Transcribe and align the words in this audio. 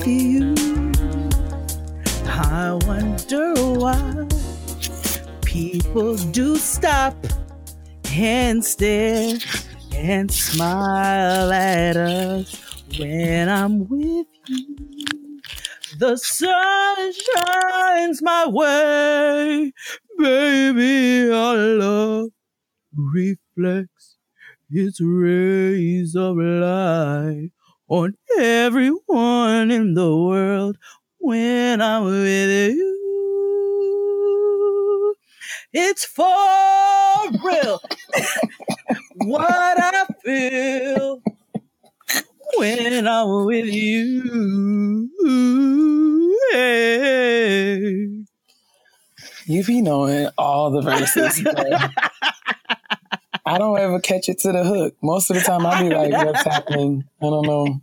with 0.00 0.06
you. 0.06 0.54
I 2.26 2.78
wonder 2.86 3.54
why 3.54 4.26
people 5.44 6.16
do 6.16 6.56
stop 6.56 7.14
and 8.12 8.64
stare 8.64 9.38
and 9.94 10.30
smile 10.30 11.52
at 11.52 11.96
us 11.96 12.84
when 12.98 13.48
I'm 13.48 13.88
with 13.88 14.26
you. 14.46 15.40
The 15.98 16.16
sun 16.16 17.12
shines 17.12 18.22
my 18.22 18.46
way, 18.48 19.72
baby. 20.18 21.30
Our 21.30 21.56
love 21.56 22.30
reflects 22.96 24.16
its 24.70 25.00
rays 25.00 26.14
of 26.16 26.36
light 26.36 27.50
on 27.90 28.16
everyone 28.38 29.72
in 29.72 29.94
the 29.94 30.16
world 30.16 30.78
when 31.18 31.82
I'm 31.82 32.04
with 32.04 32.76
you. 32.76 32.96
It's 35.72 36.04
for 36.04 36.24
real. 37.44 37.80
what 39.16 39.44
I 39.50 40.06
feel 40.24 41.22
when 42.56 43.06
I'm 43.08 43.46
with 43.46 43.66
you. 43.66 45.10
Hey. 46.52 48.08
You 49.46 49.64
be 49.64 49.82
knowing 49.82 50.28
all 50.38 50.70
the 50.70 50.82
verses. 50.82 51.44
I 53.50 53.58
don't 53.58 53.76
ever 53.80 53.98
catch 53.98 54.28
it 54.28 54.38
to 54.40 54.52
the 54.52 54.62
hook. 54.62 54.94
Most 55.02 55.28
of 55.28 55.34
the 55.34 55.42
time, 55.42 55.66
I'll 55.66 55.82
be 55.82 55.90
like, 55.94 56.12
"What's 56.24 56.44
happening?" 56.44 57.02
I 57.20 57.24
don't 57.24 57.44
know. 57.44 57.80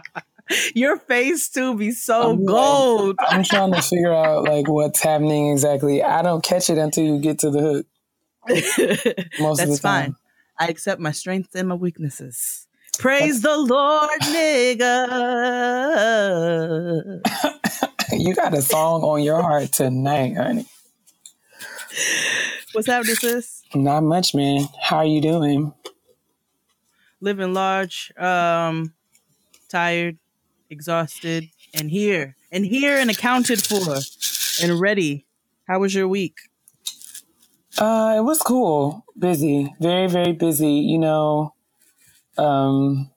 Your 0.74 0.96
face 0.96 1.50
too 1.50 1.76
be 1.76 1.90
so 1.90 2.30
I'm 2.30 2.46
gold. 2.46 3.16
Like, 3.18 3.32
I'm 3.32 3.44
trying 3.44 3.74
to 3.74 3.82
figure 3.82 4.14
out 4.14 4.44
like 4.44 4.66
what's 4.66 5.02
happening 5.02 5.50
exactly. 5.52 6.02
I 6.02 6.22
don't 6.22 6.42
catch 6.42 6.70
it 6.70 6.78
until 6.78 7.04
you 7.04 7.18
get 7.20 7.40
to 7.40 7.50
the 7.50 7.60
hook. 7.60 7.86
Most 9.40 9.58
That's 9.58 9.70
of 9.72 9.76
the 9.76 9.78
time. 9.82 10.12
fine. 10.12 10.16
I 10.58 10.68
accept 10.68 11.02
my 11.02 11.12
strengths 11.12 11.54
and 11.54 11.68
my 11.68 11.74
weaknesses. 11.74 12.66
Praise 12.98 13.42
the 13.42 13.56
Lord, 13.58 14.20
nigga. 14.20 15.10
you 18.12 18.34
got 18.34 18.54
a 18.54 18.62
song 18.62 19.02
on 19.02 19.22
your 19.22 19.42
heart 19.42 19.72
tonight, 19.72 20.34
honey. 20.36 20.66
What's 22.72 22.86
happening, 22.86 23.16
sis? 23.16 23.53
Not 23.74 24.02
much, 24.04 24.34
man. 24.34 24.68
How 24.80 24.98
are 24.98 25.04
you 25.04 25.20
doing? 25.20 25.72
Living 27.20 27.52
large, 27.52 28.12
um, 28.16 28.92
tired, 29.68 30.18
exhausted, 30.70 31.48
and 31.72 31.90
here, 31.90 32.36
and 32.52 32.64
here, 32.64 32.98
and 32.98 33.10
accounted 33.10 33.62
for, 33.64 33.96
and 34.62 34.80
ready. 34.80 35.26
How 35.66 35.80
was 35.80 35.94
your 35.94 36.06
week? 36.06 36.36
Uh, 37.78 38.14
it 38.18 38.20
was 38.20 38.38
cool. 38.40 39.04
Busy, 39.18 39.74
very, 39.80 40.06
very 40.06 40.32
busy. 40.32 40.74
You 40.74 40.98
know, 40.98 41.54
um, 42.38 43.10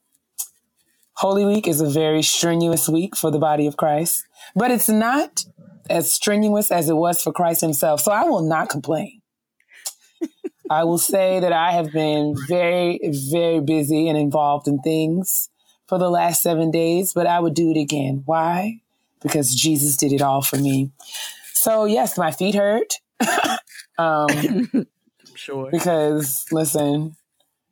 Holy 1.13 1.45
Week 1.45 1.67
is 1.67 1.81
a 1.81 1.89
very 1.89 2.23
strenuous 2.23 2.89
week 2.89 3.15
for 3.15 3.29
the 3.29 3.39
body 3.39 3.67
of 3.67 3.77
Christ, 3.77 4.23
but 4.55 4.71
it's 4.71 4.89
not 4.89 5.43
as 5.89 6.11
strenuous 6.11 6.71
as 6.71 6.89
it 6.89 6.95
was 6.95 7.21
for 7.21 7.31
Christ 7.31 7.61
Himself. 7.61 8.01
So 8.01 8.11
I 8.11 8.23
will 8.23 8.47
not 8.47 8.69
complain. 8.69 9.16
I 10.69 10.83
will 10.83 10.97
say 10.97 11.39
that 11.39 11.53
I 11.53 11.71
have 11.71 11.91
been 11.91 12.35
very, 12.47 12.99
very 13.31 13.61
busy 13.61 14.09
and 14.09 14.17
involved 14.17 14.67
in 14.67 14.79
things 14.79 15.49
for 15.87 15.97
the 15.97 16.09
last 16.09 16.41
seven 16.41 16.71
days, 16.71 17.13
but 17.13 17.27
I 17.27 17.39
would 17.39 17.53
do 17.53 17.71
it 17.71 17.79
again. 17.79 18.23
Why? 18.25 18.81
Because 19.21 19.55
Jesus 19.55 19.95
did 19.95 20.11
it 20.11 20.21
all 20.21 20.41
for 20.41 20.57
me. 20.57 20.91
So 21.53 21.85
yes, 21.85 22.17
my 22.17 22.31
feet 22.31 22.55
hurt. 22.55 22.95
um, 23.97 24.27
I'm 24.73 24.87
sure. 25.35 25.71
Because 25.71 26.45
listen, 26.51 27.15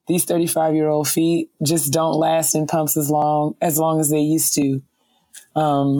these 0.07 0.25
35 0.25 0.75
year 0.75 0.88
old 0.88 1.07
feet 1.07 1.50
just 1.63 1.91
don't 1.91 2.16
last 2.16 2.55
in 2.55 2.67
pumps 2.67 2.97
as 2.97 3.09
long 3.09 3.55
as 3.61 3.78
long 3.78 4.00
as 4.00 4.09
they 4.09 4.19
used 4.19 4.53
to. 4.55 4.81
Um, 5.55 6.00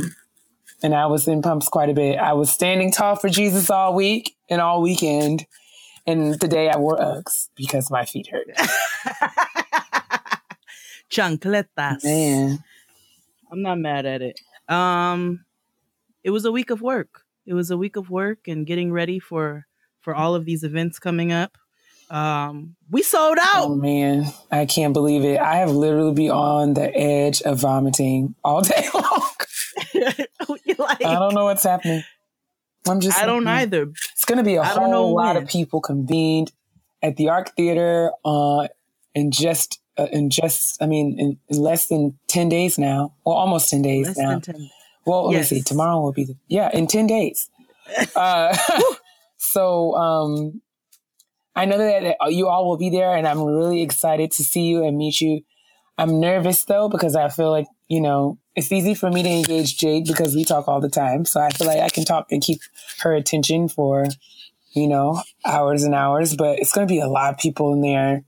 and 0.84 0.94
I 0.94 1.08
was 1.08 1.28
in 1.28 1.42
pumps 1.42 1.68
quite 1.68 1.90
a 1.90 1.94
bit. 1.94 2.18
I 2.18 2.34
was 2.34 2.50
standing 2.50 2.92
tall 2.92 3.16
for 3.16 3.30
Jesus 3.30 3.70
all 3.70 3.94
week 3.96 4.36
and 4.50 4.62
all 4.62 4.82
weekend. 4.82 5.46
And 6.08 6.40
today 6.40 6.70
I 6.70 6.78
wore 6.78 6.98
Uggs 6.98 7.50
because 7.56 7.90
my 7.90 8.06
feet 8.06 8.28
hurt. 8.28 8.48
chancletas. 11.10 12.04
Man. 12.04 12.64
I'm 13.52 13.62
not 13.62 13.80
mad 13.80 14.06
at 14.06 14.22
it. 14.22 14.40
Um 14.68 15.46
it 16.24 16.30
was 16.32 16.46
a 16.46 16.52
week 16.52 16.70
of 16.70 16.82
work. 16.82 17.22
It 17.46 17.54
was 17.54 17.72
a 17.72 17.78
week 17.78 17.96
of 17.96 18.10
work 18.10 18.48
and 18.48 18.66
getting 18.66 18.92
ready 18.92 19.20
for 19.20 19.66
for 20.02 20.16
all 20.16 20.36
of 20.36 20.46
these 20.46 20.64
events 20.64 21.00
coming 21.00 21.32
up. 21.32 21.58
Um 22.10 22.76
we 22.92 23.02
sold 23.02 23.38
out. 23.40 23.66
Oh 23.66 23.76
man, 23.76 24.26
I 24.52 24.66
can't 24.66 24.94
believe 24.94 25.24
it. 25.24 25.40
I 25.40 25.56
have 25.58 25.72
literally 25.72 26.14
been 26.14 26.32
on 26.32 26.74
the 26.76 26.96
edge 26.96 27.42
of 27.42 27.60
vomiting 27.60 28.36
all 28.44 28.62
day 28.62 28.88
long. 28.94 29.32
like, 30.78 31.04
I 31.04 31.16
don't 31.16 31.34
know 31.34 31.46
what's 31.46 31.64
happening. 31.64 32.04
I'm 32.88 33.00
just 33.00 33.18
I 33.18 33.26
don't 33.26 33.48
either. 33.48 33.84
It's 33.84 34.26
going 34.26 34.38
to 34.38 34.44
be 34.44 34.56
a 34.56 34.62
I 34.62 34.66
whole 34.68 35.16
lot 35.16 35.36
when. 35.36 35.44
of 35.44 35.50
people 35.50 35.82
convened 35.82 36.52
at 37.02 37.18
the 37.18 37.30
Arc 37.30 37.56
Theater 37.56 38.12
uh 38.24 38.68
in 39.14 39.32
just 39.32 39.80
uh, 39.98 40.08
in 40.12 40.30
just, 40.30 40.82
I 40.82 40.88
mean, 40.88 41.16
in, 41.18 41.38
in, 41.50 41.62
less 41.62 41.88
than 41.88 42.18
10 42.28 42.50
days 42.50 42.78
now, 42.78 43.14
well, 43.26 43.36
almost 43.36 43.70
10 43.70 43.82
days 43.82 44.08
less 44.08 44.18
now. 44.18 44.40
10. 44.40 44.70
Well, 45.06 45.32
yes. 45.32 45.52
let 45.52 45.56
me 45.56 45.60
see. 45.60 45.64
Tomorrow 45.64 46.02
will 46.02 46.12
be 46.12 46.26
the, 46.26 46.36
yeah, 46.48 46.70
in 46.74 46.88
10 46.88 47.08
days. 47.08 47.50
uh, 48.16 48.58
so, 49.38 49.96
um, 49.96 50.62
I 51.56 51.66
know 51.66 51.78
that 51.78 52.18
you 52.30 52.48
all 52.48 52.68
will 52.68 52.78
be 52.78 52.90
there 52.90 53.16
and 53.16 53.28
I'm 53.28 53.42
really 53.42 53.82
excited 53.82 54.32
to 54.32 54.44
see 54.44 54.64
you 54.64 54.84
and 54.84 54.98
meet 54.98 55.22
you. 55.22 55.42
I'm 55.98 56.20
nervous 56.20 56.66
though, 56.66 56.90
because 56.90 57.16
I 57.16 57.30
feel 57.30 57.52
like, 57.52 57.68
you 57.88 58.02
know, 58.02 58.38
it's 58.56 58.72
easy 58.72 58.94
for 58.94 59.12
me 59.12 59.24
to 59.24 59.30
engage 59.30 59.78
Jade 59.78 60.06
because 60.06 60.36
we 60.36 60.46
talk 60.46 60.68
all 60.68 60.82
the 60.82 60.90
time. 60.90 61.26
So 61.26 61.40
I 61.42 61.50
feel 61.50 61.68
like 61.68 61.80
I 61.80 61.90
can 61.90 62.06
talk 62.06 62.32
and 62.32 62.42
keep 62.42 62.62
her 63.02 63.14
attention 63.14 63.68
for, 63.68 64.06
you 64.74 64.88
know, 64.88 65.22
hours 65.46 65.84
and 65.84 65.94
hours, 65.94 66.36
but 66.36 66.60
it's 66.60 66.72
going 66.72 66.88
to 66.88 66.92
be 66.92 67.00
a 67.00 67.08
lot 67.08 67.34
of 67.34 67.40
people 67.40 67.74
in 67.74 67.82
there 67.82 68.24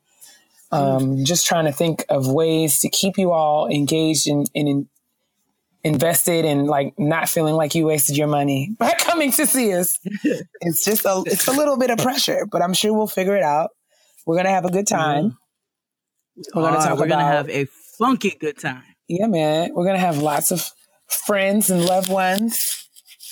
um, 0.71 1.23
just 1.23 1.47
trying 1.47 1.65
to 1.65 1.71
think 1.71 2.05
of 2.09 2.27
ways 2.27 2.79
to 2.79 2.89
keep 2.89 3.17
you 3.17 3.31
all 3.31 3.67
engaged 3.67 4.27
and, 4.27 4.49
and 4.53 4.87
invested 5.83 6.45
and 6.45 6.67
like 6.67 6.93
not 6.97 7.29
feeling 7.29 7.55
like 7.55 7.73
you 7.75 7.85
wasted 7.85 8.17
your 8.17 8.27
money 8.27 8.75
by 8.79 8.93
coming 8.99 9.31
to 9.31 9.45
see 9.47 9.73
us. 9.73 9.99
it's 10.61 10.83
just 10.83 11.05
a 11.05 11.23
it's 11.25 11.47
a 11.47 11.51
little 11.51 11.77
bit 11.77 11.89
of 11.89 11.99
pressure, 11.99 12.45
but 12.51 12.61
I'm 12.61 12.73
sure 12.73 12.93
we'll 12.93 13.07
figure 13.07 13.35
it 13.35 13.43
out. 13.43 13.71
We're 14.25 14.35
gonna 14.35 14.49
have 14.49 14.65
a 14.65 14.71
good 14.71 14.87
time. 14.87 15.25
Mm-hmm. 15.25 16.59
We're 16.59 16.63
gonna 16.63 16.77
talk. 16.77 16.99
We're 16.99 17.05
about, 17.05 17.19
gonna 17.19 17.31
have 17.31 17.49
a 17.49 17.65
funky 17.97 18.31
good 18.31 18.57
time. 18.57 18.83
Yeah, 19.07 19.27
man. 19.27 19.73
We're 19.73 19.85
gonna 19.85 19.99
have 19.99 20.17
lots 20.17 20.51
of 20.51 20.69
friends 21.07 21.69
and 21.69 21.85
loved 21.85 22.09
ones 22.09 22.89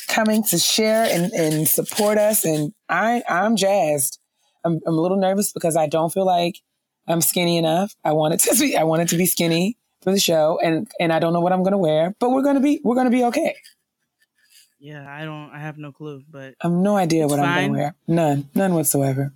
coming 0.08 0.44
to 0.44 0.58
share 0.58 1.06
and, 1.10 1.32
and 1.34 1.68
support 1.68 2.18
us, 2.18 2.46
and 2.46 2.74
I 2.90 3.24
I'm 3.28 3.56
jazzed. 3.56 4.20
I'm, 4.66 4.80
I'm 4.88 4.98
a 4.98 5.02
little 5.02 5.18
nervous 5.20 5.54
because 5.54 5.78
I 5.78 5.88
don't 5.88 6.12
feel 6.12 6.26
like 6.26 6.56
I'm 7.08 7.22
skinny 7.22 7.58
enough. 7.58 7.96
I 8.04 8.12
want 8.14 8.34
it 8.34 8.40
to 8.52 8.60
be, 8.60 8.76
I 8.76 8.84
want 8.84 9.04
it 9.04 9.10
to 9.10 9.18
be 9.18 9.26
skinny 9.26 9.78
for 10.02 10.12
the 10.12 10.20
show 10.20 10.60
and, 10.64 10.88
and 11.00 11.14
I 11.14 11.20
don't 11.20 11.34
know 11.34 11.40
what 11.40 11.54
I'm 11.54 11.64
going 11.64 11.72
to 11.74 11.78
wear, 11.78 12.16
but 12.20 12.32
we're 12.32 12.44
going 12.44 12.56
to 12.56 12.62
be, 12.62 12.82
we're 12.84 12.96
going 12.96 13.06
to 13.06 13.12
be 13.12 13.24
okay. 13.26 13.56
Yeah. 14.80 15.06
I 15.10 15.26
don't, 15.26 15.50
I 15.52 15.60
have 15.60 15.78
no 15.78 15.92
clue, 15.92 16.24
but 16.30 16.56
I 16.62 16.68
have 16.68 16.72
no 16.72 16.96
idea 16.96 17.28
what 17.28 17.40
fine. 17.40 17.48
I'm 17.48 17.56
going 17.56 17.74
to 17.74 17.80
wear. 17.80 17.96
None, 18.08 18.50
none 18.54 18.74
whatsoever. 18.74 19.34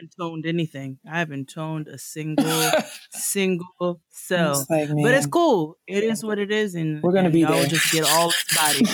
Haven't 0.00 0.16
toned 0.18 0.46
anything. 0.46 0.98
I 1.06 1.18
haven't 1.18 1.50
toned 1.50 1.88
a 1.88 1.98
single, 1.98 2.70
single 3.10 4.00
cell. 4.08 4.64
Like, 4.70 4.88
but 4.88 5.12
it's 5.12 5.26
cool. 5.26 5.76
It 5.86 6.04
is 6.04 6.24
what 6.24 6.38
it 6.38 6.50
is, 6.50 6.74
and 6.74 7.02
we're 7.02 7.12
gonna 7.12 7.28
be 7.28 7.44
there. 7.44 7.66
Just 7.66 7.92
get 7.92 8.08
all 8.08 8.32
body. 8.56 8.80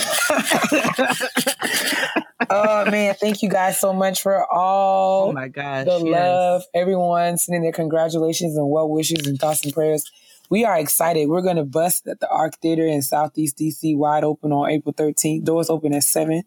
oh 2.49 2.91
man, 2.91 3.15
thank 3.15 3.41
you 3.41 3.47
guys 3.47 3.79
so 3.79 3.93
much 3.93 4.21
for 4.21 4.45
oh 4.51 4.57
all 4.57 5.29
oh 5.29 5.31
my 5.31 5.47
gosh, 5.47 5.85
the 5.85 6.01
yes. 6.03 6.13
love. 6.13 6.63
Everyone 6.75 7.37
sending 7.37 7.61
their 7.61 7.71
congratulations 7.71 8.57
and 8.57 8.69
well 8.69 8.89
wishes 8.89 9.25
and 9.25 9.39
thoughts 9.39 9.63
and 9.63 9.73
prayers. 9.73 10.11
We 10.49 10.65
are 10.65 10.77
excited. 10.77 11.29
We're 11.29 11.55
to 11.55 11.63
bust 11.63 12.05
at 12.07 12.19
the 12.19 12.29
Arc 12.29 12.57
Theater 12.57 12.85
in 12.85 13.01
Southeast 13.01 13.57
DC 13.57 13.95
wide 13.95 14.25
open 14.25 14.51
on 14.51 14.69
April 14.69 14.93
13th. 14.93 15.45
Doors 15.45 15.69
open 15.69 15.93
at 15.93 16.03
7. 16.03 16.43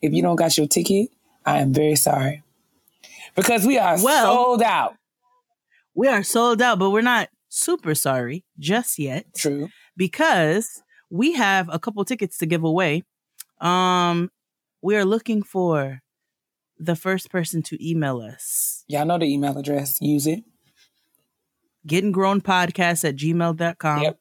If 0.00 0.12
you 0.12 0.18
mm-hmm. 0.18 0.28
don't 0.28 0.36
got 0.36 0.56
your 0.56 0.68
ticket, 0.68 1.08
I 1.44 1.58
am 1.58 1.72
very 1.72 1.96
sorry. 1.96 2.43
Because 3.34 3.66
we 3.66 3.78
are 3.78 4.02
well, 4.02 4.34
sold 4.34 4.62
out. 4.62 4.94
We 5.94 6.08
are 6.08 6.22
sold 6.22 6.62
out, 6.62 6.78
but 6.78 6.90
we're 6.90 7.02
not 7.02 7.28
super 7.48 7.94
sorry 7.94 8.44
just 8.58 8.98
yet. 8.98 9.26
True. 9.36 9.68
Because 9.96 10.82
we 11.10 11.32
have 11.34 11.68
a 11.72 11.78
couple 11.78 12.04
tickets 12.04 12.38
to 12.38 12.46
give 12.46 12.64
away. 12.64 13.02
Um, 13.60 14.30
we 14.82 14.96
are 14.96 15.04
looking 15.04 15.42
for 15.42 16.00
the 16.78 16.96
first 16.96 17.30
person 17.30 17.62
to 17.62 17.88
email 17.88 18.20
us. 18.20 18.84
Y'all 18.88 19.06
know 19.06 19.18
the 19.18 19.26
email 19.26 19.56
address. 19.56 20.00
Use 20.00 20.26
it. 20.26 20.42
Getting 21.86 22.12
grown 22.12 22.40
podcast 22.40 23.08
at 23.08 23.16
gmail.com. 23.16 24.02
Yep. 24.02 24.18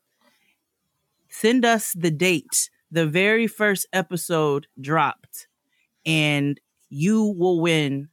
send 1.30 1.66
us 1.66 1.94
the 1.94 2.12
date 2.12 2.70
the 2.94 3.08
very 3.08 3.48
first 3.48 3.88
episode 3.92 4.68
dropped, 4.80 5.48
and 6.06 6.62
you 6.90 7.24
will 7.24 7.60
win 7.60 8.10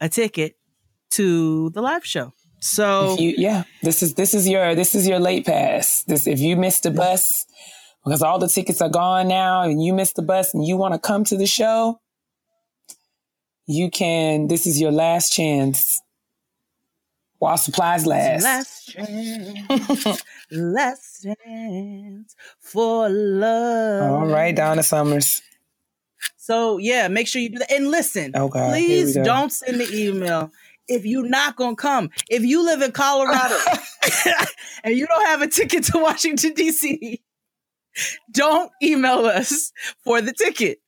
a 0.00 0.08
ticket 0.08 0.56
to 1.10 1.70
the 1.70 1.80
live 1.80 2.04
show. 2.04 2.32
So 2.60 3.16
you, 3.18 3.34
yeah, 3.36 3.64
this 3.82 4.02
is 4.02 4.14
this 4.14 4.34
is 4.34 4.48
your 4.48 4.74
this 4.74 4.94
is 4.94 5.06
your 5.06 5.18
late 5.18 5.46
pass. 5.46 6.02
This 6.04 6.26
if 6.26 6.40
you 6.40 6.56
missed 6.56 6.82
the 6.84 6.90
bus 6.90 7.46
because 8.04 8.22
all 8.22 8.38
the 8.38 8.48
tickets 8.48 8.80
are 8.80 8.88
gone 8.88 9.28
now, 9.28 9.62
and 9.62 9.82
you 9.82 9.92
missed 9.92 10.16
the 10.16 10.22
bus, 10.22 10.54
and 10.54 10.64
you 10.64 10.76
want 10.76 10.94
to 10.94 11.00
come 11.00 11.24
to 11.24 11.36
the 11.36 11.46
show, 11.46 12.00
you 13.66 13.90
can. 13.90 14.48
This 14.48 14.66
is 14.66 14.80
your 14.80 14.92
last 14.92 15.32
chance 15.32 16.00
while 17.38 17.56
supplies 17.56 18.06
last. 18.06 18.42
Last 18.42 18.88
chance, 18.88 20.22
last 20.50 21.26
chance 21.44 22.36
for 22.60 23.08
love. 23.08 24.10
All 24.12 24.26
right, 24.26 24.54
Donna 24.54 24.82
Summers. 24.82 25.42
So 26.36 26.78
yeah, 26.78 27.08
make 27.08 27.28
sure 27.28 27.42
you 27.42 27.50
do 27.50 27.58
that. 27.58 27.72
And 27.72 27.90
listen, 27.90 28.32
please 28.70 29.14
don't 29.24 29.50
send 29.50 29.80
the 29.80 29.88
email 29.92 30.50
if 30.88 31.04
you're 31.04 31.28
not 31.28 31.56
gonna 31.56 31.76
come. 31.76 32.10
If 32.28 32.42
you 32.42 32.64
live 32.64 32.82
in 32.82 32.92
Colorado 32.92 33.56
and 34.84 34.96
you 34.96 35.06
don't 35.06 35.26
have 35.26 35.42
a 35.42 35.48
ticket 35.48 35.84
to 35.84 35.98
Washington 35.98 36.52
D.C., 36.54 37.22
don't 38.30 38.70
email 38.82 39.24
us 39.26 39.72
for 40.04 40.20
the 40.20 40.32
ticket. 40.32 40.78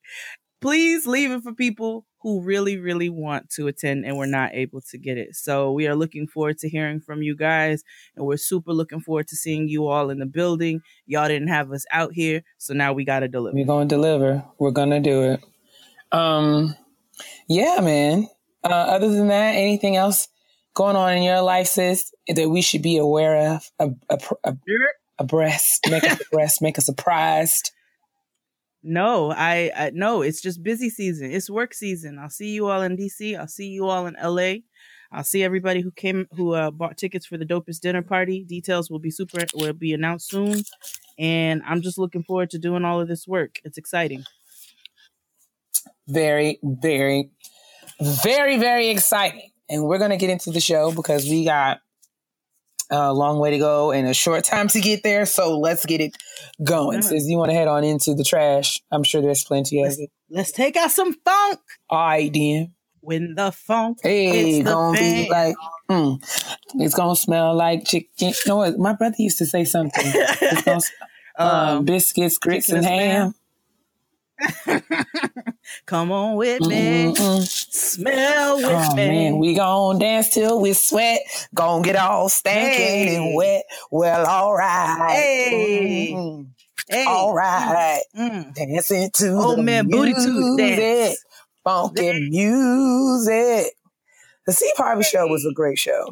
Please 0.61 1.07
leave 1.07 1.31
it 1.31 1.43
for 1.43 1.55
people 1.55 2.05
who 2.21 2.43
really, 2.43 2.79
really 2.79 3.09
want 3.09 3.51
to 3.51 3.69
attend 3.69 4.05
and 4.05 4.17
we're 4.17 4.27
not 4.27 4.51
able 4.55 4.81
to 4.81 4.99
get 4.99 5.19
it. 5.19 5.37
So 5.37 5.73
we 5.73 5.87
are 5.87 5.95
looking 5.95 6.27
forward 6.27 6.59
to 6.59 6.69
hearing 6.69 7.01
from 7.01 7.23
you 7.23 7.37
guys. 7.37 7.85
And 8.17 8.27
we're 8.27 8.37
super 8.37 8.73
looking 8.73 9.01
forward 9.01 9.29
to 9.29 9.37
seeing 9.37 9.69
you 9.69 9.87
all 9.87 10.11
in 10.11 10.19
the 10.19 10.27
building. 10.27 10.83
Y'all 11.07 11.29
didn't 11.29 11.49
have 11.49 11.71
us 11.73 11.85
out 11.93 12.13
here. 12.13 12.43
So 12.59 12.75
now 12.75 12.93
we 12.93 13.05
got 13.05 13.21
to 13.21 13.29
deliver. 13.29 13.57
We're 13.57 13.67
going 13.67 13.89
to 13.89 13.95
deliver. 13.95 14.45
We're 14.59 14.71
going 14.73 14.91
to 14.91 15.01
do 15.01 15.23
it. 15.23 15.45
Um, 16.11 16.75
yeah, 17.49 17.81
man. 17.81 18.29
Uh, 18.65 18.69
other 18.69 19.11
than 19.11 19.29
that, 19.29 19.55
anything 19.55 19.97
else 19.97 20.29
going 20.75 20.97
on 20.97 21.13
in 21.15 21.23
your 21.23 21.43
life, 21.43 21.69
sis, 21.69 22.13
that 22.29 22.49
we 22.49 22.63
should 22.63 22.83
be 22.83 22.97
aware 22.97 23.55
of? 23.55 23.71
A, 23.79 23.91
a, 24.11 24.19
a, 24.45 24.57
abreast, 25.19 25.87
make 25.91 26.05
us 26.05 26.21
abreast, 26.21 26.63
make 26.63 26.79
us 26.79 26.87
surprised. 26.87 27.73
No, 28.83 29.33
I, 29.33 29.71
I 29.77 29.91
no, 29.93 30.23
it's 30.23 30.41
just 30.41 30.63
busy 30.63 30.89
season. 30.89 31.33
It's 31.33 31.51
work 31.51 31.75
season. 31.75 32.19
I'll 32.19 32.31
see 32.31 32.51
you 32.51 32.69
all 32.69 32.83
in 32.83 32.97
DC. 32.97 33.39
I'll 33.39 33.49
see 33.49 33.69
you 33.69 33.89
all 33.89 34.07
in 34.07 34.17
LA. 34.23 34.61
I'll 35.11 35.25
see 35.25 35.43
everybody 35.43 35.81
who 35.81 35.91
came 35.91 36.27
who 36.33 36.55
uh, 36.55 36.71
bought 36.71 36.97
tickets 36.97 37.27
for 37.27 37.37
the 37.37 37.47
dopest 37.47 37.81
dinner 37.81 38.03
party. 38.03 38.45
Details 38.45 38.91
will 38.91 38.99
be 38.99 39.11
super 39.11 39.45
will 39.55 39.73
be 39.73 39.93
announced 39.93 40.31
soon, 40.31 40.63
and 41.19 41.63
I'm 41.67 41.83
just 41.83 41.99
looking 41.99 42.23
forward 42.23 42.51
to 42.51 42.59
doing 42.59 42.85
all 42.85 43.01
of 43.01 43.09
this 43.09 43.27
work. 43.27 43.59
It's 43.65 43.79
exciting. 43.79 44.25
Very, 46.07 46.59
very, 46.63 47.31
very, 48.01 48.59
very 48.59 48.91
exciting. 48.91 49.51
And 49.69 49.85
we're 49.85 49.99
gonna 49.99 50.19
get 50.19 50.31
into 50.31 50.51
the 50.51 50.61
show 50.61 50.93
because 50.93 51.25
we 51.25 51.45
got 51.45 51.81
a 52.91 53.13
long 53.13 53.39
way 53.39 53.51
to 53.51 53.59
go 53.59 53.93
and 53.93 54.07
a 54.09 54.15
short 54.15 54.45
time 54.45 54.69
to 54.69 54.81
get 54.81 55.03
there. 55.03 55.27
So 55.27 55.59
let's 55.59 55.85
get 55.87 56.01
it 56.01 56.17
going. 56.65 57.03
Since 57.03 57.29
you 57.29 57.39
want 57.39 57.51
to 57.51 57.55
head 57.55 57.69
on 57.69 57.85
into 57.85 58.15
the 58.15 58.25
trash, 58.25 58.81
I'm 58.91 59.03
sure 59.03 59.21
there's 59.21 59.45
plenty 59.45 59.83
of 59.83 59.93
it. 59.99 60.11
Let's 60.31 60.53
take 60.53 60.77
out 60.77 60.91
some 60.91 61.15
funk. 61.25 61.61
All 61.91 62.07
right, 62.07 62.33
then. 62.33 62.75
When 63.01 63.35
the 63.37 63.53
funk 63.53 63.99
hey, 64.03 64.63
gonna 64.63 64.99
be 64.99 65.31
like, 65.31 65.55
mm, 65.89 66.19
it's 66.75 66.95
gonna 66.95 67.17
smell 67.17 67.55
like 67.55 67.87
chicken. 67.87 68.35
What? 68.47 68.77
My 68.77 68.93
brother 68.93 69.15
used 69.19 69.39
to 69.39 69.47
say 69.47 69.65
something. 69.65 70.05
It's 70.05 70.63
gonna, 70.63 70.81
um, 71.39 71.49
um, 71.79 71.85
biscuits, 71.85 72.37
grits, 72.37 72.69
and 72.71 72.85
ham. 72.85 73.35
Come 75.87 76.13
on 76.13 76.37
with 76.37 76.61
me. 76.63 77.13
Mm-mm. 77.13 77.47
Smell 77.47 78.57
with 78.57 78.67
oh, 78.67 78.95
me. 78.95 79.09
Man, 79.09 79.39
we 79.39 79.55
gon' 79.55 79.99
dance 79.99 80.29
till 80.29 80.61
we 80.61 80.73
sweat. 80.73 81.21
Gon' 81.55 81.83
get 81.83 81.97
all 81.97 82.29
stanky 82.29 82.77
hey. 82.77 83.17
and 83.17 83.35
wet. 83.35 83.65
Well, 83.91 84.27
all 84.27 84.55
right. 84.55 85.11
Hey. 85.11 86.13
Mm-hmm. 86.13 86.43
Hey. 86.89 87.05
All 87.07 87.35
right. 87.35 88.01
Mm. 88.17 88.55
Dancing 88.55 89.11
to 89.15 89.29
oh, 89.39 89.57
the 89.57 89.63
man, 89.63 89.87
music. 89.89 90.17
booty 90.17 90.27
to 90.27 90.57
dance. 90.57 91.25
Funky 91.65 92.03
dance. 92.03 92.31
music. 92.31 93.73
The 94.47 94.53
Steve 94.53 94.73
Harvey 94.77 95.03
show 95.03 95.27
was 95.27 95.45
a 95.45 95.53
great 95.53 95.79
show. 95.79 96.09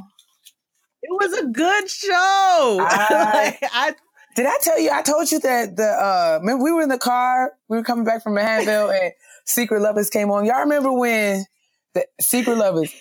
It 1.03 1.11
was 1.11 1.33
a 1.39 1.47
good 1.47 1.89
show. 1.89 2.79
I, 2.91 3.59
I 3.63 3.95
did 4.37 4.47
I 4.47 4.57
tell 4.61 4.79
you? 4.79 4.91
I 4.91 5.03
told 5.03 5.33
you 5.33 5.41
that 5.41 5.77
the 5.77 5.87
uh, 5.87 6.39
remember 6.41 6.63
we 6.63 6.71
were 6.71 6.83
in 6.83 6.91
the 6.91 6.99
car. 6.99 7.55
We 7.69 7.79
were 7.79 7.83
coming 7.83 8.05
back 8.05 8.23
from 8.23 8.35
Manhattanville, 8.35 9.03
and 9.03 9.13
Secret 9.47 9.81
Lovers 9.81 10.11
came 10.11 10.31
on. 10.31 10.45
Y'all 10.45 10.61
remember 10.61 10.93
when 10.93 11.47
the 11.95 12.07
Secret 12.21 12.57
Lovers, 12.57 12.95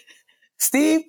Steve, 0.58 1.02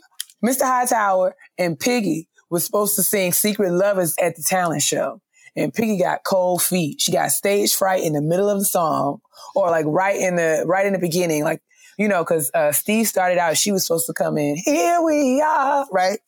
Mr. 0.44 0.62
Hightower, 0.62 1.37
and 1.56 1.78
Piggy 1.78 2.28
was 2.50 2.64
supposed 2.64 2.96
to 2.96 3.05
sing 3.05 3.32
Secret 3.32 3.70
Lovers 3.70 4.17
at 4.20 4.34
the 4.34 4.43
talent 4.43 4.82
show, 4.82 5.20
and 5.55 5.73
Piggy 5.73 5.99
got 5.99 6.25
cold 6.25 6.61
feet. 6.61 7.00
She 7.00 7.12
got 7.12 7.31
stage 7.31 7.73
fright 7.73 8.02
in 8.02 8.12
the 8.12 8.23
middle 8.23 8.50
of 8.50 8.58
the 8.58 8.64
song, 8.64 9.20
or 9.55 9.70
like 9.70 9.87
right 9.87 10.20
in 10.20 10.34
the 10.34 10.64
right 10.67 10.87
in 10.87 10.93
the 10.93 10.99
beginning, 10.99 11.44
like 11.44 11.62
you 11.99 12.08
know, 12.08 12.25
because 12.25 12.50
uh, 12.52 12.73
Steve 12.73 13.06
started 13.06 13.38
out. 13.38 13.56
She 13.56 13.70
was 13.70 13.87
supposed 13.87 14.06
to 14.06 14.12
come 14.12 14.37
in. 14.38 14.56
Here 14.56 15.00
we 15.00 15.40
are, 15.40 15.87
right? 15.93 16.19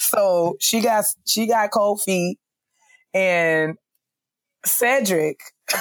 So 0.00 0.56
she 0.58 0.80
got 0.80 1.04
she 1.24 1.46
got 1.46 1.70
cold 1.70 2.02
feet 2.02 2.40
and 3.14 3.76
Cedric, 4.64 5.40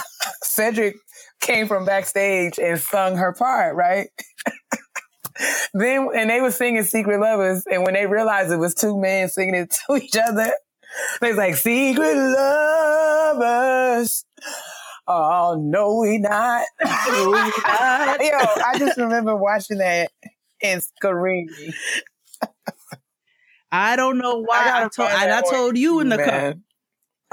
Cedric 0.43 0.95
came 1.41 1.67
from 1.67 1.85
backstage 1.85 2.59
and 2.59 2.79
sung 2.79 3.17
her 3.17 3.33
part, 3.33 3.75
right? 3.75 4.09
then, 5.73 6.09
and 6.15 6.29
they 6.29 6.41
were 6.41 6.51
singing 6.51 6.83
Secret 6.83 7.19
Lovers. 7.19 7.63
And 7.69 7.83
when 7.83 7.93
they 7.93 8.05
realized 8.05 8.51
it 8.51 8.57
was 8.57 8.75
two 8.75 8.99
men 8.99 9.29
singing 9.29 9.55
it 9.55 9.75
to 9.87 9.95
each 9.95 10.15
other, 10.15 10.51
they 11.21 11.29
was 11.29 11.37
like, 11.37 11.55
Secret 11.55 12.15
Lovers. 12.15 14.25
Oh, 15.07 15.55
no, 15.59 15.99
we 15.99 16.17
not. 16.17 16.65
No, 16.83 17.25
we 17.27 17.51
not. 17.67 18.23
Yo, 18.23 18.37
I 18.65 18.75
just 18.79 18.97
remember 18.97 19.35
watching 19.35 19.77
that 19.77 20.11
and 20.63 20.81
screaming. 20.81 21.73
I 23.71 23.95
don't 23.95 24.17
know 24.17 24.39
why 24.39 24.57
I, 24.57 24.85
I 24.85 24.87
told, 24.87 25.09
I, 25.09 25.37
I 25.37 25.41
told 25.41 25.77
you 25.77 25.99
in 25.99 26.09
the 26.09 26.17
car. 26.17 26.55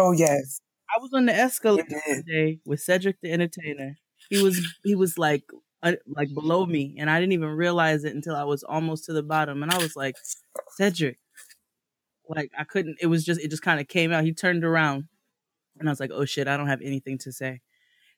Oh 0.02 0.10
yes. 0.10 0.60
I 0.94 1.00
was 1.00 1.12
on 1.14 1.26
the 1.26 1.32
escalator 1.32 2.00
today 2.04 2.58
with 2.66 2.80
Cedric 2.80 3.20
the 3.22 3.30
Entertainer. 3.30 3.98
He 4.28 4.42
was 4.42 4.60
he 4.82 4.96
was 4.96 5.16
like 5.16 5.44
uh, 5.84 5.92
like 6.08 6.34
below 6.34 6.66
me, 6.66 6.96
and 6.98 7.08
I 7.08 7.20
didn't 7.20 7.34
even 7.34 7.50
realize 7.50 8.02
it 8.02 8.12
until 8.12 8.34
I 8.34 8.42
was 8.42 8.64
almost 8.64 9.04
to 9.04 9.12
the 9.12 9.22
bottom, 9.22 9.62
and 9.62 9.70
I 9.70 9.78
was 9.78 9.94
like, 9.94 10.16
Cedric, 10.76 11.18
like 12.28 12.50
I 12.58 12.64
couldn't. 12.64 12.98
It 13.00 13.06
was 13.06 13.24
just 13.24 13.40
it 13.40 13.48
just 13.48 13.62
kind 13.62 13.80
of 13.80 13.86
came 13.86 14.12
out. 14.12 14.24
He 14.24 14.32
turned 14.32 14.64
around, 14.64 15.04
and 15.78 15.88
I 15.88 15.92
was 15.92 16.00
like, 16.00 16.10
oh 16.12 16.24
shit, 16.24 16.48
I 16.48 16.56
don't 16.56 16.68
have 16.68 16.82
anything 16.82 17.18
to 17.18 17.30
say. 17.30 17.60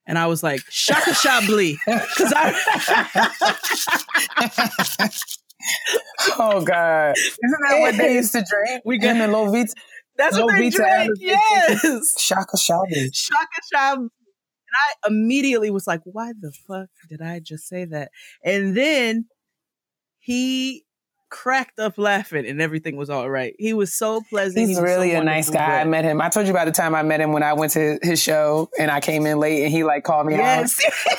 And 0.07 0.19
I 0.19 0.27
was 0.27 0.43
like, 0.43 0.61
shaka 0.69 1.11
shabli. 1.11 1.77
Because 1.87 2.33
I. 2.37 2.53
oh, 6.39 6.63
God. 6.63 7.15
Isn't 7.17 7.61
that 7.69 7.81
what 7.81 7.97
they 7.97 8.15
used 8.21 8.33
to 8.33 8.45
drink? 8.49 8.83
We 8.85 8.99
got 8.99 9.17
in 9.17 9.19
the 9.19 9.27
Lovitz. 9.27 9.73
That's 10.17 10.39
what 10.39 10.57
they 10.57 10.71
drank. 10.71 11.11
Yes. 11.19 12.21
Shaka 12.21 12.57
Shabu. 12.57 13.15
Shaka 13.15 13.61
Shabu. 13.75 14.09
And 14.75 14.81
I 15.07 15.09
immediately 15.09 15.71
was 15.71 15.87
like, 15.87 16.01
why 16.05 16.33
the 16.39 16.53
fuck 16.67 16.89
did 17.09 17.23
I 17.23 17.41
just 17.41 17.69
say 17.69 17.85
that? 17.87 18.11
And 18.45 18.77
then 18.77 19.27
he 20.19 20.85
cracked 21.31 21.79
up 21.81 21.99
laughing 21.99 22.47
and 22.47 22.61
everything 22.61 22.97
was 22.97 23.11
all 23.11 23.29
right. 23.29 23.55
He 23.59 23.75
was 23.75 23.93
so 23.93 24.23
pleasant. 24.31 24.69
He's 24.69 24.79
he 24.79 24.83
really 24.83 25.13
so 25.13 25.21
a 25.21 25.25
nice 25.25 25.51
guy. 25.51 25.81
I 25.81 25.85
met 25.85 26.05
him. 26.05 26.21
I 26.21 26.29
told 26.29 26.47
you 26.47 26.53
about 26.53 26.67
the 26.67 26.73
time 26.73 26.95
I 26.95 27.03
met 27.03 27.21
him 27.21 27.33
when 27.33 27.43
I 27.43 27.53
went 27.55 27.73
to 27.73 27.99
his 28.03 28.23
show 28.23 28.71
and 28.79 28.91
I 28.91 29.01
came 29.01 29.27
in 29.27 29.39
late 29.39 29.65
and 29.65 29.73
he 29.73 29.85
like 29.85 30.05
called 30.05 30.27
me 30.27 30.35
yes. 30.35 30.79
out. 31.07 31.19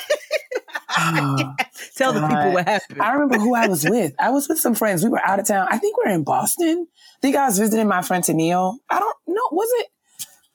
oh, 0.90 1.54
Tell 1.96 2.12
God. 2.12 2.22
the 2.22 2.28
people 2.28 2.52
what 2.52 2.66
happened. 2.68 3.02
I 3.02 3.12
remember 3.12 3.38
who 3.38 3.54
I 3.54 3.66
was 3.68 3.84
with. 3.88 4.14
I 4.18 4.30
was 4.30 4.48
with 4.48 4.58
some 4.58 4.74
friends. 4.74 5.02
We 5.02 5.10
were 5.10 5.24
out 5.24 5.38
of 5.40 5.46
town. 5.46 5.68
I 5.70 5.78
think 5.78 5.96
we 5.96 6.04
are 6.04 6.14
in 6.14 6.24
Boston. 6.24 6.86
I 6.90 7.18
think 7.20 7.36
I 7.36 7.46
was 7.46 7.58
visiting 7.58 7.88
my 7.88 8.02
friend 8.02 8.22
Tennille. 8.22 8.76
I 8.90 8.98
don't 8.98 9.16
know. 9.26 9.48
Was 9.52 9.68
it? 9.80 9.86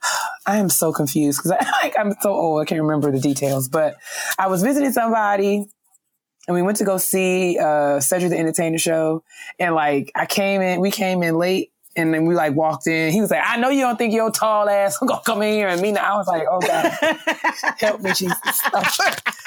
I 0.45 0.57
am 0.57 0.69
so 0.69 0.91
confused 0.91 1.39
because 1.39 1.51
I 1.51 1.71
like 1.83 1.95
I'm 1.97 2.13
so 2.21 2.31
old. 2.31 2.61
I 2.61 2.65
can't 2.65 2.81
remember 2.81 3.11
the 3.11 3.19
details. 3.19 3.69
But 3.69 3.95
I 4.37 4.47
was 4.47 4.63
visiting 4.63 4.91
somebody, 4.91 5.65
and 6.47 6.55
we 6.55 6.61
went 6.61 6.77
to 6.77 6.83
go 6.83 6.97
see 6.97 7.57
uh, 7.59 7.99
Cedric 7.99 8.31
the 8.31 8.37
Entertainer 8.37 8.77
show. 8.77 9.23
And 9.59 9.75
like 9.75 10.11
I 10.15 10.25
came 10.25 10.61
in, 10.61 10.79
we 10.79 10.91
came 10.91 11.23
in 11.23 11.37
late, 11.37 11.71
and 11.95 12.13
then 12.13 12.25
we 12.25 12.35
like 12.35 12.55
walked 12.55 12.87
in. 12.87 13.11
He 13.11 13.21
was 13.21 13.31
like, 13.31 13.43
"I 13.45 13.57
know 13.57 13.69
you 13.69 13.81
don't 13.81 13.97
think 13.97 14.13
your 14.13 14.31
tall 14.31 14.69
ass 14.69 14.97
I'm 15.01 15.07
gonna 15.07 15.21
come 15.25 15.41
in 15.41 15.53
here 15.53 15.67
and 15.67 15.81
meet." 15.81 15.97
I 15.97 16.15
was 16.15 16.27
like, 16.27 16.47
"Oh 16.49 16.59
God, 16.59 16.91
help 17.79 18.01
me, 18.01 18.13
Jesus! 18.13 18.61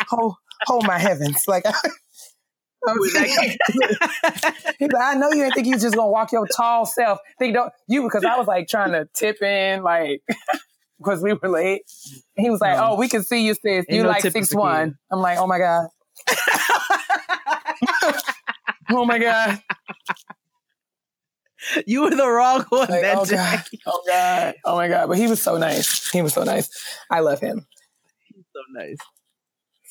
hold, 0.09 0.37
hold 0.67 0.87
my 0.87 0.99
heavens!" 0.99 1.47
Like. 1.49 1.65
He's 2.97 3.15
like, 3.15 5.03
I 5.03 5.15
know 5.15 5.31
you 5.31 5.43
didn't 5.43 5.55
think 5.55 5.67
you 5.67 5.73
was 5.73 5.83
just 5.83 5.97
gonna 5.97 6.11
walk 6.11 6.33
your 6.33 6.47
tall 6.55 6.85
self. 6.85 7.19
Think 7.39 7.55
don't 7.55 7.73
you 7.89 8.03
because 8.03 8.25
I 8.25 8.37
was 8.37 8.47
like 8.47 8.69
trying 8.69 8.93
to 8.93 9.09
tip 9.15 9.41
in, 9.43 9.83
like 9.83 10.23
because 10.99 11.23
we 11.23 11.33
were 11.33 11.49
late. 11.49 11.83
He 12.37 12.51
was 12.51 12.61
like, 12.61 12.79
"Oh, 12.79 12.97
we 12.97 13.09
can 13.09 13.23
see 13.23 13.47
you, 13.47 13.55
sis. 13.55 13.87
You 13.89 14.03
no 14.03 14.09
like 14.09 14.23
six 14.23 14.55
one." 14.55 14.99
I'm 15.11 15.21
like, 15.21 15.39
"Oh 15.39 15.47
my 15.47 15.59
god." 15.59 15.87
oh 18.91 19.05
my 19.05 19.19
god. 19.19 19.63
You 21.87 22.03
were 22.03 22.11
the 22.11 22.29
wrong 22.29 22.67
one 22.69 22.89
like, 22.89 23.01
that 23.01 23.17
oh 23.17 23.25
day. 23.25 23.37
God. 23.37 23.65
Oh 23.87 24.03
god. 24.07 24.55
Oh 24.65 24.77
my 24.77 24.89
god. 24.89 25.09
But 25.09 25.17
he 25.17 25.27
was 25.27 25.41
so 25.43 25.57
nice. 25.57 26.11
He 26.11 26.21
was 26.21 26.35
so 26.35 26.45
nice. 26.45 26.69
I 27.11 27.21
love 27.21 27.41
him. 27.41 27.67
He's 28.27 28.45
so 28.53 28.61
nice. 28.73 28.99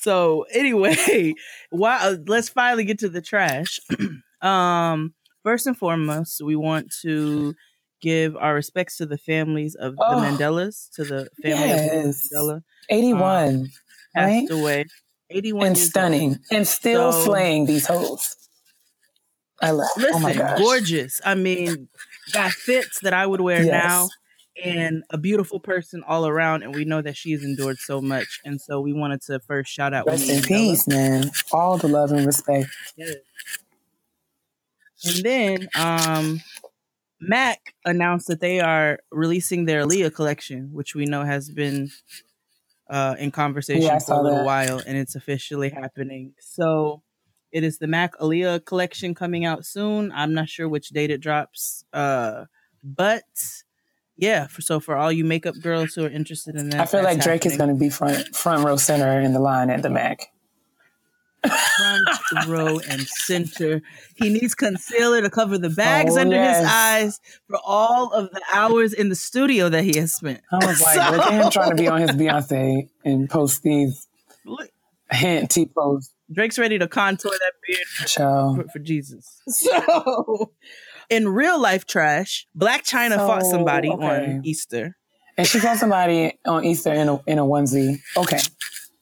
So 0.03 0.45
anyway, 0.51 1.33
why, 1.69 1.98
uh, 2.01 2.17
let's 2.27 2.50
finally 2.50 2.83
get 2.83 3.00
to 3.00 3.10
the 3.10 3.22
trash. 3.22 3.79
um, 4.41 5.13
first 5.43 5.65
and 5.65 5.77
foremost, 5.77 6.41
we 6.43 6.57
want 6.57 6.93
to 7.03 7.55
give 8.01 8.36
our 8.36 8.53
respects 8.53 8.98
to 8.98 9.05
the 9.05 9.17
families 9.17 9.75
of 9.75 9.95
oh, 9.98 10.19
the 10.19 10.27
Mandelas, 10.27 10.89
to 10.95 11.05
the 11.05 11.29
family 11.41 11.67
yes. 11.67 12.29
of 12.33 12.38
Mandela. 12.38 12.62
81. 12.89 13.48
Um, 13.55 13.72
passed 14.13 14.51
right? 14.51 14.51
away. 14.51 14.86
81 15.29 15.67
and 15.67 15.77
stunning 15.77 16.29
old. 16.29 16.39
and 16.51 16.67
still 16.67 17.13
so, 17.13 17.24
slaying 17.24 17.65
these 17.65 17.88
hoes. 17.88 18.36
I 19.62 19.72
love. 19.72 19.88
Listen, 19.95 20.15
oh 20.15 20.19
my 20.19 20.33
gosh. 20.33 20.60
gorgeous. 20.60 21.22
I 21.24 21.36
mean, 21.36 21.88
got 22.33 22.51
fits 22.51 23.00
that 23.03 23.13
I 23.13 23.25
would 23.25 23.39
wear 23.39 23.63
yes. 23.63 23.72
now 23.72 24.10
and 24.62 25.03
a 25.10 25.17
beautiful 25.17 25.60
person 25.60 26.03
all 26.07 26.27
around. 26.27 26.63
And 26.63 26.75
we 26.75 26.86
know 26.86 27.01
that 27.01 27.17
she 27.17 27.31
has 27.31 27.43
endured 27.43 27.79
so 27.79 28.01
much. 28.01 28.39
And 28.45 28.60
so 28.62 28.79
we 28.81 28.93
wanted 28.93 29.22
to 29.24 29.39
first 29.39 29.72
shout 29.72 29.93
out. 29.93 30.05
Rest 30.05 30.29
in 30.29 30.41
peace, 30.43 30.88
man. 30.88 31.31
All 31.51 31.77
the 31.77 31.88
love 31.88 32.12
and 32.12 32.25
respect. 32.25 32.69
Yes. 32.95 33.15
And 35.05 35.25
then 35.25 35.69
um, 35.77 36.41
Mac 37.19 37.74
announced 37.86 38.27
that 38.27 38.39
they 38.39 38.60
are 38.60 39.00
releasing 39.12 39.65
their 39.65 39.86
Aaliyah 39.86 40.13
collection, 40.13 40.69
which 40.72 40.95
we 40.95 41.05
know 41.05 41.24
has 41.24 41.50
been 41.50 41.89
uh, 42.89 43.15
in 43.17 43.31
conversation 43.31 43.81
yeah, 43.81 44.00
for 44.00 44.13
a 44.13 44.22
little 44.22 44.39
that. 44.39 44.45
while, 44.45 44.81
and 44.86 44.98
it's 44.98 45.15
officially 45.15 45.69
happening. 45.69 46.33
So 46.39 47.01
it 47.51 47.63
is 47.63 47.79
the 47.79 47.88
Mac 47.88 48.15
Aaliyah 48.17 48.65
collection 48.65 49.15
coming 49.15 49.45
out 49.45 49.65
soon. 49.65 50.12
I'm 50.13 50.33
not 50.33 50.50
sure 50.50 50.69
which 50.69 50.89
date 50.89 51.12
it 51.12 51.22
drops, 51.22 51.86
uh, 51.93 52.45
but 52.83 53.24
yeah. 54.17 54.48
For, 54.48 54.62
so 54.62 54.79
for 54.79 54.96
all 54.96 55.12
you 55.12 55.24
makeup 55.24 55.55
girls 55.62 55.93
who 55.93 56.05
are 56.05 56.10
interested 56.10 56.55
in 56.55 56.70
that, 56.70 56.82
I 56.82 56.86
feel 56.86 57.03
like 57.03 57.20
Drake 57.22 57.43
happening. 57.43 57.51
is 57.51 57.58
going 57.58 57.70
to 57.70 57.79
be 57.79 57.89
front 57.89 58.36
front 58.36 58.65
row 58.65 58.77
center 58.77 59.20
in 59.20 59.34
the 59.34 59.39
line 59.39 59.70
at 59.70 59.82
the 59.82 59.89
Mac 59.89 60.34
front 61.48 62.48
row 62.48 62.79
and 62.89 63.01
center. 63.01 63.82
He 64.15 64.29
needs 64.29 64.55
concealer 64.55 65.22
to 65.22 65.29
cover 65.29 65.58
the 65.58 65.70
bags 65.70 66.17
oh, 66.17 66.22
under 66.22 66.36
yes. 66.36 66.60
his 66.60 66.67
eyes 66.70 67.22
for 67.48 67.60
all 67.63 68.12
of 68.12 68.32
the 68.32 68.41
hours 68.51 68.93
in 68.93 69.10
the 69.10 69.15
studio 69.15 69.70
that 69.70 69.84
he 69.84 69.98
has 69.98 70.13
spent. 70.13 70.41
I 70.51 70.65
was 70.65 70.82
like, 70.82 70.96
so, 70.96 71.12
look 71.17 71.25
at 71.25 71.34
him 71.34 71.51
trying 71.51 71.70
to 71.72 71.75
be 71.75 71.88
on 71.88 72.01
his 72.01 72.12
Beyonce 72.12 72.89
and 73.03 73.29
post 73.29 73.63
these 73.63 74.08
hint 75.12 75.51
T 75.51 75.65
post. 75.65 76.13
Drake's 76.32 76.58
ready 76.58 76.79
to 76.79 76.88
contour 76.88 77.32
that 77.32 77.53
beard 77.67 77.88
for, 77.88 78.67
for, 78.72 78.79
Jesus. 78.79 79.41
So, 79.48 80.51
in 81.13 81.27
real 81.27 81.60
life 81.62 81.86
trash, 81.86 82.48
Blac 82.58 82.82
Chyna 82.82 83.15
so, 83.15 83.27
fought 83.27 83.43
somebody 83.43 83.89
okay. 83.89 84.05
on 84.05 84.41
Easter. 84.43 84.98
And 85.38 85.48
she 85.48 85.60
fought 85.60 85.77
somebody 85.77 86.38
on 86.46 86.65
Easter 86.65 86.93
in 86.93 87.10
a, 87.10 87.22
in 87.27 87.39
a 87.39 87.46
onesie. 87.46 88.00
Okay. 88.17 88.39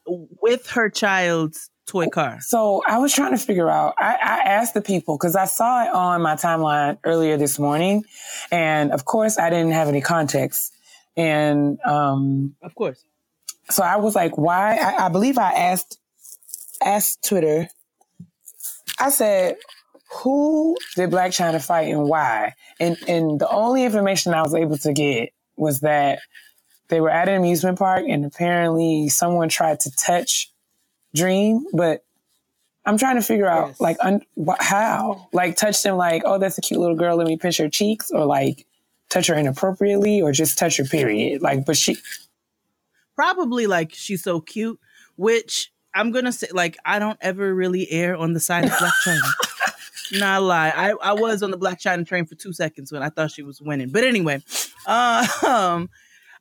With 0.05 0.67
her 0.71 0.89
child's 0.89 1.69
toy 1.87 2.07
car? 2.07 2.39
So 2.41 2.81
I 2.87 2.97
was 2.97 3.13
trying 3.13 3.31
to 3.31 3.37
figure 3.37 3.69
out. 3.69 3.95
I, 3.97 4.13
I 4.13 4.39
asked 4.49 4.73
the 4.73 4.81
people 4.81 5.17
because 5.17 5.35
I 5.35 5.45
saw 5.45 5.83
it 5.83 5.93
on 5.93 6.21
my 6.21 6.35
timeline 6.35 6.97
earlier 7.03 7.37
this 7.37 7.59
morning, 7.59 8.03
and 8.51 8.91
of 8.91 9.05
course 9.05 9.37
I 9.37 9.49
didn't 9.49 9.71
have 9.71 9.87
any 9.87 10.01
context. 10.01 10.73
And 11.15 11.79
um, 11.85 12.55
of 12.61 12.73
course, 12.75 13.03
so 13.69 13.83
I 13.83 13.97
was 13.97 14.15
like, 14.15 14.37
"Why?" 14.37 14.77
I, 14.77 15.05
I 15.05 15.09
believe 15.09 15.37
I 15.37 15.51
asked 15.51 15.99
asked 16.83 17.27
Twitter. 17.27 17.67
I 18.99 19.09
said, 19.09 19.57
"Who 20.19 20.77
did 20.95 21.11
Blac 21.11 21.29
Chyna 21.29 21.63
fight 21.63 21.89
and 21.93 22.03
why?" 22.03 22.53
And 22.79 22.97
and 23.07 23.39
the 23.39 23.49
only 23.49 23.83
information 23.83 24.33
I 24.33 24.41
was 24.41 24.53
able 24.53 24.77
to 24.79 24.93
get 24.93 25.33
was 25.55 25.81
that 25.81 26.19
they 26.89 27.01
were 27.01 27.09
at 27.09 27.29
an 27.29 27.35
amusement 27.35 27.79
park 27.79 28.03
and 28.07 28.25
apparently 28.25 29.09
someone 29.09 29.49
tried 29.49 29.79
to 29.81 29.91
touch 29.91 30.51
dream, 31.15 31.65
but 31.73 32.03
I'm 32.85 32.97
trying 32.97 33.15
to 33.15 33.21
figure 33.21 33.47
out 33.47 33.69
yes. 33.69 33.79
like 33.79 33.97
un- 34.01 34.25
wh- 34.35 34.59
how, 34.59 35.29
like 35.33 35.55
touch 35.55 35.81
them 35.83 35.97
like, 35.97 36.23
oh, 36.25 36.37
that's 36.39 36.57
a 36.57 36.61
cute 36.61 36.79
little 36.79 36.95
girl. 36.95 37.15
Let 37.15 37.27
me 37.27 37.37
pinch 37.37 37.57
her 37.57 37.69
cheeks, 37.69 38.11
or 38.11 38.25
like 38.25 38.65
touch 39.09 39.27
her 39.27 39.35
inappropriately, 39.35 40.21
or 40.21 40.31
just 40.31 40.57
touch 40.57 40.77
her 40.77 40.83
period. 40.83 41.41
Like, 41.41 41.65
but 41.65 41.77
she 41.77 41.97
probably 43.15 43.67
like 43.67 43.93
she's 43.93 44.23
so 44.23 44.41
cute, 44.41 44.79
which 45.15 45.71
I'm 45.93 46.11
gonna 46.11 46.31
say 46.31 46.47
like 46.51 46.77
I 46.83 46.99
don't 46.99 47.19
ever 47.21 47.53
really 47.53 47.89
err 47.91 48.15
on 48.15 48.33
the 48.33 48.39
side 48.39 48.65
of 48.65 48.71
Blac 48.71 48.91
Chyna. 49.05 49.19
Not 50.13 50.43
lie, 50.43 50.69
I, 50.69 50.91
I 51.01 51.13
was 51.13 51.41
on 51.43 51.51
the 51.51 51.57
Blac 51.57 51.81
Chyna 51.81 52.05
train 52.05 52.25
for 52.25 52.35
two 52.35 52.53
seconds 52.53 52.91
when 52.91 53.03
I 53.03 53.09
thought 53.09 53.31
she 53.31 53.43
was 53.43 53.61
winning. 53.61 53.89
But 53.89 54.03
anyway, 54.03 54.43
uh, 54.85 55.27
um, 55.47 55.89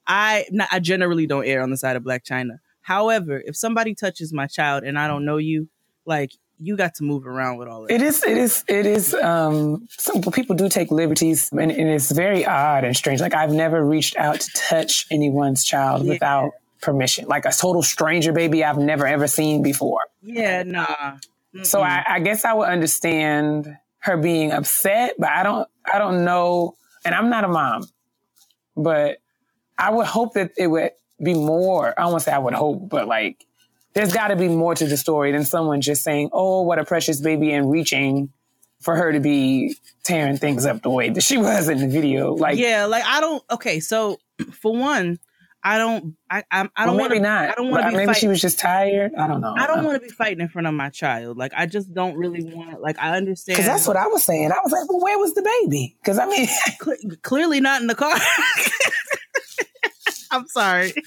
I 0.06 0.46
I 0.70 0.80
generally 0.80 1.26
don't 1.26 1.46
err 1.46 1.62
on 1.62 1.70
the 1.70 1.76
side 1.76 1.96
of 1.96 2.02
Blac 2.02 2.24
Chyna. 2.24 2.58
However, 2.82 3.42
if 3.44 3.56
somebody 3.56 3.94
touches 3.94 4.32
my 4.32 4.46
child 4.46 4.82
and 4.84 4.98
I 4.98 5.06
don't 5.06 5.24
know 5.24 5.36
you, 5.36 5.68
like 6.06 6.32
you 6.58 6.76
got 6.76 6.94
to 6.96 7.04
move 7.04 7.26
around 7.26 7.56
with 7.56 7.68
all 7.68 7.84
of 7.84 7.90
it. 7.90 7.94
It 7.94 8.02
is, 8.02 8.22
it 8.22 8.36
is, 8.36 8.64
it 8.68 8.84
is, 8.84 9.14
um, 9.14 9.86
some 9.90 10.20
people 10.20 10.54
do 10.54 10.68
take 10.68 10.90
liberties 10.90 11.50
and, 11.52 11.70
and, 11.70 11.88
it's 11.88 12.10
very 12.10 12.44
odd 12.44 12.84
and 12.84 12.94
strange. 12.94 13.20
Like 13.20 13.34
I've 13.34 13.52
never 13.52 13.84
reached 13.84 14.16
out 14.16 14.40
to 14.40 14.50
touch 14.52 15.06
anyone's 15.10 15.64
child 15.64 16.04
yeah. 16.04 16.12
without 16.12 16.52
permission. 16.82 17.26
Like 17.26 17.46
a 17.46 17.52
total 17.52 17.82
stranger 17.82 18.32
baby 18.32 18.62
I've 18.62 18.78
never 18.78 19.06
ever 19.06 19.26
seen 19.26 19.62
before. 19.62 20.00
Yeah, 20.22 20.62
nah. 20.64 21.16
Mm-mm. 21.54 21.66
So 21.66 21.82
I, 21.82 22.04
I 22.08 22.20
guess 22.20 22.44
I 22.44 22.52
would 22.52 22.68
understand 22.68 23.76
her 23.98 24.16
being 24.16 24.52
upset, 24.52 25.14
but 25.18 25.28
I 25.28 25.42
don't, 25.42 25.68
I 25.90 25.98
don't 25.98 26.24
know. 26.24 26.74
And 27.04 27.14
I'm 27.14 27.30
not 27.30 27.44
a 27.44 27.48
mom, 27.48 27.86
but 28.76 29.18
I 29.78 29.90
would 29.90 30.06
hope 30.06 30.34
that 30.34 30.52
it 30.56 30.66
would 30.66 30.92
be 31.22 31.34
more. 31.34 31.98
I 31.98 32.10
to 32.10 32.20
say 32.20 32.32
I 32.32 32.38
would 32.38 32.54
hope, 32.54 32.88
but 32.88 33.08
like 33.08 33.46
there's 33.94 34.12
got 34.12 34.28
to 34.28 34.36
be 34.36 34.48
more 34.48 34.74
to 34.74 34.86
the 34.86 34.96
story 34.96 35.32
than 35.32 35.44
someone 35.44 35.80
just 35.80 36.02
saying, 36.02 36.30
"Oh, 36.32 36.62
what 36.62 36.78
a 36.78 36.84
precious 36.84 37.20
baby," 37.20 37.52
and 37.52 37.70
reaching 37.70 38.30
for 38.80 38.96
her 38.96 39.12
to 39.12 39.20
be 39.20 39.76
tearing 40.04 40.36
things 40.36 40.64
up 40.64 40.82
the 40.82 40.90
way 40.90 41.10
that 41.10 41.22
she 41.22 41.36
was 41.38 41.68
in 41.68 41.78
the 41.78 41.88
video. 41.88 42.34
Like, 42.34 42.58
yeah, 42.58 42.86
like 42.86 43.04
I 43.04 43.20
don't. 43.20 43.42
Okay, 43.50 43.80
so 43.80 44.18
for 44.52 44.74
one, 44.76 45.18
I 45.62 45.78
don't. 45.78 46.16
I 46.30 46.42
I, 46.50 46.68
I 46.74 46.86
don't 46.86 46.96
well, 46.96 47.08
maybe 47.08 47.20
wanna, 47.20 47.28
not. 47.28 47.50
I 47.50 47.54
don't 47.54 47.70
want 47.70 47.84
to. 47.84 47.92
Maybe 47.92 48.06
fighting. 48.06 48.20
she 48.20 48.28
was 48.28 48.40
just 48.40 48.58
tired. 48.58 49.12
I 49.14 49.26
don't 49.26 49.40
know. 49.40 49.54
I 49.56 49.66
don't 49.66 49.80
uh, 49.80 49.84
want 49.84 50.00
to 50.00 50.08
be 50.08 50.12
fighting 50.12 50.40
in 50.40 50.48
front 50.48 50.66
of 50.66 50.74
my 50.74 50.88
child. 50.88 51.36
Like 51.36 51.52
I 51.54 51.66
just 51.66 51.92
don't 51.92 52.16
really 52.16 52.44
want. 52.44 52.80
Like 52.80 52.98
I 52.98 53.16
understand 53.16 53.56
because 53.56 53.66
that's 53.66 53.86
what 53.86 53.96
I 53.96 54.06
was 54.06 54.22
saying. 54.22 54.50
I 54.50 54.58
was 54.62 54.72
like, 54.72 54.88
well, 54.88 55.00
where 55.00 55.18
was 55.18 55.34
the 55.34 55.42
baby? 55.42 55.96
Because 56.00 56.18
I 56.18 56.26
mean, 56.26 56.48
clearly 57.22 57.60
not 57.60 57.82
in 57.82 57.88
the 57.88 57.94
car. 57.94 58.16
I'm 60.30 60.46
sorry. 60.48 60.92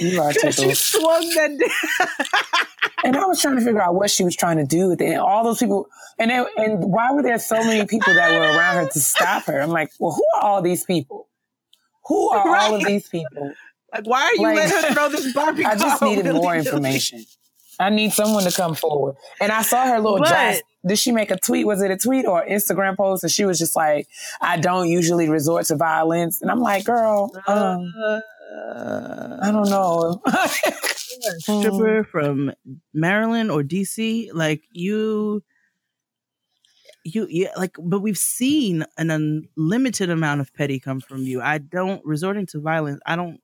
You 0.00 0.20
are 0.20 0.32
She 0.32 0.74
swung 0.74 1.28
that 1.34 1.58
Down. 1.58 2.08
and 3.04 3.16
I 3.16 3.26
was 3.26 3.40
trying 3.40 3.56
to 3.56 3.62
figure 3.62 3.80
out 3.80 3.94
what 3.94 4.10
she 4.10 4.24
was 4.24 4.34
trying 4.34 4.56
to 4.56 4.64
do 4.64 4.88
with 4.88 5.00
it. 5.00 5.10
And 5.10 5.18
all 5.18 5.44
those 5.44 5.58
people, 5.58 5.86
and 6.18 6.30
they, 6.30 6.44
and 6.56 6.82
why 6.82 7.12
were 7.12 7.22
there 7.22 7.38
so 7.38 7.62
many 7.62 7.86
people 7.86 8.14
that 8.14 8.32
were 8.32 8.56
around 8.56 8.76
her 8.76 8.88
to 8.88 9.00
stop 9.00 9.44
her? 9.44 9.60
I'm 9.60 9.70
like, 9.70 9.90
well, 10.00 10.12
who 10.12 10.24
are 10.36 10.42
all 10.42 10.62
these 10.62 10.84
people? 10.84 11.28
Who 12.08 12.30
are 12.32 12.52
right. 12.52 12.70
all 12.70 12.76
of 12.76 12.84
these 12.84 13.08
people? 13.08 13.52
Like, 13.92 14.06
why 14.06 14.22
are 14.22 14.34
you 14.34 14.42
like, 14.42 14.56
letting 14.56 14.88
her 14.88 14.94
throw 14.94 15.08
this 15.08 15.32
Barbie? 15.32 15.64
I 15.66 15.76
just 15.76 16.02
needed 16.02 16.32
more 16.32 16.56
information. 16.56 17.24
I 17.78 17.90
need 17.90 18.12
someone 18.12 18.44
to 18.44 18.52
come 18.52 18.74
forward. 18.74 19.16
And 19.40 19.52
I 19.52 19.62
saw 19.62 19.86
her 19.86 20.00
little 20.00 20.18
but, 20.18 20.62
Did 20.86 20.98
she 20.98 21.12
make 21.12 21.30
a 21.30 21.36
tweet? 21.36 21.66
Was 21.66 21.82
it 21.82 21.90
a 21.90 21.96
tweet 21.96 22.24
or 22.24 22.44
Instagram 22.46 22.96
post? 22.96 23.22
And 23.22 23.30
she 23.30 23.44
was 23.44 23.58
just 23.58 23.76
like, 23.76 24.08
I 24.40 24.56
don't 24.56 24.88
usually 24.88 25.28
resort 25.28 25.66
to 25.66 25.76
violence. 25.76 26.40
And 26.40 26.50
I'm 26.50 26.60
like, 26.60 26.84
girl, 26.84 27.30
um, 27.46 27.92
uh, 27.98 28.20
I 29.42 29.50
don't 29.50 29.68
know. 29.68 30.22
stripper 31.38 32.04
from 32.04 32.52
Maryland 32.94 33.50
or 33.50 33.62
DC, 33.62 34.30
like 34.32 34.62
you, 34.72 35.42
you, 37.14 37.26
yeah, 37.30 37.50
like, 37.56 37.76
but 37.78 38.00
we've 38.00 38.18
seen 38.18 38.84
an 38.98 39.10
unlimited 39.10 40.10
amount 40.10 40.40
of 40.40 40.52
petty 40.54 40.80
come 40.80 41.00
from 41.00 41.22
you. 41.22 41.40
I 41.40 41.58
don't 41.58 42.04
resorting 42.04 42.46
to 42.46 42.60
violence. 42.60 43.00
I 43.06 43.16
don't 43.16 43.40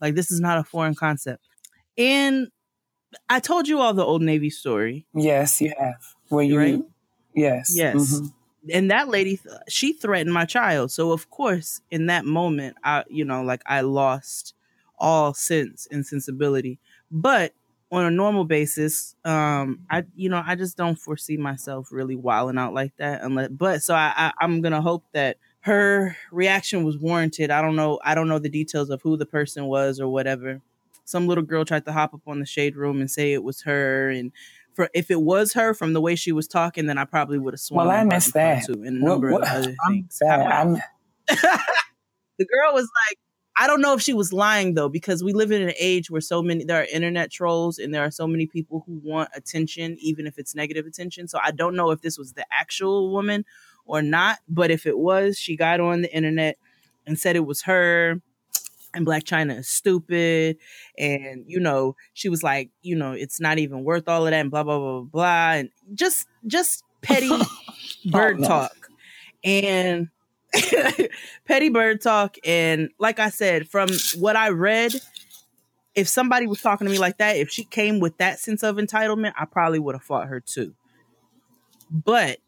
like 0.00 0.14
this 0.14 0.30
is 0.30 0.40
not 0.40 0.58
a 0.58 0.64
foreign 0.64 0.94
concept. 0.94 1.44
And 1.96 2.48
I 3.28 3.40
told 3.40 3.68
you 3.68 3.80
all 3.80 3.94
the 3.94 4.04
old 4.04 4.22
Navy 4.22 4.50
story. 4.50 5.06
Yes, 5.14 5.60
you 5.60 5.72
have. 5.78 6.02
Where 6.28 6.44
you, 6.44 6.58
right? 6.58 6.82
Yes, 7.34 7.74
yes. 7.74 7.96
Mm-hmm 7.96 8.26
and 8.70 8.90
that 8.90 9.08
lady 9.08 9.40
she 9.68 9.92
threatened 9.92 10.32
my 10.32 10.44
child 10.44 10.90
so 10.90 11.12
of 11.12 11.30
course 11.30 11.80
in 11.90 12.06
that 12.06 12.24
moment 12.24 12.76
i 12.84 13.02
you 13.08 13.24
know 13.24 13.42
like 13.42 13.62
i 13.66 13.80
lost 13.80 14.54
all 14.98 15.34
sense 15.34 15.88
and 15.90 16.06
sensibility 16.06 16.78
but 17.10 17.52
on 17.92 18.04
a 18.04 18.10
normal 18.10 18.44
basis 18.44 19.14
um 19.24 19.78
i 19.90 20.02
you 20.16 20.28
know 20.28 20.42
i 20.46 20.54
just 20.54 20.76
don't 20.76 20.98
foresee 20.98 21.36
myself 21.36 21.92
really 21.92 22.16
wilding 22.16 22.58
out 22.58 22.74
like 22.74 22.96
that 22.96 23.22
unless 23.22 23.48
but 23.50 23.82
so 23.82 23.94
i, 23.94 24.12
I 24.16 24.32
i'm 24.40 24.60
gonna 24.62 24.80
hope 24.80 25.04
that 25.12 25.36
her 25.62 26.16
reaction 26.30 26.84
was 26.84 26.98
warranted. 26.98 27.50
I 27.50 27.62
don't 27.62 27.76
know. 27.76 28.00
I 28.04 28.14
don't 28.14 28.28
know 28.28 28.38
the 28.38 28.48
details 28.48 28.90
of 28.90 29.00
who 29.02 29.16
the 29.16 29.26
person 29.26 29.66
was 29.66 30.00
or 30.00 30.08
whatever. 30.08 30.60
Some 31.04 31.26
little 31.26 31.44
girl 31.44 31.64
tried 31.64 31.84
to 31.86 31.92
hop 31.92 32.14
up 32.14 32.20
on 32.26 32.40
the 32.40 32.46
shade 32.46 32.76
room 32.76 33.00
and 33.00 33.10
say 33.10 33.32
it 33.32 33.42
was 33.42 33.62
her, 33.62 34.08
and 34.08 34.32
for 34.74 34.88
if 34.94 35.10
it 35.10 35.22
was 35.22 35.52
her 35.54 35.74
from 35.74 35.92
the 35.92 36.00
way 36.00 36.16
she 36.16 36.32
was 36.32 36.48
talking, 36.48 36.86
then 36.86 36.98
I 36.98 37.04
probably 37.04 37.38
would 37.38 37.54
have 37.54 37.60
sworn. 37.60 37.86
Well, 37.86 37.96
I 37.96 38.04
missed 38.04 38.34
that 38.34 38.64
too, 38.66 38.82
and 38.84 39.02
a 39.02 39.04
number 39.04 39.30
what, 39.30 39.42
what, 39.42 39.50
of 39.50 39.56
other 39.56 39.74
I'm 39.86 39.92
things. 39.92 40.18
I'm... 40.24 40.72
the 41.28 42.46
girl 42.46 42.72
was 42.72 42.88
like, 43.08 43.18
I 43.56 43.66
don't 43.66 43.82
know 43.82 43.94
if 43.94 44.00
she 44.00 44.14
was 44.14 44.32
lying 44.32 44.74
though, 44.74 44.88
because 44.88 45.22
we 45.22 45.32
live 45.32 45.52
in 45.52 45.62
an 45.62 45.74
age 45.78 46.10
where 46.10 46.20
so 46.20 46.42
many 46.42 46.64
there 46.64 46.80
are 46.80 46.86
internet 46.92 47.30
trolls 47.30 47.78
and 47.78 47.94
there 47.94 48.02
are 48.02 48.10
so 48.10 48.26
many 48.26 48.46
people 48.46 48.82
who 48.86 49.00
want 49.04 49.28
attention, 49.34 49.96
even 50.00 50.26
if 50.26 50.38
it's 50.38 50.54
negative 50.54 50.86
attention. 50.86 51.28
So 51.28 51.38
I 51.42 51.50
don't 51.50 51.76
know 51.76 51.90
if 51.90 52.00
this 52.00 52.18
was 52.18 52.32
the 52.32 52.46
actual 52.50 53.12
woman 53.12 53.44
or 53.84 54.02
not. 54.02 54.38
But 54.48 54.70
if 54.70 54.86
it 54.86 54.98
was, 54.98 55.38
she 55.38 55.56
got 55.56 55.80
on 55.80 56.02
the 56.02 56.14
internet 56.14 56.56
and 57.06 57.18
said 57.18 57.36
it 57.36 57.46
was 57.46 57.62
her. 57.62 58.20
And 58.94 59.06
Blac 59.06 59.22
Chyna 59.22 59.58
is 59.58 59.68
stupid. 59.68 60.58
And, 60.98 61.44
you 61.46 61.60
know, 61.60 61.96
she 62.12 62.28
was 62.28 62.42
like, 62.42 62.70
you 62.82 62.94
know, 62.94 63.12
it's 63.12 63.40
not 63.40 63.58
even 63.58 63.84
worth 63.84 64.06
all 64.06 64.26
of 64.26 64.30
that 64.30 64.40
and 64.40 64.50
blah, 64.50 64.64
blah, 64.64 64.78
blah, 64.78 65.00
blah. 65.00 65.52
And 65.52 65.70
just, 65.94 66.26
just 66.46 66.84
petty 67.00 67.30
bird 68.10 68.36
oh, 68.38 68.40
no. 68.40 68.48
talk. 68.48 68.88
And 69.44 70.08
petty 71.46 71.68
bird 71.68 72.00
talk. 72.00 72.36
And 72.44 72.90
like 72.98 73.18
I 73.18 73.30
said, 73.30 73.68
from 73.68 73.88
what 74.18 74.36
I 74.36 74.50
read, 74.50 74.92
if 75.94 76.08
somebody 76.08 76.46
was 76.46 76.60
talking 76.60 76.86
to 76.86 76.90
me 76.90 76.98
like 76.98 77.18
that, 77.18 77.36
if 77.36 77.50
she 77.50 77.64
came 77.64 78.00
with 78.00 78.16
that 78.18 78.38
sense 78.38 78.62
of 78.62 78.76
entitlement, 78.76 79.32
I 79.38 79.44
probably 79.44 79.78
would 79.78 79.94
have 79.94 80.04
fought 80.04 80.28
her 80.28 80.40
too. 80.40 80.74
But 81.90 82.38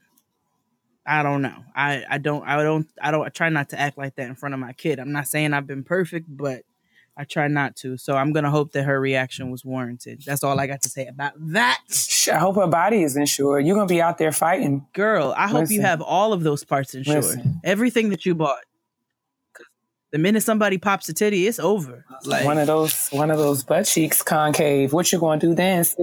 I 1.07 1.23
don't 1.23 1.43
know. 1.43 1.65
I 1.75 2.05
I 2.09 2.19
don't 2.19 2.47
I 2.47 2.63
don't 2.63 2.89
I 3.01 3.11
don't 3.11 3.27
I 3.27 3.29
try 3.29 3.51
not 3.51 3.71
to 3.71 3.81
act 3.81 3.99
like 3.99 4.17
that 4.17 4.29
in 4.29 4.35
front 4.35 4.55
of 4.55 4.61
my 4.61 4.73
kid. 4.73 4.99
I'm 4.99 5.13
not 5.13 5.29
saying 5.29 5.53
I've 5.53 5.67
been 5.67 5.85
perfect, 5.85 6.27
but 6.29 6.63
I 7.17 7.25
try 7.25 7.47
not 7.49 7.77
to. 7.77 7.97
So 7.97 8.17
I'm 8.17 8.33
gonna 8.33 8.51
hope 8.51 8.73
that 8.73 8.85
her 8.85 9.01
reaction 9.01 9.51
was 9.51 9.65
warranted. 9.65 10.23
That's 10.27 10.43
all 10.43 10.59
I 10.59 10.67
got 10.67 10.83
to 10.83 10.89
say 10.89 11.07
about 11.07 11.33
that. 11.53 11.79
I 12.33 12.39
hope 12.39 12.57
her 12.57 12.67
body 12.67 13.03
is 13.03 13.17
insured. 13.17 13.67
You're 13.67 13.77
gonna 13.77 13.87
be 13.87 14.03
out 14.03 14.19
there 14.19 14.33
fighting, 14.33 14.87
girl. 14.93 15.33
I 15.37 15.47
hope 15.47 15.63
Listen. 15.63 15.77
you 15.77 15.83
have 15.83 16.01
all 16.01 16.33
of 16.33 16.43
those 16.43 16.65
parts 16.65 16.95
insured. 16.95 17.25
Listen. 17.25 17.61
Everything 17.63 18.09
that 18.11 18.27
you 18.27 18.35
bought. 18.35 18.59
The 20.11 20.19
minute 20.19 20.45
somebody 20.45 20.79
pops 20.79 21.09
a 21.09 21.13
titty, 21.13 21.49
it's 21.49 21.59
over. 21.59 22.05
Like 22.25 22.45
one 22.45 22.59
of 22.59 22.69
those, 22.69 23.09
one 23.09 23.33
of 23.33 23.39
those 23.39 23.65
butt 23.65 23.87
cheeks 23.87 24.23
concave. 24.23 24.93
What 24.93 25.13
you 25.13 25.19
gonna 25.19 25.41
do 25.41 25.55
then? 25.57 25.85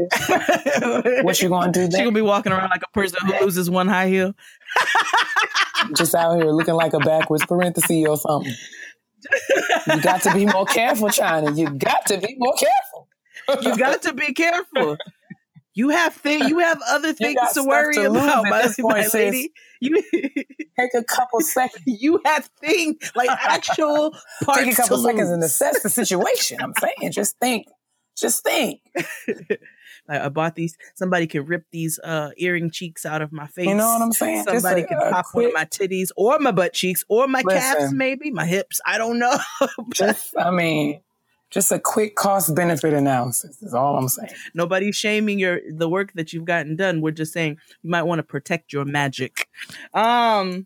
what 1.24 1.42
you 1.42 1.48
gonna 1.48 1.72
do 1.72 1.82
then? 1.82 1.92
She 1.92 1.98
gonna 2.00 2.12
be 2.12 2.22
walking 2.22 2.52
around 2.52 2.70
like 2.72 2.84
a 2.84 2.92
person 2.94 3.20
who 3.26 3.40
loses 3.40 3.70
one 3.70 3.88
high 3.88 4.10
heel. 4.10 4.34
Just 5.96 6.14
out 6.14 6.36
here 6.36 6.52
looking 6.52 6.74
like 6.74 6.94
a 6.94 7.00
backwards 7.00 7.46
parenthesis 7.46 8.06
or 8.06 8.18
something. 8.18 8.54
You 9.88 10.02
got 10.02 10.22
to 10.24 10.34
be 10.34 10.46
more 10.46 10.66
careful, 10.66 11.08
Chyna. 11.10 11.58
You 11.58 11.70
got 11.72 12.06
to 12.08 12.18
be 12.18 12.36
more 12.38 12.54
careful. 12.58 13.08
you 13.62 13.78
got 13.78 14.02
to 14.04 14.14
be 14.14 14.34
careful. 14.34 14.98
You 15.74 15.90
have 15.90 16.14
things. 16.14 16.50
You 16.50 16.60
have 16.60 16.82
other 16.90 17.14
things 17.14 17.40
to 17.54 17.64
worry 17.64 17.96
to 17.96 18.12
about, 18.12 18.44
my, 18.46 18.70
my 18.80 19.08
lady. 19.14 19.54
You 19.80 20.02
take 20.12 20.94
a 20.96 21.04
couple 21.04 21.40
seconds. 21.42 21.84
You 21.86 22.20
have 22.26 22.50
things 22.60 23.12
like 23.16 23.30
actual. 23.30 24.12
Take 24.56 24.74
a 24.74 24.76
couple 24.76 24.98
seconds 24.98 25.30
lose. 25.30 25.32
and 25.32 25.44
assess 25.44 25.82
the 25.82 25.90
situation. 25.90 26.60
I'm 26.62 26.74
saying, 26.80 27.12
just 27.14 27.40
think. 27.40 27.68
Just 28.18 28.44
think. 28.44 28.82
I 30.20 30.30
bought 30.30 30.56
these. 30.56 30.78
Somebody 30.96 31.28
can 31.28 31.46
rip 31.46 31.66
these 31.72 32.00
uh, 32.00 32.32
earring 32.38 32.72
cheeks 32.72 33.06
out 33.06 33.22
of 33.22 33.32
my 33.32 33.48
face. 33.48 33.68
You 33.68 33.76
know 33.76 33.88
what 33.88 34.02
I'm 34.02 34.12
saying? 34.12 34.44
Somebody 34.44 34.84
can 34.84 35.00
pop 35.00 35.26
quick, 35.26 35.36
one 35.36 35.46
of 35.46 35.54
my 35.54 35.66
titties 35.66 36.10
or 36.16 36.40
my 36.40 36.52
butt 36.52 36.74
cheeks 36.74 37.04
or 37.08 37.28
my 37.28 37.42
listen, 37.46 37.62
calves, 37.62 37.94
maybe 37.94 38.32
my 38.32 38.46
hips. 38.46 38.82
I 38.86 38.98
don't 38.98 39.20
know. 39.20 39.38
just, 39.94 40.36
I 40.38 40.52
mean, 40.52 41.02
just 41.52 41.72
a 41.72 41.80
quick 41.80 42.16
cost 42.16 42.56
benefit 42.56 42.94
analysis 42.94 43.62
is 43.62 43.74
all 43.74 43.98
I'm 43.98 44.08
saying. 44.08 44.32
Nobody's 44.54 44.96
shaming 44.96 45.38
your 45.38 45.60
the 45.70 45.90
work 45.90 46.14
that 46.14 46.32
you've 46.32 46.46
gotten 46.46 46.78
done. 46.78 47.02
We're 47.02 47.12
just 47.12 47.34
saying 47.34 47.58
you 47.82 47.90
might 47.90 48.04
want 48.04 48.20
to 48.20 48.24
protect 48.24 48.72
your 48.72 48.86
magic. 48.86 49.50
Um 49.94 50.66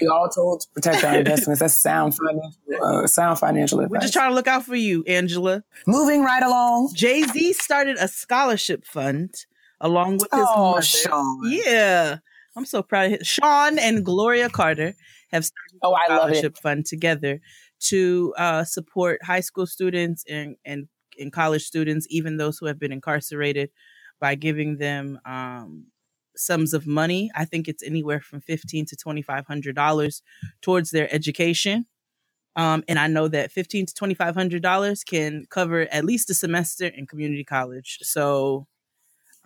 we 0.00 0.06
all 0.06 0.28
told 0.28 0.62
to 0.62 0.68
protect 0.74 1.04
our 1.04 1.14
investments. 1.18 1.60
That's 1.60 1.74
sound 1.74 2.14
financial, 2.16 2.60
uh, 2.82 3.06
sound 3.06 3.38
financial 3.38 3.80
advice. 3.80 3.90
We're 3.90 4.00
just 4.00 4.12
trying 4.12 4.30
to 4.30 4.34
look 4.34 4.48
out 4.48 4.64
for 4.64 4.76
you, 4.76 5.04
Angela. 5.06 5.64
Moving 5.86 6.22
right 6.22 6.42
along. 6.42 6.92
Jay 6.94 7.22
Z 7.22 7.52
started 7.54 7.96
a 7.98 8.08
scholarship 8.08 8.84
fund 8.84 9.34
along 9.80 10.14
with 10.14 10.28
his 10.32 10.46
oh, 10.48 10.72
mother. 10.72 10.82
Sean. 10.82 11.40
Yeah, 11.44 12.18
I'm 12.56 12.64
so 12.64 12.82
proud 12.82 13.06
of 13.06 13.12
him. 13.12 13.18
Sean 13.22 13.78
and 13.78 14.04
Gloria 14.04 14.48
Carter 14.48 14.94
have 15.30 15.44
started 15.44 15.78
oh, 15.82 15.94
a 15.94 16.04
scholarship 16.06 16.58
fund 16.58 16.86
together 16.86 17.40
to 17.80 18.34
uh, 18.38 18.64
support 18.64 19.22
high 19.22 19.40
school 19.40 19.66
students 19.66 20.24
and, 20.28 20.56
and, 20.64 20.88
and 21.18 21.32
college 21.32 21.62
students, 21.62 22.06
even 22.10 22.36
those 22.36 22.58
who 22.58 22.66
have 22.66 22.78
been 22.78 22.92
incarcerated, 22.92 23.70
by 24.20 24.34
giving 24.34 24.78
them 24.78 25.18
um, 25.26 25.86
sums 26.36 26.74
of 26.74 26.86
money. 26.86 27.30
I 27.34 27.44
think 27.44 27.68
it's 27.68 27.82
anywhere 27.82 28.20
from 28.20 28.40
fifteen 28.40 28.86
to 28.86 28.96
twenty 28.96 29.22
five 29.22 29.46
hundred 29.46 29.74
dollars 29.74 30.22
towards 30.60 30.90
their 30.90 31.12
education. 31.14 31.86
Um, 32.56 32.84
and 32.86 32.98
I 32.98 33.08
know 33.08 33.28
that 33.28 33.50
fifteen 33.52 33.86
to 33.86 33.94
twenty 33.94 34.14
five 34.14 34.34
hundred 34.34 34.62
dollars 34.62 35.04
can 35.04 35.46
cover 35.50 35.82
at 35.90 36.04
least 36.04 36.30
a 36.30 36.34
semester 36.34 36.86
in 36.86 37.06
community 37.06 37.44
college. 37.44 37.98
So 38.02 38.66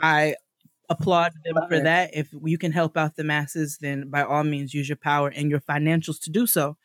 I 0.00 0.36
applaud 0.90 1.32
them 1.44 1.54
Love 1.54 1.68
for 1.68 1.74
it. 1.76 1.84
that. 1.84 2.10
If 2.14 2.28
you 2.44 2.58
can 2.58 2.72
help 2.72 2.96
out 2.96 3.16
the 3.16 3.24
masses, 3.24 3.78
then 3.80 4.08
by 4.10 4.22
all 4.22 4.44
means 4.44 4.74
use 4.74 4.88
your 4.88 4.96
power 4.96 5.28
and 5.28 5.50
your 5.50 5.60
financials 5.60 6.20
to 6.22 6.30
do 6.30 6.46
so. 6.46 6.76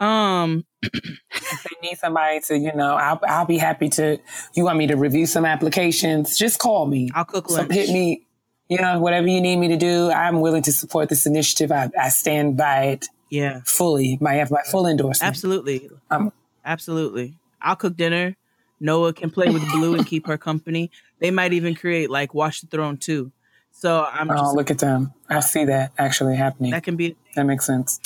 Um, 0.00 0.66
if 0.82 1.62
they 1.62 1.88
need 1.88 1.96
somebody 1.98 2.40
to, 2.40 2.58
you 2.58 2.74
know, 2.74 2.96
I'll, 2.96 3.20
I'll 3.26 3.46
be 3.46 3.58
happy 3.58 3.88
to. 3.90 4.18
You 4.54 4.64
want 4.64 4.78
me 4.78 4.86
to 4.88 4.96
review 4.96 5.26
some 5.26 5.44
applications? 5.44 6.36
Just 6.36 6.58
call 6.58 6.86
me. 6.86 7.10
I'll 7.14 7.24
cook 7.24 7.48
lunch. 7.50 7.72
hit 7.72 7.90
me. 7.90 8.26
You 8.68 8.78
know, 8.80 8.98
whatever 8.98 9.26
you 9.28 9.40
need 9.40 9.56
me 9.56 9.68
to 9.68 9.76
do, 9.76 10.10
I'm 10.10 10.40
willing 10.40 10.62
to 10.62 10.72
support 10.72 11.08
this 11.08 11.26
initiative. 11.26 11.70
I, 11.70 11.90
I 11.98 12.08
stand 12.08 12.56
by 12.56 12.84
it. 12.84 13.06
Yeah, 13.30 13.60
fully. 13.64 14.18
My 14.20 14.34
have 14.34 14.50
my 14.50 14.62
full 14.62 14.86
endorsement. 14.86 15.28
Absolutely. 15.28 15.90
Um, 16.10 16.32
Absolutely. 16.64 17.36
I'll 17.60 17.76
cook 17.76 17.96
dinner. 17.96 18.36
Noah 18.80 19.12
can 19.12 19.30
play 19.30 19.50
with 19.50 19.62
Blue 19.70 19.94
and 19.94 20.06
keep 20.06 20.26
her 20.26 20.38
company. 20.38 20.90
They 21.18 21.30
might 21.30 21.52
even 21.52 21.74
create 21.74 22.10
like 22.10 22.34
Watch 22.34 22.60
the 22.60 22.66
Throne 22.66 22.96
too. 22.96 23.32
So 23.70 24.06
I'm. 24.10 24.30
Oh, 24.30 24.36
just, 24.36 24.56
look 24.56 24.70
at 24.70 24.78
them! 24.78 25.12
I 25.28 25.40
see 25.40 25.64
that 25.64 25.92
actually 25.98 26.36
happening. 26.36 26.70
That 26.70 26.84
can 26.84 26.96
be. 26.96 27.16
That 27.34 27.44
makes 27.44 27.66
sense. 27.66 28.00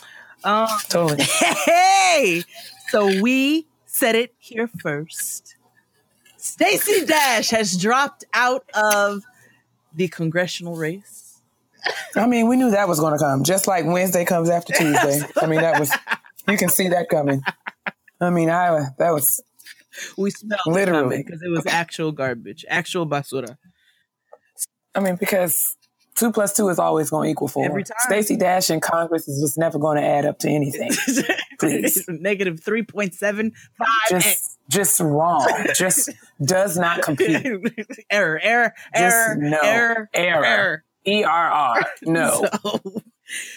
Um, 0.44 0.68
totally. 0.88 1.24
Hey, 2.08 2.42
so 2.88 3.20
we 3.20 3.66
said 3.86 4.16
it 4.16 4.34
here 4.38 4.66
first. 4.66 5.56
Stacey 6.36 7.04
Dash 7.04 7.50
has 7.50 7.76
dropped 7.76 8.24
out 8.34 8.64
of 8.74 9.22
the 9.94 10.08
congressional 10.08 10.76
race. 10.76 11.40
I 12.16 12.26
mean, 12.26 12.48
we 12.48 12.56
knew 12.56 12.70
that 12.70 12.88
was 12.88 13.00
going 13.00 13.12
to 13.12 13.18
come, 13.18 13.44
just 13.44 13.66
like 13.66 13.84
Wednesday 13.84 14.24
comes 14.24 14.50
after 14.50 14.72
Tuesday. 14.76 15.22
I 15.40 15.46
mean, 15.46 15.60
that 15.60 15.78
was 15.78 15.92
you 16.48 16.56
can 16.56 16.68
see 16.68 16.88
that 16.88 17.08
coming. 17.08 17.42
I 18.20 18.30
mean, 18.30 18.50
I 18.50 18.86
that 18.98 19.12
was 19.12 19.42
we 20.16 20.30
smelled 20.30 20.60
literally 20.66 21.18
because 21.18 21.42
it 21.42 21.48
was 21.48 21.66
actual 21.66 22.12
garbage, 22.12 22.64
actual 22.68 23.06
basura. 23.06 23.56
I 24.94 25.00
mean, 25.00 25.16
because 25.16 25.76
two 26.16 26.32
plus 26.32 26.54
two 26.54 26.68
is 26.68 26.78
always 26.78 27.10
going 27.10 27.28
to 27.28 27.30
equal 27.30 27.48
four. 27.48 27.64
Every 27.64 27.84
time. 27.84 27.96
Stacey 28.00 28.36
Dash 28.36 28.70
in 28.70 28.80
Congress 28.80 29.28
is 29.28 29.40
just 29.40 29.58
never 29.58 29.78
going 29.78 29.96
to 29.96 30.06
add 30.06 30.26
up 30.26 30.38
to 30.40 30.48
anything. 30.48 30.90
Please. 31.60 32.04
Negative 32.08 32.60
3.75. 32.60 33.52
Just, 34.10 34.57
just 34.68 35.00
wrong. 35.00 35.46
just 35.74 36.10
does 36.44 36.76
not 36.76 37.02
compute. 37.02 37.72
error, 38.10 38.40
error, 38.42 38.74
error, 38.94 39.36
no. 39.36 39.58
error, 39.62 40.10
error, 40.14 40.44
error. 40.44 40.84
E-R-R. 41.06 41.86
No. 42.02 42.46
so, 42.62 43.02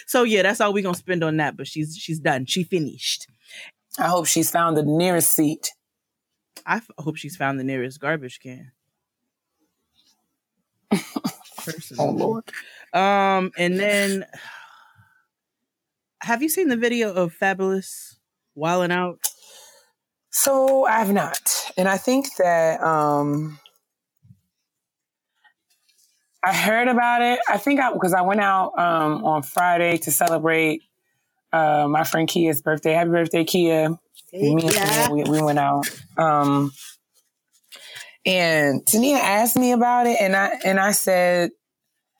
so 0.06 0.22
yeah, 0.22 0.42
that's 0.42 0.60
all 0.60 0.72
we're 0.72 0.82
going 0.82 0.94
to 0.94 0.98
spend 0.98 1.22
on 1.22 1.36
that, 1.36 1.56
but 1.56 1.66
she's, 1.66 1.96
she's 1.96 2.18
done. 2.18 2.46
She 2.46 2.64
finished. 2.64 3.26
I 3.98 4.08
hope 4.08 4.26
she's 4.26 4.50
found 4.50 4.76
the 4.76 4.82
nearest 4.82 5.32
seat. 5.32 5.72
I 6.64 6.76
f- 6.76 6.90
hope 6.96 7.16
she's 7.16 7.36
found 7.36 7.58
the 7.58 7.64
nearest 7.64 8.00
garbage 8.00 8.40
can 8.40 8.72
person. 11.64 11.96
Oh 11.98 12.10
Lord. 12.10 12.44
Um, 12.92 13.52
and 13.56 13.78
then 13.78 14.26
have 16.20 16.42
you 16.42 16.48
seen 16.48 16.68
the 16.68 16.76
video 16.76 17.12
of 17.12 17.34
Fabolous 17.34 18.16
wilding 18.54 18.92
out? 18.92 19.18
So 20.32 20.86
I 20.86 20.98
have 21.00 21.12
not, 21.12 21.72
and 21.76 21.86
I 21.86 21.98
think 21.98 22.36
that 22.38 22.82
um, 22.82 23.58
I 26.42 26.54
heard 26.54 26.88
about 26.88 27.20
it. 27.22 27.38
I 27.48 27.58
think 27.58 27.80
I 27.80 27.92
because 27.92 28.14
I 28.14 28.22
went 28.22 28.40
out 28.40 28.78
um, 28.78 29.24
on 29.24 29.42
Friday 29.42 29.98
to 29.98 30.10
celebrate 30.10 30.82
uh, 31.52 31.86
my 31.88 32.04
friend 32.04 32.26
Kia's 32.26 32.62
birthday. 32.62 32.92
Happy 32.92 33.10
birthday, 33.10 33.44
Kia! 33.44 33.90
Me 34.32 34.52
and 34.52 34.74
yeah. 34.74 35.10
we, 35.10 35.24
we 35.24 35.42
went 35.42 35.58
out. 35.58 35.88
Um, 36.16 36.72
and 38.24 38.86
Tania 38.86 39.18
asked 39.18 39.56
me 39.56 39.72
about 39.72 40.06
it, 40.06 40.16
and 40.18 40.34
I 40.34 40.58
and 40.64 40.80
I 40.80 40.92
said, 40.92 41.50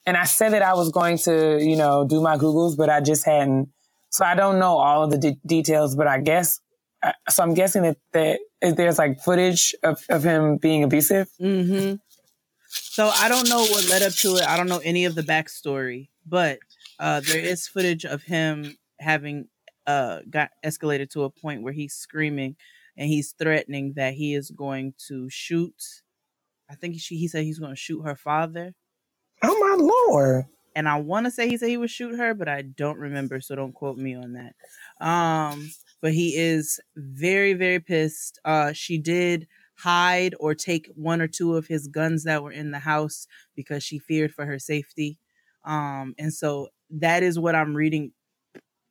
and 0.05 0.15
I 0.15 0.25
said 0.25 0.53
that 0.53 0.61
I 0.61 0.75
was 0.75 0.91
going 0.91 1.17
to, 1.19 1.57
you 1.59 1.75
know, 1.75 2.05
do 2.07 2.21
my 2.21 2.37
Googles, 2.37 2.77
but 2.77 2.89
I 2.89 3.01
just 3.01 3.25
hadn't 3.25 3.69
So 4.11 4.23
I 4.23 4.35
don't 4.35 4.59
know 4.59 4.77
all 4.77 5.03
of 5.03 5.09
the 5.09 5.17
de- 5.17 5.39
details, 5.45 5.95
but 5.95 6.07
I 6.07 6.19
guess 6.19 6.59
so. 7.29 7.43
I'm 7.43 7.53
guessing 7.53 7.83
that, 7.83 7.97
that 8.13 8.39
there's 8.61 8.97
like 8.97 9.21
footage 9.21 9.75
of, 9.83 10.03
of 10.09 10.23
him 10.23 10.57
being 10.57 10.83
abusive. 10.83 11.29
Mm-hmm. 11.39 11.95
So 12.69 13.07
I 13.07 13.29
don't 13.29 13.49
know 13.49 13.61
what 13.61 13.89
led 13.89 14.03
up 14.03 14.13
to 14.13 14.35
it. 14.37 14.43
I 14.43 14.57
don't 14.57 14.67
know 14.67 14.81
any 14.83 15.05
of 15.05 15.15
the 15.15 15.21
backstory, 15.21 16.09
but 16.25 16.59
uh, 16.99 17.19
there 17.21 17.39
is 17.39 17.67
footage 17.67 18.05
of 18.05 18.23
him 18.23 18.77
having 18.99 19.47
uh, 19.85 20.19
got 20.29 20.51
escalated 20.65 21.09
to 21.11 21.23
a 21.23 21.29
point 21.29 21.63
where 21.63 21.73
he's 21.73 21.93
screaming 21.93 22.55
and 22.97 23.09
he's 23.09 23.33
threatening 23.33 23.93
that 23.95 24.13
he 24.13 24.33
is 24.33 24.51
going 24.51 24.93
to 25.07 25.29
shoot. 25.29 25.75
I 26.69 26.75
think 26.75 26.99
she, 26.99 27.17
he 27.17 27.27
said 27.27 27.43
he's 27.43 27.59
going 27.59 27.73
to 27.73 27.75
shoot 27.75 28.01
her 28.01 28.15
father. 28.15 28.73
Oh 29.43 29.59
my 29.59 29.75
lord! 29.83 30.45
And 30.75 30.87
I 30.87 30.99
want 31.01 31.25
to 31.25 31.31
say 31.31 31.49
he 31.49 31.57
said 31.57 31.69
he 31.69 31.77
would 31.77 31.89
shoot 31.89 32.17
her, 32.17 32.33
but 32.33 32.47
I 32.47 32.61
don't 32.61 32.97
remember, 32.97 33.41
so 33.41 33.55
don't 33.55 33.73
quote 33.73 33.97
me 33.97 34.15
on 34.15 34.33
that. 34.33 34.55
Um, 35.05 35.69
but 36.03 36.11
he 36.11 36.35
is 36.35 36.81
very, 36.97 37.53
very 37.53 37.79
pissed. 37.79 38.37
Uh, 38.43 38.73
she 38.73 38.97
did 38.97 39.47
hide 39.77 40.35
or 40.37 40.53
take 40.53 40.91
one 40.95 41.21
or 41.21 41.29
two 41.29 41.55
of 41.55 41.65
his 41.67 41.87
guns 41.87 42.25
that 42.25 42.43
were 42.43 42.51
in 42.51 42.71
the 42.71 42.79
house 42.79 43.25
because 43.55 43.85
she 43.85 43.99
feared 43.99 44.33
for 44.33 44.45
her 44.45 44.59
safety. 44.59 45.17
Um, 45.63 46.13
and 46.19 46.33
so 46.33 46.67
that 46.89 47.23
is 47.23 47.39
what 47.39 47.55
I'm 47.55 47.73
reading 47.73 48.11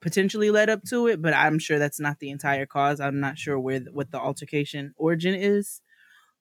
potentially 0.00 0.50
led 0.50 0.70
up 0.70 0.84
to 0.84 1.06
it, 1.06 1.20
but 1.20 1.34
I'm 1.34 1.58
sure 1.58 1.78
that's 1.78 2.00
not 2.00 2.18
the 2.18 2.30
entire 2.30 2.64
cause. 2.64 2.98
I'm 2.98 3.20
not 3.20 3.36
sure 3.36 3.60
where 3.60 3.80
what 3.92 4.10
the 4.10 4.18
altercation 4.18 4.94
origin 4.96 5.34
is, 5.34 5.82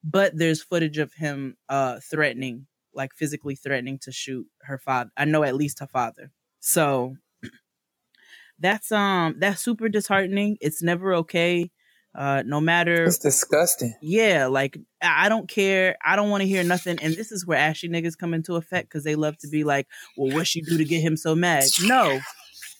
but 0.05 0.37
there's 0.37 0.63
footage 0.63 0.97
of 0.97 1.11
him 1.15 1.57
uh 1.67 1.99
threatening, 2.09 2.67
like 2.95 3.13
physically 3.13 3.55
threatening 3.55 3.99
to 4.03 4.13
shoot 4.13 4.47
her 4.61 4.77
father. 4.77 5.11
I 5.17 5.25
know 5.25 5.43
at 5.43 5.53
least 5.53 5.79
her 5.79 5.87
father. 5.87 6.31
So 6.61 7.17
that's 8.61 8.91
um 8.91 9.35
that's 9.39 9.61
super 9.61 9.89
disheartening. 9.89 10.57
It's 10.61 10.81
never 10.81 11.15
okay. 11.15 11.71
Uh, 12.13 12.43
no 12.45 12.59
matter 12.59 13.05
it's 13.05 13.17
disgusting. 13.17 13.93
Yeah, 14.01 14.47
like 14.47 14.77
I 15.01 15.29
don't 15.29 15.47
care. 15.49 15.95
I 16.03 16.17
don't 16.17 16.29
want 16.29 16.41
to 16.41 16.47
hear 16.47 16.63
nothing. 16.63 16.99
And 17.01 17.15
this 17.15 17.31
is 17.31 17.45
where 17.45 17.57
ashy 17.57 17.87
niggas 17.87 18.17
come 18.17 18.33
into 18.33 18.55
effect 18.55 18.89
because 18.89 19.05
they 19.05 19.15
love 19.15 19.37
to 19.39 19.47
be 19.47 19.63
like, 19.63 19.87
"Well, 20.17 20.35
what 20.35 20.45
she 20.45 20.61
do 20.61 20.77
to 20.77 20.83
get 20.83 21.01
him 21.01 21.15
so 21.15 21.35
mad?" 21.35 21.63
No, 21.81 22.19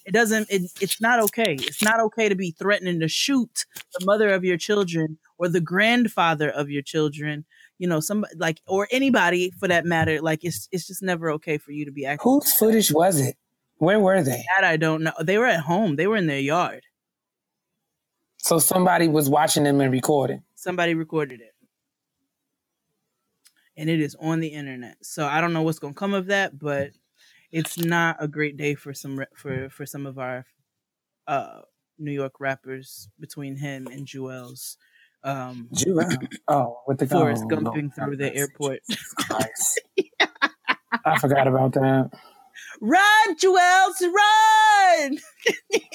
it 0.05 0.11
doesn't. 0.11 0.47
It, 0.49 0.63
it's 0.81 0.99
not 0.99 1.21
okay. 1.23 1.55
It's 1.57 1.81
not 1.81 2.01
okay 2.01 2.27
to 2.27 2.35
be 2.35 2.51
threatening 2.51 2.99
to 2.99 3.07
shoot 3.07 3.65
the 3.97 4.05
mother 4.05 4.29
of 4.29 4.43
your 4.43 4.57
children 4.57 5.17
or 5.37 5.47
the 5.47 5.61
grandfather 5.61 6.49
of 6.49 6.69
your 6.69 6.81
children. 6.81 7.45
You 7.77 7.87
know, 7.87 8.01
some 8.01 8.25
like 8.35 8.59
or 8.67 8.89
anybody 8.91 9.51
for 9.59 9.69
that 9.69 9.85
matter. 9.85 10.21
Like 10.21 10.43
it's 10.43 10.67
it's 10.73 10.87
just 10.87 11.01
never 11.01 11.31
okay 11.31 11.57
for 11.57 11.71
you 11.71 11.85
to 11.85 11.91
be 11.91 12.05
acting. 12.05 12.29
Whose 12.29 12.53
footage 12.53 12.91
was 12.91 13.21
it? 13.21 13.37
Where 13.81 13.99
were 13.99 14.21
they? 14.21 14.45
That 14.55 14.63
I 14.63 14.77
don't 14.77 15.01
know. 15.01 15.11
They 15.23 15.39
were 15.39 15.47
at 15.47 15.61
home. 15.61 15.95
They 15.95 16.05
were 16.05 16.15
in 16.15 16.27
their 16.27 16.39
yard. 16.39 16.83
So 18.37 18.59
somebody 18.59 19.07
was 19.07 19.27
watching 19.27 19.63
them 19.63 19.81
and 19.81 19.91
recording. 19.91 20.43
Somebody 20.53 20.93
recorded 20.93 21.41
it. 21.41 21.55
And 23.75 23.89
it 23.89 23.99
is 23.99 24.15
on 24.19 24.39
the 24.39 24.49
internet. 24.49 24.97
So 25.01 25.25
I 25.25 25.41
don't 25.41 25.51
know 25.51 25.63
what's 25.63 25.79
going 25.79 25.95
to 25.95 25.99
come 25.99 26.13
of 26.13 26.27
that, 26.27 26.59
but 26.59 26.91
it's 27.51 27.79
not 27.79 28.17
a 28.19 28.27
great 28.27 28.55
day 28.55 28.75
for 28.75 28.93
some 28.93 29.25
for 29.35 29.67
for 29.71 29.87
some 29.87 30.05
of 30.05 30.19
our 30.19 30.45
uh 31.25 31.61
New 31.97 32.11
York 32.11 32.39
rappers 32.39 33.09
between 33.19 33.55
him 33.55 33.87
and 33.87 34.05
Juelz. 34.05 34.77
Um 35.23 35.69
Juelz. 35.73 36.17
Oh, 36.47 36.81
with 36.85 36.99
the 36.99 37.07
Forrest 37.07 37.45
oh, 37.47 37.55
gumping 37.55 37.91
no, 37.97 38.05
through 38.05 38.17
the 38.17 38.35
airport. 38.35 38.81
I 41.03 41.17
forgot 41.17 41.47
about 41.47 41.73
that. 41.73 42.11
Run, 42.81 43.35
Juelz, 43.35 44.01
run! 44.01 45.17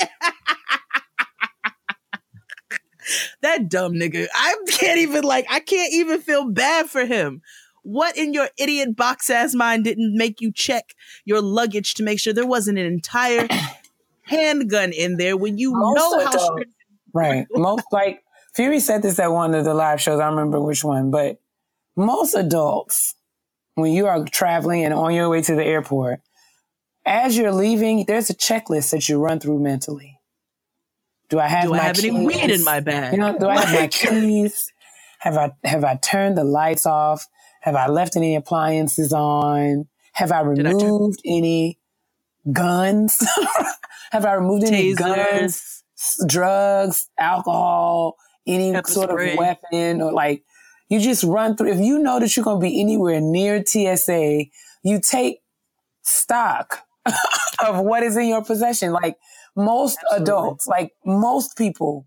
that 3.42 3.68
dumb 3.68 3.94
nigga. 3.94 4.28
I 4.32 4.56
can't 4.68 4.98
even 5.00 5.24
like 5.24 5.46
I 5.50 5.58
can't 5.60 5.92
even 5.92 6.20
feel 6.20 6.48
bad 6.50 6.88
for 6.88 7.04
him. 7.04 7.42
What 7.82 8.16
in 8.16 8.32
your 8.32 8.48
idiot 8.56 8.96
box 8.96 9.30
ass 9.30 9.54
mind 9.54 9.84
didn't 9.84 10.16
make 10.16 10.40
you 10.40 10.52
check 10.52 10.94
your 11.24 11.40
luggage 11.40 11.94
to 11.94 12.02
make 12.02 12.20
sure 12.20 12.32
there 12.32 12.46
wasn't 12.46 12.78
an 12.78 12.86
entire 12.86 13.48
handgun 14.22 14.92
in 14.92 15.16
there 15.16 15.36
when 15.36 15.58
you 15.58 15.72
Most 15.72 15.96
know 15.96 16.24
how 16.24 16.38
strict- 16.38 16.74
right. 17.12 17.46
Most 17.52 17.84
like 17.92 18.22
Fury 18.54 18.80
said 18.80 19.02
this 19.02 19.18
at 19.18 19.32
one 19.32 19.54
of 19.54 19.64
the 19.64 19.74
live 19.74 20.00
shows. 20.00 20.20
I 20.20 20.28
remember 20.28 20.60
which 20.60 20.84
one, 20.84 21.10
but 21.10 21.38
most 21.96 22.34
adults, 22.34 23.14
when 23.74 23.92
you 23.92 24.06
are 24.06 24.24
traveling 24.24 24.84
and 24.84 24.94
on 24.94 25.14
your 25.14 25.28
way 25.28 25.42
to 25.42 25.54
the 25.54 25.64
airport, 25.64 26.20
as 27.06 27.36
you're 27.38 27.52
leaving, 27.52 28.04
there's 28.06 28.28
a 28.28 28.34
checklist 28.34 28.90
that 28.90 29.08
you 29.08 29.18
run 29.18 29.40
through 29.40 29.60
mentally 29.60 30.16
do 31.28 31.38
I 31.40 31.48
have, 31.48 31.64
do 31.64 31.74
I 31.74 31.78
have 31.78 31.98
any 31.98 32.10
weed 32.10 32.50
in 32.50 32.64
my 32.64 32.80
bag? 32.80 33.12
You 33.12 33.18
know, 33.18 33.36
do 33.38 33.48
I 33.48 33.60
have 33.64 33.80
my 33.80 33.86
keys? 33.92 34.72
Have 35.18 35.36
I 35.36 35.52
have 35.64 35.82
I 35.82 35.96
turned 35.96 36.38
the 36.38 36.44
lights 36.44 36.86
off? 36.86 37.26
Have 37.62 37.74
I 37.74 37.88
left 37.88 38.16
any 38.16 38.36
appliances 38.36 39.12
on? 39.12 39.88
Have 40.12 40.30
I 40.30 40.40
removed 40.40 41.20
I 41.26 41.28
any 41.28 41.78
guns? 42.52 43.26
have 44.12 44.24
I 44.24 44.34
removed 44.34 44.66
any 44.66 44.94
guns, 44.94 45.82
drugs, 46.26 47.08
alcohol, 47.18 48.16
any 48.46 48.72
Pepper 48.72 48.90
sort 48.90 49.10
spray. 49.10 49.32
of 49.32 49.38
weapon 49.38 50.00
or 50.00 50.12
like 50.12 50.44
you 50.88 51.00
just 51.00 51.24
run 51.24 51.56
through 51.56 51.72
if 51.72 51.80
you 51.80 51.98
know 51.98 52.20
that 52.20 52.36
you're 52.36 52.44
going 52.44 52.60
to 52.60 52.64
be 52.64 52.80
anywhere 52.80 53.20
near 53.20 53.64
TSA, 53.64 54.44
you 54.84 55.00
take 55.00 55.40
stock 56.02 56.85
of 57.66 57.78
what 57.80 58.02
is 58.02 58.16
in 58.16 58.26
your 58.26 58.44
possession. 58.44 58.92
Like 58.92 59.16
most 59.54 59.98
Absolutely. 59.98 60.22
adults, 60.22 60.66
like 60.66 60.92
most 61.04 61.56
people, 61.56 62.06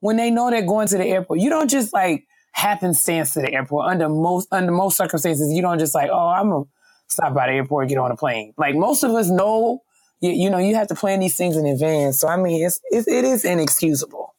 when 0.00 0.16
they 0.16 0.30
know 0.30 0.50
they're 0.50 0.66
going 0.66 0.88
to 0.88 0.98
the 0.98 1.06
airport, 1.06 1.40
you 1.40 1.50
don't 1.50 1.70
just 1.70 1.92
like 1.92 2.24
happenstance 2.52 3.34
to 3.34 3.40
the 3.40 3.52
airport. 3.52 3.90
Under 3.90 4.08
most 4.08 4.48
under 4.52 4.72
most 4.72 4.96
circumstances, 4.96 5.52
you 5.52 5.62
don't 5.62 5.78
just 5.78 5.94
like, 5.94 6.10
oh, 6.12 6.28
I'm 6.28 6.50
gonna 6.50 6.64
stop 7.08 7.34
by 7.34 7.48
the 7.48 7.54
airport, 7.54 7.88
get 7.88 7.98
on 7.98 8.10
a 8.10 8.16
plane. 8.16 8.54
Like 8.56 8.74
most 8.74 9.02
of 9.02 9.10
us 9.12 9.28
know, 9.28 9.82
you, 10.20 10.30
you 10.30 10.50
know, 10.50 10.58
you 10.58 10.74
have 10.76 10.88
to 10.88 10.94
plan 10.94 11.20
these 11.20 11.36
things 11.36 11.56
in 11.56 11.66
advance. 11.66 12.20
So 12.20 12.28
I 12.28 12.36
mean, 12.36 12.64
it's 12.64 12.80
it, 12.90 13.06
it 13.08 13.24
is 13.24 13.44
inexcusable 13.44 14.34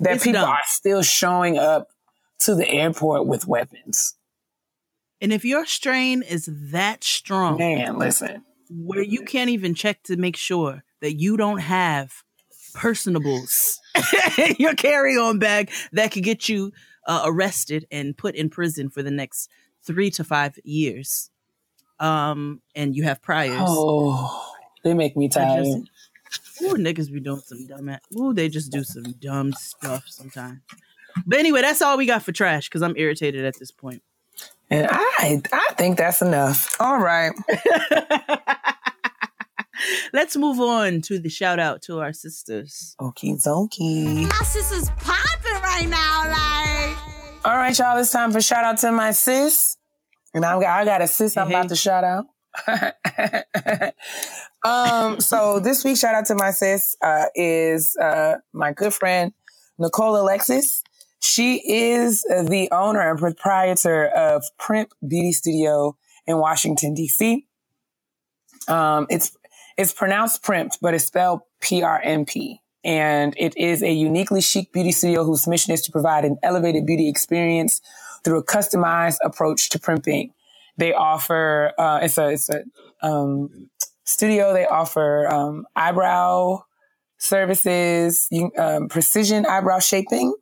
that 0.00 0.16
it's 0.16 0.24
people 0.24 0.40
dumb. 0.40 0.50
are 0.50 0.60
still 0.64 1.02
showing 1.02 1.58
up 1.58 1.88
to 2.40 2.54
the 2.54 2.68
airport 2.68 3.26
with 3.26 3.46
weapons. 3.46 4.14
And 5.20 5.32
if 5.32 5.44
your 5.44 5.66
strain 5.66 6.22
is 6.22 6.48
that 6.70 7.02
strong, 7.02 7.58
man, 7.58 7.98
listen, 7.98 8.44
where 8.70 9.02
you 9.02 9.22
can't 9.22 9.50
even 9.50 9.74
check 9.74 10.02
to 10.04 10.16
make 10.16 10.36
sure 10.36 10.82
that 11.00 11.14
you 11.14 11.36
don't 11.36 11.60
have 11.60 12.22
personables 12.74 13.78
in 14.38 14.56
your 14.58 14.74
carry-on 14.74 15.38
bag 15.38 15.70
that 15.92 16.12
could 16.12 16.22
get 16.22 16.48
you 16.48 16.72
uh, 17.06 17.22
arrested 17.24 17.86
and 17.90 18.16
put 18.16 18.34
in 18.34 18.50
prison 18.50 18.90
for 18.90 19.02
the 19.02 19.10
next 19.10 19.48
three 19.84 20.10
to 20.10 20.24
five 20.24 20.58
years. 20.64 21.30
Um, 21.98 22.60
and 22.74 22.94
you 22.94 23.04
have 23.04 23.22
priors. 23.22 23.58
Oh, 23.60 24.52
they 24.84 24.94
make 24.94 25.16
me 25.16 25.28
tired. 25.28 25.66
ooh, 26.62 26.74
niggas 26.74 27.12
be 27.12 27.20
doing 27.20 27.40
some 27.40 27.66
dumb. 27.66 27.96
Ooh, 28.16 28.32
they 28.32 28.48
just 28.48 28.70
do 28.70 28.84
some 28.84 29.14
dumb 29.18 29.52
stuff 29.52 30.04
sometimes. 30.06 30.60
But 31.26 31.38
anyway, 31.38 31.62
that's 31.62 31.82
all 31.82 31.96
we 31.98 32.06
got 32.06 32.22
for 32.22 32.32
trash 32.32 32.68
because 32.68 32.82
I'm 32.82 32.96
irritated 32.96 33.44
at 33.44 33.58
this 33.58 33.70
point. 33.70 34.02
And 34.70 34.86
I, 34.90 35.40
I 35.52 35.74
think 35.74 35.96
that's 35.96 36.20
enough. 36.20 36.76
All 36.80 36.98
right. 36.98 37.32
Let's 40.12 40.36
move 40.36 40.60
on 40.60 41.00
to 41.02 41.18
the 41.18 41.28
shout 41.28 41.58
out 41.58 41.82
to 41.82 42.00
our 42.00 42.12
sisters. 42.12 42.94
Okie 43.00 43.42
dokie. 43.42 44.28
My 44.28 44.44
sister's 44.44 44.90
popping 44.98 45.62
right 45.62 45.88
now, 45.88 46.24
like. 46.28 47.44
All 47.44 47.56
right, 47.56 47.78
y'all. 47.78 47.96
It's 47.98 48.10
time 48.10 48.32
for 48.32 48.40
shout 48.40 48.64
out 48.64 48.78
to 48.78 48.92
my 48.92 49.12
sis. 49.12 49.76
And 50.34 50.44
I 50.44 50.60
got, 50.60 50.80
I 50.80 50.84
got 50.84 51.02
a 51.02 51.08
sis 51.08 51.36
I'm 51.36 51.48
about 51.48 51.68
to 51.70 51.76
shout 51.76 52.04
out. 52.04 52.26
um, 54.64 55.20
so 55.20 55.60
this 55.60 55.84
week's 55.84 56.00
shout 56.00 56.14
out 56.14 56.26
to 56.26 56.34
my 56.34 56.50
sis 56.50 56.96
uh, 57.02 57.26
is 57.34 57.96
uh, 57.96 58.34
my 58.52 58.72
good 58.72 58.92
friend 58.92 59.32
Nicole 59.78 60.20
Alexis. 60.20 60.82
She 61.20 61.56
is 61.56 62.22
the 62.22 62.68
owner 62.72 63.10
and 63.10 63.18
proprietor 63.18 64.06
of 64.06 64.44
Primp 64.60 64.90
Beauty 65.06 65.32
Studio 65.32 65.96
in 66.26 66.38
Washington 66.38 66.94
D.C. 66.94 67.46
Um, 68.68 69.06
it's 69.10 69.36
it's 69.76 69.92
pronounced 69.92 70.42
Primp, 70.42 70.72
but 70.82 70.94
it's 70.94 71.04
spelled 71.04 71.40
P-R-M-P. 71.60 72.60
And 72.84 73.34
it 73.36 73.56
is 73.56 73.82
a 73.82 73.92
uniquely 73.92 74.40
chic 74.40 74.72
beauty 74.72 74.92
studio 74.92 75.24
whose 75.24 75.46
mission 75.46 75.72
is 75.72 75.82
to 75.82 75.92
provide 75.92 76.24
an 76.24 76.36
elevated 76.42 76.84
beauty 76.84 77.08
experience 77.08 77.80
through 78.24 78.38
a 78.38 78.44
customized 78.44 79.18
approach 79.24 79.68
to 79.70 79.78
primping. 79.78 80.32
They 80.76 80.92
offer, 80.92 81.72
uh, 81.78 82.00
it's 82.02 82.18
a, 82.18 82.28
it's 82.30 82.50
a, 82.50 82.62
um, 83.02 83.70
studio. 84.04 84.52
They 84.52 84.66
offer, 84.66 85.32
um, 85.32 85.66
eyebrow 85.76 86.62
services, 87.18 88.28
um, 88.56 88.88
precision 88.88 89.46
eyebrow 89.46 89.80
shaping. 89.80 90.34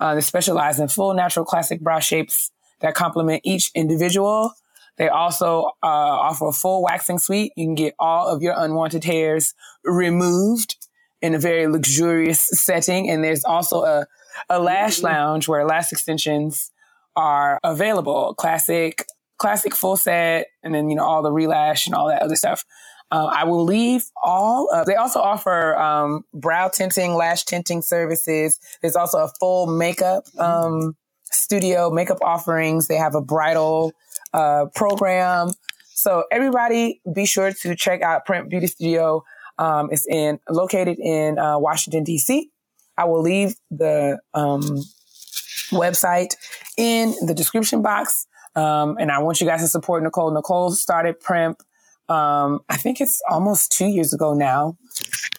Uh, 0.00 0.14
they 0.14 0.22
specialize 0.22 0.80
in 0.80 0.88
full 0.88 1.14
natural 1.14 1.44
classic 1.44 1.80
brow 1.80 2.00
shapes 2.00 2.50
that 2.80 2.94
complement 2.94 3.42
each 3.44 3.70
individual. 3.74 4.52
They 4.96 5.08
also 5.08 5.72
uh, 5.82 5.86
offer 5.86 6.48
a 6.48 6.52
full 6.52 6.82
waxing 6.82 7.18
suite. 7.18 7.52
You 7.56 7.66
can 7.66 7.74
get 7.74 7.94
all 7.98 8.28
of 8.28 8.42
your 8.42 8.54
unwanted 8.56 9.04
hairs 9.04 9.54
removed 9.84 10.76
in 11.22 11.34
a 11.34 11.38
very 11.38 11.66
luxurious 11.66 12.48
setting. 12.52 13.08
And 13.10 13.22
there's 13.22 13.44
also 13.44 13.82
a, 13.82 14.06
a 14.48 14.58
lash 14.58 14.96
mm-hmm. 14.96 15.06
lounge 15.06 15.48
where 15.48 15.64
lash 15.66 15.92
extensions 15.92 16.70
are 17.16 17.58
available. 17.62 18.34
Classic, 18.34 19.04
classic 19.38 19.74
full 19.74 19.96
set. 19.96 20.48
And 20.62 20.74
then, 20.74 20.88
you 20.88 20.96
know, 20.96 21.04
all 21.04 21.22
the 21.22 21.30
relash 21.30 21.86
and 21.86 21.94
all 21.94 22.08
that 22.08 22.22
other 22.22 22.36
stuff. 22.36 22.64
Uh, 23.10 23.26
I 23.26 23.44
will 23.44 23.64
leave 23.64 24.04
all 24.22 24.68
of, 24.72 24.86
they 24.86 24.94
also 24.94 25.20
offer, 25.20 25.76
um, 25.76 26.24
brow 26.32 26.68
tinting, 26.68 27.14
lash 27.14 27.44
tinting 27.44 27.82
services. 27.82 28.60
There's 28.82 28.96
also 28.96 29.18
a 29.18 29.28
full 29.40 29.66
makeup, 29.66 30.26
mm-hmm. 30.28 30.40
um, 30.40 30.96
studio 31.24 31.90
makeup 31.90 32.18
offerings. 32.22 32.86
They 32.86 32.96
have 32.96 33.14
a 33.14 33.20
bridal, 33.20 33.92
uh, 34.32 34.66
program. 34.74 35.50
So 35.94 36.24
everybody 36.30 37.00
be 37.12 37.26
sure 37.26 37.52
to 37.52 37.74
check 37.74 38.00
out 38.00 38.26
Primp 38.26 38.48
Beauty 38.48 38.68
Studio. 38.68 39.24
Um, 39.58 39.88
it's 39.92 40.06
in 40.06 40.38
located 40.48 40.98
in 40.98 41.38
uh, 41.38 41.58
Washington 41.58 42.04
D.C. 42.04 42.48
I 42.96 43.04
will 43.04 43.22
leave 43.22 43.54
the 43.70 44.18
um, 44.34 44.62
website 45.70 46.34
in 46.76 47.14
the 47.26 47.34
description 47.34 47.82
box. 47.82 48.26
Um, 48.56 48.96
and 48.98 49.12
I 49.12 49.18
want 49.20 49.40
you 49.40 49.46
guys 49.46 49.60
to 49.60 49.68
support 49.68 50.02
Nicole. 50.02 50.32
Nicole 50.32 50.72
started 50.72 51.20
Primp. 51.20 51.56
Um, 52.10 52.60
I 52.68 52.76
think 52.76 53.00
it's 53.00 53.22
almost 53.30 53.70
two 53.70 53.86
years 53.86 54.12
ago 54.12 54.34
now. 54.34 54.76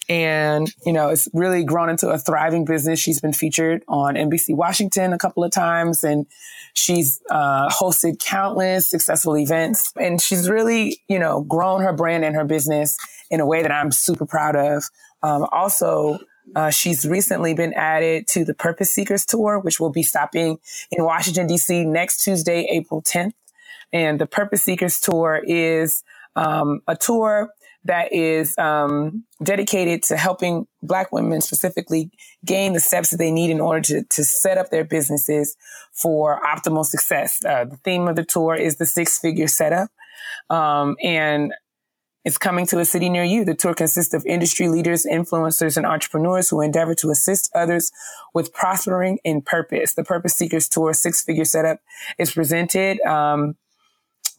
And, 0.07 0.73
you 0.85 0.93
know, 0.93 1.09
it's 1.09 1.27
really 1.33 1.65
grown 1.65 1.89
into 1.89 2.09
a 2.09 2.17
thriving 2.17 2.63
business. 2.63 2.99
She's 2.99 3.19
been 3.19 3.33
featured 3.33 3.83
on 3.89 4.15
NBC 4.15 4.55
Washington 4.55 5.11
a 5.11 5.17
couple 5.17 5.43
of 5.43 5.51
times 5.51 6.03
and 6.03 6.25
she's 6.73 7.21
uh, 7.29 7.67
hosted 7.69 8.19
countless 8.19 8.89
successful 8.89 9.37
events. 9.37 9.91
And 9.99 10.21
she's 10.21 10.49
really, 10.49 11.01
you 11.09 11.19
know, 11.19 11.41
grown 11.41 11.81
her 11.81 11.93
brand 11.93 12.23
and 12.23 12.35
her 12.35 12.45
business 12.45 12.97
in 13.29 13.41
a 13.41 13.45
way 13.45 13.61
that 13.61 13.71
I'm 13.71 13.91
super 13.91 14.25
proud 14.25 14.55
of. 14.55 14.83
Um, 15.23 15.45
also, 15.51 16.19
uh, 16.55 16.69
she's 16.69 17.05
recently 17.05 17.53
been 17.53 17.73
added 17.73 18.27
to 18.29 18.45
the 18.45 18.53
Purpose 18.53 18.93
Seekers 18.93 19.25
Tour, 19.25 19.59
which 19.59 19.79
will 19.79 19.91
be 19.91 20.03
stopping 20.03 20.57
in 20.89 21.03
Washington, 21.03 21.47
D.C. 21.47 21.85
next 21.85 22.23
Tuesday, 22.23 22.67
April 22.71 23.01
10th. 23.01 23.33
And 23.93 24.19
the 24.19 24.25
Purpose 24.25 24.63
Seekers 24.63 24.99
Tour 24.99 25.41
is 25.45 26.03
um, 26.35 26.81
a 26.87 26.95
tour 26.95 27.51
that 27.83 28.13
is 28.13 28.55
um, 28.57 29.23
dedicated 29.43 30.03
to 30.03 30.15
helping 30.15 30.67
Black 30.83 31.11
women 31.11 31.41
specifically 31.41 32.11
gain 32.45 32.73
the 32.73 32.79
steps 32.79 33.09
that 33.09 33.17
they 33.17 33.31
need 33.31 33.49
in 33.49 33.59
order 33.59 33.81
to, 33.81 34.03
to 34.03 34.23
set 34.23 34.57
up 34.57 34.69
their 34.69 34.83
businesses 34.83 35.55
for 35.91 36.39
optimal 36.41 36.85
success. 36.85 37.43
Uh, 37.43 37.65
the 37.65 37.77
theme 37.77 38.07
of 38.07 38.15
the 38.15 38.23
tour 38.23 38.55
is 38.55 38.77
the 38.77 38.85
six 38.85 39.17
figure 39.17 39.47
setup. 39.47 39.89
Um, 40.49 40.95
and 41.01 41.53
it's 42.23 42.37
coming 42.37 42.67
to 42.67 42.79
a 42.79 42.85
city 42.85 43.09
near 43.09 43.23
you. 43.23 43.43
The 43.43 43.55
tour 43.55 43.73
consists 43.73 44.13
of 44.13 44.23
industry 44.27 44.67
leaders, 44.67 45.07
influencers, 45.11 45.75
and 45.75 45.87
entrepreneurs 45.87 46.49
who 46.49 46.61
endeavor 46.61 46.93
to 46.95 47.09
assist 47.09 47.49
others 47.55 47.91
with 48.35 48.53
prospering 48.53 49.17
in 49.23 49.41
purpose. 49.41 49.95
The 49.95 50.03
Purpose 50.03 50.35
Seekers 50.35 50.69
Tour 50.69 50.93
Six 50.93 51.23
Figure 51.23 51.45
Setup 51.45 51.79
is 52.19 52.31
presented 52.31 53.01
um, 53.01 53.55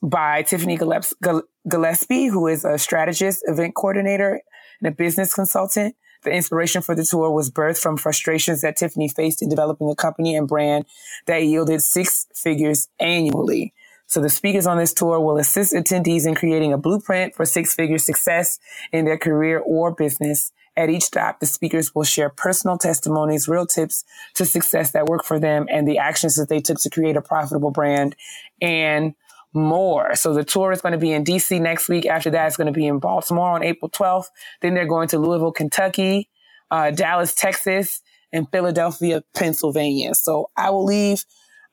by 0.03 0.43
Tiffany 0.43 0.77
Gillespie, 0.77 2.27
who 2.27 2.49
is 2.49 2.65
a 2.65 2.79
strategist, 2.79 3.43
event 3.47 3.75
coordinator, 3.75 4.41
and 4.81 4.93
a 4.93 4.95
business 4.95 5.33
consultant. 5.33 5.95
The 6.25 6.31
inspiration 6.31 6.83
for 6.83 6.95
the 6.95 7.05
tour 7.05 7.31
was 7.31 7.51
birthed 7.51 7.79
from 7.79 7.97
frustrations 7.97 8.61
that 8.61 8.77
Tiffany 8.77 9.09
faced 9.09 9.43
in 9.43 9.49
developing 9.49 9.89
a 9.89 9.95
company 9.95 10.37
and 10.37 10.47
brand 10.47 10.87
that 11.27 11.43
yielded 11.43 11.83
six 11.83 12.27
figures 12.35 12.89
annually. 13.01 13.75
So 14.07 14.21
the 14.21 14.29
speakers 14.29 14.67
on 14.67 14.79
this 14.79 14.93
tour 14.93 15.19
will 15.21 15.39
assist 15.39 15.73
attendees 15.73 16.27
in 16.27 16.35
creating 16.35 16.73
a 16.73 16.79
blueprint 16.79 17.35
for 17.35 17.45
six 17.45 17.75
figure 17.75 17.99
success 17.99 18.59
in 18.93 19.05
their 19.05 19.19
career 19.19 19.59
or 19.59 19.93
business. 19.93 20.53
At 20.77 20.91
each 20.91 21.05
stop, 21.05 21.41
the 21.41 21.47
speakers 21.47 21.95
will 21.95 22.05
share 22.05 22.31
personal 22.31 22.79
testimonies, 22.79 23.49
real 23.49 23.67
tips 23.67 24.05
to 24.35 24.45
success 24.45 24.93
that 24.93 25.07
work 25.07 25.25
for 25.25 25.39
them 25.39 25.67
and 25.71 25.87
the 25.87 25.99
actions 25.99 26.37
that 26.37 26.49
they 26.49 26.61
took 26.61 26.79
to 26.81 26.91
create 26.91 27.17
a 27.17 27.23
profitable 27.23 27.71
brand 27.71 28.17
and 28.61 29.15
more. 29.53 30.15
So 30.15 30.33
the 30.35 30.45
tour 30.45 30.73
is 30.73 30.81
going 30.81 30.93
to 30.93 30.99
be 30.99 31.13
in 31.13 31.25
DC 31.25 31.61
next 31.61 31.89
week. 31.89 32.07
After 32.07 32.31
that, 32.31 32.47
it's 32.47 32.57
going 32.57 32.67
to 32.67 32.73
be 32.73 32.87
in 32.87 32.99
Baltimore 32.99 33.51
on 33.51 33.63
April 33.63 33.91
12th. 33.91 34.27
Then 34.61 34.75
they're 34.75 34.87
going 34.87 35.09
to 35.09 35.19
Louisville, 35.19 35.53
Kentucky, 35.53 36.29
uh, 36.71 36.91
Dallas, 36.91 37.35
Texas, 37.35 38.01
and 38.33 38.49
Philadelphia, 38.51 39.23
Pennsylvania. 39.35 40.15
So 40.15 40.51
I 40.57 40.71
will 40.71 40.85
leave 40.85 41.25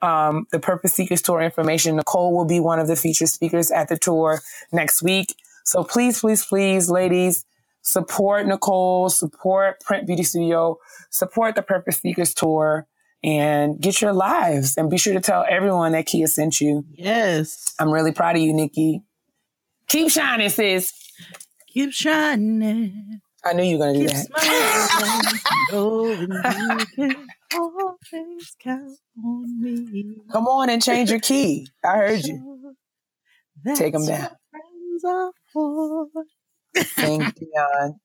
um, 0.02 0.46
the 0.52 0.60
Purpose 0.60 0.94
Seekers 0.94 1.22
Tour 1.22 1.40
information. 1.40 1.96
Nicole 1.96 2.36
will 2.36 2.46
be 2.46 2.60
one 2.60 2.78
of 2.78 2.86
the 2.86 2.96
featured 2.96 3.28
speakers 3.28 3.70
at 3.70 3.88
the 3.88 3.96
tour 3.96 4.40
next 4.72 5.02
week. 5.02 5.34
So 5.64 5.84
please, 5.84 6.20
please, 6.20 6.44
please, 6.44 6.90
ladies, 6.90 7.44
support 7.82 8.46
Nicole, 8.46 9.08
support 9.08 9.82
Primp 9.82 10.06
Beauty 10.06 10.22
Studio, 10.22 10.78
support 11.10 11.54
the 11.54 11.62
Purpose 11.62 12.00
Seekers 12.00 12.34
Tour, 12.34 12.86
and 13.22 13.80
get 13.80 14.00
your 14.00 14.12
lives. 14.12 14.74
And 14.76 14.90
be 14.90 14.98
sure 14.98 15.14
to 15.14 15.20
tell 15.20 15.44
everyone 15.48 15.92
that 15.92 16.06
Kia 16.06 16.26
sent 16.26 16.60
you. 16.60 16.84
Yes. 16.92 17.74
I'm 17.78 17.90
really 17.90 18.12
proud 18.12 18.36
of 18.36 18.42
you, 18.42 18.52
Nikki. 18.52 19.02
Keep 19.88 20.10
shining, 20.10 20.48
sis. 20.48 20.92
Keep 21.68 21.92
shining. 21.92 23.20
I 23.44 23.52
knew 23.54 23.62
you 23.62 23.78
were 23.78 23.86
going 23.86 23.94
to 23.94 24.06
do 24.06 24.08
that. 24.08 24.26
always 27.54 28.56
count 28.62 28.98
on 29.24 29.62
me. 29.62 30.16
Come 30.32 30.46
on 30.46 30.70
and 30.70 30.82
change 30.82 31.10
your 31.10 31.20
key. 31.20 31.66
I 31.84 31.96
heard 31.96 32.24
you. 32.24 32.74
That's 33.64 33.78
Take 33.78 33.92
them 33.92 34.06
down. 34.06 34.30
Sing 36.76 37.18
Dion. 37.20 38.00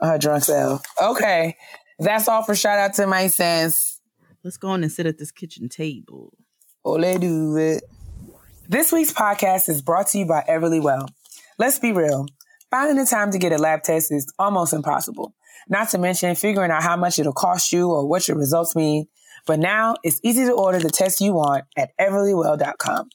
Her 0.00 0.18
drunk 0.18 0.44
self. 0.44 0.82
Okay. 1.00 1.56
That's 1.98 2.28
all 2.28 2.42
for 2.42 2.54
shout 2.54 2.78
out 2.78 2.94
to 2.94 3.06
my 3.06 3.28
sense. 3.28 3.97
Let's 4.48 4.56
go 4.56 4.68
on 4.68 4.82
and 4.82 4.90
sit 4.90 5.04
at 5.04 5.18
this 5.18 5.30
kitchen 5.30 5.68
table. 5.68 6.32
Oh, 6.82 6.94
Ole 6.94 7.18
do 7.18 7.58
it. 7.58 7.84
This 8.66 8.90
week's 8.92 9.12
podcast 9.12 9.68
is 9.68 9.82
brought 9.82 10.06
to 10.06 10.18
you 10.20 10.24
by 10.24 10.42
Everlywell. 10.48 11.06
Let's 11.58 11.78
be 11.78 11.92
real. 11.92 12.24
Finding 12.70 12.96
the 12.96 13.04
time 13.04 13.30
to 13.32 13.38
get 13.38 13.52
a 13.52 13.58
lab 13.58 13.82
test 13.82 14.10
is 14.10 14.32
almost 14.38 14.72
impossible. 14.72 15.34
Not 15.68 15.90
to 15.90 15.98
mention 15.98 16.34
figuring 16.34 16.70
out 16.70 16.82
how 16.82 16.96
much 16.96 17.18
it'll 17.18 17.34
cost 17.34 17.74
you 17.74 17.90
or 17.90 18.08
what 18.08 18.26
your 18.26 18.38
results 18.38 18.74
mean. 18.74 19.08
But 19.46 19.58
now 19.58 19.96
it's 20.02 20.18
easy 20.22 20.46
to 20.46 20.52
order 20.52 20.78
the 20.78 20.88
test 20.88 21.20
you 21.20 21.34
want 21.34 21.64
at 21.76 21.90
everlywell.com. 22.00 23.10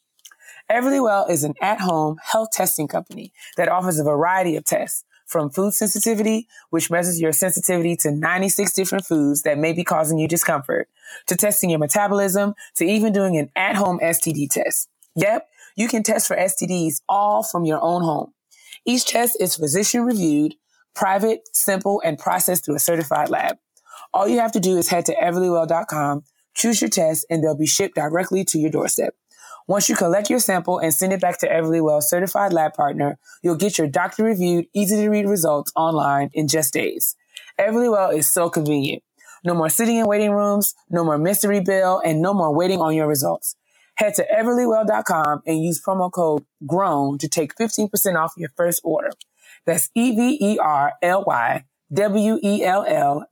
Everlywell 0.69 1.31
is 1.31 1.43
an 1.43 1.55
at-home 1.63 2.17
health 2.21 2.49
testing 2.51 2.87
company 2.87 3.33
that 3.57 3.69
offers 3.69 3.97
a 3.97 4.03
variety 4.03 4.55
of 4.55 4.65
tests 4.65 5.03
from 5.33 5.49
food 5.49 5.73
sensitivity, 5.73 6.47
which 6.69 6.89
measures 6.89 7.19
your 7.19 7.33
sensitivity 7.33 7.97
to 7.97 8.11
96 8.11 8.71
different 8.71 9.05
foods 9.05 9.41
that 9.41 9.57
may 9.57 9.73
be 9.73 9.83
causing 9.83 10.19
you 10.19 10.27
discomfort, 10.27 10.87
to 11.27 11.35
testing 11.35 11.71
your 11.71 11.79
metabolism, 11.79 12.53
to 12.75 12.85
even 12.85 13.11
doing 13.11 13.35
an 13.35 13.49
at-home 13.55 13.99
STD 13.99 14.49
test. 14.49 14.87
Yep, 15.15 15.49
you 15.75 15.87
can 15.87 16.03
test 16.03 16.27
for 16.27 16.37
STDs 16.37 17.01
all 17.09 17.43
from 17.43 17.65
your 17.65 17.81
own 17.81 18.03
home. 18.03 18.33
Each 18.85 19.05
test 19.05 19.35
is 19.41 19.55
physician 19.55 20.03
reviewed 20.03 20.55
private, 20.93 21.41
simple, 21.51 22.01
and 22.05 22.19
processed 22.19 22.65
through 22.65 22.75
a 22.75 22.79
certified 22.79 23.29
lab. 23.29 23.57
All 24.13 24.27
you 24.27 24.39
have 24.39 24.51
to 24.51 24.59
do 24.59 24.77
is 24.77 24.89
head 24.89 25.07
to 25.07 25.15
everlywell.com, 25.15 26.23
choose 26.53 26.79
your 26.79 26.89
test, 26.89 27.25
and 27.29 27.43
they'll 27.43 27.57
be 27.57 27.65
shipped 27.65 27.95
directly 27.95 28.43
to 28.45 28.59
your 28.59 28.69
doorstep. 28.69 29.15
Once 29.67 29.87
you 29.87 29.95
collect 29.95 30.29
your 30.29 30.39
sample 30.39 30.79
and 30.79 30.93
send 30.93 31.13
it 31.13 31.21
back 31.21 31.39
to 31.39 31.47
Everlywell 31.47 32.01
certified 32.01 32.51
lab 32.51 32.73
partner, 32.73 33.17
you'll 33.41 33.55
get 33.55 33.77
your 33.77 33.87
doctor 33.87 34.23
reviewed, 34.23 34.65
easy 34.73 34.97
to 34.97 35.09
read 35.09 35.27
results 35.27 35.71
online 35.75 36.29
in 36.33 36.47
just 36.47 36.73
days. 36.73 37.15
Everlywell 37.59 38.13
is 38.13 38.31
so 38.31 38.49
convenient. 38.49 39.03
No 39.45 39.53
more 39.53 39.69
sitting 39.69 39.97
in 39.97 40.05
waiting 40.05 40.31
rooms, 40.31 40.73
no 40.89 41.03
more 41.03 41.17
mystery 41.17 41.59
bill, 41.61 42.01
and 42.03 42.21
no 42.21 42.33
more 42.33 42.53
waiting 42.53 42.79
on 42.81 42.95
your 42.95 43.07
results. 43.07 43.55
Head 43.95 44.15
to 44.15 44.25
everlywell.com 44.33 45.41
and 45.45 45.63
use 45.63 45.81
promo 45.81 46.11
code 46.11 46.45
GROWN 46.65 47.17
to 47.19 47.27
take 47.27 47.55
15% 47.55 48.15
off 48.15 48.33
your 48.37 48.49
first 48.55 48.81
order. 48.83 49.11
That's 49.65 49.89
E-V-E-R-L-Y-W-E-L-L 49.95 50.85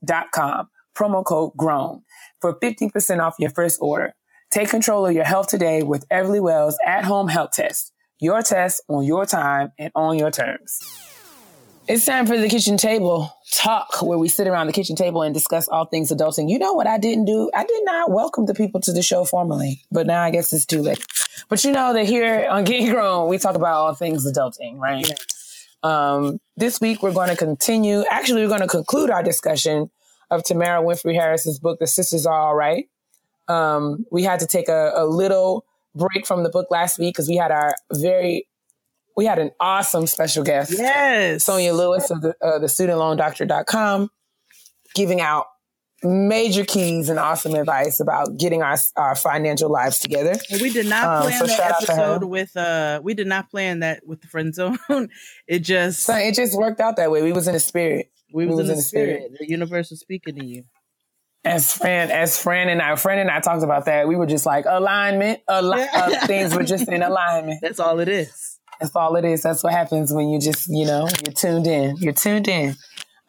dot 0.05 0.31
com. 0.31 0.69
Promo 0.95 1.25
code 1.25 1.53
GROWN 1.57 2.03
for 2.39 2.59
15% 2.59 3.19
off 3.19 3.35
your 3.39 3.49
first 3.49 3.79
order. 3.81 4.13
Take 4.51 4.67
control 4.67 5.05
of 5.05 5.13
your 5.13 5.23
health 5.23 5.47
today 5.47 5.81
with 5.81 6.05
Everlywell's 6.09 6.77
at-home 6.85 7.29
health 7.29 7.51
test. 7.51 7.93
Your 8.19 8.41
test 8.41 8.83
on 8.89 9.05
your 9.05 9.25
time 9.25 9.71
and 9.79 9.93
on 9.95 10.19
your 10.19 10.29
terms. 10.29 10.77
It's 11.87 12.05
time 12.05 12.25
for 12.25 12.37
the 12.37 12.49
kitchen 12.49 12.75
table 12.75 13.33
talk 13.53 14.01
where 14.01 14.17
we 14.17 14.27
sit 14.27 14.47
around 14.47 14.67
the 14.67 14.73
kitchen 14.73 14.97
table 14.97 15.21
and 15.21 15.33
discuss 15.33 15.69
all 15.69 15.85
things 15.85 16.11
adulting. 16.11 16.49
You 16.49 16.59
know 16.59 16.73
what 16.73 16.85
I 16.85 16.97
didn't 16.97 17.25
do? 17.25 17.49
I 17.55 17.63
did 17.63 17.85
not 17.85 18.11
welcome 18.11 18.45
the 18.45 18.53
people 18.53 18.81
to 18.81 18.91
the 18.91 19.01
show 19.01 19.23
formally, 19.23 19.83
but 19.89 20.05
now 20.05 20.21
I 20.21 20.31
guess 20.31 20.51
it's 20.51 20.65
too 20.65 20.81
late. 20.81 21.01
But 21.47 21.63
you 21.63 21.71
know 21.71 21.93
that 21.93 22.05
here 22.05 22.45
on 22.49 22.65
Getting 22.65 22.89
Grown, 22.89 23.29
we 23.29 23.37
talk 23.37 23.55
about 23.55 23.73
all 23.73 23.93
things 23.93 24.29
adulting, 24.29 24.79
right? 24.79 25.09
Um, 25.81 26.39
this 26.57 26.81
week, 26.81 27.01
we're 27.01 27.13
going 27.13 27.29
to 27.29 27.37
continue. 27.37 28.03
Actually, 28.11 28.41
we're 28.41 28.49
going 28.49 28.59
to 28.59 28.67
conclude 28.67 29.11
our 29.11 29.23
discussion 29.23 29.89
of 30.29 30.43
Tamara 30.43 30.83
Winfrey 30.83 31.15
Harris's 31.15 31.57
book, 31.57 31.79
The 31.79 31.87
Sisters 31.87 32.25
Are 32.25 32.37
All 32.37 32.55
Right. 32.55 32.89
Um, 33.51 34.05
we 34.11 34.23
had 34.23 34.39
to 34.39 34.47
take 34.47 34.69
a, 34.69 34.93
a 34.95 35.05
little 35.05 35.65
break 35.95 36.25
from 36.25 36.43
the 36.43 36.49
book 36.49 36.67
last 36.71 36.97
week 36.99 37.15
because 37.15 37.27
we 37.27 37.35
had 37.35 37.51
our 37.51 37.75
very 37.93 38.47
we 39.17 39.25
had 39.25 39.39
an 39.39 39.51
awesome 39.59 40.07
special 40.07 40.43
guest. 40.43 40.71
Yes. 40.71 41.43
Sonia 41.43 41.73
Lewis 41.73 42.09
of 42.09 42.21
the, 42.21 42.33
uh, 42.41 42.59
the 42.59 42.67
studentloandoctor.com. 42.67 44.09
giving 44.95 45.19
out 45.19 45.47
major 46.03 46.65
keys 46.65 47.09
and 47.09 47.19
awesome 47.19 47.53
advice 47.53 47.99
about 47.99 48.37
getting 48.37 48.63
our 48.63 48.77
our 48.95 49.15
financial 49.15 49.69
lives 49.69 49.99
together. 49.99 50.33
We 50.51 50.71
did 50.71 50.87
not 50.87 51.03
um, 51.03 51.21
plan 51.23 51.41
um, 51.41 51.47
so 51.47 51.57
that 51.57 51.83
episode 51.83 52.23
with 52.23 52.55
uh 52.57 53.01
we 53.03 53.13
did 53.13 53.27
not 53.27 53.51
plan 53.51 53.79
that 53.79 54.05
with 54.05 54.21
the 54.21 54.27
friend 54.27 54.55
zone. 54.55 54.79
it 55.47 55.59
just 55.59 56.01
so 56.01 56.15
it 56.15 56.33
just 56.33 56.57
worked 56.57 56.79
out 56.79 56.95
that 56.95 57.11
way. 57.11 57.21
We 57.21 57.33
was 57.33 57.47
in 57.47 57.53
the 57.53 57.59
spirit. 57.59 58.11
We, 58.33 58.45
we 58.45 58.49
was, 58.49 58.61
was, 58.61 58.69
in 58.69 58.75
the 58.77 58.81
spirit. 58.81 59.21
spirit. 59.23 59.37
The 59.39 59.49
universe 59.49 59.91
was 59.91 59.99
speaking 59.99 60.35
to 60.35 60.45
you. 60.45 60.63
As 61.43 61.75
friend, 61.75 62.12
as 62.12 62.39
friend 62.39 62.69
and 62.69 62.82
I, 62.82 62.95
friend 62.95 63.19
and 63.19 63.32
I 63.32 63.39
talked 63.39 63.63
about 63.63 63.86
that. 63.86 64.08
We 64.08 64.15
were 64.15 64.27
just 64.27 64.45
like 64.45 64.65
alignment. 64.67 65.39
Al- 65.49 65.73
uh, 65.73 66.19
things 66.27 66.56
were 66.56 66.63
just 66.63 66.88
in 66.88 67.01
alignment. 67.01 67.62
That's 67.62 67.80
all 67.80 67.99
it 67.99 68.08
is. 68.08 68.60
That's 68.80 68.95
all 68.95 69.15
it 69.15 69.25
is. 69.25 69.41
That's 69.41 69.63
what 69.63 69.73
happens 69.73 70.13
when 70.13 70.30
you 70.30 70.39
just, 70.39 70.67
you 70.67 70.86
know, 70.86 71.08
you're 71.25 71.34
tuned 71.34 71.67
in. 71.67 71.97
You're 71.97 72.13
tuned 72.13 72.47
in. 72.47 72.75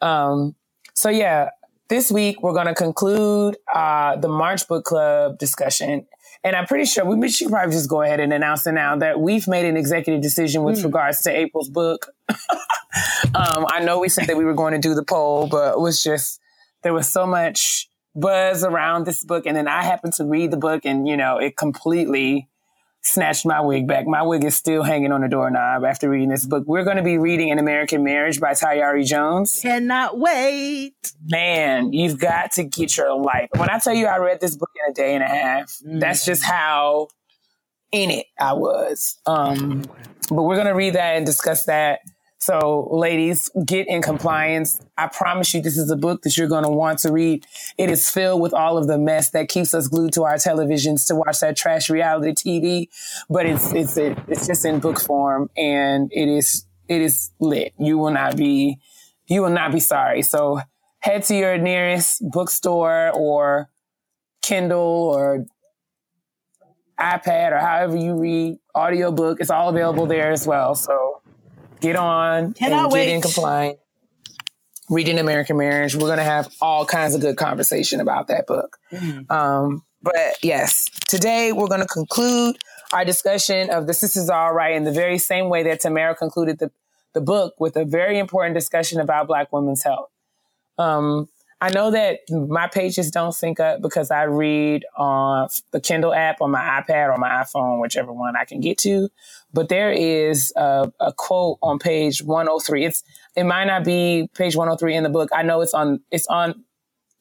Um, 0.01 0.55
so 0.93 1.09
yeah, 1.09 1.49
this 1.89 2.11
week 2.11 2.41
we're 2.41 2.53
going 2.53 2.67
to 2.67 2.75
conclude 2.75 3.57
uh, 3.73 4.15
the 4.17 4.27
March 4.27 4.67
Book 4.67 4.85
Club 4.85 5.37
discussion. 5.37 6.05
And 6.43 6.55
I'm 6.55 6.65
pretty 6.65 6.85
sure 6.85 7.05
we 7.05 7.29
should 7.29 7.49
probably 7.49 7.71
just 7.71 7.89
go 7.89 8.01
ahead 8.01 8.19
and 8.19 8.33
announce 8.33 8.67
it 8.67 8.73
now 8.73 8.97
that 8.97 9.19
we've 9.19 9.47
made 9.47 9.65
an 9.65 9.77
executive 9.77 10.21
decision 10.21 10.63
with 10.63 10.79
mm. 10.79 10.85
regards 10.85 11.21
to 11.21 11.31
April's 11.31 11.69
book. 11.69 12.07
um, 12.29 13.65
I 13.69 13.81
know 13.83 13.99
we 13.99 14.09
said 14.09 14.27
that 14.27 14.37
we 14.37 14.43
were 14.43 14.53
going 14.53 14.73
to 14.73 14.79
do 14.79 14.93
the 14.93 15.03
poll, 15.03 15.47
but 15.47 15.73
it 15.73 15.79
was 15.79 16.03
just, 16.03 16.39
there 16.81 16.93
was 16.93 17.07
so 17.07 17.25
much 17.25 17.89
buzz 18.15 18.63
around 18.63 19.05
this 19.05 19.23
book. 19.23 19.45
And 19.45 19.55
then 19.55 19.67
I 19.67 19.83
happened 19.83 20.13
to 20.13 20.25
read 20.25 20.51
the 20.51 20.57
book 20.57 20.85
and, 20.85 21.07
you 21.07 21.17
know, 21.17 21.37
it 21.37 21.57
completely 21.57 22.49
snatched 23.01 23.45
my 23.45 23.59
wig 23.61 23.87
back. 23.87 24.07
My 24.07 24.23
wig 24.23 24.43
is 24.43 24.55
still 24.55 24.81
hanging 24.83 25.11
on 25.11 25.21
the 25.21 25.27
doorknob 25.27 25.83
after 25.83 26.09
reading 26.09 26.29
this 26.29 26.45
book. 26.45 26.63
We're 26.65 26.85
going 26.85 26.97
to 26.97 27.03
be 27.03 27.17
reading 27.17 27.51
An 27.51 27.59
American 27.59 28.03
Marriage 28.03 28.39
by 28.39 28.51
Tayari 28.51 29.05
Jones. 29.05 29.59
Cannot 29.61 30.17
wait. 30.17 30.93
Man, 31.25 31.91
you've 31.91 32.17
got 32.17 32.53
to 32.53 32.63
get 32.63 32.95
your 32.95 33.19
life. 33.19 33.49
When 33.55 33.69
I 33.69 33.79
tell 33.79 33.93
you 33.93 34.07
I 34.07 34.17
read 34.17 34.39
this 34.39 34.55
book 34.55 34.71
in 34.85 34.91
a 34.91 34.93
day 34.93 35.15
and 35.15 35.23
a 35.23 35.27
half, 35.27 35.79
mm. 35.85 35.99
that's 35.99 36.25
just 36.25 36.43
how 36.43 37.09
in 37.91 38.09
it 38.09 38.27
I 38.39 38.53
was. 38.53 39.19
Um, 39.25 39.83
but 40.29 40.43
we're 40.43 40.55
going 40.55 40.67
to 40.67 40.73
read 40.73 40.95
that 40.95 41.17
and 41.17 41.25
discuss 41.25 41.65
that 41.65 41.99
so, 42.43 42.89
ladies, 42.91 43.49
get 43.65 43.87
in 43.87 44.01
compliance. 44.01 44.81
I 44.97 45.07
promise 45.07 45.53
you, 45.53 45.61
this 45.61 45.77
is 45.77 45.89
a 45.89 45.95
book 45.95 46.23
that 46.23 46.35
you're 46.35 46.49
going 46.49 46.65
to 46.65 46.69
want 46.69 46.99
to 46.99 47.11
read. 47.13 47.45
It 47.77 47.89
is 47.89 48.09
filled 48.09 48.41
with 48.41 48.53
all 48.53 48.77
of 48.77 48.87
the 48.87 48.97
mess 48.97 49.29
that 49.29 49.47
keeps 49.47 49.73
us 49.73 49.87
glued 49.87 50.11
to 50.15 50.23
our 50.23 50.35
televisions 50.35 51.07
to 51.07 51.15
watch 51.15 51.39
that 51.39 51.55
trash 51.55 51.89
reality 51.89 52.33
TV, 52.33 52.89
but 53.29 53.45
it's 53.45 53.71
it's 53.71 53.95
it's 53.95 54.45
just 54.45 54.65
in 54.65 54.79
book 54.79 54.99
form, 54.99 55.51
and 55.55 56.11
it 56.11 56.27
is 56.27 56.65
it 56.89 57.01
is 57.01 57.31
lit. 57.39 57.71
You 57.79 57.97
will 57.97 58.11
not 58.11 58.35
be 58.35 58.77
you 59.27 59.41
will 59.41 59.49
not 59.49 59.71
be 59.71 59.79
sorry. 59.79 60.21
So, 60.21 60.59
head 60.99 61.23
to 61.23 61.35
your 61.35 61.57
nearest 61.57 62.29
bookstore 62.29 63.11
or 63.13 63.69
Kindle 64.41 65.13
or 65.15 65.45
iPad 66.99 67.53
or 67.53 67.59
however 67.59 67.95
you 67.95 68.19
read 68.19 68.57
audiobook. 68.75 69.39
It's 69.39 69.49
all 69.49 69.69
available 69.69 70.07
there 70.07 70.33
as 70.33 70.45
well. 70.45 70.75
So 70.75 71.21
get 71.83 71.95
on 71.95 72.53
Cannot 72.53 72.85
and 72.85 72.93
wait. 72.93 73.05
get 73.05 73.15
in 73.15 73.21
compliant. 73.21 73.79
Reading 74.89 75.17
American 75.17 75.57
Marriage. 75.57 75.95
We're 75.95 76.07
going 76.07 76.17
to 76.17 76.23
have 76.23 76.51
all 76.61 76.85
kinds 76.85 77.15
of 77.15 77.21
good 77.21 77.37
conversation 77.37 77.99
about 77.99 78.27
that 78.27 78.47
book. 78.47 78.77
Mm-hmm. 78.91 79.31
Um, 79.31 79.83
but 80.01 80.37
yes, 80.41 80.89
today 81.07 81.51
we're 81.51 81.67
going 81.67 81.81
to 81.81 81.87
conclude 81.87 82.57
our 82.91 83.05
discussion 83.05 83.69
of 83.69 83.87
the 83.87 83.93
Sisters 83.93 84.29
All 84.29 84.53
Right 84.53 84.75
in 84.75 84.83
the 84.83 84.91
very 84.91 85.17
same 85.17 85.49
way 85.49 85.63
that 85.63 85.79
Tamara 85.79 86.15
concluded 86.15 86.59
the, 86.59 86.69
the 87.13 87.21
book 87.21 87.55
with 87.59 87.77
a 87.77 87.85
very 87.85 88.19
important 88.19 88.55
discussion 88.55 88.99
about 88.99 89.27
Black 89.27 89.51
women's 89.53 89.83
health. 89.83 90.09
Um, 90.77 91.29
I 91.63 91.69
know 91.69 91.91
that 91.91 92.19
my 92.29 92.67
pages 92.67 93.09
don't 93.09 93.31
sync 93.31 93.61
up 93.61 93.81
because 93.81 94.11
I 94.11 94.23
read 94.23 94.83
on 94.97 95.47
the 95.71 95.79
Kindle 95.79 96.13
app 96.13 96.41
on 96.41 96.51
my 96.51 96.59
iPad 96.59 97.07
or 97.07 97.17
my 97.17 97.29
iPhone, 97.29 97.79
whichever 97.79 98.11
one 98.11 98.35
I 98.35 98.43
can 98.43 98.59
get 98.59 98.77
to. 98.79 99.07
But 99.53 99.69
there 99.69 99.89
is 99.89 100.51
a, 100.57 100.91
a, 100.99 101.13
quote 101.13 101.59
on 101.63 101.79
page 101.79 102.21
103. 102.21 102.83
It's 102.83 103.03
it 103.37 103.45
might 103.45 103.63
not 103.63 103.85
be 103.85 104.29
page 104.35 104.57
103 104.57 104.93
in 104.93 105.03
the 105.03 105.09
book. 105.09 105.29
I 105.33 105.41
know 105.43 105.61
it's 105.61 105.73
on 105.73 106.01
it's 106.11 106.27
on 106.27 106.65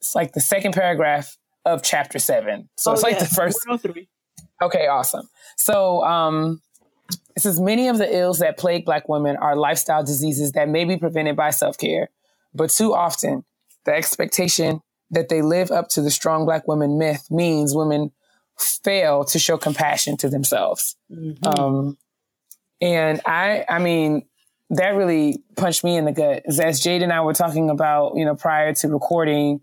it's 0.00 0.16
like 0.16 0.32
the 0.32 0.40
second 0.40 0.74
paragraph 0.74 1.36
of 1.64 1.84
chapter 1.84 2.18
seven. 2.18 2.68
So 2.76 2.90
oh, 2.90 2.94
it's 2.94 3.04
like 3.04 3.20
the 3.20 3.26
first 3.26 3.60
103. 3.64 4.08
Okay, 4.60 4.88
awesome. 4.88 5.28
So 5.56 6.02
um 6.02 6.60
it 7.36 7.42
says 7.42 7.60
many 7.60 7.86
of 7.86 7.98
the 7.98 8.12
ills 8.12 8.40
that 8.40 8.58
plague 8.58 8.86
black 8.86 9.08
women 9.08 9.36
are 9.36 9.54
lifestyle 9.54 10.02
diseases 10.02 10.50
that 10.52 10.68
may 10.68 10.84
be 10.84 10.96
prevented 10.96 11.36
by 11.36 11.50
self-care, 11.50 12.10
but 12.52 12.70
too 12.70 12.92
often 12.92 13.44
the 13.84 13.92
expectation 13.94 14.80
that 15.10 15.28
they 15.28 15.42
live 15.42 15.70
up 15.70 15.88
to 15.88 16.02
the 16.02 16.10
strong 16.10 16.44
black 16.44 16.66
woman 16.66 16.98
myth 16.98 17.30
means 17.30 17.74
women 17.74 18.12
fail 18.58 19.24
to 19.24 19.38
show 19.38 19.56
compassion 19.56 20.16
to 20.18 20.28
themselves. 20.28 20.96
Mm-hmm. 21.10 21.46
Um, 21.46 21.98
and 22.80 23.20
I, 23.26 23.64
I 23.68 23.78
mean, 23.78 24.26
that 24.70 24.90
really 24.90 25.42
punched 25.56 25.84
me 25.84 25.96
in 25.96 26.06
the 26.06 26.12
gut. 26.12 26.42
As 26.46 26.80
Jade 26.80 27.02
and 27.02 27.12
I 27.12 27.20
were 27.20 27.34
talking 27.34 27.70
about, 27.70 28.16
you 28.16 28.24
know, 28.24 28.34
prior 28.34 28.72
to 28.74 28.88
recording, 28.88 29.60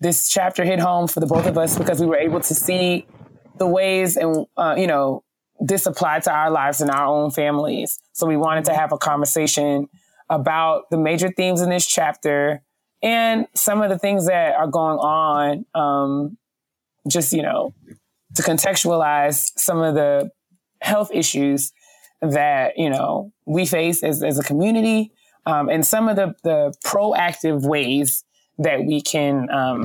this 0.00 0.28
chapter 0.28 0.64
hit 0.64 0.78
home 0.78 1.08
for 1.08 1.20
the 1.20 1.26
both 1.26 1.46
of 1.46 1.58
us 1.58 1.76
because 1.76 2.00
we 2.00 2.06
were 2.06 2.16
able 2.16 2.40
to 2.40 2.54
see 2.54 3.06
the 3.58 3.66
ways 3.66 4.16
and, 4.16 4.46
uh, 4.56 4.74
you 4.78 4.86
know, 4.86 5.24
this 5.60 5.86
applied 5.86 6.24
to 6.24 6.32
our 6.32 6.50
lives 6.50 6.80
and 6.80 6.90
our 6.90 7.06
own 7.06 7.30
families. 7.30 8.00
So 8.12 8.26
we 8.26 8.36
wanted 8.36 8.64
to 8.66 8.74
have 8.74 8.92
a 8.92 8.98
conversation 8.98 9.88
about 10.28 10.90
the 10.90 10.96
major 10.96 11.30
themes 11.30 11.60
in 11.60 11.70
this 11.70 11.86
chapter 11.86 12.62
and 13.02 13.46
some 13.54 13.82
of 13.82 13.90
the 13.90 13.98
things 13.98 14.26
that 14.26 14.54
are 14.54 14.68
going 14.68 14.98
on, 14.98 15.66
um, 15.74 16.38
just, 17.08 17.32
you 17.32 17.42
know, 17.42 17.74
to 18.36 18.42
contextualize 18.42 19.50
some 19.56 19.78
of 19.78 19.94
the 19.94 20.30
health 20.80 21.10
issues 21.12 21.72
that, 22.20 22.74
you 22.76 22.88
know, 22.88 23.32
we 23.44 23.66
face 23.66 24.04
as, 24.04 24.22
as 24.22 24.38
a 24.38 24.42
community, 24.42 25.12
um, 25.46 25.68
and 25.68 25.84
some 25.84 26.08
of 26.08 26.16
the, 26.16 26.34
the 26.44 26.72
proactive 26.84 27.66
ways 27.66 28.24
that 28.58 28.84
we 28.84 29.00
can 29.00 29.50
um, 29.50 29.84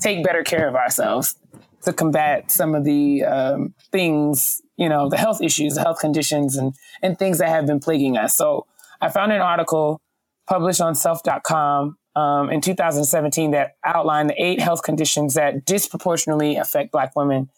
take 0.00 0.22
better 0.22 0.42
care 0.42 0.68
of 0.68 0.74
ourselves 0.74 1.36
to 1.84 1.92
combat 1.92 2.50
some 2.50 2.74
of 2.74 2.84
the 2.84 3.24
um, 3.24 3.74
things, 3.90 4.60
you 4.76 4.88
know, 4.88 5.08
the 5.08 5.16
health 5.16 5.40
issues, 5.40 5.74
the 5.74 5.80
health 5.80 5.98
conditions, 5.98 6.56
and, 6.56 6.74
and 7.02 7.18
things 7.18 7.38
that 7.38 7.48
have 7.48 7.66
been 7.66 7.80
plaguing 7.80 8.18
us. 8.18 8.36
So 8.36 8.66
I 9.00 9.08
found 9.08 9.32
an 9.32 9.40
article 9.40 10.00
published 10.46 10.80
on 10.82 10.94
self.com 10.94 11.96
um, 12.14 12.50
in 12.50 12.60
2017 12.60 13.52
that 13.52 13.76
outlined 13.84 14.30
the 14.30 14.42
eight 14.42 14.60
health 14.60 14.82
conditions 14.82 15.34
that 15.34 15.64
disproportionately 15.64 16.56
affect 16.56 16.92
Black 16.92 17.16
women. 17.16 17.48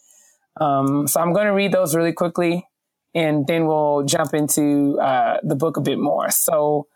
Um, 0.60 1.08
so 1.08 1.20
I'm 1.20 1.32
going 1.32 1.46
to 1.46 1.52
read 1.52 1.72
those 1.72 1.94
really 1.94 2.12
quickly, 2.12 2.66
and 3.14 3.46
then 3.46 3.66
we'll 3.66 4.04
jump 4.04 4.34
into 4.34 4.98
uh, 5.00 5.38
the 5.42 5.56
book 5.56 5.76
a 5.76 5.80
bit 5.80 5.98
more. 5.98 6.30
So 6.30 6.86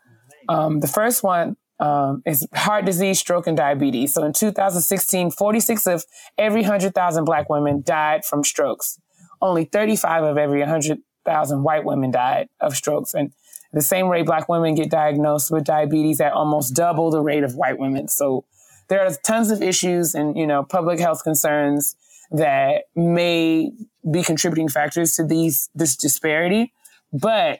um, 0.47 0.79
the 0.79 0.87
first 0.87 1.23
one 1.23 1.57
um, 1.79 2.21
is 2.25 2.47
heart 2.53 2.85
disease, 2.85 3.19
stroke, 3.19 3.47
and 3.47 3.57
diabetes. 3.57 4.13
So 4.13 4.23
in 4.23 4.33
2016, 4.33 5.31
46 5.31 5.87
of 5.87 6.05
every 6.37 6.61
100,000 6.61 7.25
Black 7.25 7.49
women 7.49 7.81
died 7.85 8.25
from 8.25 8.43
strokes. 8.43 8.99
Only 9.41 9.65
35 9.65 10.23
of 10.23 10.37
every 10.37 10.59
100,000 10.59 11.63
white 11.63 11.85
women 11.85 12.11
died 12.11 12.49
of 12.59 12.75
strokes. 12.75 13.13
And 13.13 13.31
the 13.73 13.81
same 13.81 14.07
rate 14.07 14.25
black 14.25 14.49
women 14.49 14.75
get 14.75 14.89
diagnosed 14.89 15.51
with 15.51 15.63
diabetes 15.63 16.19
at 16.19 16.33
almost 16.33 16.75
double 16.75 17.11
the 17.11 17.21
rate 17.21 17.43
of 17.43 17.55
white 17.55 17.77
women. 17.77 18.07
So 18.07 18.45
there 18.87 19.05
are 19.05 19.11
tons 19.23 19.51
of 19.51 19.61
issues 19.61 20.15
and, 20.15 20.35
you 20.35 20.47
know, 20.47 20.63
public 20.63 20.99
health 20.99 21.23
concerns 21.23 21.95
that 22.31 22.85
may 22.95 23.71
be 24.09 24.23
contributing 24.23 24.69
factors 24.69 25.13
to 25.15 25.23
these, 25.23 25.69
this 25.75 25.95
disparity. 25.95 26.73
But, 27.13 27.59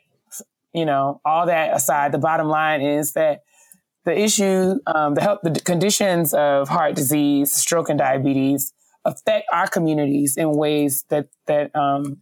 you 0.74 0.86
know, 0.86 1.22
all 1.24 1.46
that 1.46 1.76
aside, 1.76 2.12
the 2.12 2.18
bottom 2.18 2.48
line 2.48 2.82
is 2.82 3.14
that 3.14 3.42
the 4.06 4.18
issue, 4.18 4.80
um, 4.88 5.14
the 5.14 5.22
health, 5.22 5.40
the 5.44 5.60
conditions 5.60 6.34
of 6.34 6.70
heart 6.70 6.96
disease, 6.96 7.52
stroke, 7.52 7.90
and 7.90 8.00
diabetes 8.00 8.74
affect 9.06 9.46
our 9.54 9.68
communities 9.68 10.38
in 10.38 10.52
ways 10.52 11.06
that, 11.10 11.28
that, 11.46 11.76
um, 11.76 12.18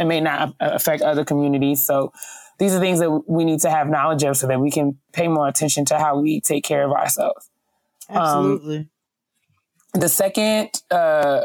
it 0.00 0.06
may 0.06 0.20
not 0.20 0.54
affect 0.58 1.02
other 1.02 1.24
communities. 1.24 1.86
So 1.86 2.12
these 2.58 2.74
are 2.74 2.80
things 2.80 3.00
that 3.00 3.10
we 3.28 3.44
need 3.44 3.60
to 3.60 3.70
have 3.70 3.88
knowledge 3.88 4.22
of 4.24 4.36
so 4.36 4.46
that 4.46 4.60
we 4.60 4.70
can 4.70 4.98
pay 5.12 5.28
more 5.28 5.48
attention 5.48 5.84
to 5.86 5.98
how 5.98 6.18
we 6.18 6.40
take 6.40 6.64
care 6.64 6.84
of 6.84 6.92
ourselves. 6.92 7.50
Um, 8.08 8.16
Absolutely. 8.16 8.76
Um, 8.76 8.90
the 9.94 10.08
second, 10.08 10.70
uh, 10.90 11.44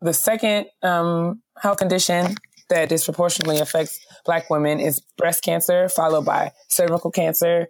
the 0.00 0.12
second 0.12 0.66
um, 0.82 1.42
health 1.58 1.78
condition 1.78 2.34
that 2.68 2.88
disproportionately 2.88 3.58
affects 3.58 4.04
Black 4.24 4.50
women 4.50 4.80
is 4.80 5.00
breast 5.16 5.42
cancer, 5.42 5.88
followed 5.88 6.24
by 6.24 6.52
cervical 6.68 7.10
cancer, 7.10 7.68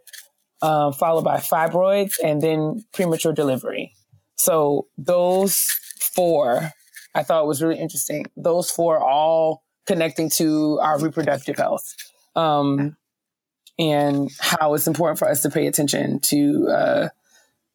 uh, 0.62 0.90
followed 0.92 1.24
by 1.24 1.36
fibroids, 1.36 2.14
and 2.24 2.40
then 2.40 2.84
premature 2.92 3.32
delivery. 3.32 3.92
So 4.36 4.86
those 4.96 5.66
four, 6.00 6.72
I 7.14 7.22
thought 7.22 7.46
was 7.46 7.62
really 7.62 7.78
interesting. 7.78 8.26
Those 8.36 8.70
four 8.70 8.98
all 8.98 9.64
connecting 9.86 10.30
to 10.30 10.78
our 10.82 10.98
reproductive 10.98 11.56
health 11.56 11.94
um, 12.36 12.96
and 13.78 14.30
how 14.38 14.74
it's 14.74 14.86
important 14.86 15.18
for 15.18 15.28
us 15.28 15.42
to 15.42 15.50
pay 15.50 15.66
attention 15.66 16.20
to 16.20 16.68
uh, 16.68 17.08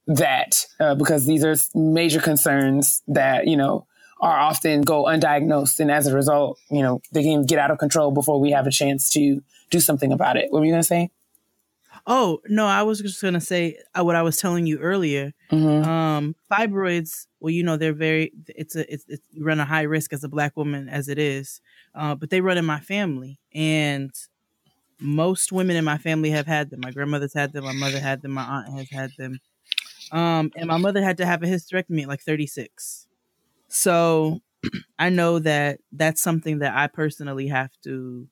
that 0.07 0.65
uh, 0.79 0.95
because 0.95 1.25
these 1.25 1.43
are 1.43 1.55
major 1.75 2.19
concerns 2.19 3.01
that 3.07 3.47
you 3.47 3.57
know 3.57 3.85
are 4.19 4.37
often 4.37 4.81
go 4.81 5.05
undiagnosed, 5.05 5.79
and 5.79 5.91
as 5.91 6.07
a 6.07 6.15
result, 6.15 6.59
you 6.69 6.81
know 6.81 7.01
they 7.11 7.23
can 7.23 7.45
get 7.45 7.59
out 7.59 7.71
of 7.71 7.77
control 7.77 8.11
before 8.11 8.39
we 8.39 8.51
have 8.51 8.67
a 8.67 8.71
chance 8.71 9.09
to 9.11 9.41
do 9.69 9.79
something 9.79 10.11
about 10.11 10.37
it. 10.37 10.51
What 10.51 10.59
were 10.59 10.65
you 10.65 10.71
going 10.71 10.83
to 10.83 10.87
say? 10.87 11.09
Oh 12.07 12.41
no, 12.47 12.65
I 12.65 12.83
was 12.83 12.99
just 12.99 13.21
gonna 13.21 13.41
say 13.41 13.77
uh, 13.97 14.03
what 14.03 14.15
I 14.15 14.23
was 14.23 14.37
telling 14.37 14.65
you 14.65 14.79
earlier. 14.79 15.33
Mm-hmm. 15.51 15.87
Um, 15.87 16.35
fibroids. 16.51 17.27
Well, 17.39 17.51
you 17.51 17.63
know 17.63 17.77
they're 17.77 17.93
very. 17.93 18.31
It's 18.47 18.75
a. 18.75 18.91
It's, 18.91 19.05
it's 19.07 19.27
you 19.31 19.43
run 19.43 19.59
a 19.59 19.65
high 19.65 19.83
risk 19.83 20.13
as 20.13 20.23
a 20.23 20.29
black 20.29 20.57
woman 20.57 20.89
as 20.89 21.07
it 21.07 21.19
is, 21.19 21.61
uh, 21.93 22.15
but 22.15 22.29
they 22.29 22.41
run 22.41 22.57
in 22.57 22.65
my 22.65 22.79
family, 22.79 23.39
and 23.53 24.11
most 25.01 25.51
women 25.51 25.75
in 25.75 25.83
my 25.83 25.97
family 25.97 26.29
have 26.31 26.47
had 26.47 26.69
them. 26.69 26.81
My 26.81 26.91
grandmother's 26.91 27.33
had 27.33 27.53
them. 27.53 27.63
My 27.63 27.73
mother 27.73 27.99
had 27.99 28.21
them. 28.21 28.31
My 28.31 28.43
aunt 28.43 28.69
has 28.77 28.89
had 28.89 29.11
them. 29.17 29.39
Um, 30.11 30.51
and 30.55 30.67
my 30.67 30.77
mother 30.77 31.03
had 31.03 31.17
to 31.17 31.25
have 31.25 31.41
a 31.43 31.47
hysterectomy 31.47 32.03
at 32.03 32.07
like 32.07 32.21
36. 32.21 33.07
So 33.67 34.41
I 34.99 35.09
know 35.09 35.39
that 35.39 35.79
that's 35.91 36.21
something 36.21 36.59
that 36.59 36.75
I 36.75 36.87
personally 36.87 37.47
have 37.47 37.71
to 37.83 38.27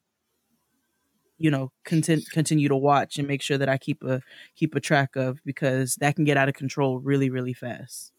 you 1.39 1.49
know 1.49 1.72
continue 1.86 2.24
continue 2.32 2.67
to 2.67 2.76
watch 2.76 3.17
and 3.17 3.28
make 3.28 3.41
sure 3.41 3.57
that 3.57 3.70
I 3.70 3.78
keep 3.78 4.03
a 4.03 4.22
keep 4.55 4.76
a 4.76 4.80
track 4.80 5.15
of 5.15 5.39
because 5.45 5.95
that 5.95 6.15
can 6.15 6.26
get 6.26 6.38
out 6.38 6.49
of 6.49 6.55
control 6.55 6.99
really 6.99 7.30
really 7.30 7.53
fast. 7.53 8.11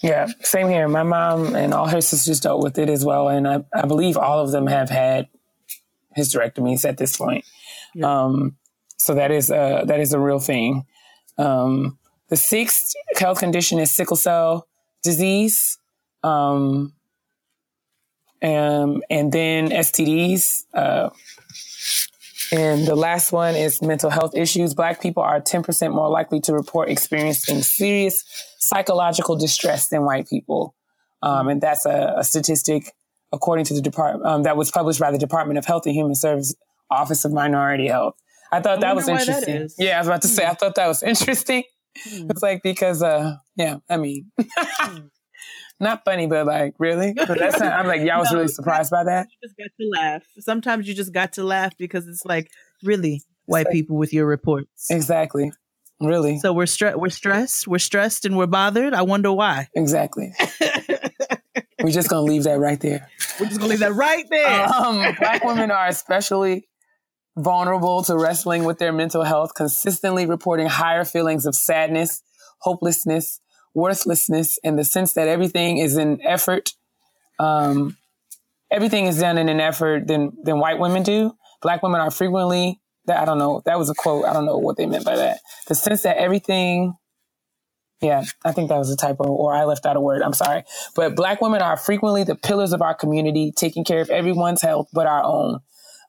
Yeah, 0.00 0.28
same 0.40 0.68
here. 0.68 0.88
My 0.88 1.02
mom 1.02 1.54
and 1.54 1.74
all 1.74 1.88
her 1.88 2.00
sisters 2.00 2.40
dealt 2.40 2.62
with 2.62 2.78
it 2.78 2.88
as 2.88 3.04
well, 3.04 3.28
and 3.28 3.46
I, 3.46 3.64
I 3.74 3.86
believe 3.86 4.16
all 4.16 4.38
of 4.38 4.52
them 4.52 4.66
have 4.66 4.88
had 4.88 5.28
hysterectomies 6.16 6.88
at 6.88 6.98
this 6.98 7.16
point. 7.16 7.44
Yeah. 7.94 8.24
Um, 8.24 8.56
so 8.96 9.14
that 9.14 9.30
is 9.30 9.50
a, 9.50 9.82
that 9.86 10.00
is 10.00 10.12
a 10.12 10.18
real 10.20 10.38
thing. 10.38 10.86
Um, 11.38 11.98
the 12.28 12.36
sixth 12.36 12.94
health 13.16 13.40
condition 13.40 13.78
is 13.78 13.90
sickle 13.90 14.16
cell 14.16 14.68
disease. 15.02 15.78
Um, 16.22 16.94
and, 18.40 19.02
and 19.10 19.32
then 19.32 19.70
STDs. 19.70 20.64
Uh, 20.74 21.10
and 22.52 22.86
the 22.86 22.94
last 22.96 23.32
one 23.32 23.54
is 23.54 23.80
mental 23.80 24.10
health 24.10 24.36
issues. 24.36 24.74
Black 24.74 25.00
people 25.00 25.22
are 25.22 25.40
10% 25.40 25.94
more 25.94 26.10
likely 26.10 26.40
to 26.40 26.52
report 26.52 26.90
experiencing 26.90 27.62
serious 27.62 28.24
psychological 28.58 29.36
distress 29.36 29.88
than 29.88 30.04
white 30.04 30.28
people. 30.28 30.74
Um, 31.22 31.48
and 31.48 31.60
that's 31.60 31.86
a, 31.86 32.14
a, 32.18 32.24
statistic 32.24 32.92
according 33.32 33.64
to 33.66 33.74
the 33.74 33.80
department 33.80 34.26
um, 34.26 34.42
that 34.44 34.56
was 34.56 34.70
published 34.70 35.00
by 35.00 35.10
the 35.10 35.18
Department 35.18 35.58
of 35.58 35.64
Health 35.64 35.86
and 35.86 35.94
Human 35.94 36.14
Service 36.14 36.54
Office 36.90 37.24
of 37.24 37.32
Minority 37.32 37.88
Health. 37.88 38.14
I 38.52 38.60
thought 38.60 38.78
I 38.78 38.80
that 38.82 38.96
was 38.96 39.08
interesting. 39.08 39.60
That 39.60 39.74
yeah, 39.78 39.96
I 39.96 39.98
was 39.98 40.08
about 40.08 40.22
to 40.22 40.28
say, 40.28 40.44
I 40.44 40.50
hmm. 40.50 40.54
thought 40.56 40.74
that 40.74 40.86
was 40.86 41.02
interesting. 41.02 41.64
Hmm. 41.98 42.30
It's 42.30 42.42
like 42.42 42.62
because, 42.62 43.02
uh, 43.02 43.36
yeah, 43.56 43.78
I 43.88 43.96
mean, 43.96 44.30
hmm. 44.38 44.98
not 45.80 46.04
funny, 46.04 46.26
but 46.26 46.46
like 46.46 46.74
really. 46.78 47.14
But 47.16 47.38
that's 47.38 47.58
not, 47.58 47.72
I'm 47.72 47.86
like, 47.86 48.02
y'all 48.02 48.20
was 48.20 48.30
no, 48.30 48.38
really 48.38 48.48
surprised 48.48 48.90
by 48.90 49.04
that. 49.04 49.28
You 49.30 49.48
just 49.48 49.56
got 49.56 49.70
to 49.80 49.88
laugh. 49.88 50.22
Sometimes 50.38 50.86
you 50.86 50.94
just 50.94 51.12
got 51.12 51.32
to 51.34 51.44
laugh 51.44 51.72
because 51.78 52.06
it's 52.06 52.24
like 52.24 52.50
really 52.82 53.22
white 53.46 53.66
like, 53.66 53.72
people 53.72 53.96
with 53.96 54.12
your 54.12 54.26
reports. 54.26 54.90
Exactly. 54.90 55.50
Really. 56.00 56.38
So 56.38 56.52
we're 56.52 56.66
stressed. 56.66 56.98
We're 56.98 57.10
stressed. 57.10 57.68
We're 57.68 57.78
stressed 57.78 58.24
and 58.24 58.36
we're 58.36 58.46
bothered. 58.46 58.92
I 58.92 59.02
wonder 59.02 59.32
why. 59.32 59.68
Exactly. 59.74 60.34
we're 61.82 61.90
just 61.90 62.08
gonna 62.08 62.22
leave 62.22 62.44
that 62.44 62.58
right 62.58 62.80
there. 62.80 63.08
We're 63.40 63.46
just 63.46 63.58
gonna 63.58 63.70
leave 63.70 63.80
that 63.80 63.94
right 63.94 64.24
there. 64.30 64.68
Um, 64.68 65.14
black 65.18 65.44
women 65.44 65.70
are 65.70 65.88
especially 65.88 66.68
vulnerable 67.36 68.02
to 68.04 68.16
wrestling 68.16 68.64
with 68.64 68.78
their 68.78 68.92
mental 68.92 69.24
health, 69.24 69.54
consistently 69.54 70.26
reporting 70.26 70.66
higher 70.66 71.04
feelings 71.04 71.46
of 71.46 71.54
sadness, 71.54 72.22
hopelessness, 72.60 73.40
worthlessness 73.74 74.58
and 74.62 74.78
the 74.78 74.84
sense 74.84 75.14
that 75.14 75.28
everything 75.28 75.78
is 75.78 75.96
an 75.96 76.20
effort. 76.22 76.74
Um, 77.38 77.96
everything 78.70 79.06
is 79.06 79.18
done 79.18 79.38
in 79.38 79.48
an 79.48 79.60
effort 79.60 80.06
than 80.06 80.32
than 80.42 80.58
white 80.58 80.78
women 80.78 81.02
do. 81.02 81.34
Black 81.60 81.82
women 81.82 82.00
are 82.00 82.10
frequently 82.10 82.80
that 83.06 83.18
I 83.18 83.24
don't 83.24 83.38
know. 83.38 83.62
That 83.64 83.78
was 83.78 83.90
a 83.90 83.94
quote. 83.94 84.24
I 84.24 84.32
don't 84.32 84.44
know 84.44 84.58
what 84.58 84.76
they 84.76 84.86
meant 84.86 85.04
by 85.04 85.16
that. 85.16 85.40
The 85.68 85.74
sense 85.74 86.02
that 86.02 86.16
everything. 86.18 86.94
Yeah, 88.02 88.24
I 88.44 88.50
think 88.50 88.68
that 88.68 88.78
was 88.78 88.90
a 88.90 88.96
typo, 88.96 89.24
or 89.24 89.54
I 89.54 89.64
left 89.64 89.86
out 89.86 89.96
a 89.96 90.00
word. 90.00 90.22
I'm 90.22 90.32
sorry. 90.32 90.64
But 90.96 91.14
black 91.14 91.40
women 91.40 91.62
are 91.62 91.76
frequently 91.76 92.24
the 92.24 92.34
pillars 92.34 92.72
of 92.72 92.82
our 92.82 92.94
community, 92.94 93.52
taking 93.54 93.84
care 93.84 94.00
of 94.00 94.10
everyone's 94.10 94.60
health 94.60 94.88
but 94.92 95.06
our 95.06 95.22
own. 95.22 95.60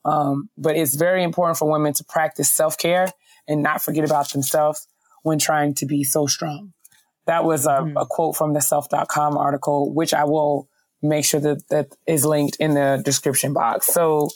Um, 0.03 0.49
but 0.57 0.75
it's 0.75 0.95
very 0.95 1.23
important 1.23 1.57
for 1.57 1.71
women 1.71 1.93
to 1.93 2.03
practice 2.03 2.51
self 2.51 2.77
care 2.79 3.07
and 3.47 3.61
not 3.61 3.81
forget 3.81 4.03
about 4.03 4.31
themselves 4.31 4.87
when 5.21 5.37
trying 5.37 5.75
to 5.75 5.85
be 5.85 6.03
so 6.03 6.25
strong. 6.25 6.73
That 7.27 7.45
was 7.45 7.67
a, 7.67 7.79
mm. 7.81 7.93
a 7.95 8.05
quote 8.05 8.35
from 8.35 8.53
the 8.53 8.59
self.com 8.59 9.37
article, 9.37 9.93
which 9.93 10.13
I 10.13 10.25
will 10.25 10.67
make 11.01 11.25
sure 11.25 11.39
that 11.39 11.67
that 11.69 11.87
is 12.07 12.25
linked 12.25 12.57
in 12.59 12.73
the 12.73 13.01
description 13.05 13.53
box. 13.53 13.87
So, 13.87 14.29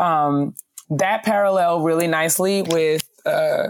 um, 0.00 0.54
that 0.88 1.24
parallel 1.24 1.82
really 1.82 2.06
nicely 2.06 2.62
with, 2.62 3.08
uh, 3.24 3.68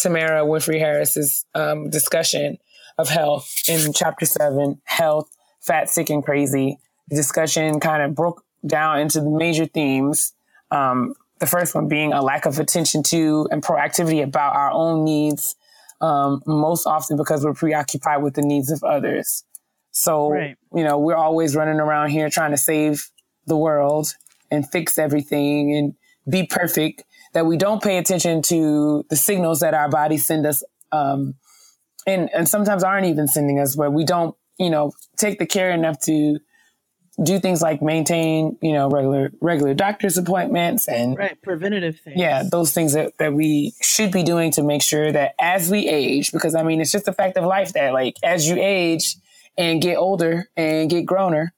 Tamara 0.00 0.42
Winfrey 0.42 0.78
Harris's, 0.78 1.44
um, 1.54 1.90
discussion 1.90 2.58
of 2.98 3.08
health 3.08 3.52
in 3.68 3.92
chapter 3.92 4.26
seven, 4.26 4.80
health, 4.84 5.28
fat, 5.60 5.88
sick, 5.88 6.10
and 6.10 6.24
crazy. 6.24 6.78
The 7.08 7.16
discussion 7.16 7.80
kind 7.80 8.02
of 8.02 8.14
broke 8.14 8.44
down 8.66 9.00
into 9.00 9.20
the 9.20 9.30
major 9.30 9.66
themes. 9.66 10.32
Um, 10.70 11.14
the 11.38 11.46
first 11.46 11.74
one 11.74 11.88
being 11.88 12.12
a 12.12 12.22
lack 12.22 12.46
of 12.46 12.58
attention 12.58 13.02
to 13.04 13.48
and 13.50 13.62
proactivity 13.62 14.22
about 14.22 14.54
our 14.56 14.70
own 14.72 15.04
needs 15.04 15.54
um, 16.00 16.42
most 16.46 16.86
often 16.86 17.16
because 17.16 17.44
we're 17.44 17.54
preoccupied 17.54 18.22
with 18.22 18.34
the 18.34 18.42
needs 18.42 18.70
of 18.70 18.82
others. 18.82 19.44
So, 19.90 20.30
right. 20.30 20.56
you 20.74 20.84
know, 20.84 20.98
we're 20.98 21.16
always 21.16 21.56
running 21.56 21.80
around 21.80 22.10
here 22.10 22.28
trying 22.28 22.50
to 22.50 22.56
save 22.56 23.10
the 23.46 23.56
world 23.56 24.14
and 24.50 24.68
fix 24.68 24.98
everything 24.98 25.74
and 25.74 25.94
be 26.28 26.46
perfect 26.46 27.04
that 27.34 27.46
we 27.46 27.56
don't 27.56 27.82
pay 27.82 27.98
attention 27.98 28.42
to 28.42 29.04
the 29.10 29.16
signals 29.16 29.60
that 29.60 29.74
our 29.74 29.88
bodies 29.88 30.26
send 30.26 30.46
us. 30.46 30.62
Um, 30.92 31.34
and, 32.06 32.30
and 32.32 32.48
sometimes 32.48 32.82
aren't 32.82 33.06
even 33.06 33.28
sending 33.28 33.60
us, 33.60 33.76
but 33.76 33.92
we 33.92 34.04
don't, 34.04 34.34
you 34.58 34.70
know, 34.70 34.92
take 35.18 35.38
the 35.38 35.46
care 35.46 35.70
enough 35.70 36.00
to 36.00 36.38
do 37.22 37.38
things 37.38 37.60
like 37.60 37.82
maintain, 37.82 38.56
you 38.62 38.72
know, 38.72 38.88
regular 38.88 39.30
regular 39.40 39.74
doctor's 39.74 40.16
appointments 40.16 40.88
and 40.88 41.18
right 41.18 41.40
preventative 41.42 41.98
things. 42.00 42.16
Yeah, 42.18 42.44
those 42.44 42.72
things 42.72 42.92
that, 42.94 43.18
that 43.18 43.34
we 43.34 43.74
should 43.82 44.12
be 44.12 44.22
doing 44.22 44.52
to 44.52 44.62
make 44.62 44.82
sure 44.82 45.10
that 45.10 45.34
as 45.40 45.70
we 45.70 45.88
age, 45.88 46.32
because 46.32 46.54
I 46.54 46.62
mean, 46.62 46.80
it's 46.80 46.92
just 46.92 47.08
a 47.08 47.12
fact 47.12 47.36
of 47.36 47.44
life 47.44 47.72
that 47.72 47.92
like 47.92 48.16
as 48.22 48.48
you 48.48 48.56
age 48.58 49.16
and 49.56 49.82
get 49.82 49.96
older 49.96 50.48
and 50.56 50.88
get 50.88 51.06
growner, 51.06 51.48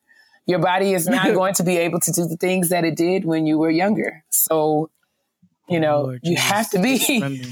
your 0.46 0.60
body 0.60 0.94
is 0.94 1.06
not 1.06 1.26
going 1.34 1.54
to 1.54 1.62
be 1.62 1.76
able 1.76 2.00
to 2.00 2.12
do 2.12 2.26
the 2.26 2.36
things 2.36 2.70
that 2.70 2.84
it 2.84 2.96
did 2.96 3.24
when 3.24 3.46
you 3.46 3.58
were 3.58 3.70
younger. 3.70 4.24
So, 4.30 4.90
you 5.70 5.80
know, 5.80 6.02
Lord, 6.02 6.20
you 6.22 6.36
have 6.36 6.70
to 6.70 6.80
be 6.80 6.96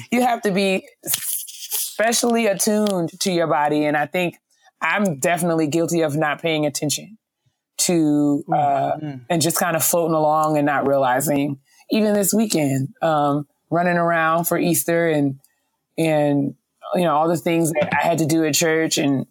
you 0.12 0.22
have 0.22 0.42
to 0.42 0.50
be 0.50 0.86
specially 1.04 2.46
attuned 2.46 3.18
to 3.20 3.32
your 3.32 3.46
body, 3.46 3.84
and 3.84 3.96
I 3.96 4.06
think 4.06 4.36
I'm 4.80 5.18
definitely 5.18 5.66
guilty 5.66 6.02
of 6.02 6.16
not 6.16 6.40
paying 6.42 6.66
attention 6.66 7.18
to 7.78 8.44
uh, 8.52 8.56
mm-hmm. 8.56 9.16
and 9.30 9.40
just 9.40 9.56
kind 9.56 9.76
of 9.76 9.84
floating 9.84 10.14
along 10.14 10.56
and 10.56 10.66
not 10.66 10.86
realizing. 10.86 11.58
Even 11.90 12.12
this 12.12 12.34
weekend, 12.34 12.88
um, 13.00 13.46
running 13.70 13.96
around 13.96 14.44
for 14.44 14.58
Easter 14.58 15.08
and 15.08 15.40
and 15.96 16.54
you 16.94 17.02
know 17.02 17.14
all 17.14 17.28
the 17.28 17.36
things 17.36 17.72
that 17.72 17.94
I 17.94 18.06
had 18.06 18.18
to 18.18 18.26
do 18.26 18.44
at 18.44 18.54
church 18.54 18.98
and 18.98 19.26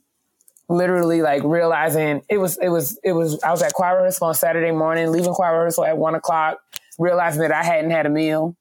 literally 0.69 1.21
like 1.21 1.43
realizing 1.43 2.21
it 2.29 2.37
was 2.37 2.57
it 2.57 2.69
was 2.69 2.99
it 3.03 3.13
was 3.13 3.41
I 3.43 3.51
was 3.51 3.61
at 3.61 3.73
choir 3.73 3.95
rehearsal 3.95 4.27
on 4.27 4.33
Saturday 4.33 4.71
morning, 4.71 5.11
leaving 5.11 5.33
choir 5.33 5.53
rehearsal 5.53 5.85
at 5.85 5.97
one 5.97 6.15
o'clock, 6.15 6.59
realizing 6.99 7.41
that 7.41 7.51
I 7.51 7.63
hadn't 7.63 7.91
had 7.91 8.05
a 8.05 8.09
meal. 8.09 8.55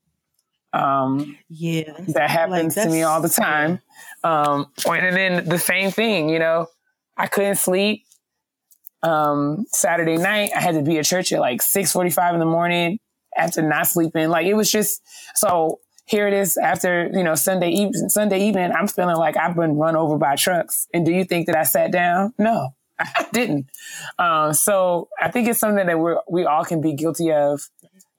Um, 0.73 1.39
yeah, 1.49 1.93
that 2.09 2.31
happens 2.31 2.77
like, 2.77 2.87
to 2.87 2.93
me 2.93 3.03
all 3.03 3.21
the 3.21 3.29
time. 3.29 3.81
Um, 4.23 4.67
and 4.87 5.17
then 5.17 5.49
the 5.49 5.59
same 5.59 5.91
thing, 5.91 6.29
you 6.29 6.39
know, 6.39 6.67
I 7.17 7.27
couldn't 7.29 7.57
sleep 7.57 8.05
um, 9.03 9.65
Saturday 9.73 10.17
night. 10.17 10.51
I 10.55 10.61
had 10.61 10.75
to 10.75 10.83
be 10.83 10.99
at 10.99 11.05
church 11.05 11.33
at 11.33 11.41
like 11.41 11.61
6:45 11.63 12.35
in 12.35 12.41
the 12.41 12.47
morning 12.47 12.99
after 13.37 13.63
not 13.63 13.87
sleeping. 13.87 14.29
Like 14.29 14.47
it 14.47 14.55
was 14.55 14.71
just 14.71 15.03
so 15.35 15.81
here 16.07 16.29
it 16.29 16.35
is 16.35 16.57
after, 16.57 17.11
you 17.13 17.25
know, 17.25 17.35
Sunday 17.35 17.71
evening, 17.71 18.09
Sunday 18.09 18.47
evening, 18.47 18.71
I'm 18.71 18.87
feeling 18.87 19.17
like 19.17 19.37
I've 19.37 19.57
been 19.57 19.77
run 19.77 19.97
over 19.97 20.17
by 20.17 20.37
trucks. 20.37 20.87
And 20.95 21.05
do 21.05 21.13
you 21.13 21.25
think 21.25 21.47
that 21.47 21.57
I 21.57 21.65
sat 21.65 21.91
down? 21.91 22.33
No, 22.39 22.75
I 22.99 23.27
didn't. 23.33 23.67
Um, 24.19 24.55
so 24.55 25.09
I 25.21 25.31
think 25.31 25.49
it's 25.49 25.59
something 25.59 25.85
that 25.85 25.99
we're, 25.99 26.19
we 26.31 26.45
all 26.45 26.65
can 26.65 26.81
be 26.81 26.93
guilty 26.93 27.33
of, 27.33 27.69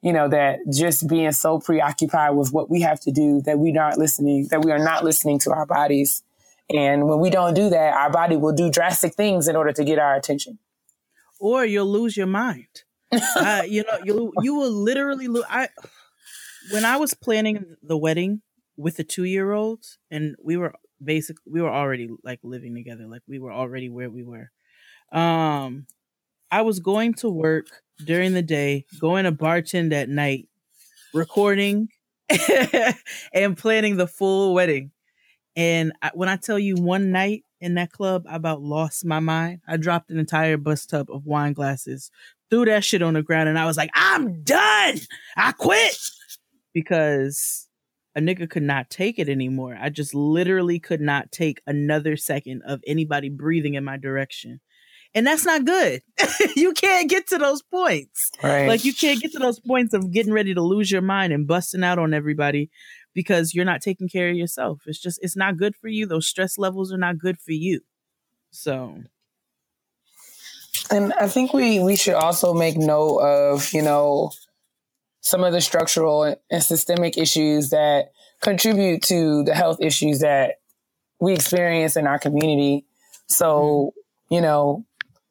you 0.02 0.12
know, 0.12 0.28
that 0.28 0.60
just 0.72 1.08
being 1.08 1.32
so 1.32 1.58
preoccupied 1.58 2.36
with 2.36 2.52
what 2.52 2.70
we 2.70 2.82
have 2.82 3.00
to 3.00 3.10
do 3.10 3.42
that 3.46 3.58
we 3.58 3.76
aren't 3.76 3.98
listening, 3.98 4.48
that 4.50 4.64
we 4.64 4.70
are 4.70 4.78
not 4.78 5.04
listening 5.04 5.38
to 5.40 5.52
our 5.52 5.66
bodies. 5.66 6.22
And 6.70 7.08
when 7.08 7.18
we 7.18 7.30
don't 7.30 7.54
do 7.54 7.70
that, 7.70 7.94
our 7.94 8.10
body 8.10 8.36
will 8.36 8.52
do 8.52 8.70
drastic 8.70 9.14
things 9.14 9.48
in 9.48 9.56
order 9.56 9.72
to 9.72 9.84
get 9.84 9.98
our 9.98 10.14
attention 10.14 10.58
or 11.38 11.64
you'll 11.64 11.90
lose 11.90 12.16
your 12.16 12.26
mind. 12.26 12.84
uh, 13.12 13.62
you 13.66 13.84
know, 13.84 13.98
you 14.04 14.32
you 14.42 14.54
will 14.54 14.70
literally 14.70 15.28
lose. 15.28 15.44
I 15.48 15.68
when 16.70 16.84
I 16.84 16.96
was 16.98 17.14
planning 17.14 17.76
the 17.82 17.96
wedding 17.96 18.42
with 18.76 18.96
the 18.96 19.04
two 19.04 19.24
year 19.24 19.52
old, 19.52 19.84
and 20.10 20.36
we 20.42 20.56
were 20.56 20.74
basically 21.02 21.50
we 21.50 21.62
were 21.62 21.72
already 21.72 22.10
like 22.22 22.40
living 22.42 22.74
together, 22.74 23.06
like 23.06 23.22
we 23.26 23.38
were 23.38 23.52
already 23.52 23.88
where 23.88 24.10
we 24.10 24.22
were. 24.22 24.50
Um, 25.10 25.86
I 26.50 26.62
was 26.62 26.80
going 26.80 27.14
to 27.14 27.30
work 27.30 27.66
during 28.04 28.34
the 28.34 28.42
day, 28.42 28.84
going 29.00 29.24
to 29.24 29.32
bartend 29.32 29.92
at 29.92 30.08
night, 30.08 30.48
recording 31.12 31.88
and 33.32 33.56
planning 33.56 33.96
the 33.96 34.06
full 34.06 34.54
wedding. 34.54 34.90
And 35.56 35.92
I, 36.02 36.10
when 36.14 36.28
I 36.28 36.36
tell 36.36 36.58
you 36.58 36.76
one 36.76 37.10
night 37.10 37.42
in 37.60 37.74
that 37.74 37.90
club, 37.90 38.24
I 38.28 38.36
about 38.36 38.62
lost 38.62 39.04
my 39.04 39.20
mind. 39.20 39.60
I 39.66 39.76
dropped 39.76 40.10
an 40.10 40.18
entire 40.18 40.56
bus 40.56 40.86
tub 40.86 41.10
of 41.10 41.26
wine 41.26 41.52
glasses, 41.52 42.10
threw 42.50 42.64
that 42.66 42.84
shit 42.84 43.02
on 43.02 43.14
the 43.14 43.22
ground, 43.22 43.48
and 43.48 43.58
I 43.58 43.66
was 43.66 43.76
like, 43.76 43.90
I'm 43.94 44.42
done. 44.42 44.98
I 45.36 45.52
quit 45.52 45.98
because 46.72 47.68
a 48.14 48.20
nigga 48.20 48.48
could 48.48 48.62
not 48.62 48.90
take 48.90 49.18
it 49.18 49.28
anymore. 49.28 49.76
I 49.80 49.90
just 49.90 50.14
literally 50.14 50.78
could 50.78 51.00
not 51.00 51.32
take 51.32 51.60
another 51.66 52.16
second 52.16 52.62
of 52.66 52.80
anybody 52.86 53.28
breathing 53.28 53.74
in 53.74 53.84
my 53.84 53.96
direction. 53.96 54.60
And 55.14 55.26
that's 55.26 55.44
not 55.44 55.64
good. 55.64 56.02
you 56.56 56.72
can't 56.72 57.08
get 57.08 57.28
to 57.28 57.38
those 57.38 57.62
points. 57.62 58.30
Right. 58.42 58.68
Like 58.68 58.84
you 58.84 58.94
can't 58.94 59.20
get 59.20 59.32
to 59.32 59.38
those 59.38 59.58
points 59.58 59.94
of 59.94 60.12
getting 60.12 60.32
ready 60.32 60.54
to 60.54 60.62
lose 60.62 60.90
your 60.90 61.02
mind 61.02 61.32
and 61.32 61.46
busting 61.46 61.82
out 61.82 61.98
on 61.98 62.12
everybody 62.12 62.70
because 63.14 63.54
you're 63.54 63.64
not 63.64 63.80
taking 63.80 64.08
care 64.08 64.28
of 64.28 64.36
yourself. 64.36 64.82
It's 64.86 65.00
just 65.00 65.18
it's 65.22 65.36
not 65.36 65.56
good 65.56 65.74
for 65.76 65.88
you. 65.88 66.06
Those 66.06 66.28
stress 66.28 66.58
levels 66.58 66.92
are 66.92 66.98
not 66.98 67.18
good 67.18 67.40
for 67.40 67.52
you. 67.52 67.80
So 68.50 68.98
and 70.90 71.12
I 71.14 71.28
think 71.28 71.52
we 71.52 71.80
we 71.80 71.96
should 71.96 72.14
also 72.14 72.54
make 72.54 72.76
note 72.76 73.18
of, 73.18 73.72
you 73.72 73.82
know, 73.82 74.30
some 75.20 75.44
of 75.44 75.52
the 75.52 75.60
structural 75.60 76.36
and 76.50 76.62
systemic 76.62 77.18
issues 77.18 77.70
that 77.70 78.12
contribute 78.40 79.02
to 79.02 79.44
the 79.44 79.54
health 79.54 79.78
issues 79.80 80.20
that 80.20 80.56
we 81.20 81.34
experience 81.34 81.96
in 81.96 82.06
our 82.06 82.18
community. 82.18 82.86
So, 83.26 83.92
mm-hmm. 83.92 84.34
you 84.34 84.40
know, 84.40 84.86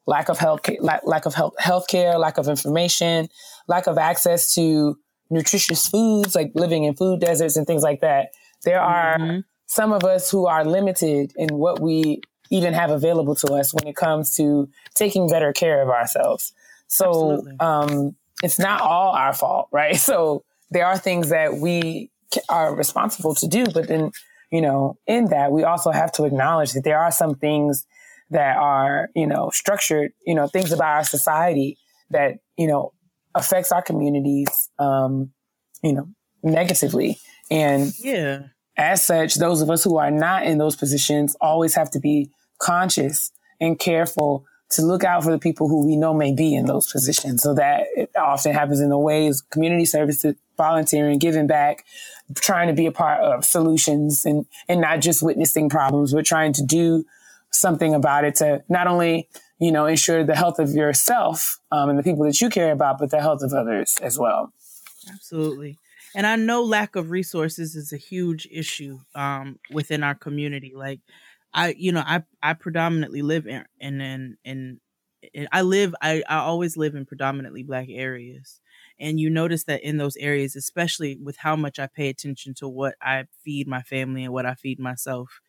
lack 0.08 0.30
of 0.30 0.40
health, 0.40 0.62
lack, 0.80 1.02
lack 1.06 1.26
of 1.26 1.36
health, 1.36 1.54
healthcare, 1.60 2.18
lack 2.18 2.38
of 2.38 2.48
information, 2.48 3.28
lack 3.68 3.86
of 3.88 3.98
access 3.98 4.56
to 4.56 4.98
nutritious 5.30 5.88
foods, 5.88 6.34
like 6.34 6.52
living 6.56 6.86
in 6.86 6.96
food 6.96 7.20
deserts 7.20 7.58
and 7.58 7.68
things 7.68 7.84
like 7.84 8.02
that. 8.02 8.30
There 8.64 8.82
are 8.82 9.20
mm-hmm. 9.20 9.40
some 9.68 9.92
of 9.92 10.04
us 10.04 10.32
who 10.32 10.48
are 10.48 10.66
limited 10.66 11.34
in 11.36 11.50
what 11.58 11.82
we 11.82 12.22
even 12.50 12.74
have 12.74 12.90
available 12.90 13.36
to 13.36 13.54
us 13.54 13.74
when 13.74 13.86
it 13.86 13.96
comes 13.98 14.36
to 14.38 14.70
taking 14.96 15.30
better 15.30 15.52
care 15.52 15.82
of 15.82 15.90
ourselves. 15.90 16.54
So, 16.88 17.46
um, 17.60 18.16
it's 18.44 18.60
not 18.60 18.82
all 18.82 19.14
our 19.14 19.34
fault, 19.34 19.68
right? 19.72 19.98
So 19.98 20.44
there 20.72 20.86
are 20.86 20.98
things 20.98 21.30
that 21.30 21.56
we 21.56 22.10
are 22.50 22.74
responsible 22.74 23.36
to 23.36 23.48
do, 23.48 23.66
but 23.66 23.88
then, 23.88 24.12
you 24.52 24.62
know, 24.62 24.98
in 25.06 25.26
that 25.26 25.52
we 25.52 25.64
also 25.64 25.92
have 25.92 26.12
to 26.14 26.24
acknowledge 26.24 26.74
that 26.74 26.84
there 26.84 27.00
are 27.00 27.12
some 27.12 27.36
things 27.36 27.86
that 28.30 28.58
are, 28.58 29.10
you 29.16 29.28
know, 29.28 29.50
structured, 29.54 30.12
you 30.26 30.36
know, 30.36 30.48
things 30.48 30.72
about 30.72 30.96
our 30.96 31.04
society 31.04 31.78
that, 32.10 32.34
you 32.58 32.68
know, 32.68 32.94
affects 33.36 33.72
our 33.72 33.82
communities, 33.82 34.70
um, 34.80 35.32
you 35.84 35.94
know, 35.94 36.10
negatively. 36.44 37.18
And 37.50 37.94
yeah, 38.00 38.48
as 38.76 39.06
such, 39.06 39.36
those 39.36 39.62
of 39.62 39.70
us 39.70 39.84
who 39.84 39.98
are 39.98 40.12
not 40.12 40.46
in 40.46 40.58
those 40.58 40.76
positions 40.76 41.36
always 41.40 41.76
have 41.76 41.90
to 41.92 42.00
be 42.00 42.32
conscious 42.60 43.32
and 43.60 43.80
careful 43.80 44.46
to 44.70 44.82
look 44.82 45.04
out 45.04 45.24
for 45.24 45.32
the 45.32 45.40
people 45.40 45.70
who 45.70 45.86
we 45.86 45.96
know 45.96 46.14
may 46.14 46.34
be 46.34 46.54
in 46.54 46.66
those 46.66 46.92
positions. 46.92 47.42
So 47.42 47.54
that 47.54 47.86
it 47.96 48.12
often 48.18 48.54
happens 48.54 48.82
in 48.82 48.90
the 48.90 48.98
ways 48.98 49.42
community 49.42 49.86
services, 49.86 50.36
volunteering, 50.58 51.20
giving 51.20 51.48
back, 51.48 51.86
trying 52.36 52.68
to 52.68 52.74
be 52.74 52.86
a 52.86 52.92
part 52.92 53.22
of 53.22 53.46
solutions 53.46 54.26
and, 54.26 54.46
and 54.68 54.82
not 54.82 55.00
just 55.00 55.24
witnessing 55.24 55.70
problems, 55.70 56.14
but 56.14 56.26
trying 56.26 56.54
to 56.54 56.64
do 56.64 57.06
something 57.58 57.94
about 57.94 58.26
it 58.26 58.36
to 58.36 58.64
not 58.70 58.88
only, 58.88 59.30
you 59.60 59.72
know, 59.72 59.86
ensure 59.86 60.24
the 60.24 60.36
health 60.36 60.60
of 60.60 60.72
yourself 60.72 61.60
um, 61.72 61.90
and 61.90 61.98
the 61.98 62.04
people 62.04 62.26
that 62.26 62.40
you 62.40 62.50
care 62.50 62.72
about, 62.72 63.00
but 63.00 63.12
the 63.12 63.22
health 63.22 63.42
of 63.42 63.54
others 63.54 63.98
as 64.02 64.18
well. 64.18 64.54
Absolutely. 65.10 65.78
And 66.16 66.26
I 66.26 66.36
know 66.36 66.64
lack 66.64 66.96
of 66.96 67.12
resources 67.12 67.76
is 67.76 67.94
a 67.94 67.98
huge 67.98 68.48
issue 68.52 69.00
um, 69.16 69.60
within 69.72 70.04
our 70.04 70.16
community. 70.16 70.74
Like 70.76 71.00
I, 71.54 71.76
you 71.78 71.92
know, 71.92 72.04
I 72.06 72.24
I 72.42 72.54
predominantly 72.54 73.22
live 73.22 73.46
in 73.46 73.66
in 73.80 74.02
in, 74.02 74.80
in, 75.34 75.48
I 75.52 75.62
live 75.62 75.94
I, 76.02 76.24
I 76.28 76.38
always 76.38 76.78
live 76.78 76.96
in 76.96 77.06
predominantly 77.06 77.64
black 77.64 77.88
areas. 77.90 78.62
And 79.00 79.20
you 79.20 79.30
notice 79.30 79.66
that 79.66 79.84
in 79.84 79.98
those 79.98 80.16
areas, 80.18 80.56
especially 80.56 81.18
with 81.22 81.38
how 81.38 81.56
much 81.56 81.78
I 81.78 81.88
pay 81.88 82.10
attention 82.10 82.56
to 82.56 82.68
what 82.68 82.96
I 83.00 83.26
feed 83.44 83.68
my 83.68 83.84
family 83.84 84.24
and 84.24 84.34
what 84.34 84.48
I 84.48 84.56
feed 84.56 84.80
myself, 84.80 85.40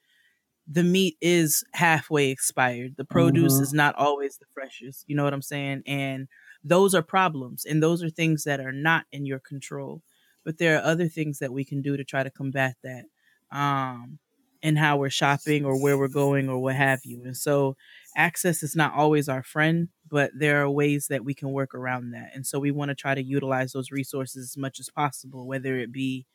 the 0.71 0.85
meat 0.85 1.17
is 1.21 1.65
halfway 1.73 2.29
expired. 2.29 2.95
The 2.97 3.05
produce 3.05 3.55
mm-hmm. 3.55 3.63
is 3.63 3.73
not 3.73 3.95
always 3.97 4.37
the 4.37 4.47
freshest. 4.53 5.05
You 5.07 5.17
know 5.17 5.25
what 5.25 5.33
I'm 5.33 5.43
saying? 5.43 5.83
And 5.87 6.29
those 6.63 6.95
are 6.95 7.03
problems. 7.03 7.65
And 7.65 7.83
those 7.83 8.03
are 8.03 8.11
things 8.11 8.45
that 8.45 8.61
are 8.61 8.73
not 8.73 9.07
in 9.11 9.25
your 9.25 9.39
control. 9.39 10.03
But 10.45 10.59
there 10.59 10.77
are 10.77 10.85
other 10.85 11.09
things 11.09 11.39
that 11.39 11.53
we 11.53 11.65
can 11.65 11.81
do 11.81 11.97
to 11.97 12.05
try 12.05 12.23
to 12.23 12.31
combat 12.31 12.77
that. 12.85 13.05
Um, 13.51 14.19
and 14.63 14.77
how 14.77 14.97
we're 14.97 15.11
shopping 15.11 15.65
or 15.65 15.81
where 15.81 15.97
we're 15.97 16.09
going 16.09 16.49
or 16.49 16.59
what 16.59 16.75
have 16.75 17.01
you. 17.05 17.23
And 17.25 17.37
so 17.37 17.77
access 18.17 18.63
is 18.63 18.75
not 18.75 18.93
always 18.93 19.29
our 19.29 19.43
friend, 19.43 19.89
but 20.11 20.33
there 20.35 20.61
are 20.63 20.71
ways 20.71 21.07
that 21.09 21.25
we 21.25 21.33
can 21.33 21.53
work 21.53 21.75
around 21.75 22.11
that. 22.11 22.33
And 22.35 22.47
so 22.47 22.59
we 22.59 22.73
want 22.73 22.89
to 22.89 22.95
try 22.95 23.15
to 23.15 23.23
utilize 23.23 23.73
those 23.73 23.93
resources 23.93 24.51
as 24.51 24.57
much 24.57 24.81
as 24.81 24.91
possible, 24.91 25.47
whether 25.47 25.77
it 25.77 25.93
be 25.93 26.27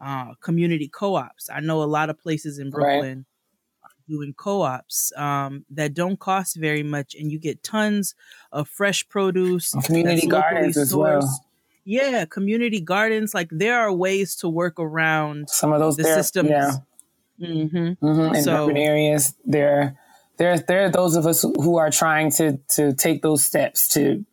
uh, 0.00 0.34
community 0.42 0.88
co-ops. 0.88 1.48
I 1.50 1.60
know 1.60 1.82
a 1.82 1.84
lot 1.84 2.10
of 2.10 2.18
places 2.18 2.58
in 2.58 2.70
Brooklyn 2.70 3.18
right. 3.18 3.26
Doing 4.12 4.34
co-ops 4.34 5.12
um, 5.16 5.64
that 5.70 5.94
don't 5.94 6.18
cost 6.18 6.56
very 6.56 6.82
much, 6.82 7.14
and 7.14 7.32
you 7.32 7.38
get 7.38 7.62
tons 7.62 8.14
of 8.52 8.68
fresh 8.68 9.08
produce. 9.08 9.74
Community 9.84 10.26
gardens 10.26 10.76
as 10.76 10.94
well. 10.94 11.22
Yeah, 11.84 12.26
community 12.26 12.80
gardens. 12.80 13.34
Like 13.34 13.48
there 13.50 13.78
are 13.80 13.92
ways 13.92 14.36
to 14.36 14.48
work 14.48 14.78
around 14.78 15.48
some 15.50 15.72
of 15.72 15.80
those 15.80 15.96
the 15.96 16.04
systems. 16.04 16.50
Yeah 16.50 16.72
Mm-hmm. 17.42 18.04
Mm-hmm. 18.04 18.34
In 18.34 18.42
so, 18.42 18.64
urban 18.64 18.76
areas, 18.76 19.34
there, 19.44 19.98
there, 20.36 20.58
there 20.58 20.84
are 20.84 20.90
those 20.90 21.16
of 21.16 21.26
us 21.26 21.42
who 21.42 21.76
are 21.76 21.90
trying 21.90 22.30
to 22.32 22.58
to 22.70 22.94
take 22.94 23.22
those 23.22 23.44
steps 23.44 23.88
to, 23.88 24.24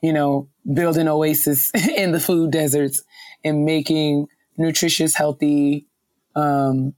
you 0.00 0.12
know, 0.12 0.48
build 0.72 0.96
an 0.96 1.08
oasis 1.08 1.70
in 1.96 2.12
the 2.12 2.20
food 2.20 2.50
deserts 2.50 3.02
and 3.44 3.64
making 3.64 4.28
nutritious, 4.56 5.14
healthy, 5.14 5.86
um, 6.34 6.94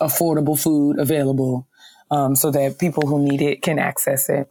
affordable 0.00 0.60
food 0.60 0.98
available, 0.98 1.66
um, 2.10 2.36
so 2.36 2.50
that 2.50 2.78
people 2.78 3.06
who 3.06 3.22
need 3.22 3.42
it 3.42 3.62
can 3.62 3.78
access 3.78 4.28
it. 4.28 4.50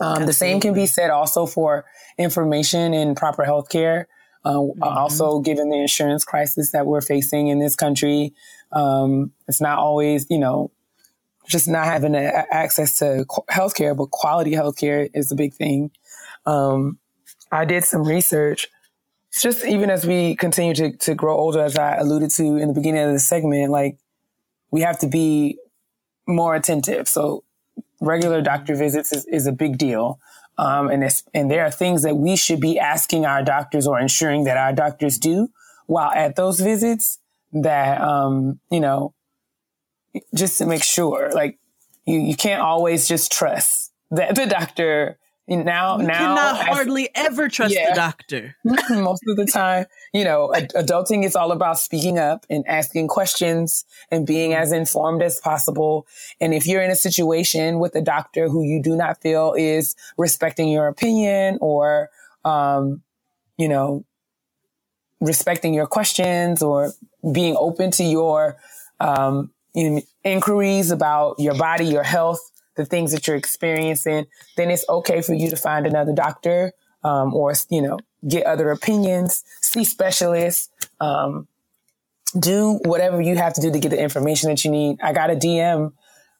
Um, 0.00 0.26
the 0.26 0.32
same 0.32 0.60
can 0.60 0.74
be 0.74 0.86
said 0.86 1.10
also 1.10 1.46
for 1.46 1.84
information 2.18 2.94
and 2.94 3.16
proper 3.16 3.44
health 3.44 3.68
care. 3.68 4.08
Uh, 4.44 4.52
mm-hmm. 4.52 4.82
Also, 4.82 5.40
given 5.40 5.70
the 5.70 5.76
insurance 5.76 6.24
crisis 6.24 6.70
that 6.72 6.86
we're 6.86 7.00
facing 7.00 7.48
in 7.48 7.58
this 7.58 7.74
country, 7.74 8.32
um, 8.72 9.32
it's 9.46 9.60
not 9.60 9.78
always, 9.78 10.26
you 10.30 10.38
know, 10.38 10.70
just 11.48 11.66
not 11.66 11.86
having 11.86 12.14
a, 12.14 12.46
access 12.50 12.98
to 12.98 13.24
healthcare, 13.50 13.96
but 13.96 14.10
quality 14.10 14.52
healthcare 14.52 15.08
is 15.14 15.32
a 15.32 15.34
big 15.34 15.54
thing. 15.54 15.90
Um, 16.46 16.98
I 17.50 17.64
did 17.64 17.84
some 17.84 18.04
research. 18.04 18.68
just 19.40 19.64
even 19.64 19.90
as 19.90 20.06
we 20.06 20.36
continue 20.36 20.74
to, 20.74 20.96
to 20.98 21.14
grow 21.14 21.36
older, 21.36 21.62
as 21.62 21.76
I 21.76 21.96
alluded 21.96 22.30
to 22.32 22.56
in 22.56 22.68
the 22.68 22.74
beginning 22.74 23.02
of 23.02 23.12
the 23.12 23.18
segment, 23.18 23.70
like 23.70 23.98
we 24.70 24.82
have 24.82 24.98
to 25.00 25.08
be 25.08 25.58
more 26.28 26.54
attentive. 26.54 27.08
So 27.08 27.42
regular 28.00 28.40
doctor 28.40 28.76
visits 28.76 29.12
is, 29.12 29.26
is 29.26 29.46
a 29.46 29.52
big 29.52 29.78
deal. 29.78 30.20
Um, 30.58 30.88
and 30.90 31.08
and 31.34 31.50
there 31.50 31.64
are 31.64 31.70
things 31.70 32.02
that 32.02 32.16
we 32.16 32.36
should 32.36 32.60
be 32.60 32.78
asking 32.78 33.24
our 33.24 33.42
doctors 33.42 33.86
or 33.86 33.98
ensuring 33.98 34.44
that 34.44 34.56
our 34.56 34.72
doctors 34.72 35.18
do 35.18 35.50
while 35.86 36.10
at 36.10 36.36
those 36.36 36.60
visits 36.60 37.18
that, 37.52 38.00
um, 38.00 38.60
you 38.70 38.80
know, 38.80 39.14
just 40.34 40.58
to 40.58 40.66
make 40.66 40.82
sure, 40.82 41.30
like 41.32 41.58
you, 42.04 42.18
you 42.18 42.36
can't 42.36 42.60
always 42.60 43.08
just 43.08 43.32
trust 43.32 43.92
that 44.10 44.34
the 44.34 44.46
doctor 44.46 45.18
now, 45.48 45.98
you 45.98 46.06
now 46.06 46.18
cannot 46.18 46.60
as, 46.60 46.66
hardly 46.66 47.08
ever 47.14 47.48
trust 47.48 47.74
yeah, 47.74 47.90
the 47.90 47.96
doctor. 47.96 48.56
most 48.90 49.22
of 49.26 49.36
the 49.36 49.46
time, 49.46 49.86
you 50.12 50.22
know, 50.22 50.52
adulting 50.54 51.24
is 51.24 51.34
all 51.34 51.52
about 51.52 51.78
speaking 51.78 52.18
up 52.18 52.44
and 52.50 52.66
asking 52.68 53.08
questions 53.08 53.84
and 54.10 54.26
being 54.26 54.52
as 54.52 54.72
informed 54.72 55.22
as 55.22 55.40
possible. 55.40 56.06
And 56.40 56.52
if 56.52 56.66
you're 56.66 56.82
in 56.82 56.90
a 56.90 56.96
situation 56.96 57.78
with 57.78 57.94
a 57.94 58.02
doctor 58.02 58.48
who 58.48 58.62
you 58.62 58.82
do 58.82 58.94
not 58.94 59.22
feel 59.22 59.54
is 59.56 59.96
respecting 60.18 60.68
your 60.68 60.86
opinion 60.86 61.58
or, 61.62 62.10
um, 62.44 63.02
you 63.56 63.68
know, 63.68 64.04
respecting 65.20 65.72
your 65.72 65.86
questions 65.86 66.62
or 66.62 66.92
being 67.32 67.56
open 67.58 67.90
to 67.92 68.04
your 68.04 68.56
um, 69.00 69.50
inquiries 70.24 70.90
about 70.90 71.38
your 71.38 71.54
body, 71.54 71.86
your 71.86 72.02
health, 72.02 72.40
the 72.78 72.86
things 72.86 73.12
that 73.12 73.26
you're 73.26 73.36
experiencing, 73.36 74.26
then 74.56 74.70
it's 74.70 74.88
okay 74.88 75.20
for 75.20 75.34
you 75.34 75.50
to 75.50 75.56
find 75.56 75.86
another 75.86 76.14
doctor 76.14 76.72
um, 77.04 77.34
or, 77.34 77.52
you 77.68 77.82
know, 77.82 77.98
get 78.26 78.46
other 78.46 78.70
opinions, 78.70 79.44
see 79.60 79.84
specialists. 79.84 80.70
Um, 81.00 81.46
do 82.38 82.78
whatever 82.84 83.20
you 83.20 83.36
have 83.36 83.54
to 83.54 83.60
do 83.60 83.70
to 83.70 83.78
get 83.78 83.90
the 83.90 84.00
information 84.00 84.50
that 84.50 84.64
you 84.64 84.70
need. 84.70 84.98
I 85.02 85.12
got 85.12 85.30
a 85.30 85.34
DM 85.34 85.92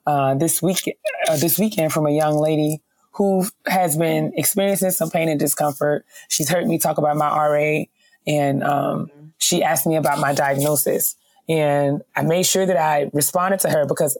uh, 0.06 0.34
this 0.34 0.62
week 0.62 0.98
uh, 1.28 1.36
this 1.36 1.58
weekend 1.58 1.92
from 1.92 2.06
a 2.06 2.10
young 2.10 2.36
lady 2.36 2.80
who 3.12 3.46
has 3.66 3.96
been 3.96 4.32
experiencing 4.36 4.90
some 4.90 5.10
pain 5.10 5.28
and 5.28 5.40
discomfort. 5.40 6.04
She's 6.28 6.48
heard 6.48 6.66
me 6.66 6.78
talk 6.78 6.98
about 6.98 7.16
my 7.16 7.28
RA, 7.28 7.84
and 8.26 8.62
um, 8.62 9.10
she 9.38 9.62
asked 9.62 9.86
me 9.86 9.96
about 9.96 10.18
my 10.18 10.34
diagnosis, 10.34 11.16
and 11.48 12.02
I 12.14 12.22
made 12.22 12.44
sure 12.44 12.66
that 12.66 12.76
I 12.76 13.10
responded 13.12 13.60
to 13.60 13.70
her 13.70 13.86
because 13.86 14.16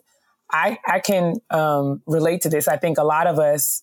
I 0.51 0.79
I 0.87 1.01
can 1.01 1.35
um, 1.51 2.03
relate 2.07 2.43
to 2.43 2.49
this. 2.49 2.69
I 2.69 2.77
think 2.77 2.99
a 2.99 3.05
lot 3.05 3.27
of 3.27 3.39
us 3.39 3.83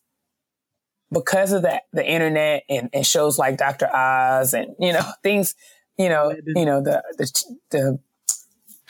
because 1.12 1.52
of 1.52 1.62
the 1.62 1.82
the 1.94 2.06
internet 2.06 2.64
and, 2.70 2.90
and 2.94 3.06
shows 3.06 3.38
like 3.38 3.58
Dr. 3.58 3.94
Oz 3.94 4.54
and 4.54 4.76
you 4.80 4.94
know 4.94 5.06
things, 5.24 5.56
you 5.98 6.10
know, 6.10 6.36
you 6.56 6.66
know 6.66 6.82
the 6.82 7.04
the 7.18 7.44
the 7.72 8.00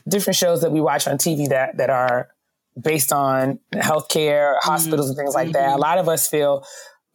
different 0.08 0.38
shows 0.38 0.62
that 0.62 0.72
we 0.72 0.82
watch 0.82 1.08
on 1.08 1.18
TV 1.18 1.50
that 1.50 1.78
that 1.78 1.90
are 1.90 2.30
based 2.82 3.14
on 3.14 3.60
healthcare, 3.74 4.54
mm-hmm. 4.56 4.70
hospitals, 4.70 5.10
and 5.10 5.18
things 5.18 5.34
like 5.34 5.52
that. 5.52 5.68
A 5.68 5.72
mm-hmm. 5.72 5.82
lot 5.82 5.98
of 5.98 6.10
us 6.10 6.28
feel 6.28 6.66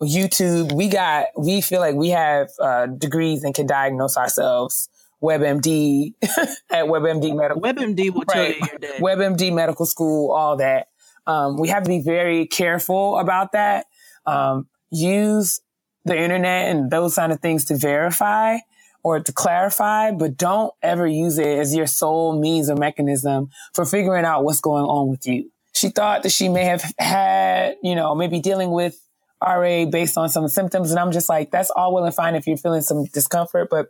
YouTube. 0.02 0.72
We 0.72 0.88
got 0.88 1.26
we 1.36 1.60
feel 1.60 1.80
like 1.80 1.94
we 1.94 2.10
have 2.10 2.48
uh, 2.60 2.86
degrees 2.86 3.44
and 3.44 3.54
can 3.54 3.66
diagnose 3.66 4.16
ourselves. 4.16 4.88
WebMD 5.22 6.14
at 6.70 6.86
WebMD 6.86 7.36
Medical. 7.36 7.62
WebMD 7.62 8.10
will 8.10 8.22
right. 8.22 8.34
tell 8.34 8.48
you 8.48 8.54
you're 8.70 8.78
dead. 8.78 9.00
WebMD 9.00 9.52
Medical 9.52 9.86
School, 9.86 10.32
all 10.32 10.56
that. 10.56 10.88
Um, 11.26 11.58
we 11.58 11.68
have 11.68 11.82
to 11.84 11.88
be 11.88 12.00
very 12.00 12.46
careful 12.46 13.18
about 13.18 13.52
that. 13.52 13.86
Um, 14.26 14.68
use 14.90 15.60
the 16.04 16.16
internet 16.18 16.70
and 16.70 16.90
those 16.90 17.14
kind 17.14 17.32
of 17.32 17.40
things 17.40 17.66
to 17.66 17.76
verify 17.76 18.58
or 19.02 19.20
to 19.20 19.32
clarify, 19.32 20.10
but 20.12 20.36
don't 20.36 20.72
ever 20.82 21.06
use 21.06 21.38
it 21.38 21.46
as 21.46 21.74
your 21.74 21.86
sole 21.86 22.38
means 22.38 22.68
or 22.68 22.76
mechanism 22.76 23.50
for 23.72 23.84
figuring 23.84 24.24
out 24.24 24.44
what's 24.44 24.60
going 24.60 24.84
on 24.84 25.08
with 25.08 25.26
you. 25.26 25.50
She 25.72 25.88
thought 25.88 26.22
that 26.24 26.32
she 26.32 26.48
may 26.48 26.64
have 26.64 26.82
had, 26.98 27.76
you 27.82 27.94
know, 27.94 28.14
maybe 28.14 28.40
dealing 28.40 28.70
with 28.70 28.98
RA 29.42 29.86
based 29.86 30.18
on 30.18 30.28
some 30.28 30.48
symptoms. 30.48 30.90
And 30.90 31.00
I'm 31.00 31.12
just 31.12 31.28
like, 31.28 31.50
that's 31.50 31.70
all 31.70 31.94
well 31.94 32.04
and 32.04 32.14
fine 32.14 32.34
if 32.34 32.46
you're 32.46 32.56
feeling 32.56 32.82
some 32.82 33.04
discomfort. 33.06 33.68
But 33.70 33.86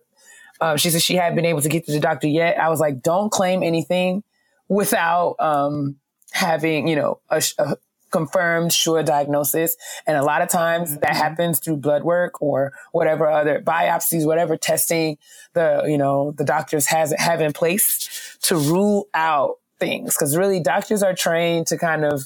um, 0.61 0.77
she 0.77 0.91
said 0.91 1.03
she 1.03 1.17
hadn't 1.17 1.37
been 1.37 1.47
able 1.47 1.63
to 1.63 1.69
get 1.69 1.87
to 1.87 1.93
the 1.93 2.01
doctor 2.01 2.29
yet. 2.29 2.59
I 2.59 2.69
was 2.69 2.81
like, 2.81 3.03
don't 3.03 3.31
claim 3.31 3.63
anything 3.63 4.23
without 4.69 5.37
um, 5.39 5.97
having, 6.33 6.87
you 6.87 6.97
know, 6.97 7.21
a, 7.31 7.43
a, 7.59 7.77
confirmed 8.11 8.73
sure 8.73 9.03
diagnosis. 9.03 9.77
And 10.07 10.17
a 10.17 10.23
lot 10.23 10.43
of 10.43 10.49
times 10.49 10.91
mm-hmm. 10.91 11.01
that 11.01 11.17
happens 11.17 11.61
through 11.61 11.77
blood 11.77 12.03
work 12.03 12.43
or 12.43 12.73
whatever 12.93 13.29
other 13.31 13.61
biopsies, 13.61 14.27
whatever 14.27 14.57
testing 14.57 15.17
the, 15.55 15.85
you 15.87 15.97
know, 15.97 16.33
the 16.33 16.45
doctors 16.45 16.87
has 16.87 17.15
have 17.17 17.41
in 17.41 17.53
place 17.53 18.39
to 18.43 18.57
rule 18.57 19.09
out 19.15 19.57
things. 19.79 20.17
Cause 20.17 20.37
really 20.37 20.61
doctors 20.61 21.03
are 21.03 21.15
trained 21.15 21.69
to 21.69 21.79
kind 21.79 22.05
of 22.05 22.25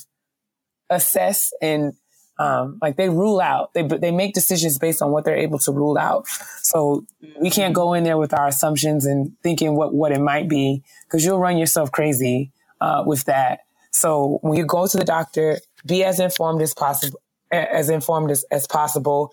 assess 0.91 1.53
and 1.63 1.93
um, 2.39 2.79
like 2.83 2.97
they 2.97 3.09
rule 3.09 3.41
out, 3.41 3.73
they, 3.75 3.83
they 3.83 4.11
make 4.11 4.35
decisions 4.35 4.79
based 4.79 5.01
on 5.03 5.11
what 5.11 5.25
they're 5.25 5.37
able 5.37 5.59
to 5.61 5.73
rule 5.73 5.97
out. 5.97 6.27
So 6.63 7.07
we 7.41 7.51
can't 7.51 7.75
go 7.75 7.95
in 7.95 8.05
there 8.05 8.19
with 8.19 8.33
our 8.35 8.49
assumptions 8.49 9.07
and 9.07 9.33
thinking 9.43 9.77
what, 9.77 9.95
what 9.95 10.13
it 10.13 10.21
might 10.21 10.49
be 10.49 10.83
because 11.05 11.25
you'll 11.25 11.39
run 11.39 11.57
yourself 11.57 11.93
crazy, 11.93 12.51
uh, 12.81 13.05
with 13.07 13.25
that. 13.25 13.61
So 13.91 14.39
when 14.43 14.59
you 14.59 14.67
go 14.67 14.87
to 14.87 14.97
the 14.97 15.05
doctor, 15.05 15.61
be 15.87 16.03
as 16.03 16.19
informed 16.19 16.63
as 16.63 16.75
possible, 16.75 17.21
as 17.53 17.89
informed 17.89 18.31
as, 18.31 18.45
as 18.51 18.67
possible. 18.67 19.33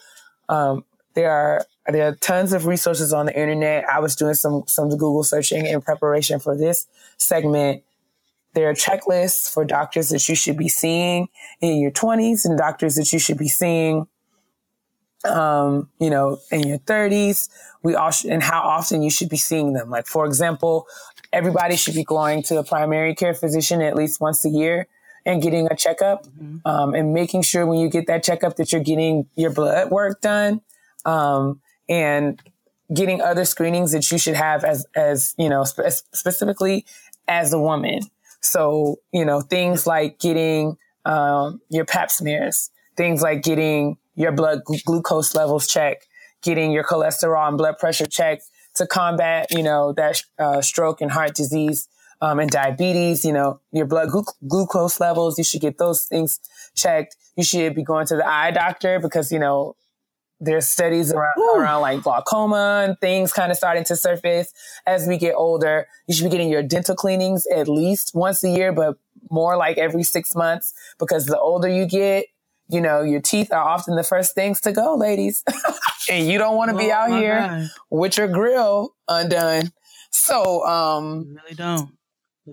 Um, 0.50 0.86
there 1.14 1.32
are 1.32 1.66
there 1.88 2.08
are 2.08 2.16
tons 2.16 2.54
of 2.54 2.68
resources 2.68 3.12
on 3.12 3.26
the 3.26 3.38
internet. 3.38 3.86
I 3.90 4.00
was 4.00 4.16
doing 4.16 4.36
some 4.36 4.64
some 4.68 4.90
Google 4.90 5.24
searching 5.24 5.66
in 5.66 5.82
preparation 5.82 6.40
for 6.40 6.56
this 6.56 6.88
segment. 7.18 7.84
There 8.54 8.70
are 8.70 8.74
checklists 8.74 9.52
for 9.52 9.64
doctors 9.64 10.10
that 10.10 10.28
you 10.28 10.36
should 10.36 10.58
be 10.58 10.68
seeing 10.68 11.30
in 11.62 11.80
your 11.80 11.92
20s 11.92 12.46
and 12.46 12.58
doctors 12.58 12.96
that 12.96 13.12
you 13.14 13.20
should 13.20 13.38
be 13.38 13.48
seeing 13.48 14.08
um, 15.26 15.90
you 16.00 16.10
know, 16.10 16.40
in 16.52 16.68
your 16.68 16.80
30s. 16.80 17.50
We 17.84 17.96
all 17.96 18.12
sh- 18.12 18.26
and 18.26 18.42
how 18.42 18.62
often 18.62 19.02
you 19.02 19.10
should 19.10 19.30
be 19.30 19.38
seeing 19.38 19.74
them. 19.74 19.90
Like, 19.90 20.08
for 20.08 20.26
example, 20.26 20.88
everybody 21.32 21.76
should 21.76 21.96
be 21.96 22.04
going 22.04 22.44
to 22.44 22.58
a 22.58 22.64
primary 22.64 23.16
care 23.16 23.34
physician 23.34 23.82
at 23.82 23.96
least 23.96 24.20
once 24.20 24.44
a 24.46 24.50
year 24.50 24.88
and 25.26 25.42
getting 25.42 25.68
a 25.72 25.76
checkup 25.76 26.26
mm-hmm. 26.26 26.58
um, 26.66 26.94
and 26.94 27.14
making 27.14 27.44
sure 27.44 27.66
when 27.66 27.80
you 27.80 27.90
get 27.90 28.08
that 28.08 28.24
checkup 28.24 28.56
that 28.58 28.72
you're 28.72 28.84
getting 28.84 29.28
your 29.36 29.52
blood 29.52 29.92
work 29.92 30.22
done 30.22 30.62
um, 31.06 31.62
and 31.88 32.42
getting 32.94 33.22
other 33.22 33.46
screenings 33.46 33.92
that 33.92 34.10
you 34.12 34.18
should 34.18 34.36
have 34.36 34.64
as 34.64 34.86
as 34.96 35.34
you 35.38 35.48
know 35.48 35.64
spe- 35.64 36.04
specifically 36.12 36.86
as 37.28 37.54
a 37.54 37.60
woman 37.60 38.02
so 38.42 38.98
you 39.12 39.26
know 39.26 39.42
things 39.42 39.88
like 39.88 40.20
getting 40.20 40.78
um, 41.06 41.62
your 41.70 41.86
pap 41.86 42.12
smears 42.12 42.70
things 42.96 43.22
like 43.22 43.42
getting 43.44 43.98
your 44.16 44.32
blood 44.32 44.60
gl- 44.68 44.84
glucose 44.84 45.34
levels 45.34 45.68
checked 45.68 46.08
getting 46.42 46.72
your 46.72 46.84
cholesterol 46.84 47.48
and 47.48 47.58
blood 47.58 47.78
pressure 47.78 48.06
checked 48.06 48.44
to 48.76 48.86
combat 48.88 49.48
you 49.52 49.64
know 49.64 49.94
that 49.94 50.22
uh, 50.40 50.62
stroke 50.62 51.02
and 51.02 51.12
heart 51.12 51.34
disease 51.34 51.88
um, 52.22 52.40
and 52.40 52.50
diabetes, 52.50 53.26
you 53.26 53.34
know, 53.34 53.60
your 53.72 53.86
blood 53.86 54.10
glu- 54.10 54.24
glucose 54.48 55.00
levels. 55.00 55.38
You 55.38 55.44
should 55.44 55.62
get 55.62 55.78
those 55.78 56.06
things 56.06 56.40
checked. 56.76 57.16
You 57.36 57.44
should 57.44 57.74
be 57.74 57.84
going 57.84 58.06
to 58.08 58.16
the 58.16 58.28
eye 58.28 58.52
doctor 58.52 59.00
because, 59.00 59.32
you 59.32 59.40
know, 59.40 59.76
there's 60.42 60.68
studies 60.68 61.14
around, 61.14 61.34
around 61.56 61.82
like 61.82 62.02
glaucoma 62.02 62.84
and 62.86 63.00
things 63.00 63.32
kind 63.32 63.52
of 63.52 63.58
starting 63.58 63.84
to 63.86 63.96
surface 63.96 64.52
as 64.88 65.08
we 65.08 65.18
get 65.18 65.36
older. 65.36 65.88
You 66.08 66.16
should 66.16 66.24
be 66.24 66.32
getting 66.32 66.50
your 66.50 66.64
dental 66.64 66.96
cleanings 66.96 67.46
at 67.56 67.68
least 67.68 68.12
once 68.16 68.44
a 68.44 68.50
year, 68.50 68.74
but 68.74 68.98
more 69.30 69.56
like 69.56 69.78
every 69.78 70.04
six 70.04 70.36
months 70.36 70.74
because 71.00 71.28
the 71.28 71.40
older 71.40 71.70
you 71.70 71.86
get, 71.86 72.26
you 72.70 72.82
know, 72.82 73.04
your 73.04 73.22
teeth 73.22 73.54
are 73.54 73.64
often 73.64 73.96
the 73.96 74.04
first 74.04 74.34
things 74.34 74.60
to 74.62 74.72
go, 74.72 74.96
ladies. 74.96 75.44
and 76.10 76.28
you 76.28 76.40
don't 76.40 76.58
want 76.58 76.72
to 76.72 76.78
be 76.78 76.92
oh, 76.92 76.96
out 76.96 77.12
here 77.12 77.40
God. 77.40 77.70
with 77.92 78.18
your 78.18 78.28
grill 78.28 78.96
undone. 79.08 79.72
So, 80.10 80.66
um, 80.66 81.26
you 81.28 81.36
really 81.36 81.56
don't. 81.56 81.92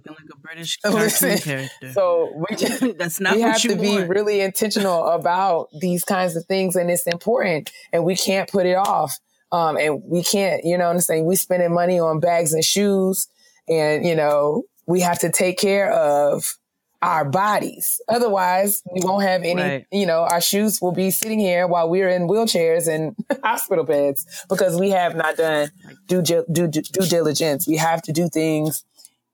Looking 0.07 0.25
like 0.25 0.35
a 0.35 0.39
British 0.39 0.77
cartoon 0.85 1.39
character. 1.39 1.93
So 1.93 2.33
we 2.37 2.93
that's 2.99 3.21
not 3.21 3.37
we 3.37 3.43
have 3.43 3.61
to 3.63 3.69
want. 3.69 3.81
be 3.81 4.05
really 4.05 4.41
intentional 4.41 5.07
about 5.07 5.69
these 5.81 6.05
kinds 6.05 6.37
of 6.37 6.45
things, 6.47 6.77
and 6.77 6.91
it's 6.91 7.07
important, 7.07 7.71
and 7.93 8.05
we 8.05 8.17
can't 8.17 8.49
put 8.49 8.67
it 8.67 8.77
off. 8.77 9.19
Um, 9.51 9.79
and 9.79 10.03
we 10.05 10.23
can't, 10.23 10.63
you 10.65 10.77
know, 10.77 10.91
I'm 10.91 11.01
saying 11.01 11.25
we 11.25 11.35
spending 11.35 11.73
money 11.73 11.99
on 11.99 12.21
bags 12.21 12.53
and 12.53 12.65
shoes, 12.65 13.29
and 13.69 14.05
you 14.05 14.15
know, 14.15 14.65
we 14.87 15.01
have 15.01 15.19
to 15.21 15.31
take 15.31 15.59
care 15.59 15.93
of 15.93 16.59
our 17.03 17.25
bodies. 17.25 18.01
Otherwise, 18.09 18.83
we 18.93 19.01
won't 19.05 19.23
have 19.23 19.43
any, 19.43 19.63
right. 19.63 19.87
you 19.93 20.07
know, 20.07 20.23
our 20.23 20.41
shoes 20.41 20.81
will 20.83 20.93
be 20.93 21.11
sitting 21.11 21.39
here 21.39 21.67
while 21.67 21.89
we're 21.89 22.09
in 22.09 22.27
wheelchairs 22.27 22.93
and 22.93 23.15
hospital 23.45 23.85
beds 23.85 24.27
because 24.49 24.79
we 24.79 24.91
have 24.91 25.15
not 25.15 25.37
done 25.37 25.71
due, 26.07 26.23
due, 26.23 26.45
due 26.51 27.07
diligence. 27.07 27.69
We 27.69 27.77
have 27.77 28.03
to 28.03 28.13
do 28.13 28.29
things 28.29 28.85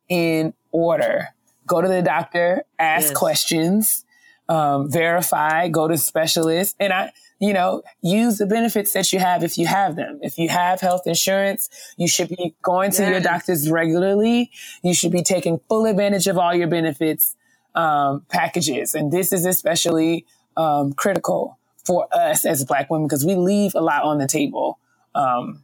in 0.08 0.54
order. 0.72 1.28
Go 1.66 1.80
to 1.80 1.88
the 1.88 2.02
doctor, 2.02 2.62
ask 2.78 3.08
yes. 3.08 3.16
questions, 3.16 4.04
um, 4.48 4.90
verify, 4.90 5.68
go 5.68 5.88
to 5.88 5.96
specialists, 5.96 6.74
and 6.78 6.92
I, 6.92 7.12
you 7.38 7.52
know, 7.52 7.82
use 8.02 8.38
the 8.38 8.46
benefits 8.46 8.92
that 8.92 9.12
you 9.12 9.18
have 9.18 9.42
if 9.42 9.56
you 9.56 9.66
have 9.66 9.96
them. 9.96 10.18
If 10.22 10.38
you 10.38 10.48
have 10.50 10.80
health 10.80 11.06
insurance, 11.06 11.68
you 11.96 12.06
should 12.06 12.28
be 12.28 12.54
going 12.62 12.90
to 12.92 13.02
yes. 13.02 13.10
your 13.10 13.20
doctors 13.20 13.70
regularly. 13.70 14.50
You 14.82 14.94
should 14.94 15.12
be 15.12 15.22
taking 15.22 15.60
full 15.68 15.86
advantage 15.86 16.26
of 16.26 16.36
all 16.36 16.54
your 16.54 16.68
benefits 16.68 17.34
um, 17.74 18.24
packages, 18.28 18.94
and 18.94 19.10
this 19.10 19.32
is 19.32 19.46
especially 19.46 20.26
um, 20.56 20.92
critical 20.92 21.58
for 21.84 22.06
us 22.12 22.44
as 22.44 22.64
Black 22.64 22.90
women 22.90 23.06
because 23.06 23.24
we 23.24 23.34
leave 23.34 23.74
a 23.74 23.80
lot 23.80 24.04
on 24.04 24.18
the 24.18 24.26
table. 24.26 24.78
Um, 25.14 25.62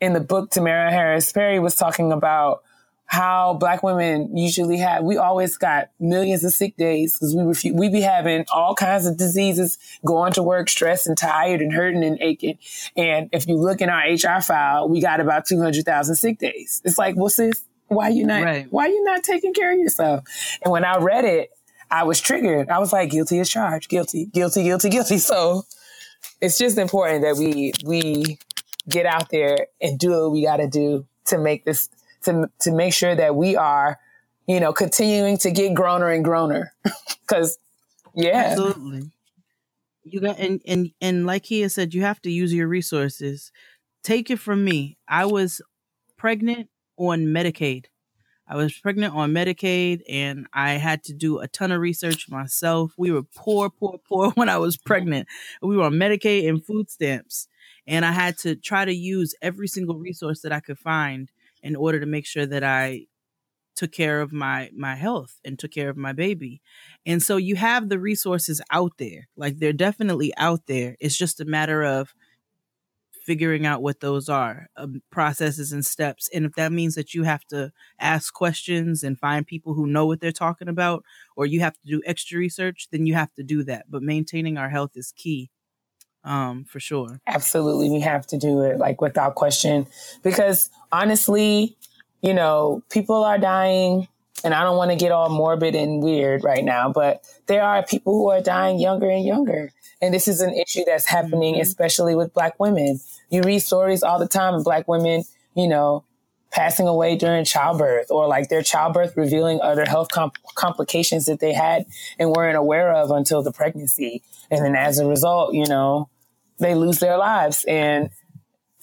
in 0.00 0.12
the 0.12 0.20
book, 0.20 0.50
Tamara 0.50 0.90
Harris 0.90 1.32
Perry 1.32 1.58
was 1.58 1.74
talking 1.74 2.12
about 2.12 2.62
how 3.08 3.54
black 3.54 3.82
women 3.82 4.36
usually 4.36 4.76
have, 4.76 5.02
we 5.02 5.16
always 5.16 5.56
got 5.56 5.90
millions 5.98 6.44
of 6.44 6.52
sick 6.52 6.76
days 6.76 7.14
because 7.14 7.34
we 7.34 7.42
refuse, 7.42 7.74
we 7.74 7.88
be 7.88 8.02
having 8.02 8.44
all 8.52 8.74
kinds 8.74 9.06
of 9.06 9.16
diseases, 9.16 9.78
going 10.04 10.30
to 10.34 10.42
work 10.42 10.68
stressed 10.68 11.06
and 11.06 11.16
tired 11.16 11.62
and 11.62 11.72
hurting 11.72 12.04
and 12.04 12.20
aching. 12.20 12.58
And 12.98 13.30
if 13.32 13.48
you 13.48 13.56
look 13.56 13.80
in 13.80 13.88
our 13.88 14.02
HR 14.02 14.42
file, 14.42 14.90
we 14.90 15.00
got 15.00 15.20
about 15.20 15.46
200,000 15.46 16.16
sick 16.16 16.38
days. 16.38 16.82
It's 16.84 16.98
like, 16.98 17.16
well, 17.16 17.30
sis, 17.30 17.64
why 17.86 18.10
you 18.10 18.26
not, 18.26 18.42
right. 18.42 18.66
why 18.70 18.88
you 18.88 19.02
not 19.04 19.24
taking 19.24 19.54
care 19.54 19.72
of 19.72 19.78
yourself? 19.78 20.24
And 20.62 20.70
when 20.70 20.84
I 20.84 20.98
read 20.98 21.24
it, 21.24 21.48
I 21.90 22.04
was 22.04 22.20
triggered. 22.20 22.68
I 22.68 22.78
was 22.78 22.92
like, 22.92 23.08
guilty 23.08 23.40
as 23.40 23.48
charged, 23.48 23.88
guilty, 23.88 24.26
guilty, 24.26 24.64
guilty, 24.64 24.90
guilty. 24.90 25.18
So 25.18 25.64
it's 26.42 26.58
just 26.58 26.76
important 26.76 27.22
that 27.22 27.36
we, 27.38 27.72
we 27.86 28.38
get 28.86 29.06
out 29.06 29.30
there 29.30 29.68
and 29.80 29.98
do 29.98 30.10
what 30.10 30.32
we 30.32 30.44
got 30.44 30.58
to 30.58 30.68
do 30.68 31.06
to 31.26 31.38
make 31.38 31.64
this 31.64 31.88
to 32.24 32.50
to 32.60 32.72
make 32.72 32.92
sure 32.92 33.14
that 33.14 33.34
we 33.34 33.56
are, 33.56 33.98
you 34.46 34.60
know, 34.60 34.72
continuing 34.72 35.38
to 35.38 35.50
get 35.50 35.74
growner 35.74 36.14
and 36.14 36.24
growner. 36.24 36.68
Because 37.20 37.58
yeah, 38.14 38.52
absolutely. 38.52 39.10
You 40.02 40.20
got 40.20 40.38
and 40.38 40.62
and 40.66 40.90
and 41.00 41.26
like 41.26 41.44
he 41.44 41.68
said, 41.68 41.92
you 41.92 42.02
have 42.02 42.22
to 42.22 42.30
use 42.30 42.54
your 42.54 42.68
resources. 42.68 43.52
Take 44.02 44.30
it 44.30 44.38
from 44.38 44.64
me. 44.64 44.96
I 45.06 45.26
was 45.26 45.60
pregnant 46.16 46.70
on 46.96 47.26
Medicaid. 47.26 47.86
I 48.50 48.56
was 48.56 48.72
pregnant 48.72 49.14
on 49.14 49.32
Medicaid 49.32 50.00
and 50.08 50.46
I 50.54 50.72
had 50.72 51.04
to 51.04 51.12
do 51.12 51.38
a 51.38 51.48
ton 51.48 51.70
of 51.70 51.80
research 51.82 52.30
myself. 52.30 52.92
We 52.96 53.12
were 53.12 53.22
poor, 53.22 53.68
poor, 53.68 53.98
poor 54.08 54.30
when 54.34 54.48
I 54.48 54.56
was 54.56 54.76
pregnant. 54.78 55.28
We 55.60 55.76
were 55.76 55.84
on 55.84 55.94
Medicaid 55.94 56.48
and 56.48 56.64
food 56.64 56.90
stamps. 56.90 57.46
And 57.86 58.04
I 58.04 58.12
had 58.12 58.38
to 58.38 58.54
try 58.54 58.84
to 58.84 58.94
use 58.94 59.34
every 59.42 59.68
single 59.68 59.96
resource 59.96 60.40
that 60.42 60.52
I 60.52 60.60
could 60.60 60.78
find 60.78 61.30
in 61.62 61.76
order 61.76 62.00
to 62.00 62.06
make 62.06 62.26
sure 62.26 62.46
that 62.46 62.64
I 62.64 63.06
took 63.76 63.92
care 63.92 64.20
of 64.20 64.32
my 64.32 64.70
my 64.76 64.96
health 64.96 65.38
and 65.44 65.56
took 65.56 65.70
care 65.70 65.88
of 65.88 65.96
my 65.96 66.12
baby. 66.12 66.60
And 67.06 67.22
so 67.22 67.36
you 67.36 67.54
have 67.56 67.88
the 67.88 67.98
resources 68.00 68.60
out 68.72 68.92
there. 68.98 69.28
Like 69.36 69.58
they're 69.58 69.72
definitely 69.72 70.32
out 70.36 70.62
there. 70.66 70.96
It's 70.98 71.16
just 71.16 71.40
a 71.40 71.44
matter 71.44 71.84
of 71.84 72.12
figuring 73.28 73.66
out 73.66 73.82
what 73.82 74.00
those 74.00 74.28
are, 74.30 74.68
um, 74.78 75.02
processes 75.10 75.70
and 75.70 75.84
steps. 75.84 76.30
And 76.32 76.46
if 76.46 76.54
that 76.54 76.72
means 76.72 76.94
that 76.94 77.12
you 77.12 77.24
have 77.24 77.44
to 77.48 77.70
ask 78.00 78.32
questions 78.32 79.04
and 79.04 79.18
find 79.18 79.46
people 79.46 79.74
who 79.74 79.86
know 79.86 80.06
what 80.06 80.20
they're 80.20 80.32
talking 80.32 80.66
about, 80.66 81.04
or 81.36 81.44
you 81.44 81.60
have 81.60 81.74
to 81.74 81.86
do 81.86 82.00
extra 82.06 82.38
research, 82.38 82.88
then 82.90 83.04
you 83.04 83.12
have 83.12 83.32
to 83.34 83.42
do 83.42 83.62
that. 83.64 83.84
But 83.90 84.02
maintaining 84.02 84.56
our 84.56 84.70
health 84.70 84.92
is 84.94 85.12
key 85.14 85.50
um, 86.24 86.64
for 86.64 86.80
sure. 86.80 87.20
Absolutely. 87.26 87.90
We 87.90 88.00
have 88.00 88.26
to 88.28 88.38
do 88.38 88.62
it 88.62 88.78
like 88.78 89.00
without 89.00 89.34
question 89.34 89.86
because 90.22 90.70
honestly, 90.92 91.76
you 92.22 92.34
know, 92.34 92.82
people 92.90 93.24
are 93.24 93.38
dying 93.38 94.08
and 94.44 94.54
I 94.54 94.62
don't 94.62 94.76
want 94.76 94.90
to 94.90 94.96
get 94.96 95.12
all 95.12 95.28
morbid 95.28 95.74
and 95.74 96.02
weird 96.02 96.44
right 96.44 96.64
now, 96.64 96.92
but 96.92 97.24
there 97.46 97.62
are 97.62 97.82
people 97.82 98.14
who 98.14 98.30
are 98.30 98.40
dying 98.40 98.78
younger 98.78 99.10
and 99.10 99.24
younger. 99.24 99.72
And 100.00 100.14
this 100.14 100.28
is 100.28 100.40
an 100.40 100.54
issue 100.54 100.84
that's 100.84 101.06
happening, 101.06 101.54
mm-hmm. 101.54 101.62
especially 101.62 102.14
with 102.14 102.32
black 102.34 102.58
women. 102.60 103.00
You 103.30 103.42
read 103.42 103.60
stories 103.60 104.02
all 104.02 104.18
the 104.18 104.28
time 104.28 104.54
of 104.54 104.64
black 104.64 104.86
women, 104.86 105.24
you 105.54 105.66
know, 105.66 106.04
passing 106.50 106.88
away 106.88 107.16
during 107.16 107.44
childbirth 107.44 108.10
or 108.10 108.26
like 108.26 108.48
their 108.48 108.62
childbirth 108.62 109.16
revealing 109.16 109.60
other 109.60 109.84
health 109.84 110.08
complications 110.54 111.26
that 111.26 111.40
they 111.40 111.52
had 111.52 111.84
and 112.18 112.30
weren't 112.30 112.56
aware 112.56 112.92
of 112.94 113.10
until 113.10 113.42
the 113.42 113.52
pregnancy. 113.52 114.22
And 114.50 114.64
then 114.64 114.74
as 114.74 114.98
a 114.98 115.06
result, 115.06 115.54
you 115.54 115.66
know, 115.66 116.08
they 116.58 116.74
lose 116.74 116.98
their 116.98 117.16
lives. 117.16 117.64
And 117.64 118.10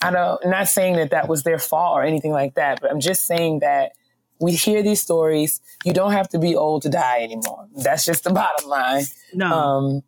I 0.01 0.11
don't, 0.11 0.45
not 0.45 0.67
saying 0.67 0.97
that 0.97 1.11
that 1.11 1.27
was 1.27 1.43
their 1.43 1.59
fault 1.59 1.97
or 1.97 2.03
anything 2.03 2.31
like 2.31 2.55
that, 2.55 2.81
but 2.81 2.91
I'm 2.91 2.99
just 2.99 3.25
saying 3.25 3.59
that 3.59 3.93
we 4.39 4.53
hear 4.53 4.83
these 4.83 5.01
stories. 5.01 5.61
You 5.83 5.93
don't 5.93 6.11
have 6.11 6.29
to 6.29 6.39
be 6.39 6.55
old 6.55 6.83
to 6.83 6.89
die 6.89 7.21
anymore. 7.21 7.67
That's 7.75 8.05
just 8.05 8.23
the 8.23 8.29
bottom 8.33 8.69
line. 8.69 9.05
No. 9.33 9.51
Um, 9.51 10.03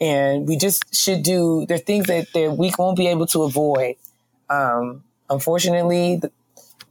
and 0.00 0.46
we 0.46 0.56
just 0.56 0.94
should 0.94 1.22
do 1.22 1.66
the 1.66 1.78
things 1.78 2.06
that, 2.06 2.32
that 2.34 2.56
we 2.56 2.72
won't 2.78 2.96
be 2.96 3.06
able 3.08 3.26
to 3.28 3.44
avoid. 3.44 3.96
Um, 4.50 5.04
unfortunately, 5.30 6.16
the, 6.16 6.30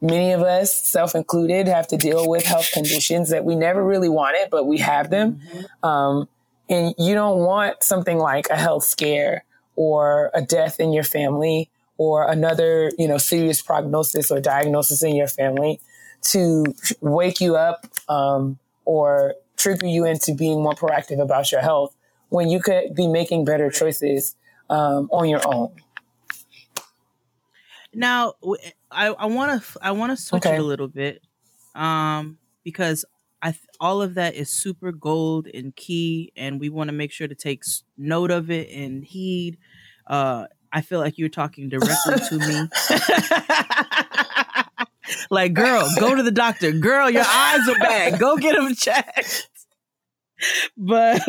many 0.01 0.31
of 0.31 0.41
us, 0.41 0.73
self 0.73 1.15
included, 1.15 1.67
have 1.67 1.87
to 1.89 1.97
deal 1.97 2.27
with 2.27 2.45
health 2.45 2.71
conditions 2.71 3.29
that 3.29 3.45
we 3.45 3.55
never 3.55 3.83
really 3.83 4.09
wanted, 4.09 4.49
but 4.49 4.65
we 4.65 4.79
have 4.79 5.09
them. 5.09 5.39
Mm-hmm. 5.53 5.85
Um, 5.87 6.29
and 6.69 6.93
you 6.97 7.13
don't 7.13 7.39
want 7.39 7.83
something 7.83 8.17
like 8.17 8.49
a 8.49 8.55
health 8.55 8.83
scare 8.83 9.43
or 9.75 10.31
a 10.33 10.41
death 10.41 10.79
in 10.79 10.93
your 10.93 11.03
family 11.03 11.69
or 11.97 12.29
another, 12.29 12.91
you 12.97 13.07
know, 13.07 13.17
serious 13.17 13.61
prognosis 13.61 14.31
or 14.31 14.39
diagnosis 14.39 15.03
in 15.03 15.15
your 15.15 15.27
family 15.27 15.79
to 16.21 16.65
wake 17.01 17.39
you 17.39 17.55
up 17.55 17.85
um, 18.09 18.57
or 18.83 19.35
trigger 19.57 19.85
you 19.85 20.05
into 20.05 20.33
being 20.33 20.61
more 20.61 20.73
proactive 20.73 21.21
about 21.21 21.51
your 21.51 21.61
health 21.61 21.95
when 22.29 22.49
you 22.49 22.59
could 22.59 22.95
be 22.95 23.07
making 23.07 23.45
better 23.45 23.69
choices 23.69 24.35
um, 24.69 25.09
on 25.11 25.29
your 25.29 25.41
own. 25.45 25.71
Now, 27.93 28.33
I 28.91 29.25
want 29.25 29.63
to 29.63 29.79
I 29.81 29.91
want 29.91 30.11
to 30.11 30.21
switch 30.21 30.45
okay. 30.45 30.55
it 30.55 30.59
a 30.59 30.63
little 30.63 30.89
bit, 30.89 31.21
um, 31.75 32.37
because 32.63 33.05
I 33.45 33.51
th- 33.51 33.61
all 33.79 34.01
of 34.01 34.15
that 34.15 34.33
is 34.33 34.49
super 34.49 34.91
gold 34.91 35.45
and 35.53 35.75
key, 35.75 36.33
and 36.35 36.59
we 36.59 36.69
want 36.69 36.87
to 36.87 36.93
make 36.93 37.11
sure 37.11 37.27
to 37.27 37.35
take 37.35 37.63
note 37.95 38.31
of 38.31 38.49
it 38.49 38.71
and 38.71 39.05
heed. 39.05 39.59
Uh, 40.07 40.47
I 40.73 40.81
feel 40.81 40.99
like 40.99 41.19
you're 41.19 41.29
talking 41.29 41.69
directly 41.69 42.15
to 42.27 42.39
me. 42.39 42.67
like, 45.29 45.53
girl, 45.53 45.87
go 45.99 46.15
to 46.15 46.23
the 46.23 46.31
doctor. 46.31 46.71
Girl, 46.71 47.07
your 47.07 47.23
eyes 47.23 47.69
are 47.69 47.77
bad. 47.77 48.19
Go 48.19 48.35
get 48.37 48.55
them 48.55 48.73
checked. 48.73 49.47
but 50.75 51.21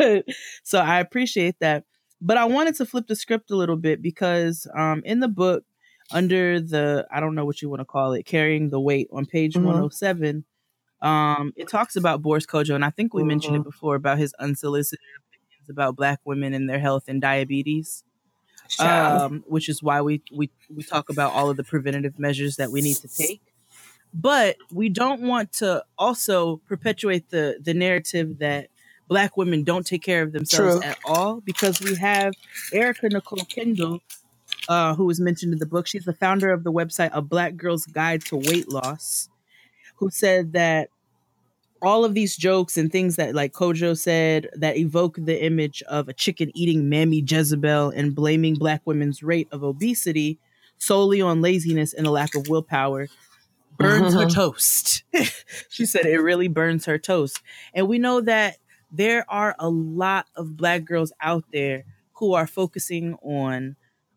so 0.63 0.79
I 0.79 0.99
appreciate 0.99 1.57
that. 1.59 1.83
But 2.19 2.37
I 2.37 2.45
wanted 2.45 2.73
to 2.77 2.87
flip 2.87 3.05
the 3.05 3.15
script 3.15 3.51
a 3.51 3.55
little 3.55 3.77
bit 3.77 4.01
because 4.01 4.65
um, 4.75 5.03
in 5.05 5.19
the 5.19 5.27
book, 5.27 5.65
under 6.11 6.59
the 6.59 7.05
I 7.11 7.19
don't 7.19 7.35
know 7.35 7.45
what 7.45 7.61
you 7.61 7.69
want 7.69 7.81
to 7.81 7.85
call 7.85 8.13
it, 8.13 8.25
carrying 8.25 8.71
the 8.71 8.79
weight 8.79 9.07
on 9.13 9.27
page 9.27 9.53
mm-hmm. 9.53 9.65
107, 9.65 10.45
um, 11.01 11.53
it 11.55 11.67
talks 11.67 11.95
about 11.95 12.21
Boris 12.21 12.45
Kodjoe, 12.45 12.75
and 12.75 12.85
I 12.85 12.89
think 12.89 13.13
we 13.13 13.21
mm-hmm. 13.21 13.27
mentioned 13.27 13.55
it 13.55 13.59
mm-hmm. 13.59 13.69
before 13.69 13.95
about 13.95 14.17
his 14.17 14.33
unsolicited 14.39 14.99
opinions 15.29 15.69
about 15.69 15.95
Black 15.95 16.19
women 16.25 16.53
and 16.53 16.69
their 16.69 16.79
health 16.79 17.03
and 17.07 17.21
diabetes. 17.21 18.03
Um, 18.81 19.45
which 19.47 19.69
is 19.69 19.81
why 19.81 20.01
we, 20.01 20.21
we 20.35 20.49
we 20.69 20.83
talk 20.83 21.09
about 21.09 21.31
all 21.31 21.49
of 21.49 21.55
the 21.55 21.63
preventative 21.63 22.19
measures 22.19 22.57
that 22.57 22.69
we 22.69 22.81
need 22.81 22.97
to 22.97 23.07
take 23.07 23.41
but 24.13 24.57
we 24.71 24.89
don't 24.89 25.21
want 25.21 25.51
to 25.53 25.83
also 25.97 26.57
perpetuate 26.67 27.29
the 27.29 27.57
the 27.61 27.73
narrative 27.73 28.39
that 28.39 28.69
black 29.07 29.37
women 29.37 29.63
don't 29.63 29.85
take 29.85 30.01
care 30.01 30.23
of 30.23 30.31
themselves 30.31 30.79
True. 30.79 30.89
at 30.89 30.97
all 31.05 31.41
because 31.41 31.79
we 31.81 31.95
have 31.95 32.33
Erica 32.73 33.09
Nicole 33.09 33.45
Kendall, 33.45 34.01
uh, 34.67 34.95
who 34.95 35.05
was 35.05 35.19
mentioned 35.19 35.53
in 35.53 35.59
the 35.59 35.65
book. 35.65 35.87
She's 35.87 36.05
the 36.05 36.13
founder 36.13 36.51
of 36.51 36.63
the 36.63 36.71
website 36.71 37.11
A 37.13 37.21
Black 37.21 37.55
Girl's 37.55 37.85
Guide 37.85 38.21
to 38.25 38.37
Weight 38.37 38.69
Loss, 38.69 39.29
who 39.97 40.09
said 40.09 40.53
that 40.53 40.89
all 41.81 42.03
of 42.03 42.13
these 42.13 42.35
jokes 42.35 42.77
and 42.77 42.91
things 42.91 43.17
that 43.17 43.35
like 43.35 43.53
Kodjoe 43.53 43.97
said 43.97 44.49
that 44.55 44.77
evoke 44.77 45.17
the 45.19 45.43
image 45.43 45.83
of 45.83 46.09
a 46.09 46.13
chicken 46.13 46.51
eating 46.55 46.89
mammy 46.89 47.23
Jezebel 47.25 47.89
and 47.89 48.15
blaming 48.15 48.55
black 48.55 48.81
women's 48.85 49.21
rate 49.21 49.47
of 49.51 49.63
obesity 49.63 50.39
solely 50.77 51.21
on 51.21 51.41
laziness 51.41 51.93
and 51.93 52.07
a 52.07 52.11
lack 52.11 52.35
of 52.35 52.47
willpower 52.47 53.07
burns 53.77 54.13
her 54.13 54.25
toast. 54.29 55.03
she 55.69 55.85
said 55.85 56.05
it 56.05 56.19
really 56.19 56.47
burns 56.47 56.85
her 56.85 56.97
toast. 56.97 57.41
And 57.73 57.87
we 57.87 57.99
know 57.99 58.21
that 58.21 58.57
there 58.91 59.25
are 59.29 59.55
a 59.59 59.69
lot 59.69 60.27
of 60.35 60.57
black 60.57 60.85
girls 60.85 61.11
out 61.21 61.45
there 61.51 61.83
who 62.13 62.33
are 62.33 62.47
focusing 62.47 63.15
on 63.21 63.75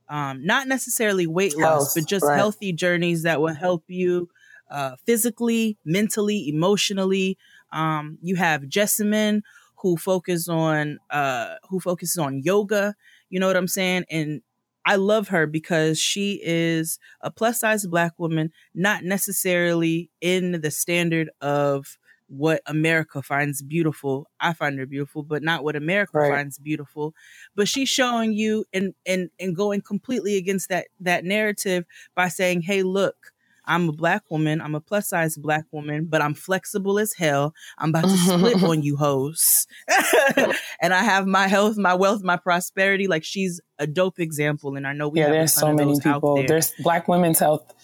um, 0.08 0.44
not 0.44 0.66
necessarily 0.66 1.26
weight 1.26 1.54
Health, 1.58 1.80
loss, 1.80 1.94
but 1.94 2.06
just 2.06 2.24
right. 2.24 2.36
healthy 2.36 2.72
journeys 2.72 3.22
that 3.22 3.40
will 3.40 3.54
help 3.54 3.84
you 3.86 4.28
uh, 4.70 4.96
physically, 5.06 5.76
mentally, 5.84 6.48
emotionally. 6.48 7.36
Um, 7.72 8.18
you 8.22 8.36
have 8.36 8.62
Jessamyn 8.62 9.42
who 9.76 9.96
focus 9.96 10.48
on 10.48 10.98
uh, 11.10 11.54
who 11.68 11.80
focuses 11.80 12.18
on 12.18 12.42
yoga. 12.42 12.94
You 13.28 13.40
know 13.40 13.46
what 13.46 13.56
I'm 13.56 13.68
saying? 13.68 14.04
And 14.10 14.42
I 14.84 14.96
love 14.96 15.28
her 15.28 15.46
because 15.46 15.98
she 15.98 16.40
is 16.42 16.98
a 17.20 17.30
plus 17.30 17.60
size 17.60 17.86
black 17.86 18.18
woman, 18.18 18.52
not 18.74 19.04
necessarily 19.04 20.10
in 20.20 20.60
the 20.60 20.70
standard 20.70 21.30
of 21.40 21.98
what 22.30 22.62
America 22.66 23.22
finds 23.22 23.60
beautiful. 23.60 24.30
I 24.38 24.52
find 24.52 24.78
her 24.78 24.86
beautiful, 24.86 25.22
but 25.22 25.42
not 25.42 25.64
what 25.64 25.76
America 25.76 26.18
right. 26.18 26.32
finds 26.32 26.58
beautiful. 26.58 27.12
But 27.56 27.68
she's 27.68 27.88
showing 27.88 28.32
you 28.32 28.64
and 28.72 28.94
and 29.04 29.30
and 29.38 29.54
going 29.54 29.82
completely 29.82 30.36
against 30.36 30.68
that 30.68 30.86
that 31.00 31.24
narrative 31.24 31.84
by 32.14 32.28
saying, 32.28 32.62
"Hey, 32.62 32.82
look, 32.82 33.29
I'm 33.64 33.88
a 33.88 33.92
black 33.92 34.22
woman. 34.30 34.60
I'm 34.60 34.74
a 34.74 34.80
plus 34.80 35.08
size 35.08 35.36
black 35.36 35.64
woman, 35.70 36.06
but 36.08 36.22
I'm 36.22 36.34
flexible 36.34 36.98
as 36.98 37.14
hell. 37.14 37.54
I'm 37.78 37.90
about 37.90 38.04
to 38.04 38.16
split 38.16 38.62
on 38.62 38.82
you 38.82 38.96
hoes. 38.96 39.66
and 40.80 40.94
I 40.94 41.02
have 41.02 41.26
my 41.26 41.48
health, 41.48 41.76
my 41.76 41.94
wealth, 41.94 42.22
my 42.22 42.36
prosperity. 42.36 43.06
Like 43.06 43.24
she's 43.24 43.60
a 43.78 43.86
dope 43.86 44.18
example. 44.18 44.76
And 44.76 44.86
I 44.86 44.92
know 44.92 45.08
we 45.08 45.20
yeah, 45.20 45.30
there's 45.30 45.54
so 45.54 45.72
many 45.72 45.98
people. 46.00 46.36
There. 46.36 46.46
There's 46.46 46.72
black 46.80 47.08
women's 47.08 47.38
health 47.38 47.74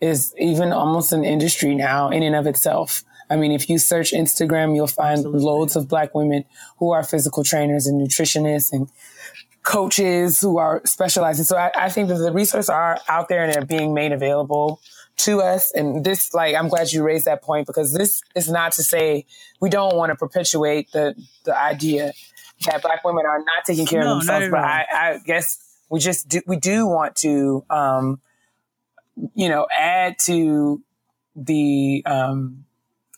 is 0.00 0.34
even 0.38 0.72
almost 0.72 1.12
an 1.12 1.24
industry 1.24 1.74
now 1.74 2.10
in 2.10 2.22
and 2.22 2.36
of 2.36 2.46
itself. 2.46 3.02
I 3.28 3.36
mean, 3.36 3.50
if 3.50 3.68
you 3.68 3.78
search 3.78 4.12
Instagram, 4.12 4.74
you'll 4.74 4.86
find 4.86 5.18
Absolutely. 5.18 5.42
loads 5.42 5.74
of 5.74 5.88
black 5.88 6.14
women 6.14 6.44
who 6.78 6.92
are 6.92 7.02
physical 7.02 7.42
trainers 7.42 7.86
and 7.86 8.00
nutritionists 8.00 8.72
and 8.72 8.88
coaches 9.66 10.40
who 10.40 10.58
are 10.58 10.80
specializing. 10.84 11.44
So 11.44 11.56
I, 11.56 11.72
I 11.74 11.88
think 11.90 12.08
that 12.08 12.18
the 12.18 12.32
resources 12.32 12.70
are 12.70 13.00
out 13.08 13.28
there 13.28 13.42
and 13.42 13.52
they're 13.52 13.64
being 13.64 13.92
made 13.92 14.12
available 14.12 14.80
to 15.16 15.40
us. 15.42 15.72
And 15.72 16.04
this, 16.04 16.32
like, 16.32 16.54
I'm 16.54 16.68
glad 16.68 16.92
you 16.92 17.02
raised 17.02 17.24
that 17.24 17.42
point 17.42 17.66
because 17.66 17.92
this 17.92 18.22
is 18.36 18.48
not 18.48 18.72
to 18.72 18.84
say 18.84 19.26
we 19.60 19.68
don't 19.68 19.96
want 19.96 20.10
to 20.10 20.16
perpetuate 20.16 20.92
the, 20.92 21.16
the 21.44 21.58
idea 21.58 22.12
that 22.64 22.80
black 22.80 23.04
women 23.04 23.26
are 23.26 23.38
not 23.38 23.64
taking 23.66 23.86
care 23.86 24.04
no, 24.04 24.12
of 24.12 24.18
themselves. 24.20 24.50
But 24.50 24.60
I, 24.60 24.86
I, 24.92 25.18
guess 25.26 25.58
we 25.90 25.98
just 25.98 26.28
do, 26.28 26.42
we 26.46 26.58
do 26.58 26.86
want 26.86 27.16
to, 27.16 27.64
um, 27.68 28.20
you 29.34 29.48
know, 29.48 29.66
add 29.76 30.16
to 30.20 30.80
the, 31.34 32.04
um, 32.06 32.66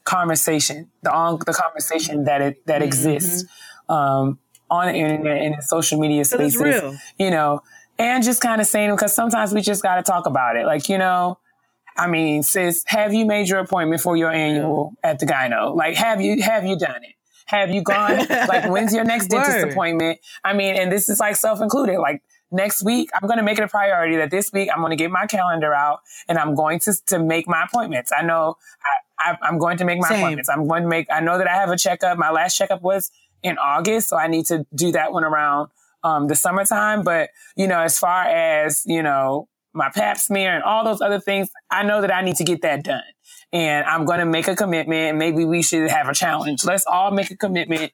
conversation, 0.05 0.91
the 1.03 1.13
on 1.13 1.39
the 1.45 1.53
conversation 1.53 2.25
that 2.25 2.41
it, 2.41 2.67
that 2.67 2.77
mm-hmm. 2.77 2.85
exists, 2.85 3.45
um, 3.91 4.39
on 4.71 4.87
the 4.87 4.95
internet 4.95 5.39
and 5.43 5.55
in 5.55 5.63
social 5.63 5.99
media 5.99 6.25
spaces, 6.25 6.99
you 7.19 7.31
know, 7.31 7.63
and 7.99 8.23
just 8.23 8.41
kind 8.41 8.61
of 8.61 8.67
saying, 8.67 8.91
because 8.91 9.15
sometimes 9.15 9.53
we 9.53 9.61
just 9.61 9.83
got 9.83 9.97
to 9.97 10.03
talk 10.03 10.27
about 10.27 10.57
it. 10.57 10.67
Like, 10.67 10.89
you 10.89 10.99
know, 10.99 11.39
I 11.97 12.07
mean, 12.07 12.43
sis, 12.43 12.85
have 12.87 13.13
you 13.13 13.27
made 13.27 13.49
your 13.49 13.59
appointment 13.59 14.01
for 14.01 14.17
your 14.17 14.31
annual 14.31 14.95
at 15.03 15.19
the 15.19 15.27
gyno? 15.27 15.75
Like, 15.75 15.97
have 15.97 16.21
you 16.21 16.41
have 16.43 16.65
you 16.65 16.79
done 16.79 17.03
it? 17.03 17.15
Have 17.47 17.71
you 17.71 17.83
gone? 17.83 18.19
like, 18.31 18.71
when's 18.71 18.95
your 18.95 19.05
next 19.05 19.29
dentist 19.29 19.73
appointment? 19.73 20.21
I 20.45 20.53
mean, 20.53 20.77
and 20.77 20.93
this 20.93 21.09
is 21.09 21.19
like 21.19 21.35
self 21.35 21.61
included. 21.61 21.99
Like 21.99 22.23
next 22.53 22.85
week, 22.85 23.11
I'm 23.15 23.27
going 23.27 23.39
to 23.39 23.43
make 23.43 23.59
it 23.59 23.65
a 23.65 23.69
priority 23.69 24.17
that 24.17 24.31
this 24.31 24.53
week 24.53 24.69
I'm 24.73 24.81
going 24.81 24.91
to 24.91 24.97
get 24.97 25.11
my 25.11 25.27
calendar 25.27 25.75
out 25.75 26.01
and 26.29 26.39
I'm 26.39 26.55
going 26.55 26.79
to 26.81 26.93
to 27.07 27.19
make 27.19 27.49
my 27.49 27.65
appointments. 27.65 28.13
I 28.17 28.23
know 28.23 28.57
I, 29.19 29.37
I 29.41 29.49
am 29.49 29.59
going 29.59 29.79
to 29.79 29.85
make 29.85 29.99
my 29.99 30.09
Same. 30.09 30.19
appointments. 30.19 30.49
I'm 30.49 30.69
going 30.69 30.83
to 30.85 30.89
make. 30.89 31.09
I 31.11 31.21
know 31.21 31.39
that 31.39 31.49
I 31.49 31.55
have 31.55 31.71
a 31.71 31.77
checkup. 31.77 32.17
My 32.17 32.31
last 32.31 32.57
checkup 32.57 32.83
was 32.83 33.11
in 33.43 33.59
August, 33.59 34.09
so 34.09 34.17
I 34.17 34.29
need 34.29 34.47
to 34.47 34.67
do 34.75 34.93
that 34.93 35.13
one 35.13 35.25
around 35.25 35.71
um, 36.03 36.29
the 36.29 36.35
summertime. 36.35 37.03
But 37.03 37.31
you 37.57 37.67
know, 37.67 37.81
as 37.81 37.99
far 37.99 38.25
as 38.25 38.85
you 38.87 39.03
know 39.03 39.49
my 39.73 39.91
pap 39.91 40.19
smear 40.19 40.55
and 40.55 40.63
all 40.63 40.85
those 40.85 41.01
other 41.01 41.21
things, 41.21 41.51
I 41.71 41.83
know 41.83 42.01
that 42.01 42.15
I 42.15 42.23
need 42.23 42.37
to 42.37 42.45
get 42.45 42.63
that 42.63 42.85
done. 42.85 43.03
And 43.53 43.87
I'm 43.87 44.05
going 44.05 44.19
to 44.19 44.27
make 44.27 44.49
a 44.49 44.57
commitment. 44.57 45.17
Maybe 45.17 45.45
we 45.45 45.63
should 45.63 45.89
have 45.91 46.09
a 46.09 46.15
challenge. 46.15 46.65
Let's 46.65 46.85
all 46.85 47.11
make 47.13 47.31
a 47.31 47.37
commitment 47.37 47.93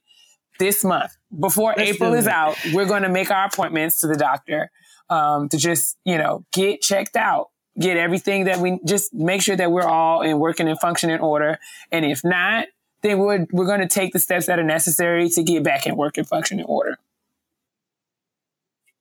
this 0.59 0.82
month 0.82 1.12
before 1.38 1.74
Let's 1.76 1.90
April 1.90 2.14
is 2.14 2.26
out. 2.26 2.57
We're 2.72 2.86
going 2.86 3.03
to 3.03 3.09
make 3.09 3.30
our 3.30 3.47
appointments 3.47 4.01
to 4.01 4.09
the 4.09 4.16
doctor 4.16 4.70
um, 5.11 5.49
to 5.51 5.59
just, 5.59 5.97
you 6.05 6.18
know, 6.18 6.45
get 6.53 6.80
checked 6.80 7.16
out, 7.16 7.51
get 7.78 7.97
everything 7.97 8.45
that 8.45 8.59
we 8.59 8.80
just 8.84 9.14
make 9.14 9.42
sure 9.42 9.57
that 9.57 9.70
we're 9.70 9.86
all 9.86 10.22
in 10.22 10.38
working 10.38 10.68
and 10.68 10.78
functioning 10.80 11.20
order. 11.20 11.59
And 11.92 12.05
if 12.05 12.22
not, 12.24 12.66
then 13.05 13.18
we're, 13.18 13.46
we're 13.52 13.66
going 13.66 13.80
to 13.80 13.88
take 13.88 14.12
the 14.12 14.18
steps 14.18 14.46
that 14.46 14.59
are 14.59 14.64
necessary 14.64 15.28
to 15.28 15.42
get 15.42 15.62
back 15.62 15.86
in 15.86 15.94
work 15.96 16.16
and 16.16 16.26
function 16.26 16.59
in 16.59 16.64
order. 16.66 16.96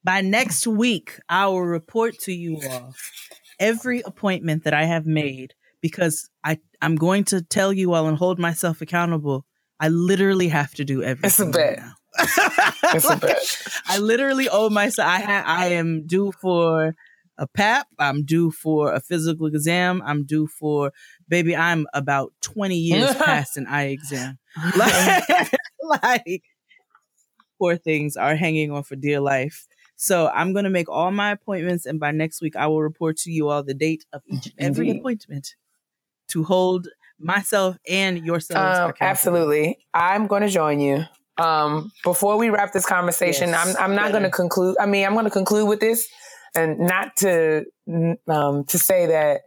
By 0.04 0.20
next 0.22 0.68
week, 0.68 1.20
I 1.30 1.48
will 1.48 1.62
report 1.62 2.20
to 2.20 2.34
you 2.34 2.60
all 2.70 2.94
every 3.60 4.02
appointment 4.02 4.66
that 4.66 4.74
I 4.74 4.84
have 4.84 5.06
made 5.06 5.54
because 5.82 6.30
I, 6.44 6.60
I'm 6.82 6.96
going 6.96 7.24
to 7.26 7.42
tell 7.42 7.72
you 7.72 7.94
all 7.94 8.08
and 8.08 8.18
hold 8.18 8.38
myself 8.40 8.82
accountable. 8.82 9.46
I 9.80 9.88
literally 9.88 10.50
have 10.50 10.74
to 10.76 10.84
do 10.84 11.02
everything. 11.02 11.28
It's 11.28 11.40
a 11.40 11.46
bet. 11.46 11.80
Right 11.80 11.90
it's 12.94 13.06
like, 13.06 13.18
a 13.18 13.22
bet. 13.28 13.68
I 13.86 14.00
literally 14.00 14.50
owe 14.50 14.70
myself. 14.70 15.08
I 15.08 15.20
ha- 15.22 15.44
I 15.46 15.68
am 15.68 16.06
due 16.06 16.34
for 16.42 16.96
a 17.38 17.48
PAP. 17.48 17.88
I'm 17.98 18.24
due 18.24 18.52
for 18.52 18.94
a 18.94 19.00
physical 19.00 19.48
exam. 19.48 20.02
I'm 20.06 20.26
due 20.26 20.48
for 20.48 20.92
baby. 21.28 21.56
I'm 21.56 21.88
about 21.94 22.34
20 22.42 22.76
years 22.76 23.14
past 23.16 23.58
an 23.58 23.68
eye 23.68 23.88
exam. 23.88 24.40
Like, 24.78 25.50
like 26.04 26.44
poor 27.58 27.76
things 27.76 28.16
are 28.16 28.36
hanging 28.36 28.72
on 28.72 28.84
for 28.84 28.96
dear 28.96 29.20
life. 29.20 29.66
So 29.96 30.28
I'm 30.28 30.54
going 30.54 30.66
to 30.66 30.70
make 30.70 30.90
all 30.90 31.12
my 31.12 31.32
appointments, 31.32 31.86
and 31.86 32.00
by 32.00 32.12
next 32.12 32.42
week, 32.42 32.56
I 32.56 32.68
will 32.68 32.82
report 32.82 33.18
to 33.18 33.32
you 33.32 33.50
all 33.50 33.64
the 33.64 33.74
date 33.74 34.06
of 34.12 34.22
each 34.28 34.48
and 34.48 34.54
every 34.58 34.90
Indeed. 34.90 35.00
appointment 35.00 35.56
to 36.30 36.44
hold 36.44 36.88
myself 37.20 37.78
and 37.88 38.26
yourselves. 38.26 38.80
Um, 38.80 38.94
absolutely, 39.00 39.78
I'm 39.94 40.28
going 40.28 40.42
to 40.42 40.50
join 40.50 40.80
you. 40.80 41.04
Um, 41.38 41.92
before 42.04 42.38
we 42.38 42.50
wrap 42.50 42.74
this 42.74 42.86
conversation, 42.86 43.50
yes. 43.50 43.76
I'm 43.78 43.92
I'm 43.92 43.96
not 43.96 44.12
going 44.12 44.24
to 44.24 44.30
conclude. 44.30 44.76
I 44.80 44.86
mean, 44.86 45.06
I'm 45.06 45.14
going 45.14 45.26
to 45.26 45.32
conclude 45.32 45.68
with 45.68 45.80
this, 45.80 46.08
and 46.54 46.80
not 46.80 47.16
to 47.18 47.66
um, 48.28 48.66
to 48.66 48.78
say 48.78 49.08
that. 49.08 49.42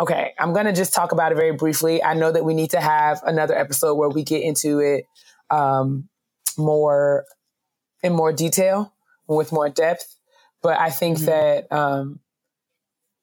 Okay, 0.00 0.32
I'm 0.38 0.54
going 0.54 0.64
to 0.64 0.72
just 0.72 0.94
talk 0.94 1.12
about 1.12 1.30
it 1.30 1.34
very 1.34 1.52
briefly. 1.52 2.02
I 2.02 2.14
know 2.14 2.32
that 2.32 2.42
we 2.42 2.54
need 2.54 2.70
to 2.70 2.80
have 2.80 3.20
another 3.22 3.54
episode 3.56 3.96
where 3.96 4.08
we 4.08 4.24
get 4.24 4.42
into 4.42 4.78
it 4.78 5.04
um, 5.50 6.08
more 6.56 7.26
in 8.02 8.14
more 8.14 8.32
detail 8.32 8.94
with 9.28 9.52
more 9.52 9.68
depth. 9.68 10.16
But 10.62 10.78
I 10.78 10.88
think 10.88 11.18
mm-hmm. 11.18 11.26
that 11.26 11.72
um, 11.72 12.20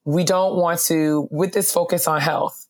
we 0.06 0.24
don't 0.24 0.56
want 0.56 0.80
to, 0.82 1.28
with 1.32 1.52
this 1.52 1.72
focus 1.72 2.08
on 2.08 2.22
health 2.22 2.68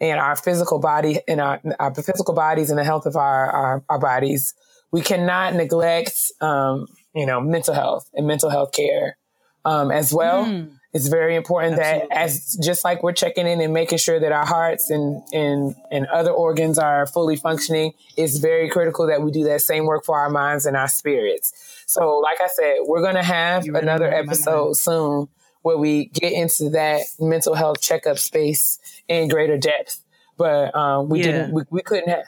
and 0.00 0.18
our 0.18 0.36
physical 0.36 0.78
body 0.78 1.20
and 1.28 1.40
our, 1.40 1.60
our 1.78 1.94
physical 1.94 2.34
bodies 2.34 2.70
and 2.70 2.78
the 2.78 2.84
health 2.84 3.04
of 3.04 3.16
our, 3.16 3.50
our, 3.50 3.84
our 3.90 3.98
bodies, 3.98 4.54
we 4.90 5.02
cannot 5.02 5.54
neglect, 5.54 6.32
um, 6.40 6.86
you 7.14 7.26
know, 7.26 7.40
mental 7.40 7.74
health 7.74 8.08
and 8.14 8.26
mental 8.26 8.48
health 8.48 8.72
care 8.72 9.18
um, 9.66 9.90
as 9.90 10.12
well. 10.14 10.46
Mm. 10.46 10.79
It's 10.92 11.06
very 11.06 11.36
important 11.36 11.78
Absolutely. 11.78 12.08
that 12.08 12.18
as 12.18 12.58
just 12.60 12.84
like 12.84 13.02
we're 13.02 13.12
checking 13.12 13.46
in 13.46 13.60
and 13.60 13.72
making 13.72 13.98
sure 13.98 14.18
that 14.18 14.32
our 14.32 14.44
hearts 14.44 14.90
and, 14.90 15.22
and, 15.32 15.76
and 15.92 16.06
other 16.06 16.32
organs 16.32 16.80
are 16.80 17.06
fully 17.06 17.36
functioning, 17.36 17.92
it's 18.16 18.38
very 18.38 18.68
critical 18.68 19.06
that 19.06 19.22
we 19.22 19.30
do 19.30 19.44
that 19.44 19.60
same 19.60 19.86
work 19.86 20.04
for 20.04 20.18
our 20.18 20.30
minds 20.30 20.66
and 20.66 20.76
our 20.76 20.88
spirits. 20.88 21.52
So, 21.86 22.18
like 22.18 22.40
I 22.40 22.48
said, 22.48 22.78
we're 22.82 23.02
going 23.02 23.14
to 23.14 23.22
have 23.22 23.66
you 23.66 23.76
another 23.76 24.12
episode 24.12 24.76
soon 24.76 25.28
where 25.62 25.76
we 25.76 26.06
get 26.06 26.32
into 26.32 26.70
that 26.70 27.02
mental 27.20 27.54
health 27.54 27.80
checkup 27.80 28.18
space 28.18 28.78
in 29.06 29.28
greater 29.28 29.58
depth. 29.58 30.02
But 30.36 30.74
um, 30.74 31.08
we 31.08 31.20
yeah. 31.20 31.26
didn't, 31.26 31.52
we, 31.52 31.62
we 31.70 31.82
couldn't 31.82 32.08
have, 32.08 32.24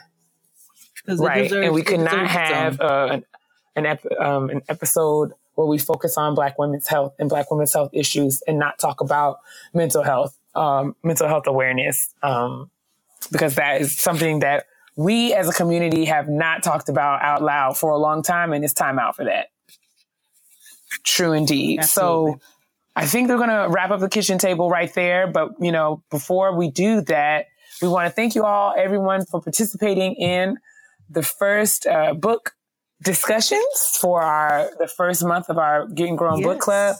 right, 1.19 1.43
deserves, 1.49 1.65
and 1.65 1.73
we 1.73 1.81
could 1.81 1.99
not 1.99 2.27
have 2.27 2.79
uh, 2.79 3.07
an 3.11 3.25
an, 3.75 3.85
ep- 3.85 4.19
um, 4.19 4.49
an 4.49 4.61
episode 4.69 5.33
where 5.55 5.67
we 5.67 5.77
focus 5.77 6.17
on 6.17 6.35
Black 6.35 6.57
women's 6.57 6.87
health 6.87 7.13
and 7.19 7.29
Black 7.29 7.49
women's 7.51 7.73
health 7.73 7.89
issues 7.93 8.41
and 8.47 8.57
not 8.59 8.79
talk 8.79 9.01
about 9.01 9.39
mental 9.73 10.03
health, 10.03 10.37
um, 10.55 10.95
mental 11.03 11.27
health 11.27 11.47
awareness, 11.47 12.13
um, 12.23 12.69
because 13.31 13.55
that 13.55 13.81
is 13.81 13.97
something 13.97 14.39
that 14.39 14.65
we 14.95 15.33
as 15.33 15.49
a 15.49 15.53
community 15.53 16.05
have 16.05 16.27
not 16.27 16.63
talked 16.63 16.89
about 16.89 17.21
out 17.21 17.41
loud 17.41 17.77
for 17.77 17.91
a 17.91 17.97
long 17.97 18.21
time, 18.21 18.53
and 18.53 18.63
it's 18.63 18.73
time 18.73 18.99
out 18.99 19.15
for 19.15 19.25
that. 19.25 19.47
True 21.03 21.33
indeed. 21.33 21.79
Absolutely. 21.79 22.33
So 22.33 22.39
I 22.95 23.07
think 23.07 23.27
they're 23.27 23.37
going 23.37 23.49
to 23.49 23.67
wrap 23.69 23.89
up 23.89 23.99
the 23.99 24.09
kitchen 24.09 24.37
table 24.37 24.69
right 24.69 24.93
there. 24.93 25.25
But, 25.25 25.53
you 25.59 25.71
know, 25.71 26.03
before 26.11 26.55
we 26.55 26.69
do 26.69 27.01
that, 27.01 27.47
we 27.81 27.87
want 27.87 28.07
to 28.07 28.13
thank 28.13 28.35
you 28.35 28.45
all, 28.45 28.75
everyone, 28.77 29.25
for 29.25 29.41
participating 29.41 30.13
in 30.13 30.57
the 31.09 31.23
first 31.23 31.87
uh, 31.87 32.13
book 32.13 32.55
discussions 33.03 33.97
for 33.99 34.21
our 34.21 34.69
the 34.79 34.87
first 34.87 35.23
month 35.25 35.49
of 35.49 35.57
our 35.57 35.87
Getting 35.87 36.15
Grown 36.15 36.39
yes. 36.39 36.45
book 36.45 36.59
club. 36.59 36.95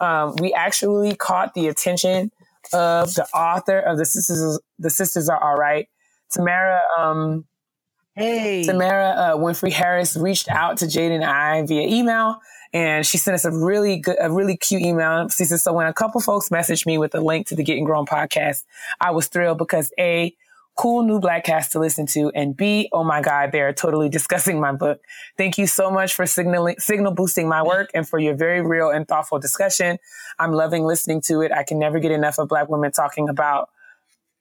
Um, 0.00 0.36
we 0.40 0.52
actually 0.54 1.16
caught 1.16 1.54
the 1.54 1.68
attention 1.68 2.30
of 2.72 3.14
the 3.14 3.26
author 3.34 3.78
of 3.78 3.98
the 3.98 4.06
sisters. 4.06 4.60
The 4.78 4.90
sisters 4.90 5.28
are 5.28 5.42
all 5.42 5.56
right. 5.56 5.88
Tamara. 6.30 6.80
Um, 6.98 7.46
hey, 8.14 8.64
Tamara 8.64 9.08
uh, 9.08 9.36
Winfrey 9.36 9.72
Harris 9.72 10.16
reached 10.16 10.48
out 10.48 10.78
to 10.78 10.88
Jade 10.88 11.12
and 11.12 11.24
I 11.24 11.64
via 11.66 11.86
email, 11.86 12.38
and 12.72 13.04
she 13.04 13.18
sent 13.18 13.34
us 13.34 13.44
a 13.44 13.50
really 13.50 13.98
good, 13.98 14.16
a 14.20 14.30
really 14.30 14.56
cute 14.56 14.82
email. 14.82 15.28
She 15.28 15.44
said, 15.44 15.60
"So 15.60 15.72
when 15.72 15.86
a 15.86 15.94
couple 15.94 16.20
folks 16.20 16.50
messaged 16.50 16.86
me 16.86 16.98
with 16.98 17.14
a 17.14 17.20
link 17.20 17.46
to 17.48 17.56
the 17.56 17.64
Getting 17.64 17.84
Grown 17.84 18.06
podcast, 18.06 18.64
I 19.00 19.10
was 19.10 19.26
thrilled 19.26 19.58
because 19.58 19.92
a 19.98 20.34
cool 20.78 21.02
new 21.02 21.18
black 21.18 21.44
cast 21.44 21.72
to 21.72 21.80
listen 21.80 22.06
to. 22.06 22.30
And 22.36 22.56
B, 22.56 22.88
oh 22.92 23.02
my 23.02 23.20
God, 23.20 23.50
they're 23.52 23.72
totally 23.72 24.08
discussing 24.18 24.60
my 24.60 24.72
book. 24.72 25.00
Thank 25.36 25.58
you 25.58 25.66
so 25.66 25.90
much 25.90 26.14
for 26.14 26.24
signaling, 26.24 26.76
signal 26.78 27.12
boosting 27.12 27.48
my 27.48 27.62
work 27.62 27.90
and 27.94 28.08
for 28.08 28.18
your 28.18 28.34
very 28.34 28.62
real 28.62 28.88
and 28.88 29.06
thoughtful 29.06 29.40
discussion. 29.40 29.98
I'm 30.38 30.52
loving 30.52 30.84
listening 30.84 31.20
to 31.22 31.42
it. 31.42 31.52
I 31.52 31.64
can 31.64 31.78
never 31.78 31.98
get 31.98 32.12
enough 32.12 32.38
of 32.38 32.48
black 32.48 32.68
women 32.68 32.92
talking 32.92 33.28
about 33.28 33.70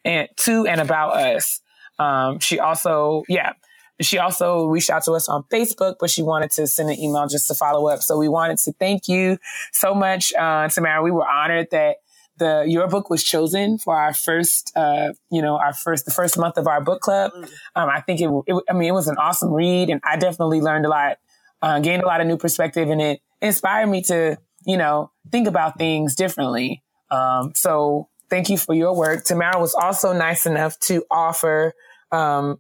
and 0.05 0.29
to 0.37 0.67
and 0.67 0.79
about 0.79 1.17
us. 1.17 1.59
Um, 1.97 2.39
she 2.39 2.59
also, 2.59 3.23
yeah, 3.27 3.53
she 3.99 4.19
also 4.19 4.67
reached 4.67 4.91
out 4.91 5.03
to 5.05 5.13
us 5.13 5.27
on 5.27 5.43
Facebook, 5.51 5.95
but 5.99 6.11
she 6.11 6.21
wanted 6.21 6.51
to 6.51 6.67
send 6.67 6.91
an 6.91 6.99
email 6.99 7.27
just 7.27 7.47
to 7.47 7.55
follow 7.55 7.87
up. 7.87 8.03
So 8.03 8.15
we 8.15 8.27
wanted 8.27 8.59
to 8.59 8.73
thank 8.73 9.07
you 9.07 9.39
so 9.71 9.95
much, 9.95 10.33
uh, 10.35 10.69
Tamara. 10.69 11.01
We 11.01 11.09
were 11.09 11.27
honored 11.27 11.69
that 11.71 11.97
the 12.39 12.65
your 12.67 12.87
book 12.87 13.09
was 13.09 13.23
chosen 13.23 13.77
for 13.77 13.95
our 13.95 14.13
first 14.13 14.71
uh, 14.75 15.13
you 15.31 15.41
know 15.41 15.57
our 15.57 15.73
first 15.73 16.05
the 16.05 16.11
first 16.11 16.37
month 16.37 16.57
of 16.57 16.67
our 16.67 16.81
book 16.81 17.01
club. 17.01 17.31
Mm. 17.35 17.49
um, 17.75 17.89
i 17.89 18.01
think 18.01 18.21
it, 18.21 18.29
it, 18.47 18.63
i 18.69 18.73
mean 18.73 18.89
it 18.89 18.93
was 18.93 19.07
an 19.07 19.17
awesome 19.17 19.51
read 19.51 19.89
and 19.89 20.01
i 20.03 20.17
definitely 20.17 20.61
learned 20.61 20.85
a 20.85 20.89
lot 20.89 21.17
uh, 21.61 21.79
gained 21.79 22.03
a 22.03 22.05
lot 22.05 22.21
of 22.21 22.27
new 22.27 22.37
perspective 22.37 22.89
and 22.89 23.01
it 23.01 23.21
inspired 23.41 23.87
me 23.87 24.01
to 24.03 24.37
you 24.65 24.77
know 24.77 25.11
think 25.31 25.47
about 25.47 25.77
things 25.77 26.15
differently. 26.15 26.83
Um, 27.09 27.53
so 27.55 28.09
thank 28.29 28.49
you 28.49 28.57
for 28.57 28.75
your 28.75 28.95
work. 28.95 29.23
Tamara 29.23 29.59
was 29.59 29.73
also 29.73 30.13
nice 30.13 30.45
enough 30.45 30.77
to 30.81 31.03
offer 31.09 31.73
um, 32.11 32.59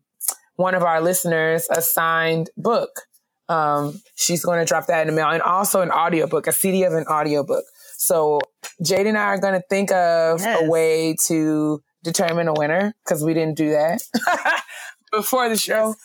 one 0.55 0.73
of 0.73 0.83
our 0.83 1.01
listeners 1.01 1.67
a 1.69 1.81
signed 1.81 2.49
book. 2.57 3.01
Um, 3.49 4.01
she's 4.15 4.43
going 4.43 4.59
to 4.59 4.65
drop 4.65 4.87
that 4.87 5.01
in 5.01 5.07
the 5.07 5.13
mail 5.13 5.29
and 5.29 5.41
also 5.41 5.81
an 5.81 5.89
audiobook 5.89 6.47
a 6.47 6.51
cd 6.51 6.83
of 6.83 6.91
an 6.91 7.05
audiobook 7.05 7.63
so 7.97 8.39
Jade 8.83 9.07
and 9.07 9.17
I 9.17 9.23
are 9.23 9.39
going 9.39 9.55
to 9.55 9.63
think 9.69 9.91
of 9.91 10.39
yes. 10.39 10.61
a 10.61 10.69
way 10.69 11.15
to 11.27 11.83
determine 12.03 12.47
a 12.47 12.53
winner 12.53 12.93
because 13.03 13.23
we 13.23 13.33
didn't 13.33 13.57
do 13.57 13.71
that 13.71 14.01
before 15.11 15.49
the 15.49 15.57
show. 15.57 15.95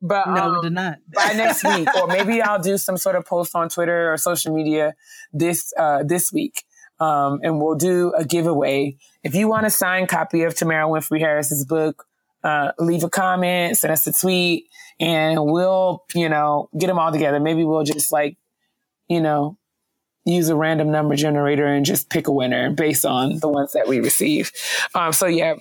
But 0.00 0.28
no, 0.28 0.42
um, 0.42 0.54
we 0.56 0.62
did 0.62 0.72
not. 0.72 0.98
by 1.14 1.32
next 1.34 1.62
week, 1.62 1.88
or 1.94 2.08
maybe 2.08 2.42
I'll 2.42 2.60
do 2.60 2.76
some 2.76 2.96
sort 2.96 3.14
of 3.14 3.24
post 3.24 3.54
on 3.54 3.68
Twitter 3.68 4.12
or 4.12 4.16
social 4.16 4.54
media 4.54 4.94
this 5.32 5.72
uh, 5.78 6.02
this 6.02 6.32
week, 6.32 6.64
um, 6.98 7.38
and 7.44 7.60
we'll 7.60 7.76
do 7.76 8.12
a 8.16 8.24
giveaway. 8.24 8.96
If 9.22 9.36
you 9.36 9.46
want 9.46 9.66
a 9.66 9.70
signed 9.70 10.08
copy 10.08 10.42
of 10.42 10.56
Tamara 10.56 10.88
Winfrey 10.88 11.20
Harris's 11.20 11.64
book, 11.64 12.04
uh, 12.42 12.72
leave 12.80 13.04
a 13.04 13.08
comment, 13.08 13.76
send 13.76 13.92
us 13.92 14.04
a 14.08 14.12
tweet, 14.12 14.66
and 14.98 15.38
we'll 15.44 16.02
you 16.16 16.28
know 16.28 16.68
get 16.76 16.88
them 16.88 16.98
all 16.98 17.12
together. 17.12 17.38
Maybe 17.38 17.62
we'll 17.62 17.84
just 17.84 18.10
like 18.10 18.36
you 19.08 19.20
know 19.20 19.56
use 20.24 20.48
a 20.48 20.56
random 20.56 20.90
number 20.90 21.16
generator 21.16 21.66
and 21.66 21.84
just 21.84 22.10
pick 22.10 22.28
a 22.28 22.32
winner 22.32 22.70
based 22.70 23.04
on 23.04 23.38
the 23.40 23.48
ones 23.48 23.72
that 23.72 23.88
we 23.88 24.00
receive. 24.00 24.52
Um, 24.94 25.12
so 25.12 25.26
yeah. 25.26 25.54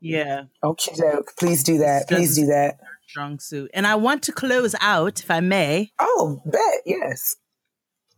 Yeah. 0.00 0.44
Okay, 0.62 0.94
joke. 0.96 1.32
Please 1.38 1.64
do 1.64 1.78
that. 1.78 2.08
Please 2.08 2.36
do 2.36 2.46
that. 2.46 2.78
Strong 3.08 3.40
suit. 3.40 3.70
And 3.74 3.86
I 3.86 3.94
want 3.96 4.22
to 4.24 4.32
close 4.32 4.74
out, 4.80 5.20
if 5.20 5.30
I 5.30 5.40
may. 5.40 5.90
Oh, 5.98 6.40
bet. 6.44 6.82
Yes. 6.86 7.36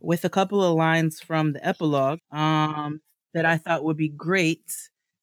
With 0.00 0.24
a 0.24 0.28
couple 0.28 0.62
of 0.62 0.76
lines 0.76 1.20
from 1.20 1.52
the 1.52 1.66
epilogue 1.66 2.18
um, 2.30 3.00
that 3.32 3.46
I 3.46 3.56
thought 3.56 3.84
would 3.84 3.96
be 3.96 4.08
great 4.08 4.64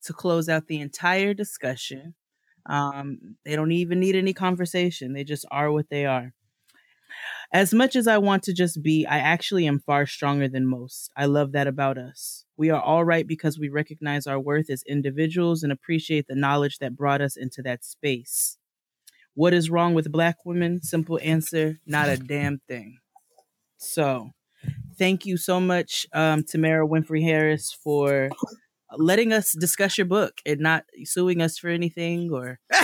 to 0.03 0.13
close 0.13 0.49
out 0.49 0.67
the 0.67 0.79
entire 0.79 1.33
discussion. 1.33 2.15
Um, 2.65 3.35
they 3.45 3.55
don't 3.55 3.71
even 3.71 3.99
need 3.99 4.15
any 4.15 4.33
conversation. 4.33 5.13
They 5.13 5.23
just 5.23 5.45
are 5.51 5.71
what 5.71 5.89
they 5.89 6.05
are. 6.05 6.33
As 7.53 7.73
much 7.73 7.95
as 7.95 8.07
I 8.07 8.17
want 8.17 8.43
to 8.43 8.53
just 8.53 8.83
be, 8.83 9.05
I 9.05 9.19
actually 9.19 9.65
am 9.67 9.79
far 9.79 10.05
stronger 10.05 10.49
than 10.49 10.65
most. 10.65 11.11
I 11.15 11.25
love 11.25 11.53
that 11.53 11.67
about 11.67 11.97
us. 11.97 12.43
We 12.57 12.69
are 12.69 12.81
all 12.81 13.05
right 13.05 13.25
because 13.25 13.57
we 13.57 13.69
recognize 13.69 14.27
our 14.27 14.39
worth 14.39 14.69
as 14.69 14.83
individuals 14.83 15.63
and 15.63 15.71
appreciate 15.71 16.27
the 16.27 16.35
knowledge 16.35 16.79
that 16.79 16.95
brought 16.95 17.21
us 17.21 17.37
into 17.37 17.61
that 17.61 17.85
space. 17.85 18.57
What 19.33 19.53
is 19.53 19.69
wrong 19.69 19.93
with 19.93 20.11
black 20.11 20.37
women? 20.45 20.81
Simple 20.81 21.19
answer 21.23 21.79
not 21.85 22.09
a 22.09 22.17
damn 22.17 22.59
thing. 22.67 22.97
So, 23.77 24.31
thank 24.97 25.25
you 25.25 25.37
so 25.37 25.59
much, 25.59 26.05
um, 26.13 26.43
Tamara 26.43 26.87
Winfrey 26.87 27.23
Harris, 27.23 27.71
for 27.71 28.29
letting 28.97 29.31
us 29.31 29.53
discuss 29.53 29.97
your 29.97 30.05
book 30.05 30.41
and 30.45 30.59
not 30.59 30.83
suing 31.03 31.41
us 31.41 31.57
for 31.57 31.69
anything 31.69 32.31
or 32.31 32.59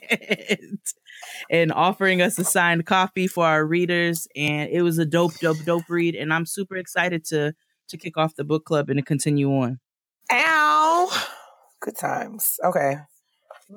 and 1.50 1.72
offering 1.72 2.22
us 2.22 2.38
a 2.38 2.44
signed 2.44 2.86
copy 2.86 3.26
for 3.26 3.44
our 3.44 3.64
readers. 3.64 4.26
And 4.36 4.70
it 4.70 4.82
was 4.82 4.98
a 4.98 5.04
dope, 5.04 5.34
dope, 5.40 5.64
dope 5.64 5.88
read. 5.88 6.14
And 6.14 6.32
I'm 6.32 6.46
super 6.46 6.76
excited 6.76 7.24
to 7.26 7.54
to 7.88 7.96
kick 7.96 8.16
off 8.16 8.34
the 8.34 8.44
book 8.44 8.64
club 8.64 8.88
and 8.88 8.98
to 8.98 9.02
continue 9.02 9.50
on. 9.50 9.78
Ow. 10.32 11.26
Good 11.80 11.96
times. 11.96 12.58
Okay. 12.64 12.96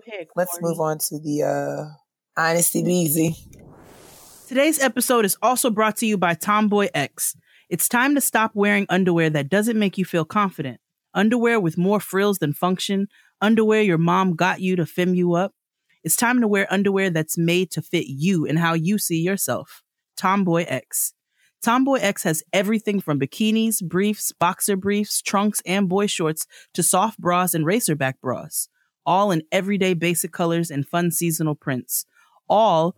Ahead, 0.07 0.27
Let's 0.35 0.59
move 0.61 0.79
on 0.79 0.97
to 0.99 1.19
the 1.19 1.43
uh 1.43 2.41
Honesty 2.41 2.83
Beezy. 2.83 3.35
Today's 4.47 4.79
episode 4.79 5.25
is 5.25 5.37
also 5.41 5.69
brought 5.69 5.97
to 5.97 6.05
you 6.05 6.17
by 6.17 6.33
Tomboy 6.33 6.89
X. 6.93 7.35
It's 7.69 7.89
time 7.89 8.15
to 8.15 8.21
stop 8.21 8.51
wearing 8.53 8.85
underwear 8.89 9.29
that 9.29 9.49
doesn't 9.49 9.77
make 9.77 9.97
you 9.97 10.05
feel 10.05 10.23
confident. 10.23 10.79
Underwear 11.13 11.59
with 11.59 11.77
more 11.77 11.99
frills 11.99 12.37
than 12.39 12.53
function, 12.53 13.07
underwear 13.41 13.81
your 13.81 13.97
mom 13.97 14.35
got 14.35 14.61
you 14.61 14.75
to 14.75 14.85
fem 14.85 15.15
you 15.15 15.33
up, 15.33 15.53
it's 16.03 16.15
time 16.15 16.41
to 16.41 16.47
wear 16.47 16.71
underwear 16.71 17.09
that's 17.09 17.37
made 17.37 17.71
to 17.71 17.81
fit 17.81 18.07
you 18.07 18.45
and 18.45 18.59
how 18.59 18.73
you 18.73 18.97
see 18.97 19.19
yourself. 19.19 19.83
Tomboy 20.15 20.65
X. 20.67 21.13
Tomboy 21.61 21.99
X 21.99 22.23
has 22.23 22.43
everything 22.53 23.01
from 23.01 23.19
bikinis, 23.19 23.83
briefs, 23.83 24.31
boxer 24.31 24.75
briefs, 24.75 25.21
trunks, 25.21 25.61
and 25.65 25.89
boy 25.89 26.07
shorts 26.07 26.45
to 26.73 26.83
soft 26.83 27.19
bras 27.19 27.53
and 27.53 27.65
racerback 27.65 28.15
bras, 28.21 28.69
all 29.05 29.31
in 29.31 29.43
everyday 29.51 29.93
basic 29.93 30.31
colors 30.31 30.69
and 30.69 30.87
fun 30.87 31.11
seasonal 31.11 31.55
prints, 31.55 32.05
all 32.47 32.95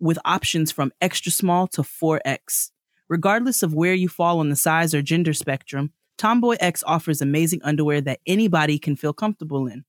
with 0.00 0.18
options 0.24 0.72
from 0.72 0.92
extra 1.00 1.30
small 1.30 1.66
to 1.68 1.82
4X. 1.82 2.70
Regardless 3.08 3.62
of 3.62 3.74
where 3.74 3.94
you 3.94 4.08
fall 4.08 4.38
on 4.38 4.48
the 4.48 4.56
size 4.56 4.94
or 4.94 5.02
gender 5.02 5.32
spectrum, 5.32 5.92
Tomboy 6.16 6.56
X 6.60 6.82
offers 6.86 7.22
amazing 7.22 7.60
underwear 7.62 8.00
that 8.00 8.20
anybody 8.26 8.78
can 8.78 8.96
feel 8.96 9.12
comfortable 9.12 9.66
in. 9.66 9.84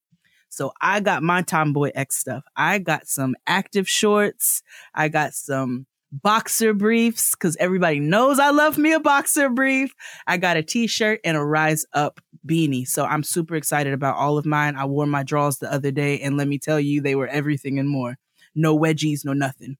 So 0.49 0.71
I 0.81 0.99
got 0.99 1.23
my 1.23 1.41
Tomboy 1.41 1.91
X 1.95 2.17
stuff. 2.17 2.43
I 2.55 2.79
got 2.79 3.07
some 3.07 3.35
active 3.47 3.87
shorts. 3.87 4.61
I 4.93 5.07
got 5.07 5.33
some 5.33 5.85
boxer 6.11 6.73
briefs 6.73 7.31
because 7.35 7.55
everybody 7.57 7.99
knows 7.99 8.39
I 8.39 8.49
love 8.49 8.77
me 8.77 8.93
a 8.93 8.99
boxer 8.99 9.49
brief. 9.49 9.93
I 10.27 10.37
got 10.37 10.57
a 10.57 10.63
t-shirt 10.63 11.19
and 11.23 11.37
a 11.37 11.43
rise 11.43 11.85
up 11.93 12.19
beanie. 12.47 12.87
So 12.87 13.05
I'm 13.05 13.23
super 13.23 13.55
excited 13.55 13.93
about 13.93 14.15
all 14.15 14.37
of 14.37 14.45
mine. 14.45 14.75
I 14.75 14.85
wore 14.85 15.05
my 15.05 15.23
draws 15.23 15.57
the 15.57 15.71
other 15.71 15.91
day 15.91 16.19
and 16.19 16.37
let 16.37 16.47
me 16.47 16.57
tell 16.57 16.79
you, 16.79 17.01
they 17.01 17.15
were 17.15 17.27
everything 17.27 17.79
and 17.79 17.89
more. 17.89 18.17
No 18.55 18.77
wedgies, 18.77 19.23
no 19.23 19.33
nothing. 19.33 19.77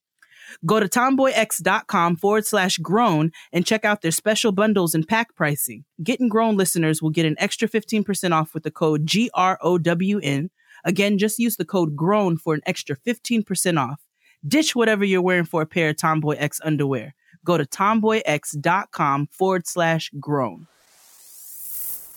Go 0.66 0.80
to 0.80 0.88
tomboyx.com 0.88 2.16
forward 2.16 2.46
slash 2.46 2.78
grown 2.78 3.32
and 3.52 3.66
check 3.66 3.86
out 3.86 4.02
their 4.02 4.12
special 4.12 4.52
bundles 4.52 4.96
and 4.96 5.08
pack 5.08 5.36
pricing. 5.36 5.86
Getting 6.04 6.30
grown 6.30 6.58
listeners 6.58 7.02
will 7.02 7.12
get 7.12 7.26
an 7.26 7.36
extra 7.38 7.68
15% 7.68 8.32
off 8.32 8.54
with 8.54 8.64
the 8.64 8.72
code 8.72 9.06
GROWN 9.06 10.50
Again, 10.86 11.18
just 11.18 11.40
use 11.40 11.58
the 11.58 11.66
code 11.66 11.96
GROWN 11.96 12.38
for 12.38 12.54
an 12.54 12.62
extra 12.66 12.96
15% 12.96 13.80
off. 13.80 14.02
Ditch 14.48 14.76
whatever 14.76 15.04
you're 15.04 15.22
wearing 15.22 15.46
for 15.46 15.62
a 15.62 15.66
pair 15.66 15.90
of 15.90 15.98
Tomboy 15.98 16.36
X 16.38 16.62
underwear. 16.64 17.14
Go 17.46 17.58
to 17.58 17.66
tomboyx.com 17.66 19.28
forward 19.32 19.68
slash 19.68 20.12
grown. 20.20 20.68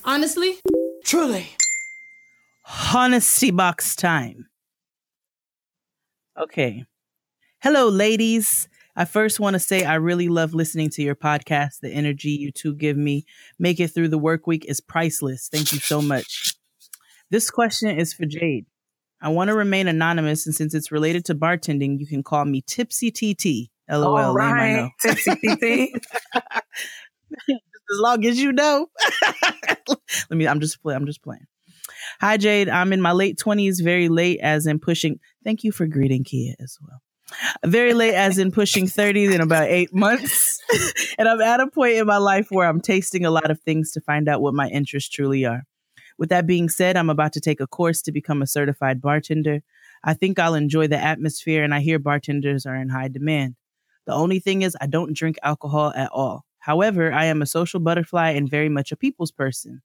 Honestly? 0.05 0.59
Truly. 1.03 1.47
Honesty 2.93 3.51
box 3.51 3.95
time. 3.95 4.47
Okay. 6.37 6.85
Hello, 7.61 7.89
ladies. 7.89 8.67
I 8.95 9.05
first 9.05 9.39
want 9.39 9.55
to 9.55 9.59
say 9.59 9.83
I 9.83 9.95
really 9.95 10.29
love 10.29 10.53
listening 10.53 10.89
to 10.91 11.01
your 11.01 11.15
podcast. 11.15 11.79
The 11.81 11.91
energy 11.91 12.29
you 12.29 12.51
two 12.51 12.75
give 12.75 12.97
me, 12.97 13.25
make 13.57 13.79
it 13.79 13.89
through 13.89 14.09
the 14.09 14.17
work 14.17 14.45
week 14.45 14.65
is 14.65 14.81
priceless. 14.81 15.49
Thank 15.51 15.71
you 15.71 15.79
so 15.79 16.01
much. 16.01 16.55
This 17.33 17.49
question 17.49 17.89
is 17.97 18.13
for 18.13 18.27
Jade. 18.27 18.67
I 19.19 19.29
want 19.29 19.47
to 19.47 19.55
remain 19.55 19.87
anonymous, 19.87 20.45
and 20.45 20.53
since 20.53 20.75
it's 20.75 20.91
related 20.91 21.25
to 21.25 21.33
bartending, 21.33 21.97
you 21.99 22.05
can 22.05 22.21
call 22.21 22.45
me 22.45 22.61
Tipsy 22.61 23.09
TT. 23.09 23.71
LOL. 23.89 24.15
All 24.15 24.35
right. 24.35 24.75
Name 24.75 24.77
I 24.77 24.81
know. 24.81 24.89
Tipsy 25.01 25.89
TT. 25.91 26.01
as 27.49 27.99
long 27.99 28.23
as 28.23 28.39
you 28.39 28.51
know. 28.51 28.85
Let 29.89 29.97
me. 30.29 30.47
I'm 30.47 30.59
just 30.59 30.79
playing. 30.83 30.97
I'm 30.97 31.07
just 31.07 31.23
playing. 31.23 31.47
Hi, 32.21 32.37
Jade. 32.37 32.69
I'm 32.69 32.93
in 32.93 33.01
my 33.01 33.13
late 33.13 33.39
20s, 33.39 33.83
very 33.83 34.09
late, 34.09 34.39
as 34.39 34.67
in 34.67 34.77
pushing. 34.77 35.19
Thank 35.43 35.63
you 35.63 35.71
for 35.71 35.87
greeting 35.87 36.23
Kia 36.23 36.53
as 36.59 36.77
well. 36.87 37.01
Very 37.65 37.95
late, 37.95 38.13
as 38.13 38.37
in 38.37 38.51
pushing 38.51 38.85
30 38.85 39.33
in 39.33 39.41
about 39.41 39.69
eight 39.69 39.91
months. 39.91 40.59
and 41.17 41.27
I'm 41.27 41.41
at 41.41 41.61
a 41.61 41.65
point 41.65 41.95
in 41.95 42.05
my 42.05 42.17
life 42.17 42.49
where 42.51 42.69
I'm 42.69 42.79
tasting 42.79 43.25
a 43.25 43.31
lot 43.31 43.49
of 43.49 43.59
things 43.61 43.91
to 43.93 44.01
find 44.01 44.29
out 44.29 44.39
what 44.39 44.53
my 44.53 44.67
interests 44.67 45.09
truly 45.09 45.45
are. 45.45 45.63
With 46.17 46.29
that 46.29 46.47
being 46.47 46.69
said, 46.69 46.95
I'm 46.95 47.09
about 47.09 47.33
to 47.33 47.41
take 47.41 47.59
a 47.59 47.67
course 47.67 48.01
to 48.03 48.11
become 48.11 48.41
a 48.41 48.47
certified 48.47 49.01
bartender. 49.01 49.61
I 50.03 50.13
think 50.13 50.39
I'll 50.39 50.55
enjoy 50.55 50.87
the 50.87 50.97
atmosphere, 50.97 51.63
and 51.63 51.73
I 51.73 51.79
hear 51.79 51.99
bartenders 51.99 52.65
are 52.65 52.75
in 52.75 52.89
high 52.89 53.07
demand. 53.07 53.55
The 54.05 54.13
only 54.13 54.39
thing 54.39 54.61
is, 54.61 54.77
I 54.81 54.87
don't 54.87 55.15
drink 55.15 55.37
alcohol 55.43 55.93
at 55.95 56.11
all. 56.11 56.45
However, 56.59 57.11
I 57.11 57.25
am 57.25 57.41
a 57.41 57.45
social 57.45 57.79
butterfly 57.79 58.31
and 58.31 58.49
very 58.49 58.69
much 58.69 58.91
a 58.91 58.97
people's 58.97 59.31
person. 59.31 59.81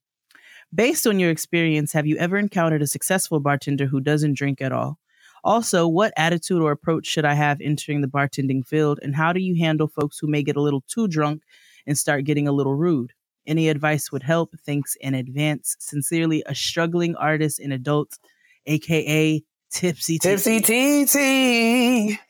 Based 0.73 1.07
on 1.07 1.19
your 1.19 1.31
experience, 1.31 1.93
have 1.93 2.05
you 2.05 2.15
ever 2.17 2.37
encountered 2.37 2.81
a 2.81 2.87
successful 2.87 3.39
bartender 3.39 3.87
who 3.87 3.99
doesn't 3.99 4.37
drink 4.37 4.61
at 4.61 4.71
all? 4.71 4.99
Also, 5.43 5.87
what 5.87 6.13
attitude 6.17 6.61
or 6.61 6.71
approach 6.71 7.07
should 7.07 7.25
I 7.25 7.33
have 7.33 7.61
entering 7.61 8.01
the 8.01 8.07
bartending 8.07 8.65
field, 8.65 8.99
and 9.01 9.15
how 9.15 9.33
do 9.33 9.39
you 9.39 9.55
handle 9.55 9.87
folks 9.87 10.19
who 10.19 10.27
may 10.27 10.43
get 10.43 10.57
a 10.57 10.61
little 10.61 10.81
too 10.81 11.07
drunk 11.07 11.43
and 11.87 11.97
start 11.97 12.25
getting 12.25 12.47
a 12.47 12.51
little 12.51 12.75
rude? 12.75 13.13
Any 13.49 13.67
advice 13.67 14.11
would 14.11 14.21
help. 14.21 14.53
Thanks 14.63 14.95
in 15.01 15.15
advance. 15.15 15.75
Sincerely, 15.79 16.43
a 16.45 16.53
struggling 16.53 17.15
artist 17.15 17.59
and 17.59 17.73
adult, 17.73 18.19
aka 18.67 19.43
Tipsy 19.71 20.19
Tipsy 20.19 20.61
TT. 20.61 21.15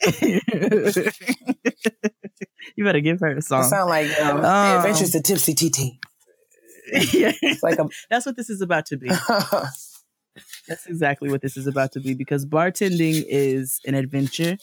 you 2.75 2.83
better 2.83 3.01
give 3.01 3.19
her 3.19 3.37
a 3.37 3.41
song. 3.41 3.65
It 3.65 3.67
sound 3.67 3.89
like 3.89 4.19
um, 4.21 4.37
um, 4.37 4.77
Adventures 4.77 5.13
of 5.13 5.23
Tipsy 5.23 5.53
TT. 5.53 5.99
Yeah, 7.13 7.33
it's 7.43 7.61
like 7.61 7.77
a, 7.77 7.87
that's 8.09 8.25
what 8.25 8.35
this 8.35 8.49
is 8.49 8.61
about 8.61 8.87
to 8.87 8.97
be. 8.97 9.09
that's 10.67 10.87
exactly 10.87 11.29
what 11.29 11.39
this 11.39 11.55
is 11.55 11.67
about 11.67 11.91
to 11.91 11.99
be 11.99 12.15
because 12.15 12.47
bartending 12.47 13.23
is 13.27 13.79
an 13.85 13.93
adventure. 13.93 14.57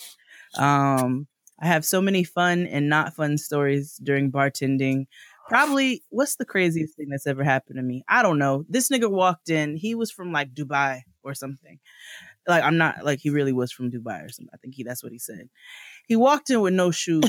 Um, 0.59 1.29
I 1.61 1.69
have 1.69 1.85
so 1.85 2.03
many 2.03 2.25
fun 2.25 2.67
and 2.67 2.89
not 2.89 3.15
fun 3.15 3.39
stories 3.39 4.01
during 4.03 4.33
bartending. 4.33 5.07
Probably, 5.49 6.03
what's 6.11 6.37
the 6.37 6.45
craziest 6.45 6.97
thing 6.97 7.09
that's 7.11 7.27
ever 7.27 7.45
happened 7.45 7.77
to 7.77 7.83
me? 7.83 8.03
I 8.09 8.23
don't 8.23 8.39
know. 8.39 8.65
This 8.69 8.89
nigga 8.89 9.11
walked 9.11 9.49
in. 9.49 9.77
He 9.77 9.95
was 9.95 10.11
from 10.11 10.33
like 10.33 10.55
Dubai 10.55 11.03
or 11.23 11.35
something. 11.35 11.79
Like 12.49 12.63
I'm 12.63 12.77
not 12.77 13.05
like 13.05 13.21
he 13.21 13.31
really 13.31 13.53
was 13.53 13.73
from 13.73 13.91
Dubai 13.91 14.25
or 14.25 14.29
something. 14.29 14.51
I 14.55 14.59
think 14.59 14.75
he 14.75 14.85
that's 14.85 15.03
what 15.03 15.13
he 15.13 15.19
said. 15.19 15.49
He 16.07 16.17
walked 16.17 16.51
in 16.51 16.61
with 16.61 16.75
no 16.75 16.91
shoes. 16.91 17.25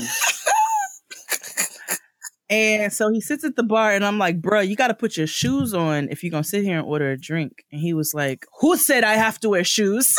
and 2.50 2.92
so 2.92 3.10
he 3.10 3.20
sits 3.20 3.44
at 3.44 3.56
the 3.56 3.62
bar 3.64 3.92
and 3.92 4.04
I'm 4.04 4.18
like, 4.18 4.40
bro, 4.40 4.60
you 4.60 4.76
got 4.76 4.88
to 4.88 4.94
put 4.94 5.16
your 5.16 5.26
shoes 5.26 5.74
on 5.74 6.08
if 6.10 6.22
you're 6.22 6.30
going 6.30 6.44
to 6.44 6.48
sit 6.48 6.62
here 6.62 6.78
and 6.78 6.86
order 6.86 7.10
a 7.10 7.16
drink. 7.18 7.64
And 7.72 7.80
he 7.80 7.92
was 7.92 8.14
like, 8.14 8.46
who 8.60 8.76
said 8.76 9.02
I 9.02 9.14
have 9.14 9.40
to 9.40 9.48
wear 9.48 9.64
shoes? 9.64 10.16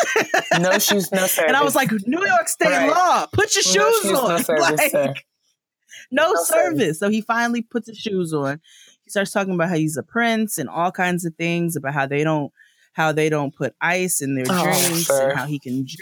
no 0.59 0.77
shoes, 0.79 1.11
no 1.11 1.25
service. 1.27 1.39
And 1.47 1.55
I 1.55 1.63
was 1.63 1.75
like, 1.75 1.91
New 2.05 2.25
York 2.25 2.49
State 2.49 2.69
right. 2.69 2.89
law, 2.89 3.25
put 3.31 3.55
your 3.55 3.63
no 3.65 3.91
shoes, 3.91 4.01
shoes 4.03 4.19
on. 4.19 4.29
No 4.29 4.37
service, 4.37 4.93
like, 4.93 5.25
no, 6.11 6.31
no 6.31 6.43
service. 6.43 6.99
So 6.99 7.09
he 7.09 7.21
finally 7.21 7.61
puts 7.61 7.87
his 7.87 7.97
shoes 7.97 8.33
on. 8.33 8.59
He 9.03 9.09
starts 9.09 9.31
talking 9.31 9.53
about 9.53 9.69
how 9.69 9.75
he's 9.75 9.97
a 9.97 10.03
prince 10.03 10.57
and 10.57 10.69
all 10.69 10.91
kinds 10.91 11.25
of 11.25 11.35
things 11.35 11.75
about 11.75 11.93
how 11.93 12.05
they 12.05 12.23
don't 12.23 12.51
how 12.93 13.11
they 13.11 13.29
don't 13.29 13.55
put 13.55 13.75
ice 13.79 14.21
in 14.21 14.35
their 14.35 14.45
oh, 14.49 14.63
drinks 14.63 15.05
sure. 15.05 15.29
and 15.29 15.39
how 15.39 15.45
he 15.45 15.59
can 15.59 15.85
drink. 15.85 15.99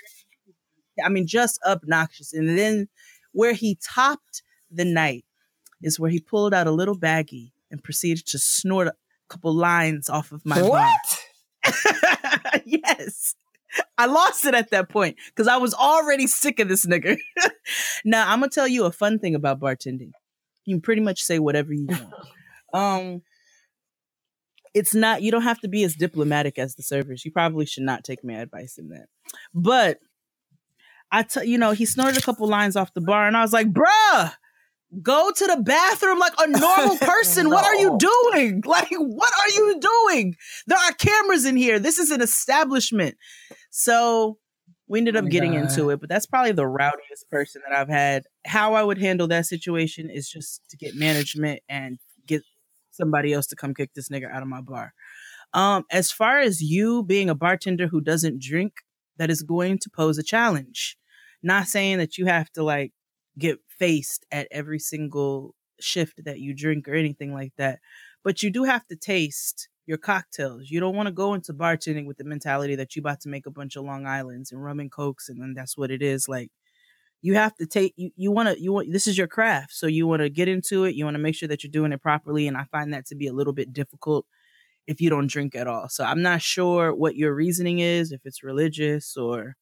I 1.03 1.09
mean, 1.09 1.27
just 1.27 1.59
obnoxious. 1.65 2.33
And 2.33 2.57
then 2.57 2.87
where 3.33 3.53
he 3.53 3.77
topped 3.83 4.41
the 4.71 4.85
night 4.85 5.25
is 5.81 5.99
where 5.99 6.09
he 6.09 6.19
pulled 6.19 6.53
out 6.53 6.65
a 6.67 6.71
little 6.71 6.97
baggie 6.97 7.51
and 7.69 7.83
proceeded 7.83 8.25
to 8.27 8.39
snort 8.39 8.87
a 8.87 8.95
couple 9.29 9.53
lines 9.53 10.09
off 10.09 10.31
of 10.31 10.45
my 10.45 10.61
what? 10.61 11.19
yes. 12.65 13.35
I 13.97 14.05
lost 14.05 14.45
it 14.45 14.53
at 14.53 14.71
that 14.71 14.89
point 14.89 15.17
because 15.27 15.47
I 15.47 15.57
was 15.57 15.73
already 15.73 16.27
sick 16.27 16.59
of 16.59 16.69
this 16.69 16.85
nigga. 16.85 17.17
now 18.05 18.29
I'm 18.31 18.39
gonna 18.39 18.49
tell 18.49 18.67
you 18.67 18.85
a 18.85 18.91
fun 18.91 19.19
thing 19.19 19.35
about 19.35 19.59
bartending. 19.59 20.11
You 20.65 20.75
can 20.75 20.81
pretty 20.81 21.01
much 21.01 21.23
say 21.23 21.39
whatever 21.39 21.73
you 21.73 21.87
want. 21.87 22.13
um, 22.73 23.21
it's 24.73 24.93
not 24.93 25.21
you 25.21 25.31
don't 25.31 25.43
have 25.43 25.59
to 25.61 25.67
be 25.67 25.83
as 25.83 25.95
diplomatic 25.95 26.59
as 26.59 26.75
the 26.75 26.83
servers. 26.83 27.25
You 27.25 27.31
probably 27.31 27.65
should 27.65 27.83
not 27.83 28.03
take 28.03 28.23
my 28.23 28.33
advice 28.33 28.77
in 28.77 28.89
that. 28.89 29.07
But 29.53 29.99
I 31.11 31.23
tell 31.23 31.43
you 31.43 31.57
know, 31.57 31.71
he 31.71 31.85
snorted 31.85 32.17
a 32.17 32.25
couple 32.25 32.47
lines 32.47 32.75
off 32.75 32.93
the 32.93 33.01
bar, 33.01 33.27
and 33.27 33.37
I 33.37 33.41
was 33.41 33.53
like, 33.53 33.71
bruh, 33.71 34.33
go 35.01 35.31
to 35.35 35.45
the 35.47 35.61
bathroom 35.61 36.19
like 36.19 36.33
a 36.39 36.47
normal 36.47 36.97
person. 37.01 37.45
no. 37.45 37.49
What 37.51 37.65
are 37.65 37.75
you 37.75 37.97
doing? 37.97 38.63
Like, 38.65 38.89
what 38.89 39.33
are 39.33 39.49
you 39.55 39.79
doing? 39.79 40.35
There 40.67 40.77
are 40.77 40.91
cameras 40.93 41.45
in 41.45 41.55
here. 41.55 41.79
This 41.79 41.97
is 41.99 42.11
an 42.11 42.21
establishment. 42.21 43.15
So 43.69 44.37
we 44.87 44.99
ended 44.99 45.15
up 45.15 45.25
oh 45.25 45.27
getting 45.27 45.53
God. 45.53 45.69
into 45.69 45.89
it, 45.89 45.99
but 45.99 46.09
that's 46.09 46.25
probably 46.25 46.51
the 46.51 46.67
rowdiest 46.67 47.29
person 47.29 47.61
that 47.67 47.77
I've 47.77 47.89
had. 47.89 48.23
How 48.45 48.73
I 48.73 48.83
would 48.83 48.97
handle 48.97 49.27
that 49.27 49.45
situation 49.45 50.09
is 50.09 50.29
just 50.29 50.61
to 50.69 50.77
get 50.77 50.95
management 50.95 51.61
and 51.69 51.99
get 52.25 52.41
somebody 52.91 53.33
else 53.33 53.47
to 53.47 53.55
come 53.55 53.73
kick 53.73 53.93
this 53.93 54.09
nigga 54.09 54.31
out 54.31 54.41
of 54.41 54.47
my 54.47 54.61
bar. 54.61 54.93
Um, 55.53 55.85
as 55.91 56.11
far 56.11 56.39
as 56.39 56.61
you 56.61 57.03
being 57.03 57.29
a 57.29 57.35
bartender 57.35 57.87
who 57.87 58.01
doesn't 58.01 58.41
drink, 58.41 58.73
that 59.17 59.29
is 59.29 59.43
going 59.43 59.79
to 59.79 59.89
pose 59.89 60.17
a 60.17 60.23
challenge. 60.23 60.97
Not 61.41 61.67
saying 61.67 61.97
that 61.99 62.17
you 62.17 62.25
have 62.25 62.49
to 62.51 62.63
like 62.63 62.91
get 63.37 63.59
faced 63.79 64.25
at 64.31 64.47
every 64.51 64.79
single 64.79 65.55
shift 65.79 66.23
that 66.25 66.39
you 66.39 66.53
drink 66.53 66.87
or 66.87 66.95
anything 66.95 67.33
like 67.33 67.53
that, 67.57 67.79
but 68.23 68.43
you 68.43 68.49
do 68.51 68.63
have 68.63 68.85
to 68.87 68.95
taste 68.95 69.69
your 69.85 69.97
cocktails. 69.97 70.69
You 70.69 70.79
don't 70.79 70.95
want 70.95 71.07
to 71.07 71.13
go 71.13 71.33
into 71.33 71.53
bartending 71.53 72.05
with 72.05 72.17
the 72.17 72.23
mentality 72.25 72.75
that 72.75 72.95
you're 72.95 73.01
about 73.01 73.21
to 73.21 73.29
make 73.29 73.45
a 73.45 73.51
bunch 73.51 73.75
of 73.75 73.85
Long 73.85 74.05
Islands 74.05 74.51
and 74.51 74.63
rum 74.63 74.79
and 74.79 74.91
cokes, 74.91 75.29
and 75.29 75.41
then 75.41 75.53
that's 75.55 75.77
what 75.77 75.91
it 75.91 76.01
is. 76.01 76.27
Like 76.27 76.51
you 77.21 77.35
have 77.35 77.55
to 77.55 77.65
take 77.65 77.93
you 77.97 78.11
you 78.15 78.31
want 78.31 78.49
to 78.49 78.61
you 78.61 78.73
want 78.73 78.91
this 78.91 79.07
is 79.07 79.17
your 79.17 79.27
craft, 79.27 79.73
so 79.73 79.87
you 79.87 80.07
want 80.07 80.21
to 80.21 80.29
get 80.29 80.47
into 80.47 80.83
it. 80.85 80.95
You 80.95 81.05
want 81.05 81.15
to 81.15 81.23
make 81.23 81.35
sure 81.35 81.49
that 81.49 81.63
you're 81.63 81.71
doing 81.71 81.91
it 81.93 82.01
properly, 82.01 82.47
and 82.47 82.57
I 82.57 82.65
find 82.65 82.93
that 82.93 83.05
to 83.07 83.15
be 83.15 83.27
a 83.27 83.33
little 83.33 83.53
bit 83.53 83.73
difficult 83.73 84.25
if 84.87 85.01
you 85.01 85.09
don't 85.09 85.27
drink 85.29 85.55
at 85.55 85.67
all. 85.67 85.89
So 85.89 86.03
I'm 86.03 86.21
not 86.21 86.41
sure 86.41 86.93
what 86.95 87.15
your 87.15 87.33
reasoning 87.33 87.79
is, 87.79 88.11
if 88.11 88.21
it's 88.25 88.43
religious 88.43 89.17
or 89.17 89.55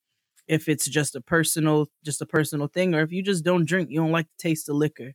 if 0.48 0.70
it's 0.70 0.88
just 0.88 1.16
a 1.16 1.22
personal 1.22 1.88
just 2.04 2.22
a 2.22 2.26
personal 2.26 2.68
thing, 2.68 2.94
or 2.96 3.02
if 3.02 3.12
you 3.12 3.24
just 3.24 3.44
don't 3.44 3.66
drink, 3.66 3.90
you 3.90 4.00
don't 4.00 4.12
like 4.12 4.28
to 4.28 4.38
taste 4.38 4.68
the 4.68 4.74
liquor 4.74 5.14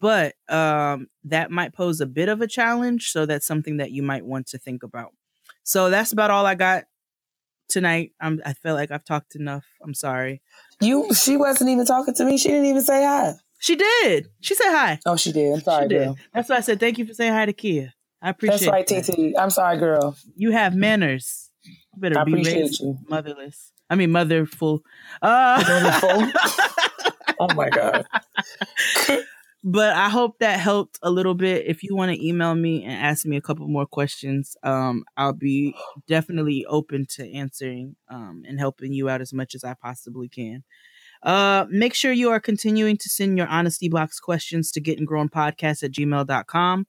but 0.00 0.34
um, 0.48 1.08
that 1.24 1.50
might 1.50 1.74
pose 1.74 2.00
a 2.00 2.06
bit 2.06 2.28
of 2.28 2.40
a 2.40 2.46
challenge. 2.46 3.10
So 3.10 3.26
that's 3.26 3.46
something 3.46 3.78
that 3.78 3.90
you 3.90 4.02
might 4.02 4.24
want 4.24 4.46
to 4.48 4.58
think 4.58 4.82
about. 4.82 5.12
So 5.64 5.90
that's 5.90 6.12
about 6.12 6.30
all 6.30 6.46
I 6.46 6.54
got 6.54 6.84
tonight. 7.68 8.12
I'm, 8.20 8.40
I 8.44 8.52
feel 8.52 8.74
like 8.74 8.90
I've 8.90 9.04
talked 9.04 9.34
enough. 9.34 9.64
I'm 9.82 9.94
sorry. 9.94 10.42
You, 10.80 11.12
she 11.14 11.36
wasn't 11.36 11.70
even 11.70 11.86
talking 11.86 12.14
to 12.14 12.24
me. 12.24 12.36
She 12.36 12.48
didn't 12.48 12.66
even 12.66 12.82
say 12.82 13.04
hi. 13.04 13.34
She 13.58 13.76
did. 13.76 14.28
She 14.40 14.54
said 14.54 14.72
hi. 14.72 14.98
Oh, 15.06 15.16
she 15.16 15.30
did. 15.30 15.54
I'm 15.54 15.60
sorry, 15.60 15.88
girl. 15.88 16.16
That's 16.34 16.48
why 16.48 16.56
I 16.56 16.60
said 16.60 16.80
thank 16.80 16.98
you 16.98 17.06
for 17.06 17.14
saying 17.14 17.32
hi 17.32 17.46
to 17.46 17.52
Kia. 17.52 17.92
I 18.20 18.30
appreciate. 18.30 18.60
That. 18.66 18.86
That's 18.86 19.08
right, 19.08 19.32
TT. 19.32 19.38
I'm 19.38 19.50
sorry, 19.50 19.78
girl. 19.78 20.16
You 20.34 20.50
have 20.50 20.74
manners. 20.74 21.50
You 21.64 22.00
better 22.00 22.18
I 22.18 22.24
be 22.24 22.34
raised 22.34 22.80
you. 22.80 22.98
motherless. 23.08 23.71
I 23.92 23.94
mean, 23.94 24.10
motherful. 24.10 24.82
Uh, 25.20 25.62
motherful. 25.68 26.32
oh 27.40 27.54
my 27.54 27.68
god. 27.68 28.06
but 29.62 29.94
I 29.94 30.08
hope 30.08 30.38
that 30.38 30.58
helped 30.58 30.98
a 31.02 31.10
little 31.10 31.34
bit. 31.34 31.66
If 31.66 31.82
you 31.82 31.94
want 31.94 32.10
to 32.10 32.26
email 32.26 32.54
me 32.54 32.84
and 32.84 32.94
ask 32.94 33.26
me 33.26 33.36
a 33.36 33.42
couple 33.42 33.68
more 33.68 33.84
questions, 33.84 34.56
um, 34.62 35.04
I'll 35.18 35.34
be 35.34 35.74
definitely 36.08 36.64
open 36.64 37.04
to 37.16 37.30
answering 37.34 37.96
um, 38.08 38.44
and 38.48 38.58
helping 38.58 38.94
you 38.94 39.10
out 39.10 39.20
as 39.20 39.34
much 39.34 39.54
as 39.54 39.62
I 39.62 39.74
possibly 39.74 40.30
can. 40.30 40.64
Uh, 41.22 41.66
make 41.68 41.92
sure 41.92 42.12
you 42.12 42.30
are 42.30 42.40
continuing 42.40 42.96
to 42.96 43.10
send 43.10 43.36
your 43.36 43.46
honesty 43.48 43.90
box 43.90 44.20
questions 44.20 44.72
to 44.72 44.80
getting 44.80 45.04
grown 45.04 45.28
podcast 45.28 45.82
at 45.82 45.92
gmail.com. 45.92 46.86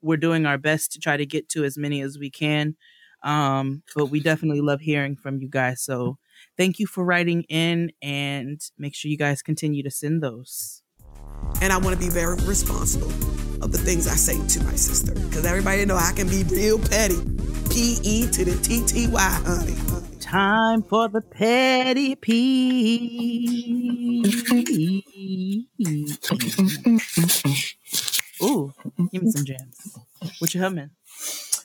We're 0.00 0.16
doing 0.16 0.46
our 0.46 0.58
best 0.58 0.92
to 0.92 1.00
try 1.00 1.16
to 1.16 1.26
get 1.26 1.48
to 1.48 1.64
as 1.64 1.76
many 1.76 2.02
as 2.02 2.20
we 2.20 2.30
can. 2.30 2.76
Um, 3.22 3.82
but 3.94 4.06
we 4.06 4.20
definitely 4.20 4.60
love 4.60 4.80
hearing 4.80 5.16
from 5.16 5.40
you 5.40 5.48
guys. 5.48 5.82
So 5.82 6.18
thank 6.56 6.78
you 6.78 6.86
for 6.86 7.04
writing 7.04 7.42
in 7.48 7.92
and 8.02 8.60
make 8.78 8.94
sure 8.94 9.10
you 9.10 9.18
guys 9.18 9.42
continue 9.42 9.82
to 9.82 9.90
send 9.90 10.22
those. 10.22 10.82
And 11.60 11.72
I 11.72 11.78
want 11.78 11.98
to 11.98 12.04
be 12.04 12.10
very 12.10 12.36
responsible 12.44 13.10
of 13.62 13.72
the 13.72 13.78
things 13.78 14.06
I 14.06 14.14
say 14.14 14.38
to 14.46 14.64
my 14.64 14.74
sister. 14.74 15.14
Because 15.14 15.44
everybody 15.44 15.84
know 15.84 15.96
I 15.96 16.12
can 16.14 16.28
be 16.28 16.44
real 16.44 16.78
petty. 16.78 17.20
P-E 17.70 18.28
to 18.30 18.44
the 18.44 18.56
T-T-Y, 18.62 19.40
honey. 19.44 19.76
Time 20.20 20.82
for 20.82 21.08
the 21.08 21.20
petty 21.20 22.14
P. 22.14 23.46
Ooh, 28.42 28.72
give 29.12 29.22
me 29.22 29.30
some 29.30 29.44
jams. 29.44 29.98
What 30.38 30.54
you 30.54 30.60
humming? 30.60 30.90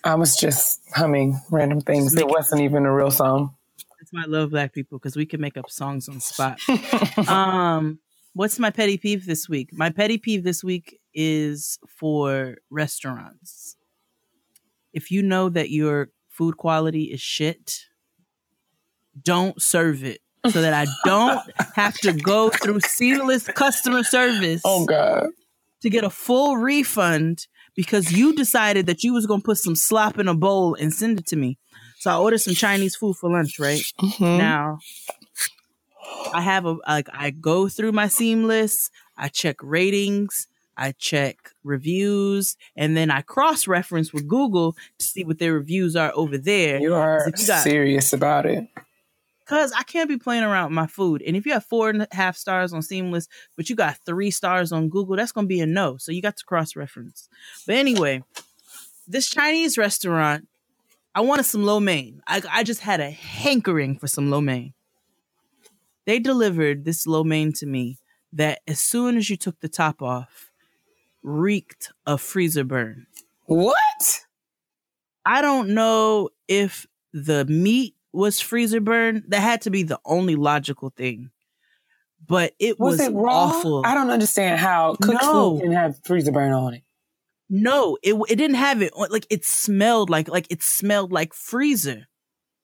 I 0.06 0.16
was 0.16 0.36
just 0.36 0.82
humming 0.94 1.40
random 1.52 1.82
things. 1.82 2.16
It 2.16 2.28
wasn't 2.28 2.62
even 2.62 2.86
a 2.86 2.94
real 2.94 3.12
song. 3.12 3.56
That's 4.00 4.14
why 4.14 4.22
I 4.24 4.28
love 4.28 4.52
black 4.52 4.72
people 4.72 5.00
because 5.00 5.16
we 5.16 5.26
can 5.26 5.42
make 5.42 5.58
up 5.58 5.70
songs 5.70 6.08
on 6.08 6.20
spot. 6.20 6.60
um, 7.28 8.00
What's 8.36 8.60
my 8.60 8.70
petty 8.70 8.98
peeve 8.98 9.26
this 9.26 9.48
week? 9.48 9.70
My 9.72 9.90
petty 9.90 10.18
peeve 10.18 10.44
this 10.44 10.62
week 10.62 11.00
is 11.14 11.80
for 11.88 12.58
restaurants. 12.70 13.78
If 14.92 15.10
you 15.10 15.24
know 15.24 15.48
that 15.48 15.70
your 15.70 16.10
food 16.28 16.58
quality 16.58 17.04
is 17.06 17.22
shit, 17.22 17.86
don't 19.24 19.62
serve 19.62 20.04
it 20.04 20.20
so 20.50 20.62
that 20.62 20.74
I 20.74 20.86
don't 21.06 21.50
have 21.76 21.94
to 22.00 22.12
go 22.12 22.50
through 22.50 22.82
seamless 22.82 23.48
customer 23.48 24.04
service. 24.04 24.62
Oh 24.66 24.84
God. 24.86 25.30
To 25.84 25.90
get 25.90 26.04
a 26.04 26.10
full 26.10 26.58
refund 26.58 27.48
because 27.76 28.12
you 28.12 28.34
decided 28.34 28.86
that 28.88 29.04
you 29.04 29.14
was 29.14 29.26
gonna 29.26 29.42
put 29.42 29.58
some 29.58 29.76
slop 29.76 30.20
in 30.20 30.28
a 30.28 30.34
bowl 30.36 30.76
and 30.76 30.94
send 30.94 31.20
it 31.20 31.28
to 31.28 31.36
me. 31.36 31.58
So 32.00 32.12
I 32.12 32.18
ordered 32.18 32.40
some 32.40 32.54
Chinese 32.54 32.96
food 32.96 33.16
for 33.16 33.30
lunch, 33.30 33.60
right? 33.60 33.82
Mm-hmm. 34.02 34.38
Now 34.38 34.80
I 36.34 36.42
have 36.42 36.66
a 36.66 36.78
like 36.88 37.08
I 37.14 37.32
go 37.32 37.68
through 37.68 37.92
my 37.92 38.08
seamless, 38.08 38.90
I 39.18 39.28
check 39.30 39.58
ratings, 39.62 40.48
I 40.78 40.94
check 40.94 41.38
reviews, 41.64 42.58
and 42.76 42.96
then 42.96 43.10
I 43.12 43.22
cross 43.22 43.68
reference 43.68 44.14
with 44.14 44.28
Google 44.28 44.76
to 45.00 45.06
see 45.06 45.24
what 45.24 45.40
their 45.40 45.54
reviews 45.54 45.96
are 45.96 46.12
over 46.16 46.38
there. 46.38 46.80
You 46.80 46.96
are 46.96 47.32
you 47.38 47.48
got, 47.48 47.64
serious 47.64 48.14
about 48.14 48.46
it. 48.46 48.68
Cause 49.46 49.72
I 49.78 49.84
can't 49.84 50.10
be 50.10 50.18
playing 50.18 50.44
around 50.44 50.66
with 50.66 50.76
my 50.76 50.88
food. 50.88 51.22
And 51.22 51.36
if 51.36 51.46
you 51.46 51.54
have 51.54 51.66
four 51.66 51.90
and 51.90 52.02
a 52.02 52.08
half 52.12 52.36
stars 52.36 52.74
on 52.74 52.82
Seamless, 52.82 53.28
but 53.56 53.70
you 53.70 53.76
got 53.76 53.98
three 54.06 54.32
stars 54.32 54.72
on 54.72 54.90
Google, 54.90 55.16
that's 55.16 55.32
gonna 55.32 55.48
be 55.48 55.60
a 55.60 55.68
no. 55.68 55.98
So 55.98 56.12
you 56.12 56.22
got 56.22 56.38
to 56.38 56.46
cross 56.46 56.76
reference. 56.76 57.30
But 57.68 57.76
anyway, 57.76 58.24
this 59.08 59.30
Chinese 59.30 59.78
restaurant, 59.78 60.48
I 61.14 61.22
wanted 61.22 61.46
some 61.46 61.64
lo 61.64 61.80
mein. 61.80 62.22
I, 62.28 62.42
I 62.50 62.64
just 62.64 62.82
had 62.82 63.00
a 63.00 63.12
hankering 63.12 64.00
for 64.00 64.08
some 64.08 64.32
lo 64.32 64.42
mein. 64.42 64.74
They 66.06 66.20
delivered 66.20 66.86
this 66.86 67.06
lo 67.06 67.24
mein 67.24 67.54
to 67.54 67.66
me 67.66 68.00
that 68.34 68.60
as 68.68 68.80
soon 68.80 69.16
as 69.16 69.30
you 69.30 69.38
took 69.38 69.60
the 69.60 69.70
top 69.70 70.02
off, 70.02 70.52
reeked 71.24 71.92
of 72.06 72.22
freezer 72.22 72.64
burn. 72.64 73.08
What? 73.46 74.26
I 75.26 75.42
don't 75.42 75.70
know 75.70 76.30
if 76.48 76.86
the 77.14 77.46
meat 77.46 77.95
was 78.16 78.40
freezer 78.40 78.82
burn. 78.82 79.24
That 79.28 79.42
had 79.42 79.62
to 79.62 79.70
be 79.70 79.84
the 79.84 80.00
only 80.06 80.36
logical 80.36 80.90
thing. 80.90 81.32
But 82.28 82.54
it 82.60 82.80
was, 82.80 83.00
was 83.00 83.08
it 83.08 83.14
awful. 83.14 83.86
I 83.86 83.94
don't 83.94 84.10
understand 84.10 84.60
how 84.60 84.96
cooked 84.96 85.22
no. 85.22 85.52
food 85.52 85.62
can 85.62 85.72
have 85.74 86.00
freezer 86.04 86.32
burn 86.32 86.54
on 86.54 86.74
it. 86.74 86.84
No, 87.50 87.98
it 88.02 88.16
it 88.28 88.38
didn't 88.38 88.56
have 88.56 88.82
it. 88.82 88.94
Like 88.96 89.28
it 89.30 89.46
smelled 89.46 90.10
like 90.10 90.28
like 90.28 90.48
it 90.50 90.64
smelled 90.64 91.12
like 91.12 91.34
freezer 91.34 92.08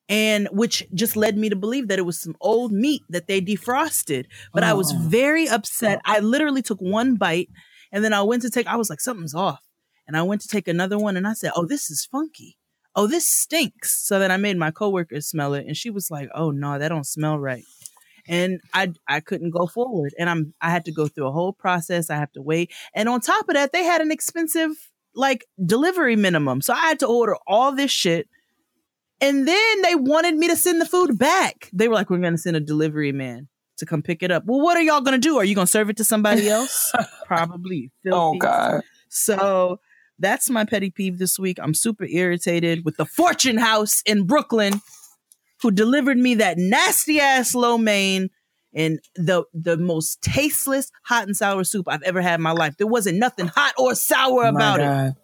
and 0.08 0.48
which 0.52 0.86
just 0.92 1.16
led 1.16 1.38
me 1.38 1.48
to 1.48 1.56
believe 1.56 1.88
that 1.88 1.98
it 1.98 2.02
was 2.02 2.20
some 2.20 2.34
old 2.40 2.72
meat 2.72 3.02
that 3.08 3.28
they 3.28 3.40
defrosted. 3.40 4.26
But 4.52 4.64
oh. 4.64 4.66
I 4.66 4.72
was 4.72 4.92
oh. 4.92 4.98
very 4.98 5.48
upset. 5.48 5.98
Oh. 5.98 6.12
I 6.12 6.18
literally 6.18 6.62
took 6.62 6.80
one 6.80 7.14
bite 7.14 7.48
and 7.92 8.02
then 8.04 8.12
I 8.12 8.22
went 8.22 8.42
to 8.42 8.50
take, 8.50 8.66
I 8.66 8.76
was 8.76 8.90
like, 8.90 9.00
something's 9.00 9.34
off. 9.34 9.60
And 10.06 10.16
I 10.16 10.22
went 10.22 10.40
to 10.42 10.48
take 10.48 10.66
another 10.66 10.98
one 10.98 11.16
and 11.16 11.26
I 11.26 11.34
said, 11.34 11.52
oh, 11.54 11.64
this 11.64 11.90
is 11.90 12.08
funky. 12.10 12.58
Oh, 12.94 13.06
this 13.06 13.26
stinks. 13.26 14.06
So 14.06 14.18
then 14.18 14.30
I 14.30 14.36
made 14.36 14.56
my 14.56 14.70
coworker 14.70 15.20
smell 15.20 15.54
it 15.54 15.66
and 15.66 15.76
she 15.76 15.90
was 15.90 16.10
like, 16.10 16.28
oh 16.34 16.50
no, 16.50 16.78
that 16.78 16.88
don't 16.88 17.06
smell 17.06 17.38
right. 17.38 17.64
And 18.28 18.60
I 18.72 18.92
I 19.08 19.20
couldn't 19.20 19.50
go 19.50 19.66
forward. 19.66 20.14
And 20.18 20.28
I'm 20.30 20.54
I 20.60 20.70
had 20.70 20.84
to 20.84 20.92
go 20.92 21.08
through 21.08 21.26
a 21.26 21.32
whole 21.32 21.52
process. 21.52 22.10
I 22.10 22.16
have 22.16 22.32
to 22.32 22.42
wait. 22.42 22.72
And 22.94 23.08
on 23.08 23.20
top 23.20 23.48
of 23.48 23.54
that, 23.54 23.72
they 23.72 23.84
had 23.84 24.00
an 24.00 24.12
expensive 24.12 24.70
like 25.14 25.46
delivery 25.64 26.16
minimum. 26.16 26.60
So 26.60 26.72
I 26.72 26.88
had 26.88 27.00
to 27.00 27.06
order 27.06 27.36
all 27.46 27.74
this 27.74 27.90
shit 27.90 28.28
and 29.20 29.46
then 29.46 29.82
they 29.82 29.94
wanted 29.94 30.36
me 30.36 30.48
to 30.48 30.56
send 30.56 30.80
the 30.80 30.86
food 30.86 31.18
back. 31.18 31.70
They 31.72 31.86
were 31.86 31.94
like, 31.94 32.10
we're 32.10 32.18
going 32.18 32.32
to 32.32 32.38
send 32.38 32.56
a 32.56 32.60
delivery 32.60 33.12
man 33.12 33.48
to 33.82 33.86
come 33.86 34.02
pick 34.02 34.22
it 34.22 34.30
up. 34.30 34.44
Well, 34.46 34.60
what 34.60 34.76
are 34.76 34.82
y'all 34.82 35.00
gonna 35.00 35.18
do? 35.18 35.38
Are 35.38 35.44
you 35.44 35.54
gonna 35.54 35.66
serve 35.66 35.90
it 35.90 35.96
to 35.98 36.04
somebody 36.04 36.48
else? 36.48 36.92
Probably. 37.26 37.90
Oh 38.10 38.36
God. 38.36 38.82
So 39.08 39.80
that's 40.22 40.48
my 40.48 40.64
petty 40.64 40.90
peeve 40.90 41.18
this 41.18 41.38
week. 41.38 41.58
I'm 41.60 41.74
super 41.74 42.04
irritated 42.04 42.84
with 42.84 42.96
the 42.96 43.04
Fortune 43.04 43.58
House 43.58 44.02
in 44.06 44.24
Brooklyn, 44.24 44.80
who 45.60 45.70
delivered 45.70 46.16
me 46.16 46.36
that 46.36 46.56
nasty 46.56 47.20
ass 47.20 47.54
lo 47.54 47.76
mein 47.76 48.30
and 48.74 49.00
the 49.16 49.44
the 49.52 49.76
most 49.76 50.22
tasteless 50.22 50.90
hot 51.04 51.26
and 51.26 51.36
sour 51.36 51.64
soup 51.64 51.86
I've 51.88 52.02
ever 52.02 52.22
had 52.22 52.36
in 52.36 52.42
my 52.42 52.52
life. 52.52 52.76
There 52.78 52.86
wasn't 52.86 53.18
nothing 53.18 53.48
hot 53.48 53.74
or 53.76 53.94
sour 53.94 54.46
about 54.46 54.80
it. 54.80 55.14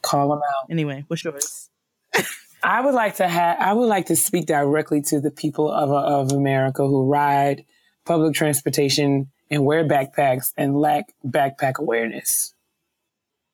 Call 0.00 0.30
them 0.30 0.38
out. 0.38 0.70
Anyway, 0.70 1.04
what's 1.08 1.22
yours? 1.22 1.68
I 2.62 2.80
would 2.80 2.94
like 2.94 3.16
to 3.16 3.28
have. 3.28 3.58
I 3.58 3.72
would 3.72 3.88
like 3.88 4.06
to 4.06 4.16
speak 4.16 4.46
directly 4.46 5.02
to 5.02 5.20
the 5.20 5.30
people 5.30 5.70
of 5.70 5.90
of 5.90 6.32
America 6.32 6.86
who 6.86 7.04
ride 7.04 7.64
public 8.04 8.34
transportation 8.34 9.30
and 9.50 9.64
wear 9.64 9.84
backpacks 9.84 10.52
and 10.56 10.76
lack 10.78 11.12
backpack 11.24 11.78
awareness. 11.78 12.54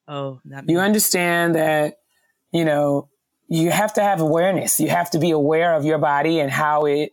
Oh, 0.08 0.40
that 0.46 0.68
you 0.68 0.78
understand 0.78 1.54
that 1.54 1.98
you 2.52 2.64
know 2.64 3.10
you 3.48 3.70
have 3.70 3.94
to 3.94 4.02
have 4.02 4.20
awareness. 4.20 4.80
You 4.80 4.88
have 4.88 5.10
to 5.10 5.18
be 5.18 5.30
aware 5.30 5.74
of 5.74 5.84
your 5.84 5.98
body 5.98 6.40
and 6.40 6.50
how 6.50 6.86
it 6.86 7.12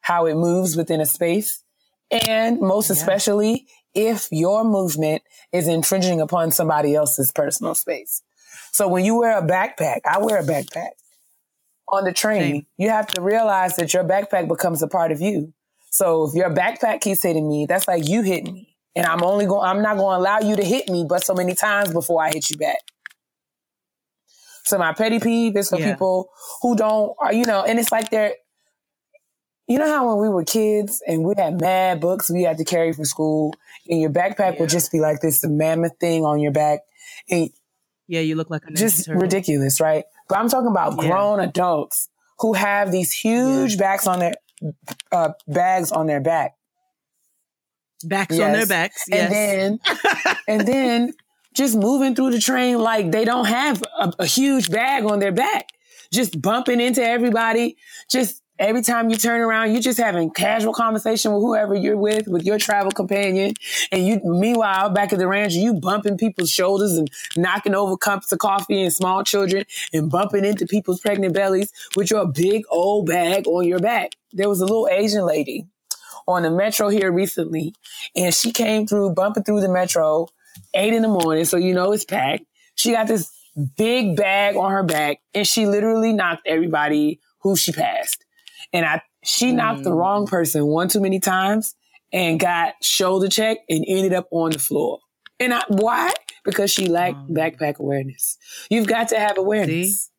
how 0.00 0.26
it 0.26 0.34
moves 0.34 0.76
within 0.76 1.00
a 1.00 1.06
space, 1.06 1.62
and 2.26 2.60
most 2.60 2.88
yeah. 2.88 2.94
especially 2.94 3.66
if 3.94 4.28
your 4.30 4.64
movement 4.64 5.22
is 5.52 5.66
infringing 5.66 6.20
upon 6.20 6.52
somebody 6.52 6.94
else's 6.94 7.32
personal 7.32 7.74
space. 7.74 8.22
So 8.72 8.86
when 8.86 9.04
you 9.04 9.18
wear 9.18 9.36
a 9.36 9.42
backpack, 9.42 10.00
I 10.04 10.18
wear 10.18 10.38
a 10.38 10.44
backpack 10.44 10.90
on 11.88 12.04
the 12.04 12.12
train, 12.12 12.52
Same. 12.52 12.66
you 12.76 12.90
have 12.90 13.06
to 13.08 13.22
realize 13.22 13.76
that 13.76 13.94
your 13.94 14.04
backpack 14.04 14.46
becomes 14.46 14.82
a 14.82 14.88
part 14.88 15.10
of 15.10 15.20
you. 15.20 15.52
So 15.90 16.28
if 16.28 16.34
your 16.34 16.54
backpack 16.54 17.00
keeps 17.00 17.22
hitting 17.22 17.48
me, 17.48 17.66
that's 17.66 17.88
like 17.88 18.06
you 18.06 18.22
hitting 18.22 18.52
me. 18.52 18.67
And 18.98 19.06
I'm 19.06 19.22
only 19.22 19.46
going, 19.46 19.64
I'm 19.64 19.80
not 19.80 19.96
going 19.96 20.16
to 20.16 20.20
allow 20.20 20.40
you 20.40 20.56
to 20.56 20.64
hit 20.64 20.88
me 20.88 21.06
but 21.08 21.22
so 21.22 21.32
many 21.32 21.54
times 21.54 21.92
before 21.92 22.20
I 22.20 22.30
hit 22.30 22.50
you 22.50 22.56
back. 22.56 22.80
So 24.64 24.76
my 24.76 24.92
petty 24.92 25.20
peeve 25.20 25.56
is 25.56 25.70
for 25.70 25.78
yeah. 25.78 25.92
people 25.92 26.30
who 26.62 26.74
don't, 26.74 27.14
are, 27.20 27.32
you 27.32 27.44
know, 27.44 27.62
and 27.62 27.78
it's 27.78 27.92
like 27.92 28.10
they're, 28.10 28.34
you 29.68 29.78
know 29.78 29.86
how 29.86 30.08
when 30.08 30.20
we 30.20 30.28
were 30.28 30.42
kids 30.42 31.00
and 31.06 31.22
we 31.22 31.34
had 31.36 31.60
mad 31.60 32.00
books 32.00 32.28
we 32.28 32.42
had 32.42 32.58
to 32.58 32.64
carry 32.64 32.92
for 32.92 33.04
school 33.04 33.54
and 33.88 34.00
your 34.00 34.10
backpack 34.10 34.54
yeah. 34.54 34.60
would 34.60 34.70
just 34.70 34.90
be 34.90 34.98
like 34.98 35.20
this 35.20 35.44
mammoth 35.46 35.92
thing 36.00 36.24
on 36.24 36.40
your 36.40 36.52
back 36.52 36.80
and 37.30 37.50
yeah, 38.08 38.20
you 38.20 38.34
look 38.34 38.50
like 38.50 38.62
a 38.66 38.72
just 38.72 39.06
ridiculous, 39.06 39.80
right? 39.80 40.04
But 40.28 40.38
I'm 40.38 40.48
talking 40.48 40.70
about 40.70 40.94
yeah. 40.96 41.08
grown 41.08 41.38
adults 41.38 42.08
who 42.40 42.54
have 42.54 42.90
these 42.90 43.12
huge 43.12 43.74
yeah. 43.74 43.78
backs 43.78 44.06
on 44.08 44.18
their 44.18 44.34
uh, 45.12 45.32
bags 45.46 45.92
on 45.92 46.06
their 46.06 46.20
back. 46.20 46.54
Backs 48.04 48.36
yes. 48.36 48.46
on 48.46 48.52
their 48.52 48.66
backs, 48.66 49.04
yes. 49.08 49.20
and 49.20 49.34
then 49.34 50.36
and 50.48 50.68
then 50.68 51.12
just 51.54 51.76
moving 51.76 52.14
through 52.14 52.30
the 52.30 52.40
train 52.40 52.78
like 52.78 53.10
they 53.10 53.24
don't 53.24 53.46
have 53.46 53.82
a, 53.98 54.12
a 54.20 54.26
huge 54.26 54.70
bag 54.70 55.04
on 55.04 55.18
their 55.18 55.32
back, 55.32 55.68
just 56.12 56.40
bumping 56.40 56.80
into 56.80 57.02
everybody, 57.02 57.76
just 58.08 58.42
Every 58.58 58.82
time 58.82 59.08
you 59.08 59.16
turn 59.16 59.40
around, 59.40 59.70
you're 59.70 59.80
just 59.80 60.00
having 60.00 60.30
casual 60.30 60.72
conversation 60.72 61.32
with 61.32 61.42
whoever 61.42 61.76
you're 61.76 61.96
with, 61.96 62.26
with 62.26 62.44
your 62.44 62.58
travel 62.58 62.90
companion. 62.90 63.54
And 63.92 64.04
you, 64.04 64.20
meanwhile, 64.24 64.90
back 64.90 65.12
at 65.12 65.20
the 65.20 65.28
ranch, 65.28 65.52
you 65.52 65.74
bumping 65.74 66.18
people's 66.18 66.50
shoulders 66.50 66.94
and 66.94 67.08
knocking 67.36 67.74
over 67.74 67.96
cups 67.96 68.32
of 68.32 68.40
coffee 68.40 68.82
and 68.82 68.92
small 68.92 69.22
children 69.22 69.64
and 69.92 70.10
bumping 70.10 70.44
into 70.44 70.66
people's 70.66 71.00
pregnant 71.00 71.34
bellies 71.34 71.72
with 71.94 72.10
your 72.10 72.26
big 72.26 72.64
old 72.68 73.06
bag 73.06 73.46
on 73.46 73.64
your 73.64 73.78
back. 73.78 74.16
There 74.32 74.48
was 74.48 74.60
a 74.60 74.66
little 74.66 74.88
Asian 74.90 75.24
lady 75.24 75.66
on 76.28 76.42
the 76.42 76.50
metro 76.50 76.90
here 76.90 77.10
recently, 77.10 77.74
and 78.14 78.32
she 78.32 78.52
came 78.52 78.86
through, 78.86 79.14
bumping 79.14 79.42
through 79.42 79.62
the 79.62 79.68
metro, 79.68 80.28
eight 80.74 80.92
in 80.92 81.02
the 81.02 81.08
morning, 81.08 81.46
so 81.46 81.56
you 81.56 81.74
know 81.74 81.90
it's 81.90 82.04
packed. 82.04 82.44
She 82.74 82.92
got 82.92 83.08
this 83.08 83.32
big 83.76 84.14
bag 84.14 84.54
on 84.54 84.70
her 84.70 84.82
back, 84.84 85.20
and 85.34 85.46
she 85.46 85.66
literally 85.66 86.12
knocked 86.12 86.46
everybody 86.46 87.18
who 87.40 87.56
she 87.56 87.72
passed. 87.72 88.24
And 88.72 88.84
I, 88.84 89.00
she 89.24 89.52
knocked 89.52 89.84
the 89.84 89.92
wrong 89.92 90.26
mm. 90.26 90.30
person 90.30 90.66
one 90.66 90.88
too 90.88 91.00
many 91.00 91.18
times 91.18 91.74
and 92.12 92.38
got 92.38 92.74
shoulder 92.82 93.28
checked 93.28 93.62
and 93.70 93.84
ended 93.88 94.12
up 94.12 94.28
on 94.30 94.50
the 94.50 94.58
floor. 94.58 95.00
And 95.40 95.54
I, 95.54 95.62
why? 95.68 96.12
Because 96.44 96.70
she 96.70 96.86
lacked 96.86 97.16
um, 97.16 97.28
backpack 97.30 97.78
awareness. 97.78 98.36
You've 98.70 98.86
got 98.86 99.08
to 99.08 99.18
have 99.18 99.38
awareness. 99.38 100.04
See? 100.04 100.10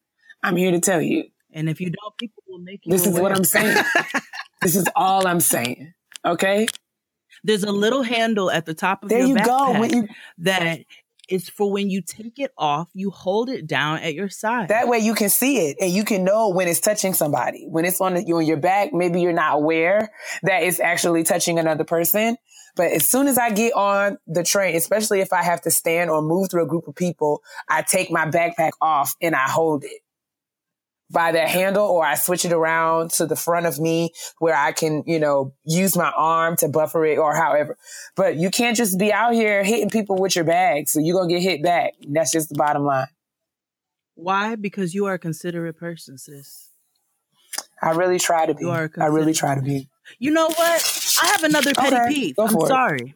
I'm 0.42 0.56
here 0.56 0.72
to 0.72 0.80
tell 0.80 1.02
you. 1.02 1.26
And 1.52 1.70
if 1.70 1.82
you 1.82 1.92
don't, 1.92 2.18
people 2.18 2.44
will 2.48 2.60
make 2.60 2.82
you. 2.84 2.92
This 2.92 3.06
aware. 3.06 3.16
is 3.16 3.22
what 3.22 3.32
I'm 3.32 3.44
saying. 3.44 3.84
this 4.62 4.76
is 4.76 4.88
all 4.96 5.28
I'm 5.28 5.40
saying. 5.40 5.94
Okay. 6.26 6.68
There's 7.44 7.64
a 7.64 7.72
little 7.72 8.04
handle 8.04 8.52
at 8.52 8.66
the 8.66 8.74
top 8.74 9.04
of 9.04 9.10
there 9.10 9.20
your 9.20 9.30
you 9.30 9.36
backpack 9.36 9.46
go. 9.46 9.84
You, 9.84 10.08
that 10.40 10.80
is 11.30 11.48
for 11.48 11.72
when 11.72 11.90
you 11.90 12.02
take 12.02 12.40
it 12.40 12.52
off, 12.58 12.90
you 12.94 13.12
hold 13.12 13.50
it 13.50 13.68
down 13.68 14.00
at 14.00 14.14
your 14.14 14.30
side. 14.30 14.70
That 14.70 14.88
way 14.88 15.00
you 15.00 15.14
can 15.14 15.30
see 15.30 15.70
it 15.70 15.78
and 15.80 15.92
you 15.92 16.04
can 16.04 16.24
know 16.24 16.50
when 16.50 16.68
it's 16.68 16.80
touching 16.80 17.14
somebody. 17.14 17.66
When 17.70 17.86
it's 17.86 18.02
on 18.02 18.26
you 18.26 18.38
on 18.38 18.46
your 18.46 18.58
back, 18.58 18.94
maybe 18.94 19.22
you're 19.22 19.34
not 19.34 19.56
aware 19.56 20.10
that 20.44 20.64
it's 20.64 20.80
actually 20.80 21.24
touching 21.24 21.60
another 21.60 21.84
person. 21.84 22.38
But 22.76 22.92
as 22.92 23.06
soon 23.06 23.28
as 23.28 23.38
I 23.38 23.52
get 23.52 23.74
on 23.74 24.18
the 24.28 24.44
train, 24.44 24.76
especially 24.76 25.22
if 25.22 25.34
I 25.34 25.44
have 25.44 25.62
to 25.62 25.72
stand 25.72 26.10
or 26.10 26.22
move 26.22 26.50
through 26.50 26.64
a 26.64 26.68
group 26.68 26.88
of 26.88 26.96
people, 26.96 27.42
I 27.68 27.82
take 27.82 28.12
my 28.12 28.26
backpack 28.26 28.72
off 28.82 29.16
and 29.22 29.36
I 29.36 29.50
hold 29.50 29.84
it 29.84 30.02
by 31.12 31.32
that 31.32 31.50
handle 31.50 31.88
or 31.88 32.06
I 32.06 32.16
switch 32.16 32.46
it 32.46 32.54
around 32.54 33.12
to 33.12 33.26
the 33.26 33.36
front 33.36 33.66
of 33.66 33.80
me 33.80 34.12
where 34.40 34.56
I 34.56 34.72
can, 34.72 35.04
you 35.08 35.20
know, 35.20 35.54
use 35.66 35.98
my 35.98 36.12
arm 36.16 36.56
to 36.58 36.68
buffer 36.68 37.06
it 37.06 37.18
or 37.18 37.36
however. 37.36 37.78
But 38.16 38.36
you 38.36 38.50
can't 38.50 38.78
just 38.78 39.00
be 39.00 39.12
out 39.12 39.34
here 39.34 39.64
hitting 39.64 39.90
people 39.90 40.18
with 40.18 40.36
your 40.36 40.46
bag. 40.46 40.88
So 40.88 41.00
you're 41.00 41.16
going 41.16 41.30
to 41.30 41.36
get 41.36 41.42
hit 41.44 41.64
back. 41.64 41.94
That's 42.08 42.32
just 42.32 42.50
the 42.50 42.56
bottom 42.56 42.84
line. 42.84 43.08
Why? 44.16 44.56
Because 44.56 44.94
you 44.94 45.06
are 45.06 45.14
a 45.14 45.20
considerate 45.20 45.78
person, 45.78 46.18
sis. 46.18 46.70
I 47.82 47.92
really 47.92 48.20
try 48.20 48.46
to 48.46 48.54
be. 48.54 48.66
You 48.66 48.72
are 48.72 48.92
I 49.00 49.06
really 49.06 49.34
try 49.34 49.56
to 49.56 49.62
be. 49.62 49.90
You 50.20 50.32
know 50.32 50.48
what? 50.48 51.18
I 51.24 51.28
have 51.28 51.44
another 51.44 51.74
petty 51.74 51.96
okay, 51.96 52.14
peeve. 52.14 52.36
I'm 52.40 52.50
sorry. 52.68 53.00
It. 53.00 53.16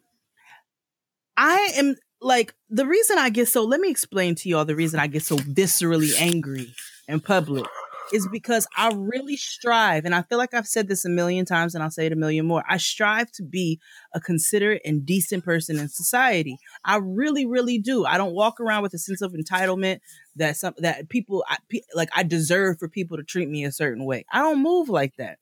I 1.36 1.72
am 1.76 1.96
like 2.22 2.54
the 2.70 2.86
reason 2.86 3.18
I 3.18 3.30
get 3.30 3.50
so 3.50 3.64
let 3.64 3.82
me 3.82 3.90
explain 3.90 4.36
to 4.36 4.50
y'all 4.50 4.64
the 4.64 4.76
reason 4.76 5.00
I 5.00 5.08
get 5.08 5.24
so 5.24 5.36
viscerally 5.36 6.14
angry 6.20 6.74
in 7.08 7.20
public 7.20 7.66
is 8.14 8.28
because 8.32 8.68
I 8.78 8.92
really 8.94 9.36
strive, 9.36 10.06
and 10.06 10.14
I 10.14 10.22
feel 10.22 10.38
like 10.38 10.54
I've 10.54 10.68
said 10.68 10.88
this 10.88 11.04
a 11.04 11.10
million 11.10 11.46
times 11.46 11.74
and 11.74 11.84
I'll 11.84 11.92
say 11.92 12.06
it 12.06 12.14
a 12.14 12.16
million 12.16 12.46
more. 12.46 12.64
I 12.70 12.78
strive 12.78 13.32
to 13.34 13.44
be 13.44 13.80
a 14.14 14.22
considerate 14.22 14.82
and 14.86 15.06
decent 15.06 15.44
person 15.44 15.80
in 15.80 15.90
society. 15.90 16.58
I 16.86 16.98
really, 16.98 17.46
really 17.46 17.80
do. 17.80 18.06
I 18.06 18.18
don't 18.18 18.36
walk 18.36 18.60
around 18.60 18.84
with 18.84 18.94
a 18.94 19.00
sense 19.00 19.22
of 19.22 19.34
entitlement 19.34 20.00
that 20.36 20.58
some 20.58 20.76
that 20.78 21.10
people 21.10 21.44
I, 21.50 21.58
like 21.94 22.10
I 22.16 22.24
deserve 22.24 22.78
for 22.80 22.88
people 22.88 23.18
to 23.18 23.24
treat 23.24 23.50
me 23.50 23.66
a 23.66 23.72
certain 23.72 24.06
way. 24.06 24.26
I 24.32 24.40
don't 24.40 24.62
move 24.62 24.90
like 24.90 25.16
that. 25.18 25.40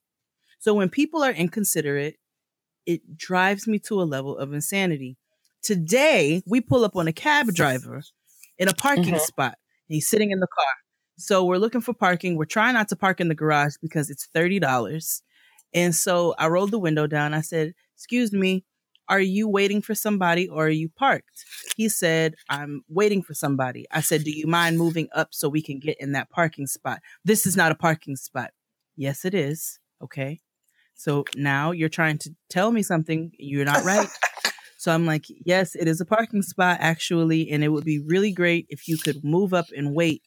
So 0.60 0.73
when 0.73 0.89
people 0.89 1.23
are 1.23 1.31
inconsiderate, 1.31 2.15
it 2.85 3.18
drives 3.18 3.68
me 3.68 3.80
to 3.80 4.02
a 4.02 4.03
level 4.03 4.38
of 4.38 4.53
insanity. 4.53 5.18
Today, 5.61 6.41
we 6.48 6.61
pull 6.61 6.85
up 6.85 6.95
on 6.95 7.07
a 7.07 7.14
cab 7.14 7.48
driver 7.53 8.02
in 8.57 8.68
a 8.68 8.73
parking 8.73 9.06
mm-hmm. 9.06 9.18
spot. 9.18 9.57
He's 9.88 10.07
sitting 10.07 10.31
in 10.31 10.39
the 10.39 10.48
car. 10.48 10.80
So 11.22 11.45
we're 11.45 11.57
looking 11.57 11.81
for 11.81 11.93
parking. 11.93 12.35
We're 12.35 12.45
trying 12.45 12.73
not 12.73 12.89
to 12.89 12.95
park 12.95 13.22
in 13.22 13.27
the 13.27 13.35
garage 13.35 13.76
because 13.81 14.10
it's 14.10 14.27
$30. 14.35 15.22
And 15.73 15.95
so 15.95 16.34
I 16.38 16.48
rolled 16.48 16.72
the 16.72 16.80
window 16.80 17.07
down. 17.07 17.34
I 17.34 17.41
said, 17.41 17.73
Excuse 17.95 18.34
me, 18.34 18.65
are 19.07 19.19
you 19.19 19.48
waiting 19.48 19.81
for 19.81 19.93
somebody 19.93 20.48
or 20.48 20.65
are 20.65 20.69
you 20.69 20.89
parked? 20.89 21.45
He 21.76 21.88
said, 21.89 22.35
I'm 22.49 22.84
waiting 22.89 23.22
for 23.22 23.34
somebody. 23.34 23.85
I 23.91 24.02
said, 24.02 24.23
Do 24.23 24.31
you 24.31 24.48
mind 24.48 24.77
moving 24.77 25.07
up 25.14 25.30
so 25.31 25.48
we 25.48 25.61
can 25.61 25.80
get 25.80 25.98
in 25.99 26.14
that 26.14 26.30
parking 26.30 26.68
spot? 26.68 26.99
This 27.23 27.45
is 27.45 27.56
not 27.56 27.72
a 27.72 27.76
parking 27.76 28.15
spot. 28.15 28.52
Yes, 28.95 29.23
it 29.23 29.34
is. 29.34 29.80
Okay. 30.03 30.41
So 30.95 31.26
now 31.35 31.72
you're 31.72 31.89
trying 31.89 32.18
to 32.19 32.35
tell 32.49 32.72
me 32.72 32.81
something. 32.84 33.31
You're 33.38 33.65
not 33.65 33.84
right. 33.84 34.07
so 34.77 34.91
I'm 34.91 35.06
like, 35.06 35.26
Yes, 35.45 35.76
it 35.76 35.88
is 35.88 36.02
a 36.02 36.06
parking 36.06 36.41
spot 36.41 36.77
actually. 36.80 37.52
And 37.52 37.64
it 37.64 37.69
would 37.69 37.85
be 37.85 37.99
really 37.99 38.31
great 38.31 38.65
if 38.69 38.88
you 38.88 38.98
could 38.98 39.23
move 39.23 39.53
up 39.53 39.68
and 39.76 39.93
wait 39.93 40.23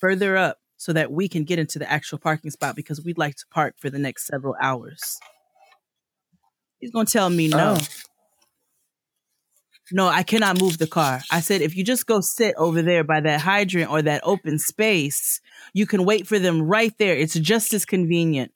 further 0.00 0.36
up 0.36 0.58
so 0.76 0.92
that 0.92 1.12
we 1.12 1.28
can 1.28 1.44
get 1.44 1.58
into 1.58 1.78
the 1.78 1.90
actual 1.90 2.18
parking 2.18 2.50
spot 2.50 2.74
because 2.74 3.02
we'd 3.02 3.18
like 3.18 3.36
to 3.36 3.44
park 3.50 3.74
for 3.78 3.90
the 3.90 3.98
next 3.98 4.26
several 4.26 4.56
hours. 4.60 5.18
He's 6.78 6.90
going 6.90 7.06
to 7.06 7.12
tell 7.12 7.28
me 7.28 7.48
no. 7.48 7.76
Oh. 7.78 7.86
No, 9.92 10.06
I 10.06 10.22
cannot 10.22 10.60
move 10.60 10.78
the 10.78 10.86
car. 10.86 11.20
I 11.32 11.40
said, 11.40 11.62
if 11.62 11.76
you 11.76 11.82
just 11.82 12.06
go 12.06 12.20
sit 12.20 12.54
over 12.56 12.80
there 12.80 13.02
by 13.02 13.20
that 13.20 13.40
hydrant 13.40 13.90
or 13.90 14.00
that 14.02 14.22
open 14.24 14.58
space, 14.58 15.40
you 15.74 15.84
can 15.84 16.04
wait 16.04 16.28
for 16.28 16.38
them 16.38 16.62
right 16.62 16.92
there. 16.98 17.16
It's 17.16 17.34
just 17.34 17.74
as 17.74 17.84
convenient. 17.84 18.52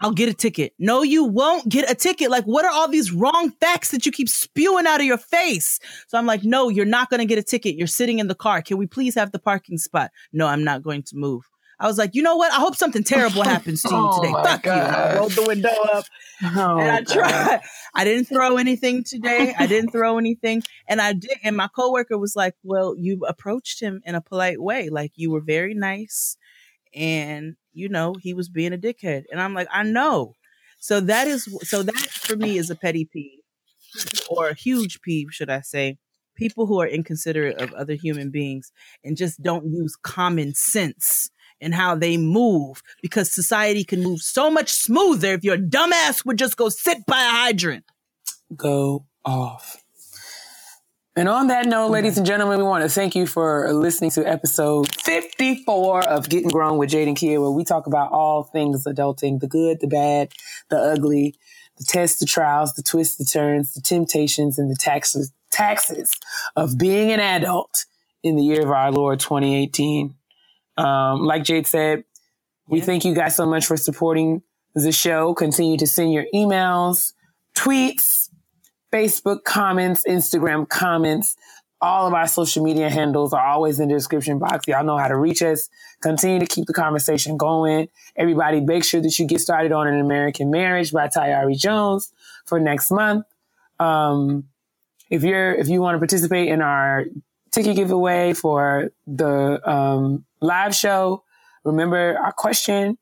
I'll 0.00 0.12
get 0.12 0.28
a 0.28 0.34
ticket. 0.34 0.72
No, 0.78 1.02
you 1.02 1.24
won't 1.24 1.68
get 1.68 1.90
a 1.90 1.94
ticket. 1.94 2.30
Like, 2.30 2.44
what 2.44 2.64
are 2.64 2.70
all 2.70 2.88
these 2.88 3.12
wrong 3.12 3.50
facts 3.60 3.90
that 3.90 4.06
you 4.06 4.12
keep 4.12 4.28
spewing 4.28 4.86
out 4.86 5.00
of 5.00 5.06
your 5.06 5.18
face? 5.18 5.78
So 6.08 6.16
I'm 6.16 6.26
like, 6.26 6.42
no, 6.42 6.68
you're 6.68 6.86
not 6.86 7.10
going 7.10 7.20
to 7.20 7.26
get 7.26 7.38
a 7.38 7.42
ticket. 7.42 7.76
You're 7.76 7.86
sitting 7.86 8.18
in 8.18 8.28
the 8.28 8.34
car. 8.34 8.62
Can 8.62 8.78
we 8.78 8.86
please 8.86 9.14
have 9.14 9.32
the 9.32 9.38
parking 9.38 9.76
spot? 9.78 10.10
No, 10.32 10.46
I'm 10.46 10.64
not 10.64 10.82
going 10.82 11.02
to 11.04 11.16
move. 11.16 11.44
I 11.80 11.86
was 11.86 11.96
like, 11.96 12.14
you 12.14 12.22
know 12.22 12.36
what? 12.36 12.52
I 12.52 12.56
hope 12.56 12.76
something 12.76 13.02
terrible 13.02 13.42
happens 13.42 13.82
to 13.82 13.88
you 13.88 13.96
oh 13.98 14.20
today. 14.20 14.32
Fuck 14.32 14.62
God. 14.64 14.76
you. 14.76 14.96
I 14.96 15.16
rolled 15.16 15.32
the 15.32 15.44
window 15.46 15.70
up 15.94 16.04
oh 16.44 16.78
and 16.78 16.90
I 16.90 17.00
tried. 17.02 17.60
I 17.94 18.04
didn't 18.04 18.26
throw 18.26 18.58
anything 18.58 19.02
today. 19.02 19.54
I 19.58 19.66
didn't 19.66 19.90
throw 19.90 20.18
anything. 20.18 20.62
And 20.86 21.00
I 21.00 21.14
did. 21.14 21.38
And 21.42 21.56
my 21.56 21.68
coworker 21.68 22.18
was 22.18 22.36
like, 22.36 22.54
well, 22.62 22.94
you 22.98 23.24
approached 23.26 23.80
him 23.80 24.02
in 24.04 24.14
a 24.14 24.20
polite 24.20 24.60
way. 24.60 24.90
Like 24.90 25.12
you 25.16 25.30
were 25.30 25.40
very 25.40 25.72
nice. 25.74 26.36
And, 26.94 27.56
you 27.72 27.88
know, 27.88 28.14
he 28.20 28.34
was 28.34 28.48
being 28.48 28.72
a 28.72 28.78
dickhead. 28.78 29.24
And 29.30 29.40
I'm 29.40 29.54
like, 29.54 29.68
I 29.70 29.82
know. 29.82 30.34
So 30.78 31.00
that 31.00 31.26
is, 31.26 31.44
so 31.62 31.82
that 31.82 31.96
for 31.96 32.36
me 32.36 32.58
is 32.58 32.70
a 32.70 32.74
petty 32.74 33.04
peeve 33.04 33.40
or 34.28 34.48
a 34.48 34.54
huge 34.54 35.00
peeve, 35.02 35.28
should 35.30 35.50
I 35.50 35.60
say 35.60 35.98
people 36.36 36.66
who 36.66 36.80
are 36.80 36.86
inconsiderate 36.86 37.60
of 37.60 37.72
other 37.74 37.94
human 37.94 38.30
beings 38.30 38.72
and 39.04 39.16
just 39.16 39.42
don't 39.42 39.66
use 39.66 39.94
common 40.02 40.54
sense 40.54 41.30
in 41.60 41.72
how 41.72 41.94
they 41.94 42.16
move 42.16 42.82
because 43.02 43.30
society 43.30 43.84
can 43.84 44.02
move 44.02 44.20
so 44.20 44.50
much 44.50 44.70
smoother 44.70 45.34
if 45.34 45.44
your 45.44 45.58
dumbass 45.58 46.24
would 46.24 46.38
just 46.38 46.56
go 46.56 46.70
sit 46.70 47.04
by 47.06 47.22
a 47.22 47.30
hydrant. 47.30 47.84
Go 48.56 49.04
off. 49.24 49.84
And 51.16 51.28
on 51.28 51.48
that 51.48 51.66
note, 51.66 51.88
ladies 51.88 52.18
and 52.18 52.26
gentlemen, 52.26 52.58
we 52.58 52.64
want 52.64 52.84
to 52.84 52.88
thank 52.88 53.16
you 53.16 53.26
for 53.26 53.72
listening 53.72 54.10
to 54.12 54.24
episode 54.24 54.94
54 55.02 56.04
of 56.04 56.28
Getting 56.28 56.50
Grown 56.50 56.78
with 56.78 56.90
Jade 56.90 57.08
and 57.08 57.16
Kia, 57.16 57.40
where 57.40 57.50
we 57.50 57.64
talk 57.64 57.88
about 57.88 58.12
all 58.12 58.44
things 58.44 58.84
adulting 58.84 59.40
the 59.40 59.48
good, 59.48 59.80
the 59.80 59.88
bad, 59.88 60.30
the 60.68 60.78
ugly, 60.78 61.34
the 61.78 61.84
tests, 61.84 62.20
the 62.20 62.26
trials, 62.26 62.74
the 62.74 62.82
twists, 62.82 63.16
the 63.16 63.24
turns, 63.24 63.74
the 63.74 63.80
temptations, 63.80 64.56
and 64.56 64.70
the 64.70 64.76
taxes 64.76 65.32
taxes 65.50 66.12
of 66.54 66.78
being 66.78 67.10
an 67.10 67.18
adult 67.18 67.86
in 68.22 68.36
the 68.36 68.42
year 68.42 68.62
of 68.62 68.70
our 68.70 68.92
Lord 68.92 69.18
2018. 69.18 70.14
Um, 70.76 71.22
like 71.22 71.42
Jade 71.42 71.66
said, 71.66 72.04
we 72.68 72.78
yeah. 72.78 72.84
thank 72.84 73.04
you 73.04 73.14
guys 73.14 73.34
so 73.34 73.46
much 73.46 73.66
for 73.66 73.76
supporting 73.76 74.42
the 74.76 74.92
show. 74.92 75.34
Continue 75.34 75.76
to 75.78 75.88
send 75.88 76.12
your 76.12 76.26
emails, 76.32 77.12
tweets, 77.56 78.29
Facebook 78.92 79.44
comments, 79.44 80.04
Instagram 80.06 80.68
comments. 80.68 81.36
All 81.82 82.06
of 82.06 82.12
our 82.12 82.26
social 82.26 82.62
media 82.62 82.90
handles 82.90 83.32
are 83.32 83.44
always 83.44 83.80
in 83.80 83.88
the 83.88 83.94
description 83.94 84.38
box. 84.38 84.68
Y'all 84.68 84.84
know 84.84 84.98
how 84.98 85.08
to 85.08 85.16
reach 85.16 85.42
us. 85.42 85.70
Continue 86.02 86.38
to 86.38 86.46
keep 86.46 86.66
the 86.66 86.74
conversation 86.74 87.38
going. 87.38 87.88
Everybody, 88.16 88.60
make 88.60 88.84
sure 88.84 89.00
that 89.00 89.18
you 89.18 89.26
get 89.26 89.40
started 89.40 89.72
on 89.72 89.86
an 89.86 89.98
American 89.98 90.50
Marriage 90.50 90.92
by 90.92 91.08
Tayari 91.08 91.58
Jones 91.58 92.12
for 92.44 92.60
next 92.60 92.90
month. 92.90 93.24
Um, 93.78 94.44
if 95.08 95.24
you're 95.24 95.54
if 95.54 95.68
you 95.68 95.80
want 95.80 95.94
to 95.94 95.98
participate 95.98 96.48
in 96.48 96.60
our 96.60 97.06
ticket 97.50 97.76
giveaway 97.76 98.32
for 98.34 98.92
the 99.06 99.60
um, 99.68 100.24
live 100.40 100.74
show, 100.74 101.24
remember 101.64 102.18
our 102.18 102.32
question. 102.32 102.98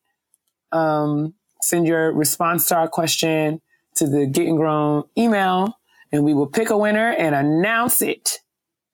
Um, 0.70 1.34
send 1.62 1.86
your 1.86 2.12
response 2.12 2.66
to 2.66 2.76
our 2.76 2.88
question 2.88 3.60
to 3.96 4.06
the 4.06 4.26
Getting 4.26 4.56
Grown 4.56 5.04
email, 5.16 5.77
and 6.12 6.24
we 6.24 6.34
will 6.34 6.46
pick 6.46 6.70
a 6.70 6.78
winner 6.78 7.10
and 7.10 7.34
announce 7.34 8.02
it. 8.02 8.38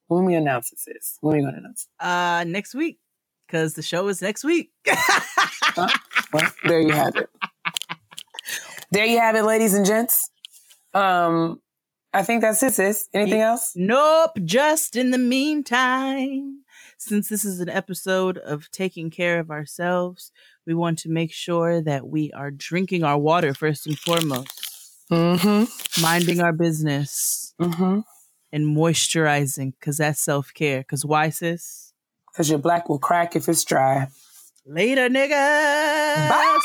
When 0.09 0.25
we 0.25 0.35
announce 0.35 0.73
it, 0.73 0.79
sis. 0.79 1.19
When 1.21 1.35
are 1.35 1.39
we 1.39 1.43
to 1.45 1.59
announce 1.59 1.87
it? 1.89 2.05
Uh, 2.05 2.45
next 2.45 2.75
week, 2.75 2.99
because 3.47 3.75
the 3.75 3.83
show 3.83 4.07
is 4.09 4.21
next 4.21 4.45
week. 4.45 4.71
well, 5.77 5.89
there 6.65 6.81
you 6.81 6.93
have 6.93 7.17
it. 7.17 7.31
There 8.91 9.07
you 9.07 9.19
have 9.19 9.35
it, 9.35 9.45
ladies 9.45 9.75
and 9.75 9.87
gents. 9.87 10.31
Um, 10.93 11.61
I 12.13 12.23
think 12.23 12.43
that's 12.43 12.63
it, 12.63 12.75
sis. 12.75 13.09
Anything 13.13 13.41
else? 13.41 13.73
Nope. 13.75 14.39
Just 14.45 14.95
in 14.95 15.11
the 15.11 15.19
meantime, 15.19 16.61
since 16.97 17.29
this 17.29 17.45
is 17.45 17.59
an 17.61 17.69
episode 17.69 18.39
of 18.39 18.71
taking 18.71 19.11
care 19.11 19.41
of 19.41 19.51
ourselves, 19.51 20.31
we 20.65 20.75
want 20.75 20.99
to 21.01 21.09
make 21.09 21.33
sure 21.33 21.81
that 21.81 22.07
we 22.07 22.31
are 22.33 22.53
drinking 22.53 23.03
our 23.03 23.19
water 23.19 23.53
first 23.53 23.87
and 23.87 23.99
foremost. 23.99 24.64
Mm-hmm. 25.11 26.03
Minding 26.03 26.41
our 26.41 26.53
business. 26.53 27.55
Mm-hmm. 27.61 28.01
And 28.53 28.77
moisturizing, 28.77 29.73
because 29.79 29.97
that's 29.99 30.21
self 30.21 30.53
care. 30.55 30.81
Because 30.81 31.05
why, 31.05 31.31
sis? 31.31 31.93
Because 32.33 32.49
your 32.49 32.59
black 32.59 32.89
will 32.89 32.99
crack 32.99 33.37
if 33.37 33.49
it's 33.49 33.65
dry. 33.65 34.09
Later, 34.67 35.09
nigga. 35.09 36.29
Bye. 36.29 36.61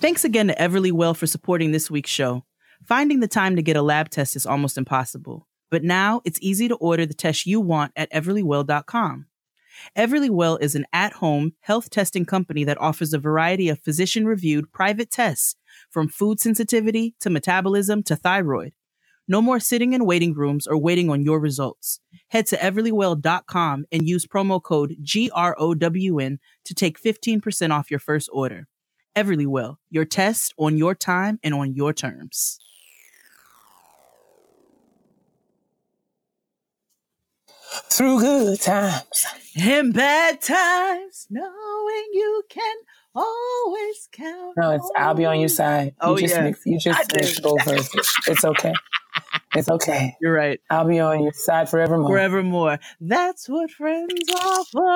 Thanks 0.00 0.24
again 0.24 0.48
to 0.48 0.54
Everlywell 0.54 1.16
for 1.16 1.26
supporting 1.26 1.70
this 1.70 1.90
week's 1.90 2.10
show. 2.10 2.44
Finding 2.84 3.20
the 3.20 3.28
time 3.28 3.54
to 3.56 3.62
get 3.62 3.76
a 3.76 3.82
lab 3.82 4.08
test 4.08 4.34
is 4.34 4.46
almost 4.46 4.76
impossible, 4.76 5.46
but 5.70 5.84
now 5.84 6.20
it's 6.24 6.40
easy 6.42 6.66
to 6.66 6.74
order 6.76 7.06
the 7.06 7.14
test 7.14 7.46
you 7.46 7.60
want 7.60 7.92
at 7.94 8.10
everlywell.com. 8.10 9.26
Everlywell 9.96 10.60
is 10.60 10.74
an 10.74 10.86
at 10.92 11.14
home 11.14 11.52
health 11.60 11.90
testing 11.90 12.24
company 12.24 12.64
that 12.64 12.80
offers 12.80 13.12
a 13.12 13.18
variety 13.18 13.68
of 13.68 13.80
physician 13.80 14.26
reviewed 14.26 14.72
private 14.72 15.10
tests 15.10 15.54
from 15.92 16.08
food 16.08 16.40
sensitivity 16.40 17.14
to 17.20 17.30
metabolism 17.30 18.02
to 18.04 18.16
thyroid. 18.16 18.72
No 19.28 19.40
more 19.40 19.60
sitting 19.60 19.92
in 19.92 20.04
waiting 20.04 20.34
rooms 20.34 20.66
or 20.66 20.76
waiting 20.76 21.08
on 21.08 21.22
your 21.22 21.38
results. 21.38 22.00
Head 22.28 22.46
to 22.46 22.56
everlywell.com 22.56 23.84
and 23.92 24.08
use 24.08 24.26
promo 24.26 24.60
code 24.60 24.96
GROWN 25.04 26.38
to 26.64 26.74
take 26.74 27.00
15% 27.00 27.70
off 27.70 27.90
your 27.90 28.00
first 28.00 28.28
order. 28.32 28.66
Everlywell, 29.14 29.76
your 29.90 30.06
test 30.06 30.54
on 30.58 30.76
your 30.76 30.94
time 30.94 31.38
and 31.44 31.54
on 31.54 31.74
your 31.74 31.92
terms. 31.92 32.58
through 37.88 38.20
good 38.20 38.60
times 38.60 39.26
and 39.60 39.94
bad 39.94 40.40
times, 40.40 41.26
knowing 41.30 42.06
you 42.12 42.42
can 42.48 42.76
always 43.14 44.08
count. 44.12 44.54
No, 44.56 44.70
it's 44.72 44.90
I'll 44.96 45.14
be 45.14 45.24
on 45.24 45.40
your 45.40 45.48
side. 45.48 45.86
You 45.86 45.92
oh 46.00 46.16
just 46.16 46.34
yeah, 46.34 46.44
mix, 46.44 46.66
you 46.66 46.78
just 46.78 47.14
mix 47.14 47.40
both 47.40 47.64
verses. 47.64 48.08
It's 48.26 48.44
okay. 48.44 48.72
It's 49.54 49.68
okay. 49.68 50.16
You're 50.20 50.32
right. 50.32 50.60
I'll 50.70 50.86
be 50.86 51.00
on 51.00 51.22
your 51.22 51.32
side 51.32 51.68
forevermore. 51.68 52.08
Forevermore. 52.08 52.78
That's 53.00 53.48
what 53.48 53.70
friends 53.70 54.12
are 54.34 54.64
for. 54.64 54.82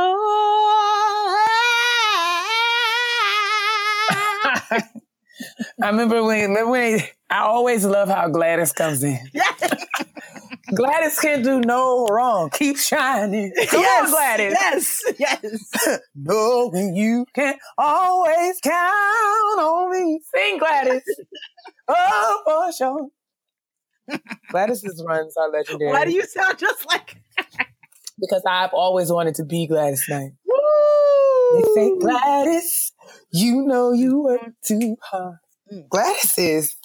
I 5.82 5.90
remember 5.90 6.24
when, 6.24 6.48
remember 6.48 6.70
when 6.70 7.00
I 7.28 7.40
always 7.40 7.84
love 7.84 8.08
how 8.08 8.28
Gladys 8.28 8.72
comes 8.72 9.02
in. 9.02 9.18
Gladys 10.76 11.18
can 11.18 11.42
do 11.42 11.60
no 11.60 12.06
wrong. 12.06 12.50
Keep 12.50 12.76
shining. 12.76 13.52
Come 13.68 13.80
yes, 13.80 14.04
on, 14.04 14.10
Gladys. 14.10 14.52
Yes, 14.52 15.02
yes. 15.18 16.00
Knowing 16.14 16.94
you 16.94 17.26
can 17.34 17.54
always 17.78 18.60
count 18.62 19.60
on 19.60 19.90
me. 19.90 20.20
Sing, 20.34 20.58
Gladys. 20.58 21.02
oh, 21.88 22.42
for 22.44 22.72
sure. 22.72 23.08
Gladys's 24.50 25.02
runs 25.06 25.36
are 25.36 25.50
legendary. 25.50 25.90
Why 25.90 26.04
do 26.04 26.12
you 26.12 26.24
sound 26.24 26.58
just 26.58 26.86
like? 26.86 27.16
because 28.20 28.42
I've 28.46 28.72
always 28.72 29.10
wanted 29.10 29.34
to 29.36 29.44
be 29.44 29.66
Gladys 29.66 30.04
Knight. 30.08 30.32
Woo! 30.46 31.60
They 31.60 31.74
say 31.74 31.98
Gladys, 31.98 32.92
you 33.30 33.62
know 33.62 33.92
you 33.92 34.22
work 34.22 34.52
too 34.64 34.96
hard. 35.02 35.36
Mm. 35.72 35.88
Gladys 35.88 36.34
is, 36.38 36.76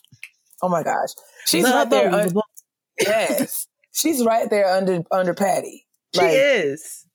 oh 0.61 0.69
my 0.69 0.83
gosh, 0.83 1.09
she's 1.45 1.63
right 1.63 1.89
there. 1.89 2.11
Un- 2.11 2.33
yes, 2.99 3.67
she's 3.91 4.23
right 4.25 4.49
there 4.49 4.67
under 4.67 5.03
under 5.11 5.33
Patti. 5.33 5.87
She 6.13 6.21
like, 6.21 6.31
is. 6.33 7.05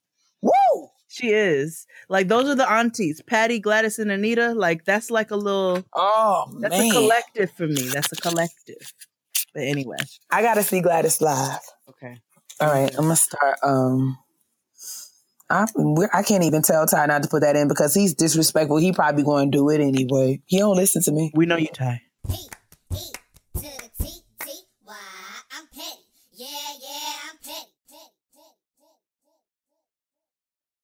Woo! 0.41 0.89
She 1.07 1.29
is. 1.29 1.85
Like 2.09 2.27
those 2.27 2.47
are 2.47 2.55
the 2.55 2.69
aunties, 2.69 3.21
Patti, 3.21 3.59
Gladys, 3.59 3.99
and 3.99 4.11
Anita. 4.11 4.53
Like 4.53 4.85
that's 4.85 5.09
like 5.09 5.31
a 5.31 5.35
little. 5.35 5.83
Oh 5.93 6.45
that's 6.59 6.77
man. 6.77 6.91
a 6.91 6.93
collective 6.93 7.51
for 7.51 7.67
me. 7.67 7.89
That's 7.89 8.11
a 8.11 8.15
collective. 8.17 8.93
But 9.53 9.63
anyway, 9.63 9.97
I 10.31 10.41
gotta 10.41 10.63
see 10.63 10.81
Gladys 10.81 11.21
live. 11.21 11.59
Okay. 11.89 12.17
All 12.59 12.69
right, 12.69 12.89
I'm 12.95 13.03
gonna 13.03 13.15
start. 13.15 13.57
Um, 13.63 14.17
I 15.49 15.65
I 16.13 16.23
can't 16.23 16.43
even 16.43 16.61
tell 16.61 16.85
Ty 16.85 17.05
not 17.05 17.23
to 17.23 17.29
put 17.29 17.41
that 17.41 17.55
in 17.55 17.67
because 17.67 17.93
he's 17.93 18.13
disrespectful. 18.13 18.77
He 18.77 18.91
probably 18.91 19.23
going 19.23 19.51
to 19.51 19.57
do 19.57 19.69
it 19.69 19.79
anyway. 19.79 20.41
He 20.45 20.59
don't 20.59 20.75
listen 20.75 21.01
to 21.03 21.11
me. 21.11 21.31
We 21.33 21.45
know 21.45 21.57
you, 21.57 21.67
Ty. 21.67 22.01